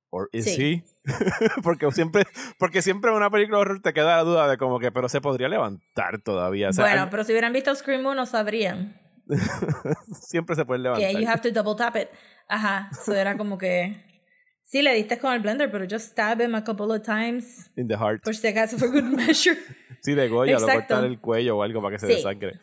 Or 0.10 0.30
is 0.32 0.48
he? 0.48 0.84
porque 1.64 1.92
siempre 1.92 2.26
porque 2.58 2.82
siempre 2.82 3.12
en 3.12 3.18
una 3.18 3.30
película 3.30 3.58
de 3.58 3.62
horror 3.62 3.82
te 3.82 3.94
queda 3.94 4.18
la 4.18 4.24
duda 4.24 4.48
de 4.48 4.58
como 4.58 4.80
que 4.80 4.92
pero 4.92 5.10
se 5.10 5.22
podría 5.22 5.48
levantar 5.48 6.22
todavía 6.22 6.70
bueno 6.76 7.08
pero 7.10 7.24
si 7.24 7.32
hubieran 7.32 7.54
visto 7.54 7.74
Scream 7.74 8.06
1 8.06 8.26
sabrían. 8.26 9.02
Siempre 10.30 10.56
se 10.56 10.64
puede 10.64 10.82
levantar 10.82 11.12
que 11.12 11.22
you 11.22 11.28
have 11.28 11.42
to 11.42 11.52
double 11.52 11.76
tap 11.76 11.96
it. 11.98 12.08
Ajá 12.48 12.90
eso 12.92 13.14
era 13.14 13.38
como 13.38 13.58
que 13.58 14.24
sí 14.64 14.82
le 14.82 14.94
diste 14.94 15.18
con 15.18 15.34
el 15.34 15.42
blender 15.42 15.70
pero 15.70 15.86
just 15.90 16.12
stab 16.12 16.42
him 16.42 16.56
a 16.56 16.64
couple 16.64 16.94
of 16.94 17.02
times. 17.02 17.70
In 17.76 17.88
the 17.88 17.98
heart. 17.98 18.24
Por 18.24 18.36
si 18.36 18.48
acaso 18.48 18.78
for 18.78 18.90
good 18.90 19.04
measure. 19.16 19.58
Sí 20.02 20.14
de 20.14 20.30
Goya 20.30 20.60
lo 20.60 20.68
cortar 20.68 21.04
el 21.04 21.20
cuello 21.20 21.58
o 21.58 21.64
algo 21.64 21.82
para 21.82 21.96
que 21.96 22.00
se 22.00 22.08
desangre 22.08 22.60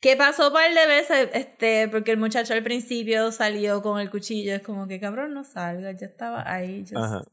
¿Qué 0.00 0.16
pasó 0.16 0.52
par 0.52 0.72
de 0.72 0.86
veces? 0.86 1.28
Este, 1.32 1.88
porque 1.88 2.12
el 2.12 2.18
muchacho 2.18 2.54
al 2.54 2.62
principio 2.62 3.32
salió 3.32 3.82
con 3.82 4.00
el 4.00 4.10
cuchillo, 4.10 4.54
es 4.54 4.62
como 4.62 4.86
que 4.86 5.00
cabrón 5.00 5.34
no 5.34 5.42
salga, 5.42 5.90
ya 5.92 6.06
estaba 6.06 6.50
ahí, 6.50 6.84
just 6.88 7.28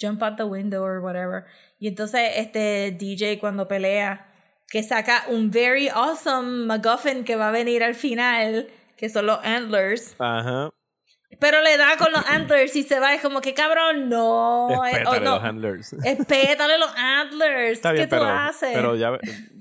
jump 0.00 0.22
out 0.22 0.36
the 0.36 0.44
window 0.44 0.82
or 0.82 1.00
whatever. 1.00 1.44
Y 1.78 1.88
entonces 1.88 2.20
este 2.36 2.96
DJ 2.98 3.38
cuando 3.38 3.68
pelea, 3.68 4.32
que 4.68 4.82
saca 4.82 5.24
un 5.28 5.50
very 5.50 5.88
awesome 5.88 6.66
MacGuffin 6.66 7.24
que 7.24 7.36
va 7.36 7.48
a 7.48 7.52
venir 7.52 7.82
al 7.82 7.94
final, 7.94 8.68
que 8.96 9.08
son 9.08 9.26
los 9.26 9.38
antlers. 9.44 10.14
Ajá. 10.18 10.70
Pero 11.40 11.60
le 11.60 11.76
da 11.76 11.96
con 11.98 12.12
los 12.12 12.24
antlers 12.26 12.74
y 12.76 12.82
se 12.82 12.98
va, 13.00 13.12
es 13.14 13.20
como 13.20 13.40
que 13.40 13.52
cabrón, 13.52 14.08
no. 14.08 14.84
eh, 14.86 14.90
Espétale 14.92 15.18
oh, 15.18 15.20
no. 15.20 15.34
los 15.34 15.44
handlers. 15.44 15.92
Espétale 15.92 16.78
los 16.78 16.90
antlers. 16.96 17.72
Está 17.72 17.90
¿Qué 17.90 17.96
bien, 17.96 18.08
tú 18.08 18.16
pero, 18.16 18.28
haces? 18.28 18.70
pero 18.72 18.96
ya 18.96 19.10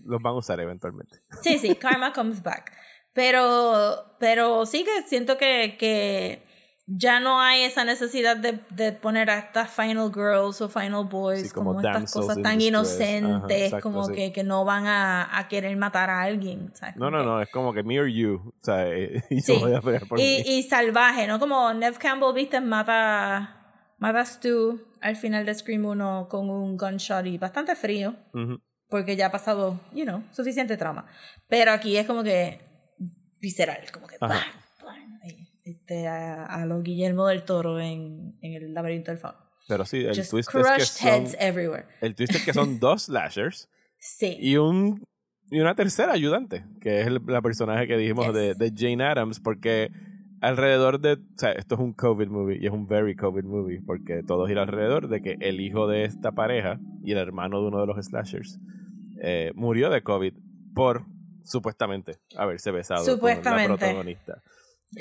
los 0.06 0.22
van 0.22 0.34
a 0.34 0.38
usar 0.38 0.60
eventualmente. 0.60 1.20
Sí, 1.42 1.58
sí, 1.60 1.76
karma 1.76 2.14
comes 2.14 2.42
back. 2.42 2.72
Pero, 3.14 4.16
pero 4.20 4.66
sí 4.66 4.84
que 4.84 5.04
siento 5.08 5.38
que, 5.38 5.76
que 5.80 6.45
ya 6.88 7.20
no 7.20 7.42
hay 7.42 7.64
esa 7.64 7.84
necesidad 7.84 8.38
de, 8.38 8.60
de 8.70 8.92
poner 8.92 9.30
a 9.32 9.40
estas 9.40 9.72
final 9.72 10.12
girls 10.14 10.62
o 10.62 10.70
final 10.70 11.06
boys 11.06 11.48
Sí, 11.48 11.50
como 11.50 11.74
como, 11.74 11.80
estas 11.82 12.12
cosas 12.14 12.40
tan 12.42 12.58
distress. 12.60 13.02
Ajá, 13.02 13.08
inocentes, 13.18 13.62
exacto, 13.64 13.82
como 13.84 14.06
sí. 14.06 14.14
que, 14.14 14.32
que 14.34 14.44
no 14.44 14.66
van 14.66 14.86
a, 14.86 15.36
a 15.38 15.48
querer 15.48 15.76
matar 15.78 16.10
a 16.12 16.22
alguien. 16.22 16.72
¿sabes? 16.76 16.96
No, 16.96 17.10
no, 17.10 17.20
que- 17.20 17.26
no, 17.26 17.42
es 17.42 17.50
como 17.50 17.74
que 17.74 17.82
me 17.84 18.00
or 18.00 18.08
you. 18.08 18.54
O 18.62 18.64
sea, 18.64 18.88
eh, 18.88 19.24
y 19.32 19.42
Sí. 19.42 19.58
voy 19.60 19.74
a 19.74 19.82
por 19.82 20.20
y, 20.20 20.24
mí. 20.24 20.44
y 20.46 20.64
salvaje, 20.64 21.26
¿no? 21.28 21.40
Como 21.40 21.74
Nev 21.74 21.98
Campbell, 21.98 22.34
viste, 22.36 22.62
mata, 22.62 23.94
mata 23.98 24.20
a 24.20 24.26
Stu 24.26 24.80
al 25.02 25.16
final 25.16 25.46
de 25.46 25.54
Scream 25.56 25.86
1 25.86 26.28
con 26.30 26.50
un 26.50 26.78
gunshot 26.78 27.26
y 27.26 27.38
bastante 27.40 27.76
frío, 27.76 28.16
Ujú. 28.34 28.60
porque 28.90 29.16
ya 29.16 29.28
ha 29.28 29.32
pasado, 29.32 29.80
you 29.92 30.04
know, 30.04 30.24
suficiente 30.32 30.78
trauma. 30.78 31.06
Pero 31.48 31.72
aquí 31.72 31.98
es 31.98 32.06
como 32.08 32.24
que 32.24 32.60
visceral, 33.40 33.80
como 33.92 34.08
que 34.08 34.18
Ajá. 34.20 34.44
Este, 35.88 36.08
a, 36.08 36.46
a 36.46 36.66
lo 36.66 36.82
Guillermo 36.82 37.28
del 37.28 37.44
Toro 37.44 37.80
en, 37.80 38.34
en 38.42 38.54
el 38.54 38.74
laberinto 38.74 39.12
del 39.12 39.20
fauno. 39.20 39.38
Pero 39.68 39.86
sí, 39.86 39.98
el 40.00 40.16
Just 40.16 40.32
twist 40.32 40.50
es 40.56 40.66
que 40.76 40.80
son, 40.86 41.26
everywhere. 41.40 41.86
el 42.02 42.16
twist 42.16 42.34
es 42.34 42.44
que 42.44 42.54
son 42.54 42.80
dos 42.80 43.04
slashers 43.04 43.70
Sí. 44.00 44.36
y 44.40 44.58
un 44.58 45.04
y 45.52 45.60
una 45.60 45.76
tercera 45.76 46.14
ayudante, 46.14 46.66
que 46.82 47.02
es 47.02 47.08
el, 47.08 47.22
la 47.28 47.40
personaje 47.44 47.86
que 47.88 47.98
dijimos 47.98 48.34
de, 48.34 48.50
Yes. 48.50 48.58
de 48.58 48.74
Jane 48.76 49.04
Addams, 49.04 49.40
porque 49.40 49.92
alrededor 50.42 51.00
de, 51.00 51.14
o 51.14 51.38
sea, 51.38 51.52
esto 51.52 51.76
es 51.76 51.82
un 51.82 51.94
COVID 51.94 52.28
movie 52.30 52.58
y 52.60 52.66
es 52.66 52.72
un 52.74 52.88
very 52.88 53.16
COVID 53.16 53.44
movie, 53.44 53.80
porque 53.86 54.24
todo 54.24 54.48
gira 54.48 54.64
alrededor 54.64 55.08
de 55.08 55.22
que 55.22 55.38
el 55.40 55.60
hijo 55.62 55.88
de 55.88 56.06
esta 56.06 56.32
pareja 56.32 56.80
y 57.04 57.12
el 57.12 57.20
hermano 57.20 57.62
de 57.62 57.68
uno 57.68 57.80
de 57.80 57.86
los 57.88 58.04
slashers 58.04 58.60
eh, 59.22 59.52
murió 59.56 59.92
de 59.92 60.02
COVID 60.02 60.34
por 60.74 61.06
supuestamente 61.44 62.18
haberse 62.36 62.72
besado 62.72 63.02
con 63.02 63.08
la 63.08 63.14
Supuestamente. 63.16 63.68
protagonista. 63.78 64.42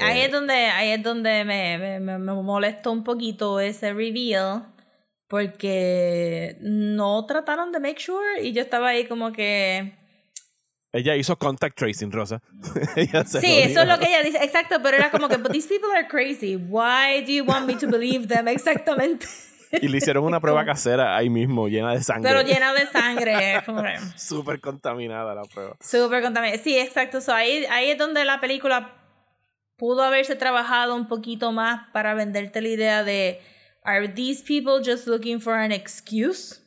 Ahí 0.01 0.21
Eh, 0.21 0.25
es 0.27 0.33
donde, 0.33 0.53
ahí 0.55 0.91
es 0.91 1.03
donde 1.03 1.45
me, 1.45 1.79
me, 2.01 2.01
me- 2.01 2.19
molestó 2.19 2.91
un 2.93 3.05
poquito 3.05 3.61
ese 3.61 3.93
reveal. 3.93 4.66
Porque 5.29 6.57
no 6.61 7.25
trataron 7.27 7.73
de 7.73 7.81
make 7.81 8.01
sure. 8.01 8.41
Y 8.43 8.53
yo 8.53 8.62
estaba 8.62 8.89
ahí 8.89 9.07
como 9.07 9.33
que. 9.33 9.95
Ella 10.93 11.16
hizo 11.16 11.37
contact 11.37 11.77
tracing, 11.77 12.12
Rosa. 12.12 12.41
Ella 12.97 13.25
se 13.25 13.41
Sí, 13.41 13.59
eso 13.59 13.81
es 13.83 13.89
lo 13.89 13.99
que 13.99 14.07
ella 14.07 14.23
dice. 14.23 14.39
Exacto, 14.45 14.77
pero 14.83 14.97
era 14.97 15.11
como 15.11 15.29
que, 15.29 15.37
but 15.39 15.51
these 15.51 15.66
people 15.69 15.91
are 15.93 16.07
crazy. 16.07 16.55
Why 16.57 17.23
do 17.27 17.33
you 17.33 17.45
want 17.45 17.66
me 17.66 17.75
to 17.75 17.89
believe 17.89 18.29
them? 18.29 18.47
Exactamente. 18.47 19.27
Y 19.73 19.89
le 19.89 19.97
hicieron 19.99 20.23
una 20.25 20.39
prueba 20.41 20.65
casera 20.65 21.16
ahí 21.16 21.29
mismo, 21.31 21.66
llena 21.66 21.95
de 21.95 22.03
sangre. 22.03 22.31
Pero 22.31 22.47
llena 22.47 22.73
de 22.73 22.87
sangre. 22.87 23.61
Súper 24.16 24.61
contaminada 24.61 25.35
la 25.35 25.43
prueba. 25.43 25.75
Súper 25.81 26.23
contaminada. 26.23 26.62
Sí, 26.62 26.79
exacto. 26.79 27.21
So, 27.21 27.33
ahí, 27.35 27.65
ahí 27.71 27.91
es 27.91 27.99
donde 27.99 28.25
la 28.25 28.41
película 28.41 28.93
pudo 29.76 30.02
haberse 30.02 30.36
trabajado 30.36 30.94
un 30.94 31.09
poquito 31.09 31.52
más 31.52 31.88
para 31.92 32.14
venderte 32.14 32.60
la 32.60 32.68
idea 32.68 33.05
de 33.05 33.40
¿Are 33.84 34.09
these 34.09 34.42
people 34.42 34.82
just 34.84 35.06
looking 35.06 35.40
for 35.40 35.55
an 35.55 35.70
excuse? 35.70 36.60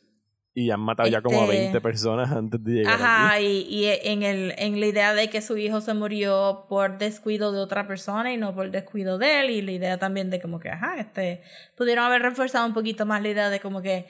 Y 0.54 0.70
han 0.70 0.80
matado 0.80 1.08
ya 1.08 1.20
como 1.22 1.40
a 1.42 1.44
Este- 1.44 1.58
20 1.58 1.80
personas 1.80 2.30
antes 2.32 2.62
de 2.64 2.72
llegar 2.72 2.94
aquí. 2.94 3.02
Ajá, 3.02 3.40
y, 3.40 3.60
y 3.68 3.86
en, 3.86 4.22
el, 4.24 4.54
en 4.58 4.80
la 4.80 4.86
idea 4.86 5.14
de 5.14 5.30
que 5.30 5.40
su 5.40 5.56
hijo 5.56 5.80
se 5.80 5.94
murió 5.94 6.66
por 6.68 6.98
descuido 6.98 7.52
de 7.52 7.60
otra 7.60 7.86
persona 7.86 8.32
y 8.32 8.36
no 8.36 8.54
por 8.54 8.70
descuido 8.70 9.18
de 9.18 9.40
él, 9.40 9.50
y 9.50 9.62
la 9.62 9.72
idea 9.72 9.98
también 9.98 10.30
de 10.30 10.40
como 10.40 10.58
que, 10.58 10.68
ajá, 10.70 10.98
este, 10.98 11.42
pudieron 11.76 12.04
haber 12.06 12.22
reforzado 12.22 12.66
un 12.66 12.74
poquito 12.74 13.06
más 13.06 13.22
la 13.22 13.28
idea 13.28 13.50
de 13.50 13.60
como 13.60 13.82
que 13.82 14.06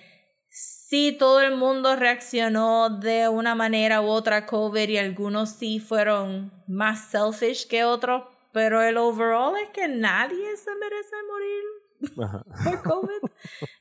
sí, 0.49 1.15
todo 1.19 1.41
el 1.43 1.55
mundo 1.57 1.97
reaccionó 1.97 2.89
de 2.99 3.29
una 3.29 3.55
manera 3.55 4.01
u 4.01 4.07
otra 4.07 4.37
a 4.37 4.47
COVID 4.47 4.89
y 4.89 4.97
algunos 4.97 5.51
sí 5.51 5.81
fueron 5.81 6.51
más 6.67 7.11
selfish 7.11 7.69
que 7.69 7.85
otros, 7.85 8.23
pero 8.53 8.83
el 8.83 8.97
overall 8.97 9.55
es 9.63 9.69
que 9.71 9.89
nadie 9.89 10.57
se 10.57 10.71
merece 10.77 11.17
morir 11.31 12.23
Ajá. 12.25 12.45
por 12.65 12.83
COVID. 12.83 13.31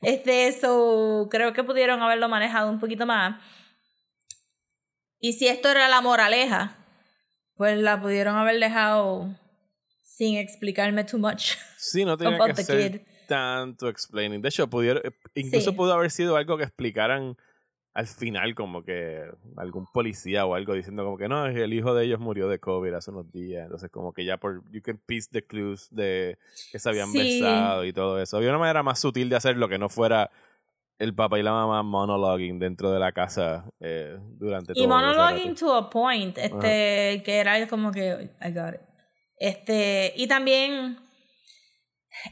Este, 0.02 0.48
eso 0.48 1.28
creo 1.30 1.52
que 1.52 1.64
pudieron 1.64 2.02
haberlo 2.02 2.28
manejado 2.28 2.70
un 2.70 2.78
poquito 2.80 3.06
más. 3.06 3.40
Y 5.20 5.32
si 5.32 5.48
esto 5.48 5.68
era 5.68 5.88
la 5.88 6.00
moraleja, 6.00 6.76
pues 7.56 7.78
la 7.78 8.00
pudieron 8.00 8.36
haber 8.36 8.60
dejado 8.60 9.28
sin 10.02 10.36
explicarme 10.36 11.04
too 11.04 11.18
much. 11.18 11.54
Sí, 11.76 12.04
no 12.04 12.16
tenía 12.16 12.38
que 12.54 12.64
kid. 12.90 13.00
tanto 13.26 13.88
explaining. 13.88 14.40
De 14.42 14.48
hecho, 14.48 14.68
pudieron, 14.68 15.02
eh, 15.04 15.10
incluso 15.34 15.70
Sí. 15.70 15.76
pudo 15.76 15.92
haber 15.92 16.10
sido 16.10 16.36
algo 16.36 16.56
que 16.56 16.64
explicaran 16.64 17.36
al 17.94 18.06
final, 18.06 18.54
como 18.54 18.84
que 18.84 19.22
algún 19.56 19.86
policía 19.92 20.46
o 20.46 20.54
algo 20.54 20.74
diciendo 20.74 21.04
como 21.04 21.16
que 21.18 21.28
no, 21.28 21.46
el 21.46 21.72
hijo 21.72 21.94
de 21.94 22.04
ellos 22.04 22.20
murió 22.20 22.48
de 22.48 22.58
COVID 22.60 22.94
hace 22.94 23.10
unos 23.10 23.30
días. 23.32 23.64
Entonces, 23.64 23.90
como 23.90 24.12
que 24.12 24.24
ya 24.24 24.36
por, 24.36 24.62
you 24.70 24.80
can 24.82 24.98
piece 25.04 25.28
the 25.32 25.44
clues 25.44 25.88
de 25.90 26.38
que 26.70 26.78
se 26.78 26.88
habían 26.88 27.10
Sí. 27.10 27.18
besado 27.18 27.84
y 27.84 27.92
todo 27.92 28.20
eso. 28.20 28.36
Había 28.36 28.50
una 28.50 28.58
manera 28.58 28.82
más 28.82 29.00
sutil 29.00 29.28
de 29.28 29.36
hacerlo 29.36 29.68
que 29.68 29.78
no 29.78 29.88
fuera 29.88 30.30
el 30.98 31.14
papá 31.14 31.38
y 31.38 31.42
la 31.42 31.52
mamá 31.52 31.82
monologuing 31.82 32.58
dentro 32.58 32.90
de 32.90 32.98
la 32.98 33.12
casa 33.12 33.64
eh, 33.80 34.18
durante 34.38 34.74
todo 34.74 34.84
Y 34.84 34.86
monologuing 34.86 35.54
to 35.54 35.74
a 35.74 35.88
point, 35.90 36.36
este, 36.38 37.22
que 37.24 37.36
era 37.40 37.66
como 37.68 37.90
que, 37.92 38.30
I 38.40 38.50
got 38.52 38.74
it. 38.74 38.80
Este, 39.38 40.12
y 40.16 40.26
también 40.26 40.98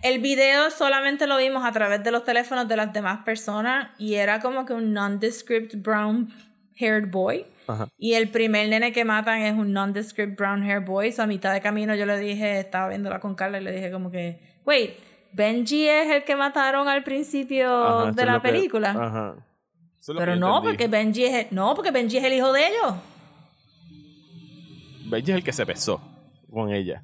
el 0.03 0.21
video 0.21 0.71
solamente 0.71 1.27
lo 1.27 1.37
vimos 1.37 1.65
a 1.65 1.73
través 1.73 2.03
de 2.03 2.11
los 2.11 2.25
teléfonos 2.25 2.67
de 2.69 2.77
las 2.77 2.93
demás 2.93 3.25
personas 3.25 3.91
y 3.99 4.15
era 4.15 4.41
como 4.41 4.65
que 4.65 4.73
un 4.73 4.93
nondescript 4.93 5.75
brown 5.77 6.29
haired 6.79 7.11
boy. 7.11 7.47
Ajá. 7.69 7.89
Y 7.99 8.15
el 8.15 8.29
primer 8.29 8.69
nene 8.69 8.93
que 8.93 9.05
matan 9.05 9.41
es 9.43 9.53
un 9.55 9.73
nondescript 9.73 10.37
brown 10.39 10.63
hair 10.63 10.81
boy. 10.81 11.11
So 11.13 11.23
a 11.23 11.27
mitad 11.27 11.53
de 11.53 11.61
camino 11.61 11.95
yo 11.95 12.07
le 12.07 12.19
dije, 12.19 12.61
estaba 12.61 12.89
viéndola 12.89 13.19
con 13.21 13.35
Carla 13.35 13.61
y 13.61 13.65
le 13.65 13.73
dije 13.73 13.91
como 13.91 14.11
que, 14.11 14.41
wait, 14.65 14.93
Benji 15.33 15.87
es 15.89 16.11
el 16.11 16.25
que 16.25 16.37
mataron 16.37 16.89
al 16.89 17.03
principio 17.05 17.73
Ajá, 17.85 18.13
de 18.13 18.25
la 18.25 18.35
que- 18.41 18.49
película. 18.49 18.91
ajá. 18.91 19.35
Pero 20.17 20.37
no, 20.37 20.59
entendí. 20.59 20.69
porque 20.69 20.87
Benji 20.89 21.25
es 21.25 21.35
el, 21.35 21.47
no, 21.55 21.75
porque 21.75 21.91
Benji 21.91 22.19
es 22.19 22.25
el 22.25 22.33
hijo 22.35 22.53
de 22.53 22.69
ellos. 22.69 22.95
Benji 25.09 25.31
es 25.33 25.37
el 25.39 25.45
que 25.45 25.53
se 25.53 25.65
besó 25.65 26.01
con 26.51 26.73
ella. 26.73 27.03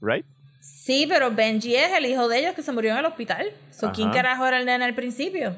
¿Right? 0.00 0.24
Sí, 0.68 1.06
pero 1.08 1.30
Benji 1.30 1.74
es 1.76 1.92
el 1.92 2.06
hijo 2.06 2.28
de 2.28 2.40
ellos 2.40 2.54
que 2.54 2.62
se 2.62 2.72
murió 2.72 2.92
en 2.92 2.98
el 2.98 3.06
hospital. 3.06 3.52
So, 3.70 3.90
¿Quién 3.92 4.10
carajo 4.10 4.46
era 4.46 4.58
el 4.58 4.66
nene 4.66 4.84
al 4.84 4.94
principio? 4.94 5.54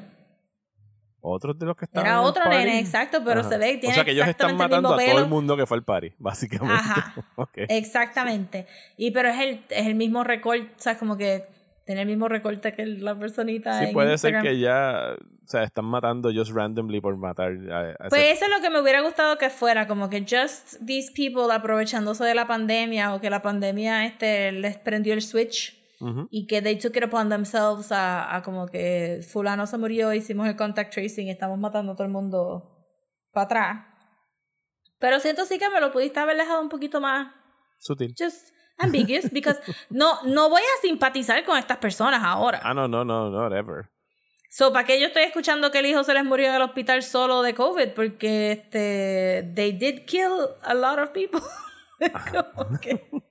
Otros 1.19 1.57
de 1.59 1.65
los 1.65 1.75
que 1.77 1.85
estaban 1.85 2.07
Era 2.07 2.15
en 2.15 2.21
el 2.21 2.27
otro 2.27 2.43
party. 2.43 2.57
nene, 2.57 2.79
exacto, 2.79 3.21
pero 3.23 3.41
Ajá. 3.41 3.49
se 3.49 3.57
ve 3.57 3.73
que 3.73 3.77
tiene 3.77 3.93
O 3.93 3.95
sea 3.95 4.05
que 4.05 4.11
ellos 4.11 4.27
están 4.27 4.51
el 4.51 4.55
matando 4.55 4.93
a 4.93 4.97
todo 4.97 5.19
el 5.19 5.27
mundo 5.27 5.55
que 5.55 5.65
fue 5.67 5.77
al 5.77 5.83
party, 5.83 6.13
básicamente. 6.17 6.73
Ajá. 6.73 7.13
Ok. 7.35 7.57
Exactamente. 7.69 8.65
Y 8.97 9.11
pero 9.11 9.29
es 9.29 9.39
el, 9.39 9.65
es 9.69 9.85
el 9.85 9.95
mismo 9.95 10.23
recorte, 10.23 10.71
o 10.75 10.81
sea, 10.81 10.97
como 10.97 11.17
que 11.17 11.45
tiene 11.91 12.01
el 12.03 12.07
mismo 12.07 12.27
recorte 12.27 12.73
que 12.73 12.85
la 12.85 13.17
personita 13.19 13.77
Sí, 13.79 13.85
en 13.85 13.93
puede 13.93 14.17
ser 14.17 14.31
Instagram. 14.33 14.43
que 14.43 14.59
ya, 14.59 15.15
o 15.43 15.47
sea, 15.47 15.63
están 15.63 15.85
matando 15.85 16.31
just 16.33 16.51
randomly 16.51 17.01
por 17.01 17.17
matar 17.17 17.51
a, 17.71 18.05
a 18.05 18.09
Pues 18.09 18.21
ese- 18.21 18.31
eso 18.31 18.45
es 18.45 18.51
lo 18.51 18.61
que 18.61 18.69
me 18.69 18.79
hubiera 18.81 19.01
gustado 19.01 19.37
que 19.37 19.49
fuera, 19.49 19.87
como 19.87 20.09
que 20.09 20.21
just 20.21 20.77
these 20.85 21.11
people 21.13 21.53
aprovechándose 21.53 22.23
de 22.23 22.33
la 22.35 22.47
pandemia 22.47 23.13
o 23.13 23.19
que 23.19 23.29
la 23.29 23.41
pandemia 23.41 24.05
este 24.05 24.51
les 24.53 24.77
prendió 24.77 25.13
el 25.13 25.21
switch 25.21 25.77
Ujú. 25.99 26.27
y 26.31 26.47
que 26.47 26.61
they 26.61 26.77
took 26.79 26.95
it 26.95 27.03
upon 27.03 27.29
themselves 27.29 27.91
a, 27.91 28.35
a 28.35 28.41
como 28.41 28.67
que 28.67 29.19
fulano 29.29 29.67
se 29.67 29.77
murió, 29.77 30.13
hicimos 30.13 30.47
el 30.47 30.55
contact 30.55 30.93
tracing, 30.93 31.27
estamos 31.29 31.59
matando 31.59 31.91
a 31.91 31.95
todo 31.95 32.05
el 32.07 32.13
mundo 32.13 32.87
para 33.31 33.45
atrás. 33.45 33.85
Pero 34.99 35.19
siento 35.19 35.45
sí 35.45 35.57
que 35.59 35.69
me 35.69 35.79
lo 35.81 35.91
pudiste 35.91 36.19
haber 36.19 36.37
dejado 36.37 36.61
un 36.61 36.69
poquito 36.69 37.01
más 37.01 37.33
Sutil. 37.79 38.13
just 38.17 38.49
ambiguous 38.83 39.29
because 39.31 39.59
no 39.89 40.21
no 40.23 40.49
voy 40.49 40.61
a 40.61 40.81
simpatizar 40.81 41.43
con 41.45 41.57
estas 41.57 41.77
personas 41.77 42.21
ahora. 42.23 42.59
Ah, 42.63 42.73
no, 42.73 42.87
no, 42.87 43.03
no, 43.05 43.29
not 43.29 43.53
ever. 43.53 43.89
So, 44.49 44.73
¿para 44.73 44.85
qué 44.85 44.99
yo 44.99 45.07
estoy 45.07 45.23
escuchando 45.23 45.71
que 45.71 45.79
el 45.79 45.85
hijo 45.85 46.03
se 46.03 46.13
les 46.13 46.25
murió 46.25 46.49
en 46.49 46.55
el 46.55 46.61
hospital 46.61 47.03
solo 47.03 47.41
de 47.41 47.53
COVID? 47.53 47.89
Porque 47.95 48.51
este 48.51 49.49
they 49.55 49.71
did 49.71 50.05
kill 50.05 50.31
a 50.63 50.73
lot 50.73 50.99
of 50.99 51.11
people. 51.11 51.39
Como 52.55 52.79
que- 52.79 53.09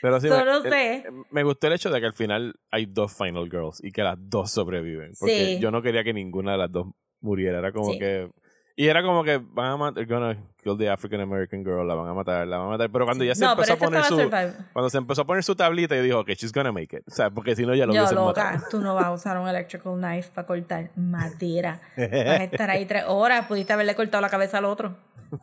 Pero 0.00 0.20
sí, 0.20 0.28
So, 0.28 0.36
me, 0.38 0.44
no 0.44 0.56
el- 0.58 0.70
sé. 0.70 1.04
me 1.30 1.42
gustó 1.42 1.66
el 1.66 1.72
hecho 1.72 1.90
de 1.90 1.98
que 1.98 2.06
al 2.06 2.12
final 2.12 2.54
hay 2.70 2.86
dos 2.86 3.12
Final 3.16 3.48
Girls 3.50 3.82
y 3.82 3.90
que 3.90 4.02
las 4.04 4.16
dos 4.16 4.52
sobreviven. 4.52 5.10
Porque 5.18 5.56
Sí. 5.56 5.58
yo 5.60 5.72
no 5.72 5.82
quería 5.82 6.04
que 6.04 6.12
ninguna 6.14 6.52
de 6.52 6.58
las 6.58 6.70
dos 6.70 6.86
muriera. 7.20 7.58
Era 7.58 7.72
como 7.72 7.92
Sí. 7.92 7.98
que. 7.98 8.30
Y 8.78 8.86
era 8.86 9.02
como 9.02 9.24
que 9.24 9.38
van 9.38 9.72
a 9.72 9.76
matar, 9.76 10.06
gonna 10.06 10.36
kill 10.62 10.78
the 10.78 10.88
African 10.88 11.20
American 11.20 11.64
girl, 11.64 11.84
la 11.84 11.96
van 11.96 12.06
a 12.06 12.14
matar, 12.14 12.46
la 12.46 12.58
van 12.58 12.68
a 12.68 12.70
matar. 12.70 12.88
Pero 12.88 13.06
cuando 13.06 13.24
ya 13.24 13.34
se 13.34 13.44
no, 13.44 13.50
empezó 13.50 13.72
a 13.72 13.76
poner 13.76 14.04
su. 14.04 14.14
survive. 14.14 14.52
Cuando 14.72 14.88
se 14.88 14.98
empezó 14.98 15.22
a 15.22 15.26
poner 15.26 15.42
su 15.42 15.56
tablita 15.56 15.96
y 15.96 16.00
dijo, 16.00 16.20
ok, 16.20 16.28
she's 16.28 16.52
gonna 16.52 16.70
make 16.70 16.96
it. 16.96 17.02
O 17.08 17.10
sea, 17.10 17.28
porque 17.28 17.56
si 17.56 17.66
no 17.66 17.74
ya 17.74 17.86
lo 17.86 17.92
Yo, 17.92 18.02
hubiesen 18.02 18.18
loca, 18.18 18.52
matado. 18.52 18.66
tú 18.70 18.78
no 18.78 18.94
vas 18.94 19.06
a 19.06 19.10
usar 19.10 19.36
un 19.36 19.48
electrical 19.48 19.94
knife 19.96 20.30
para 20.32 20.46
cortar 20.46 20.90
madera. 20.94 21.80
Vas 21.96 22.08
a 22.12 22.44
estar 22.44 22.70
ahí 22.70 22.86
tres 22.86 23.02
horas. 23.08 23.46
Pudiste 23.46 23.72
haberle 23.72 23.96
cortado 23.96 24.20
la 24.20 24.28
cabeza 24.28 24.58
al 24.58 24.66
otro. 24.66 24.96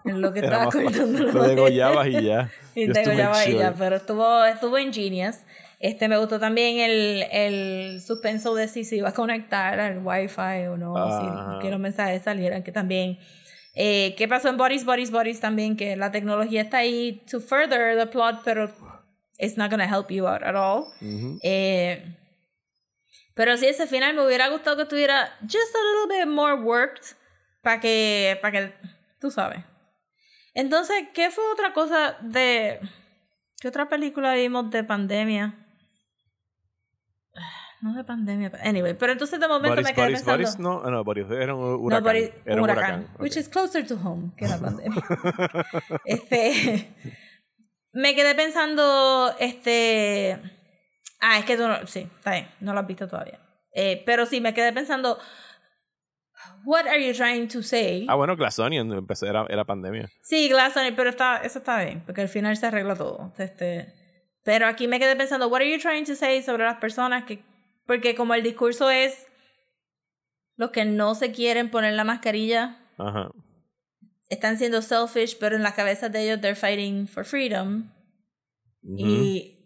En 0.06 0.22
lo 0.22 0.32
que 0.32 0.40
estaba 0.40 0.66
cortando 0.72 1.20
Lo 1.34 1.44
degollabas 1.44 2.08
y 2.08 2.24
ya. 2.24 2.50
Y 2.74 2.88
Just 2.88 3.04
to 3.04 3.10
make 3.10 3.18
degollaba 3.18 3.46
y 3.46 3.58
ya, 3.58 3.74
pero 3.78 3.98
estuvo, 3.98 4.46
estuvo 4.46 4.80
ingenious. 4.80 5.40
Este, 5.86 6.08
me 6.08 6.18
gustó 6.18 6.40
también 6.40 6.80
el, 6.80 7.26
el 7.32 8.02
suspenso 8.02 8.56
de 8.56 8.68
si 8.68 8.84
se 8.84 8.96
iba 8.96 9.10
a 9.10 9.14
conectar 9.14 9.80
al 9.80 10.00
wifi 10.04 10.66
o 10.68 10.78
no, 10.78 10.96
Ah. 10.98 11.60
si 11.60 11.62
que 11.62 11.70
los 11.70 11.80
mensajes 11.80 12.24
salieran, 12.24 12.64
que 12.64 12.72
también... 12.72 13.20
Eh, 13.76 14.16
¿Qué 14.18 14.28
pasó 14.28 14.50
en 14.50 14.58
Bodies, 14.58 14.84
Bodies, 14.84 15.12
Bodies 15.12 15.40
también? 15.40 15.78
Que 15.78 15.96
la 15.96 16.10
tecnología 16.12 16.64
está 16.64 16.78
ahí 16.78 17.22
to 17.30 17.40
further 17.40 17.96
the 18.00 18.08
plot, 18.08 18.42
pero 18.44 18.74
it's 19.38 19.58
not 19.58 19.70
gonna 19.70 19.86
help 19.86 20.10
you 20.10 20.26
out 20.26 20.42
at 20.42 20.56
all. 20.56 20.86
Eh, 21.44 22.04
pero 23.36 23.56
sí, 23.56 23.68
ese 23.68 23.86
final 23.86 24.16
me 24.16 24.26
hubiera 24.26 24.48
gustado 24.48 24.78
que 24.78 24.84
estuviera 24.84 25.38
just 25.44 25.76
a 25.76 26.08
little 26.08 26.18
bit 26.18 26.28
more 26.28 26.56
worked 26.64 27.16
para 27.62 27.80
que, 27.80 28.40
para 28.42 28.52
que, 28.54 28.74
tú 29.22 29.30
sabes. 29.30 29.60
Entonces, 30.56 30.96
¿qué 31.14 31.30
fue 31.30 31.44
otra 31.54 31.74
cosa 31.74 32.18
de... 32.22 32.80
¿Qué 33.60 33.68
otra 33.68 33.88
película 33.88 34.34
vimos 34.34 34.72
de 34.72 34.84
pandemia? 34.84 35.62
No 37.82 37.94
de 37.94 38.04
pandemia. 38.04 38.52
Anyway, 38.64 38.94
pero 38.96 39.12
entonces 39.12 39.40
de 39.40 39.48
momento 39.48 39.70
Boris, 39.76 39.86
me 39.86 39.94
quedé 39.94 40.06
Boris, 40.06 40.20
pensando... 40.24 40.38
Boris, 40.38 40.60
no, 40.60 40.92
no, 40.92 41.04
Boris 41.04 41.26
era 41.30 41.54
un 41.54 41.62
No, 41.62 41.78
huracán. 41.78 42.04
Boris- 42.04 42.32
era 42.46 42.56
un 42.56 42.62
huracán. 42.62 43.00
huracán. 43.02 43.16
Which 43.20 43.34
ok. 43.34 43.38
is 43.40 43.50
closer 43.50 43.86
to 43.86 43.96
home 43.96 44.32
que 44.38 44.48
la 44.48 44.58
pandemia. 44.58 45.04
este. 46.06 46.90
Me 47.92 48.16
quedé 48.16 48.34
pensando. 48.36 49.36
Este. 49.40 50.40
Ah, 51.22 51.40
es 51.40 51.46
que 51.46 51.58
tú 51.58 51.68
no. 51.68 51.86
Sí, 51.86 52.00
está 52.18 52.32
bien. 52.32 52.48
No 52.60 52.74
lo 52.74 52.80
has 52.80 52.88
visto 52.88 53.08
todavía. 53.08 53.40
Eh, 53.74 54.02
pero 54.06 54.26
sí, 54.26 54.42
me 54.42 54.54
quedé 54.54 54.72
pensando. 54.74 55.20
What 56.66 56.88
are 56.88 57.06
you 57.06 57.14
trying 57.14 57.48
to 57.50 57.62
say? 57.62 58.06
Ah, 58.10 58.16
bueno, 58.16 58.36
Glass 58.36 58.58
Onion 58.60 58.92
empecé, 58.94 59.28
era, 59.28 59.46
era 59.50 59.66
pandemia. 59.66 60.10
Sí, 60.24 60.50
Glass 60.50 60.76
Onion, 60.78 60.96
pero 60.96 61.10
está, 61.10 61.38
eso 61.38 61.60
está 61.60 61.84
bien, 61.84 62.02
porque 62.06 62.22
al 62.22 62.30
final 62.30 62.58
se 62.58 62.66
arregla 62.66 62.96
todo. 62.96 63.34
Este, 63.38 63.94
pero 64.46 64.68
aquí 64.68 64.88
me 64.88 65.00
quedé 65.00 65.16
pensando, 65.16 65.48
what 65.48 65.62
are 65.62 65.70
you 65.70 65.80
trying 65.80 66.06
to 66.06 66.16
say 66.16 66.44
sobre 66.44 66.64
las 66.64 66.78
personas 66.78 67.26
que, 67.26 67.44
porque 67.88 68.14
como 68.14 68.36
el 68.36 68.44
discurso 68.44 68.92
es 68.92 69.26
los 70.56 70.70
que 70.70 70.86
no 70.86 71.16
se 71.16 71.32
quieren 71.32 71.72
poner 71.72 71.96
la 71.96 72.04
mascarilla 72.04 72.78
Ajá. 73.00 73.32
están 74.30 74.60
siendo 74.60 74.84
selfish, 74.84 75.38
pero 75.40 75.56
en 75.56 75.64
la 75.64 75.74
cabeza 75.74 76.10
de 76.10 76.24
ellos 76.24 76.42
they're 76.42 76.56
fighting 76.56 77.08
for 77.08 77.26
freedom. 77.26 77.90
Y, 78.84 79.66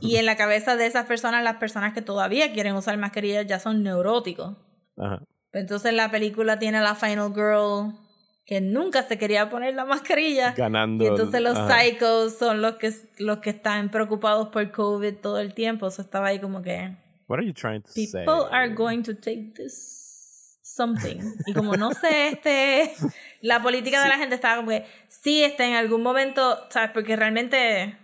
y 0.00 0.16
en 0.16 0.26
la 0.26 0.36
cabeza 0.36 0.76
de 0.76 0.86
esas 0.86 1.06
personas, 1.06 1.42
las 1.42 1.56
personas 1.56 1.92
que 1.92 2.00
todavía 2.00 2.52
quieren 2.52 2.76
usar 2.76 2.96
mascarillas 2.96 3.46
ya 3.48 3.58
son 3.58 3.82
neuróticos. 3.82 4.56
Ajá. 4.96 5.24
Entonces 5.52 5.92
la 5.92 6.12
película 6.12 6.60
tiene 6.60 6.78
a 6.78 6.82
la 6.82 6.94
final 6.94 7.34
girl 7.34 7.98
que 8.46 8.60
nunca 8.60 9.02
se 9.02 9.16
quería 9.16 9.48
poner 9.48 9.74
la 9.74 9.84
mascarilla. 9.84 10.52
Ganando. 10.52 11.04
Y 11.04 11.08
entonces 11.08 11.40
los 11.40 11.56
ajá. 11.56 11.80
psychos 11.80 12.36
son 12.36 12.60
los 12.60 12.76
que, 12.76 12.92
los 13.18 13.38
que 13.38 13.50
están 13.50 13.90
preocupados 13.90 14.48
por 14.48 14.70
COVID 14.70 15.14
todo 15.16 15.40
el 15.40 15.54
tiempo. 15.54 15.86
Eso 15.86 16.02
estaba 16.02 16.28
ahí 16.28 16.38
como 16.38 16.62
que... 16.62 16.94
What 17.26 17.38
are 17.38 17.46
you 17.46 17.54
trying 17.54 17.82
to 17.82 17.88
say? 17.88 18.06
People 18.06 18.46
are 18.50 18.68
going 18.68 19.02
to 19.02 19.14
take 19.14 19.52
this 19.56 20.58
something. 20.62 21.20
Y 21.46 21.54
como 21.54 21.76
no 21.76 21.92
sé, 21.92 22.28
este... 22.28 22.92
La 23.40 23.62
política 23.62 24.02
de 24.02 24.08
la 24.08 24.18
gente 24.18 24.34
estaba 24.34 24.56
como 24.56 24.68
que... 24.68 24.84
Sí, 25.08 25.42
este, 25.42 25.64
en 25.64 25.74
algún 25.74 26.02
momento... 26.02 26.66
¿Sabes? 26.68 26.90
Porque 26.92 27.16
realmente... 27.16 27.96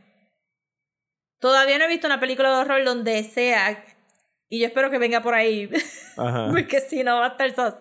Todavía 1.39 1.79
no 1.79 1.85
he 1.85 1.89
visto 1.89 2.07
una 2.07 2.21
película 2.21 2.51
de 2.51 2.57
horror 2.57 2.85
donde 2.85 3.23
sea... 3.25 3.85
Y 4.53 4.59
yo 4.59 4.67
espero 4.67 4.91
que 4.91 4.99
venga 4.99 5.23
por 5.23 5.35
ahí. 5.35 5.71
Ajá. 6.17 6.49
porque 6.51 6.81
si 6.81 7.05
no 7.05 7.19
va 7.19 7.27
a 7.27 7.29
estar 7.29 7.55
sos. 7.55 7.75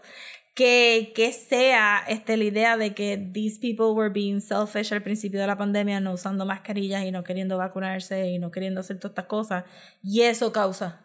Que, 0.60 1.14
que 1.15 1.31
sea 1.31 2.03
este, 2.10 2.36
la 2.36 2.44
idea 2.44 2.76
de 2.76 2.94
que 2.94 3.18
these 3.18 3.57
people 3.57 3.94
were 3.94 4.10
being 4.10 4.41
selfish 4.41 4.91
al 4.91 5.02
principio 5.02 5.40
de 5.40 5.48
la 5.48 5.56
pandemia, 5.56 6.02
no 6.02 6.11
usando 6.11 6.45
mascarillas 6.45 7.06
y 7.06 7.11
no 7.11 7.23
queriendo 7.23 7.57
vacunarse 7.57 8.27
y 8.27 8.40
no 8.40 8.52
queriendo 8.52 8.81
hacer 8.81 8.98
todas 8.98 9.11
estas 9.11 9.27
cosas. 9.27 9.64
Y 10.03 10.22
eso 10.23 10.52
causa. 10.52 10.99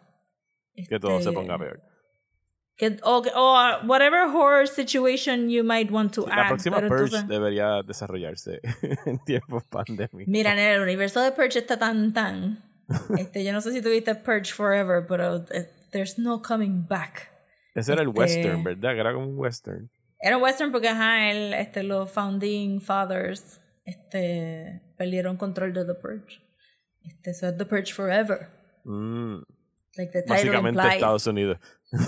Que 0.89 0.99
todo 0.99 1.21
se 1.21 1.29
este, 1.29 1.31
ponga 1.31 1.57
peor. 1.57 1.81
que, 2.75 2.97
o, 3.03 3.23
o 3.33 3.53
uh, 3.53 3.87
whatever 3.87 4.27
horror 4.27 4.67
situation 4.67 5.49
you 5.49 5.63
might 5.63 5.89
want 5.89 6.13
to 6.13 6.25
La 6.27 6.41
add. 6.43 6.47
próxima 6.49 6.81
Purge 6.81 7.23
debería 7.23 7.81
desarrollarse 7.81 8.59
en 9.05 9.19
tiempos 9.23 9.63
pandémicos. 9.63 10.27
Mira, 10.27 10.51
en 10.51 10.59
el 10.59 10.81
universo 10.81 11.21
de 11.21 11.31
Purge 11.31 11.59
está 11.59 11.77
tan 11.79 12.13
tan. 12.13 12.61
Este, 13.17 13.43
yo 13.45 13.53
no 13.53 13.61
sé 13.61 13.71
si 13.71 13.81
tuviste 13.81 14.13
Purge 14.15 14.51
Forever, 14.51 15.05
pero 15.07 15.45
eh, 15.51 15.69
there's 15.91 16.19
no 16.19 16.41
coming 16.41 16.85
back. 16.85 17.31
Ese 17.75 17.93
era 17.93 18.01
el 18.01 18.09
este- 18.09 18.19
western, 18.19 18.63
¿verdad? 18.63 18.93
Que 18.93 18.99
era 18.99 19.13
como 19.13 19.27
un 19.27 19.37
western. 19.37 19.89
Era 20.19 20.37
un 20.37 20.43
western 20.43 20.71
porque 20.71 20.87
ajá, 20.87 21.29
el, 21.29 21.53
este, 21.53 21.83
los 21.83 22.09
founding 22.09 22.81
fathers 22.81 23.61
este, 23.83 24.81
perdieron 24.97 25.37
control 25.37 25.73
de 25.73 25.85
The 25.85 25.93
Purge. 25.93 26.41
Este, 27.03 27.33
so 27.33 27.53
The 27.55 27.65
Purge 27.65 27.93
Forever. 27.93 28.49
Mm, 28.85 29.41
Like 29.97 30.11
the 30.11 30.21
title 30.23 30.35
básicamente 30.35 30.69
implies. 30.79 30.93
Estados 30.95 31.27
Unidos. 31.27 31.57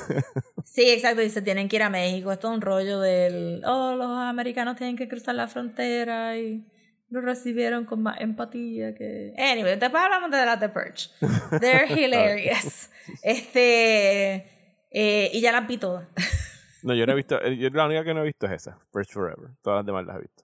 Sí, 0.66 0.90
exacto. 0.90 1.22
Y 1.22 1.30
se 1.30 1.42
tienen 1.42 1.70
que 1.70 1.78
ir 1.78 1.84
a 1.84 1.90
México. 1.90 2.32
Esto 2.32 2.50
es 2.50 2.56
un 2.56 2.62
rollo 2.62 3.00
del. 3.00 3.62
Oh, 3.66 3.96
los 3.96 4.10
americanos 4.10 4.76
tienen 4.76 4.98
que 4.98 5.08
cruzar 5.08 5.34
la 5.34 5.48
frontera 5.48 6.38
y 6.38 6.68
lo 7.10 7.22
recibieron 7.22 7.86
con 7.86 8.04
más 8.04 8.20
empatía 8.20 8.94
que. 8.94 9.34
Anyway, 9.38 9.80
después 9.80 10.04
hablamos 10.04 10.30
de 10.30 10.46
las 10.46 10.60
The 10.60 10.70
Purge. 10.70 11.10
They're 11.62 11.88
hilarious. 11.88 12.90
Este. 13.24 14.57
Eh, 14.92 15.30
y 15.34 15.42
ya 15.42 15.52
las 15.52 15.68
vi 15.68 15.78
todas. 15.78 16.08
No, 16.84 16.94
yo 16.94 17.06
no 17.08 17.14
he 17.14 17.16
visto. 17.16 17.42
eh, 17.44 17.58
Yo 17.58 17.70
la 17.72 17.88
única 17.88 18.04
que 18.04 18.14
no 18.14 18.22
he 18.22 18.26
visto 18.26 18.46
es 18.46 18.52
esa, 18.54 18.80
Purge 18.92 19.12
Forever. 19.12 19.50
Todas 19.64 19.80
las 19.80 19.86
demás 19.88 20.06
las 20.06 20.18
he 20.18 20.22
visto. 20.22 20.44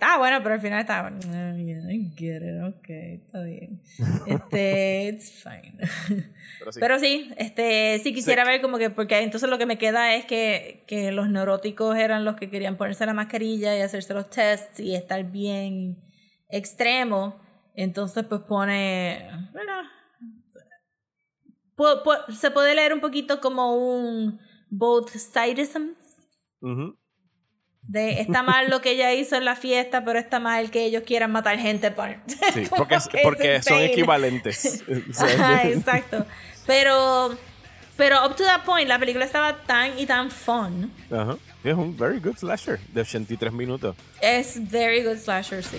Ah, 0.00 0.18
bueno, 0.18 0.40
pero 0.42 0.56
al 0.56 0.60
final 0.60 0.80
estaba. 0.80 1.08
"Ah, 1.08 1.54
yeah, 1.56 1.90
I 1.90 2.12
get 2.16 2.42
it, 2.42 2.62
ok, 2.64 2.88
está 2.88 3.42
bien. 3.44 3.80
Este, 4.26 5.08
it's 5.12 5.30
fine. 5.42 5.74
Pero 6.58 6.72
sí. 6.72 6.80
Pero 6.80 6.98
sí, 6.98 7.30
este, 7.38 7.98
sí 8.00 8.12
quisiera 8.12 8.44
Sí. 8.44 8.50
ver 8.50 8.60
como 8.60 8.78
que, 8.78 8.90
porque 8.90 9.20
entonces 9.20 9.48
lo 9.48 9.58
que 9.58 9.66
me 9.66 9.78
queda 9.78 10.14
es 10.16 10.24
que, 10.26 10.84
que 10.86 11.12
los 11.12 11.30
neuróticos 11.30 11.96
eran 11.96 12.24
los 12.24 12.36
que 12.36 12.50
querían 12.50 12.76
ponerse 12.76 13.06
la 13.06 13.14
mascarilla 13.14 13.76
y 13.76 13.80
hacerse 13.80 14.12
los 14.14 14.28
tests 14.28 14.80
y 14.80 14.94
estar 14.96 15.22
bien 15.24 15.96
extremo. 16.50 17.40
Entonces, 17.74 18.24
pues 18.24 18.42
pone. 18.42 19.30
Se 22.36 22.50
puede 22.50 22.74
leer 22.74 22.92
un 22.92 23.00
poquito 23.00 23.40
como 23.40 23.76
un 23.76 24.40
both 24.70 25.10
sidisms. 25.10 25.96
Ujú. 26.60 26.96
De 27.82 28.20
está 28.20 28.42
mal 28.42 28.68
lo 28.68 28.82
que 28.82 28.90
ella 28.90 29.14
hizo 29.14 29.36
en 29.36 29.46
la 29.46 29.56
fiesta, 29.56 30.04
pero 30.04 30.18
está 30.18 30.40
mal 30.40 30.70
que 30.70 30.84
ellos 30.84 31.04
quieran 31.06 31.32
matar 31.32 31.58
gente 31.58 31.90
por. 31.90 32.08
Sí, 32.52 32.68
porque, 32.76 32.98
porque 33.22 33.62
son 33.62 33.78
equivalentes. 33.78 34.84
Ajá, 35.18 35.68
exacto. 35.68 36.26
Pero, 36.66 37.34
pero 37.96 38.26
up 38.26 38.36
to 38.36 38.44
that 38.44 38.64
point, 38.64 38.88
la 38.88 38.98
película 38.98 39.24
estaba 39.24 39.62
tan 39.64 39.98
y 39.98 40.04
tan 40.04 40.30
fun. 40.30 40.92
Ajá. 41.10 41.36
Es 41.64 41.74
un 41.74 41.96
very 41.96 42.20
good 42.20 42.36
slasher 42.36 42.78
de 42.92 43.00
83 43.00 43.52
minutos. 43.52 43.96
Es 44.20 44.58
very 44.70 45.02
good 45.02 45.16
slasher, 45.16 45.62
sí. 45.64 45.78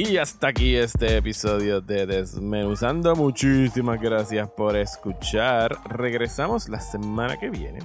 Y 0.00 0.16
hasta 0.16 0.48
aquí 0.48 0.76
este 0.76 1.16
episodio 1.16 1.80
de 1.80 2.06
Desmenuzando. 2.06 3.16
Muchísimas 3.16 4.00
gracias 4.00 4.48
por 4.50 4.76
escuchar. 4.76 5.76
Regresamos 5.88 6.68
la 6.68 6.78
semana 6.78 7.36
que 7.36 7.50
viene 7.50 7.80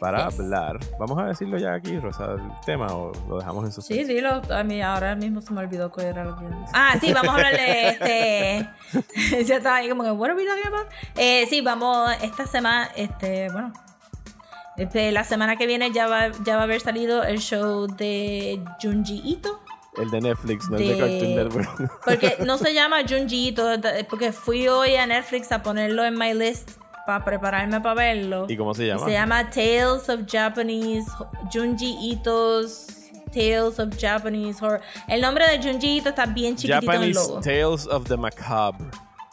para 0.00 0.26
Yes. 0.30 0.40
hablar. 0.40 0.78
Vamos 0.98 1.18
a 1.18 1.26
decirlo 1.26 1.58
ya 1.58 1.74
aquí, 1.74 1.98
Rosa, 1.98 2.32
el 2.32 2.40
tema 2.64 2.86
o 2.94 3.12
lo 3.28 3.38
dejamos 3.40 3.62
en 3.66 3.72
Sí, 3.72 3.74
suspenso. 3.76 4.12
dilo. 4.14 4.40
A 4.54 4.64
mí 4.64 4.80
ahora 4.80 5.14
mismo 5.16 5.42
se 5.42 5.52
me 5.52 5.60
olvidó 5.60 5.90
cuál 5.92 6.06
era 6.06 6.24
lo 6.24 6.34
que 6.34 6.46
Ah, 6.72 6.94
sí, 6.98 7.12
vamos 7.12 7.34
a 7.34 7.36
hablar 7.36 7.52
de 7.52 7.88
este. 7.88 9.44
ya 9.44 9.56
estaba 9.56 9.76
ahí 9.76 9.88
como 9.90 10.02
que, 10.02 10.12
what 10.12 10.30
are 10.30 10.36
we 10.38 10.46
talking 10.46 10.66
about? 10.66 10.86
Eh, 11.16 11.44
sí, 11.50 11.60
vamos, 11.60 12.10
esta 12.22 12.46
semana, 12.46 12.88
este, 12.96 13.50
bueno. 13.50 13.70
Este, 14.78 15.12
la 15.12 15.22
semana 15.24 15.56
que 15.56 15.66
viene 15.66 15.92
ya 15.92 16.08
va, 16.08 16.30
ya 16.44 16.54
va 16.56 16.62
a 16.62 16.64
haber 16.64 16.80
salido 16.80 17.22
el 17.22 17.38
show 17.38 17.86
de 17.86 18.60
Junji 18.82 19.20
Ito. 19.24 19.60
El 19.96 20.10
de 20.10 20.20
Netflix, 20.20 20.68
no 20.68 20.76
el 20.76 20.88
de 20.88 20.98
Cartoon 20.98 21.34
Network. 21.36 22.00
Porque 22.04 22.36
no 22.44 22.58
se 22.58 22.74
llama 22.74 22.98
Junji 23.08 23.48
Ito, 23.48 23.64
porque 24.10 24.32
fui 24.32 24.66
hoy 24.68 24.96
a 24.96 25.06
Netflix 25.06 25.52
a 25.52 25.62
ponerlo 25.62 26.04
en 26.04 26.18
my 26.18 26.34
list 26.34 26.72
para 27.06 27.24
prepararme 27.24 27.80
para 27.80 27.94
verlo. 27.94 28.46
¿Y 28.48 28.56
cómo 28.56 28.74
se 28.74 28.86
llama? 28.86 29.04
Se 29.04 29.12
llama 29.12 29.50
Tales 29.50 30.08
of 30.08 30.22
Japanese 30.26 31.06
Junji 31.52 31.96
Ito's 32.12 32.86
Tales 33.32 33.78
of 33.78 33.96
Japanese 34.00 34.64
Horror. 34.64 34.80
El 35.06 35.20
nombre 35.20 35.46
de 35.46 35.62
Junji 35.62 35.98
Ito 35.98 36.08
está 36.10 36.26
bien 36.26 36.56
chiquitito 36.56 36.92
en 36.92 37.02
el 37.02 37.14
Japanese 37.14 37.28
logo. 37.28 37.40
Tales 37.40 37.86
of 37.86 38.04
the 38.08 38.16
Macabre. 38.16 38.86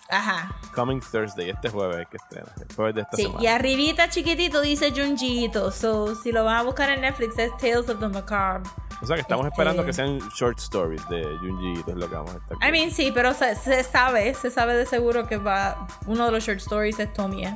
Ajá. 0.09 0.53
Coming 0.75 0.99
Thursday, 0.99 1.49
este 1.49 1.69
jueves 1.69 2.05
que 2.11 2.17
estrena. 2.17 2.51
El 2.67 2.75
jueves 2.75 2.95
de 2.95 3.01
esta 3.01 3.15
Sí, 3.15 3.23
semana. 3.23 3.43
y 3.43 3.47
arribita 3.47 4.09
chiquitito 4.09 4.59
dice 4.61 4.91
Junji 4.91 5.45
Ito. 5.45 5.71
So, 5.71 6.15
si 6.15 6.31
lo 6.31 6.43
van 6.43 6.57
a 6.57 6.61
buscar 6.63 6.89
en 6.89 7.01
Netflix 7.01 7.37
es 7.39 7.49
Tales 7.57 7.87
of 7.89 7.99
the 7.99 8.07
Macabre. 8.09 8.69
O 9.01 9.05
sea 9.05 9.15
que 9.15 9.21
estamos 9.21 9.47
esperando 9.47 9.83
que 9.83 9.93
sean 9.93 10.19
short 10.35 10.59
stories 10.59 11.07
de 11.09 11.23
Junji 11.39 11.83
es 11.87 11.95
lo 11.95 12.07
que 12.07 12.15
vamos 12.15 12.35
a 12.35 12.37
estar. 12.37 12.57
I 12.61 12.71
mean, 12.71 12.91
sí, 12.91 13.11
pero 13.13 13.33
se, 13.33 13.55
se, 13.55 13.83
sabe, 13.83 14.33
se 14.35 14.51
sabe 14.51 14.75
de 14.75 14.85
seguro 14.85 15.27
que 15.27 15.37
va. 15.37 15.87
Uno 16.05 16.25
de 16.25 16.31
los 16.31 16.43
short 16.43 16.59
stories 16.59 16.99
es 16.99 17.11
Tomie. 17.13 17.47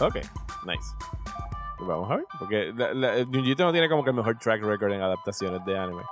Ok, 0.00 0.16
nice. 0.64 0.94
Pues 1.76 1.88
vamos 1.88 2.10
a 2.10 2.16
ver, 2.16 2.26
porque 2.38 2.72
la, 2.74 3.24
no 3.24 3.72
tiene 3.72 3.88
como 3.88 4.04
que 4.04 4.10
el 4.10 4.16
mejor 4.16 4.38
track 4.38 4.62
record 4.62 4.92
en 4.92 5.02
adaptaciones 5.02 5.64
de 5.64 5.76
anime. 5.76 6.02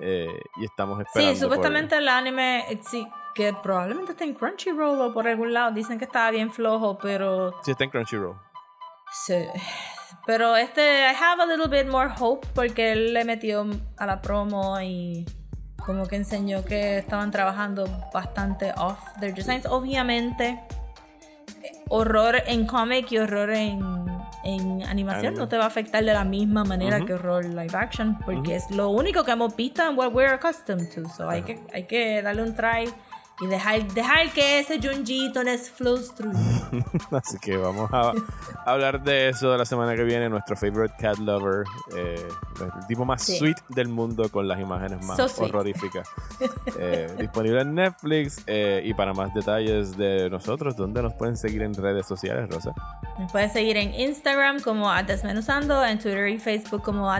Eh, 0.00 0.40
y 0.56 0.64
estamos 0.64 1.00
esperando. 1.00 1.34
Sí, 1.34 1.40
supuestamente 1.40 1.96
el 1.96 2.08
anime, 2.08 2.64
eh, 2.68 2.80
sí, 2.84 3.06
que 3.34 3.52
probablemente 3.52 4.12
está 4.12 4.24
en 4.24 4.34
Crunchyroll 4.34 5.00
o 5.00 5.12
por 5.12 5.28
algún 5.28 5.52
lado. 5.52 5.70
Dicen 5.70 5.98
que 5.98 6.06
estaba 6.06 6.32
bien 6.32 6.50
flojo, 6.50 6.98
pero. 6.98 7.54
Sí, 7.62 7.70
está 7.70 7.84
en 7.84 7.90
Crunchyroll. 7.90 8.36
Sí. 9.12 9.46
Pero 10.26 10.56
este, 10.56 10.80
I 10.80 11.14
have 11.14 11.42
a 11.42 11.46
little 11.46 11.68
bit 11.68 11.90
more 11.90 12.10
hope 12.18 12.46
porque 12.54 12.92
él 12.92 13.12
le 13.12 13.24
metió 13.24 13.66
a 13.98 14.06
la 14.06 14.22
promo 14.22 14.80
y 14.80 15.26
como 15.84 16.06
que 16.06 16.16
enseñó 16.16 16.64
que 16.64 16.98
estaban 16.98 17.30
trabajando 17.30 17.86
bastante 18.12 18.72
off 18.76 18.98
their 19.20 19.34
designs. 19.34 19.66
Obviamente, 19.66 20.60
horror 21.88 22.36
en 22.46 22.66
cómic 22.66 23.12
y 23.12 23.18
horror 23.18 23.50
en, 23.50 23.80
en 24.44 24.82
animación 24.84 25.34
no 25.34 25.46
te 25.46 25.58
va 25.58 25.64
a 25.64 25.66
afectar 25.66 26.02
de 26.02 26.12
la 26.12 26.24
misma 26.24 26.64
manera 26.64 27.04
que 27.04 27.14
horror 27.14 27.44
live 27.44 27.74
action 27.74 28.18
porque 28.24 28.56
es 28.56 28.70
lo 28.70 28.88
único 28.88 29.24
que 29.24 29.32
hemos 29.32 29.54
visto 29.54 29.82
en 29.86 29.96
what 29.96 30.12
we're 30.12 30.32
accustomed 30.32 30.88
to. 30.94 31.06
So 31.10 31.28
hay, 31.28 31.42
que, 31.42 31.60
hay 31.72 31.84
que 31.84 32.22
darle 32.22 32.42
un 32.42 32.54
try 32.54 32.90
y 33.40 33.46
dejar, 33.46 33.84
dejar 33.92 34.32
que 34.32 34.60
ese 34.60 34.80
Junjito 34.80 35.42
les 35.42 35.68
flows 35.68 36.14
through. 36.14 36.34
Así 37.10 37.36
que 37.38 37.56
vamos 37.56 37.90
a, 37.92 38.12
hablar 38.64 39.02
de 39.02 39.28
eso 39.28 39.56
la 39.56 39.64
semana 39.64 39.96
que 39.96 40.04
viene. 40.04 40.28
Nuestro 40.28 40.56
favorite 40.56 40.94
cat 41.00 41.18
lover, 41.18 41.64
eh, 41.96 42.28
el 42.60 42.86
tipo 42.86 43.04
más 43.04 43.22
sweet 43.24 43.56
del 43.70 43.88
mundo 43.88 44.28
con 44.28 44.46
las 44.46 44.60
imágenes 44.60 45.04
más 45.04 45.18
horroríficas. 45.38 46.08
Eh, 46.78 47.08
disponible 47.18 47.60
en 47.60 47.74
Netflix. 47.74 48.42
Eh, 48.46 48.82
y 48.84 48.94
para 48.94 49.12
más 49.12 49.32
detalles 49.32 49.96
de 49.96 50.28
nosotros, 50.28 50.76
¿dónde 50.76 51.02
nos 51.02 51.14
pueden 51.14 51.36
seguir 51.36 51.62
en 51.62 51.74
redes 51.74 52.06
sociales, 52.06 52.48
Rosa? 52.48 52.72
Nos 53.18 53.30
pueden 53.30 53.50
seguir 53.50 53.76
en 53.76 53.94
Instagram 53.94 54.60
como 54.60 54.92
Desmenuzando, 55.04 55.84
en 55.84 55.98
Twitter 55.98 56.28
y 56.28 56.38
Facebook 56.38 56.82
como 56.82 57.10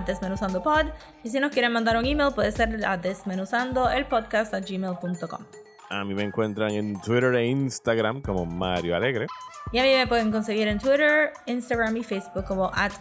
Pod 0.63 0.87
Y 1.23 1.31
si 1.31 1.41
nos 1.41 1.53
quieren 1.53 1.73
mandar 1.73 1.97
un 1.97 2.05
email, 2.05 2.33
puede 2.35 2.53
ser 2.53 2.85
a 2.85 2.97
desmenuzando 2.97 3.89
el 3.91 4.07
podcast 4.07 4.53
a 4.55 4.61
gmail.com. 4.61 5.64
A 5.91 6.05
mí 6.05 6.15
me 6.15 6.23
encuentran 6.23 6.71
en 6.71 7.01
Twitter 7.01 7.35
e 7.35 7.47
Instagram 7.47 8.23
como 8.23 8.47
Mario 8.47 8.97
Alegre. 8.97 9.27
Y 9.73 9.79
a 9.79 9.83
mí 9.83 9.93
me 9.95 10.07
pueden 10.07 10.31
conseguir 10.31 10.69
en 10.69 10.79
Twitter, 10.79 11.33
Instagram 11.47 11.97
y 11.97 12.05
Facebook 12.05 12.45
como 12.45 12.71
at 12.75 12.93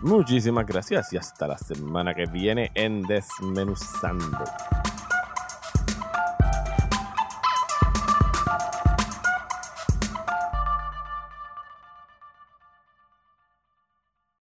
Muchísimas 0.00 0.66
gracias 0.66 1.12
y 1.12 1.16
hasta 1.16 1.46
la 1.46 1.56
semana 1.56 2.14
que 2.14 2.26
viene 2.26 2.70
en 2.74 3.02
Desmenuzando. 3.02 4.44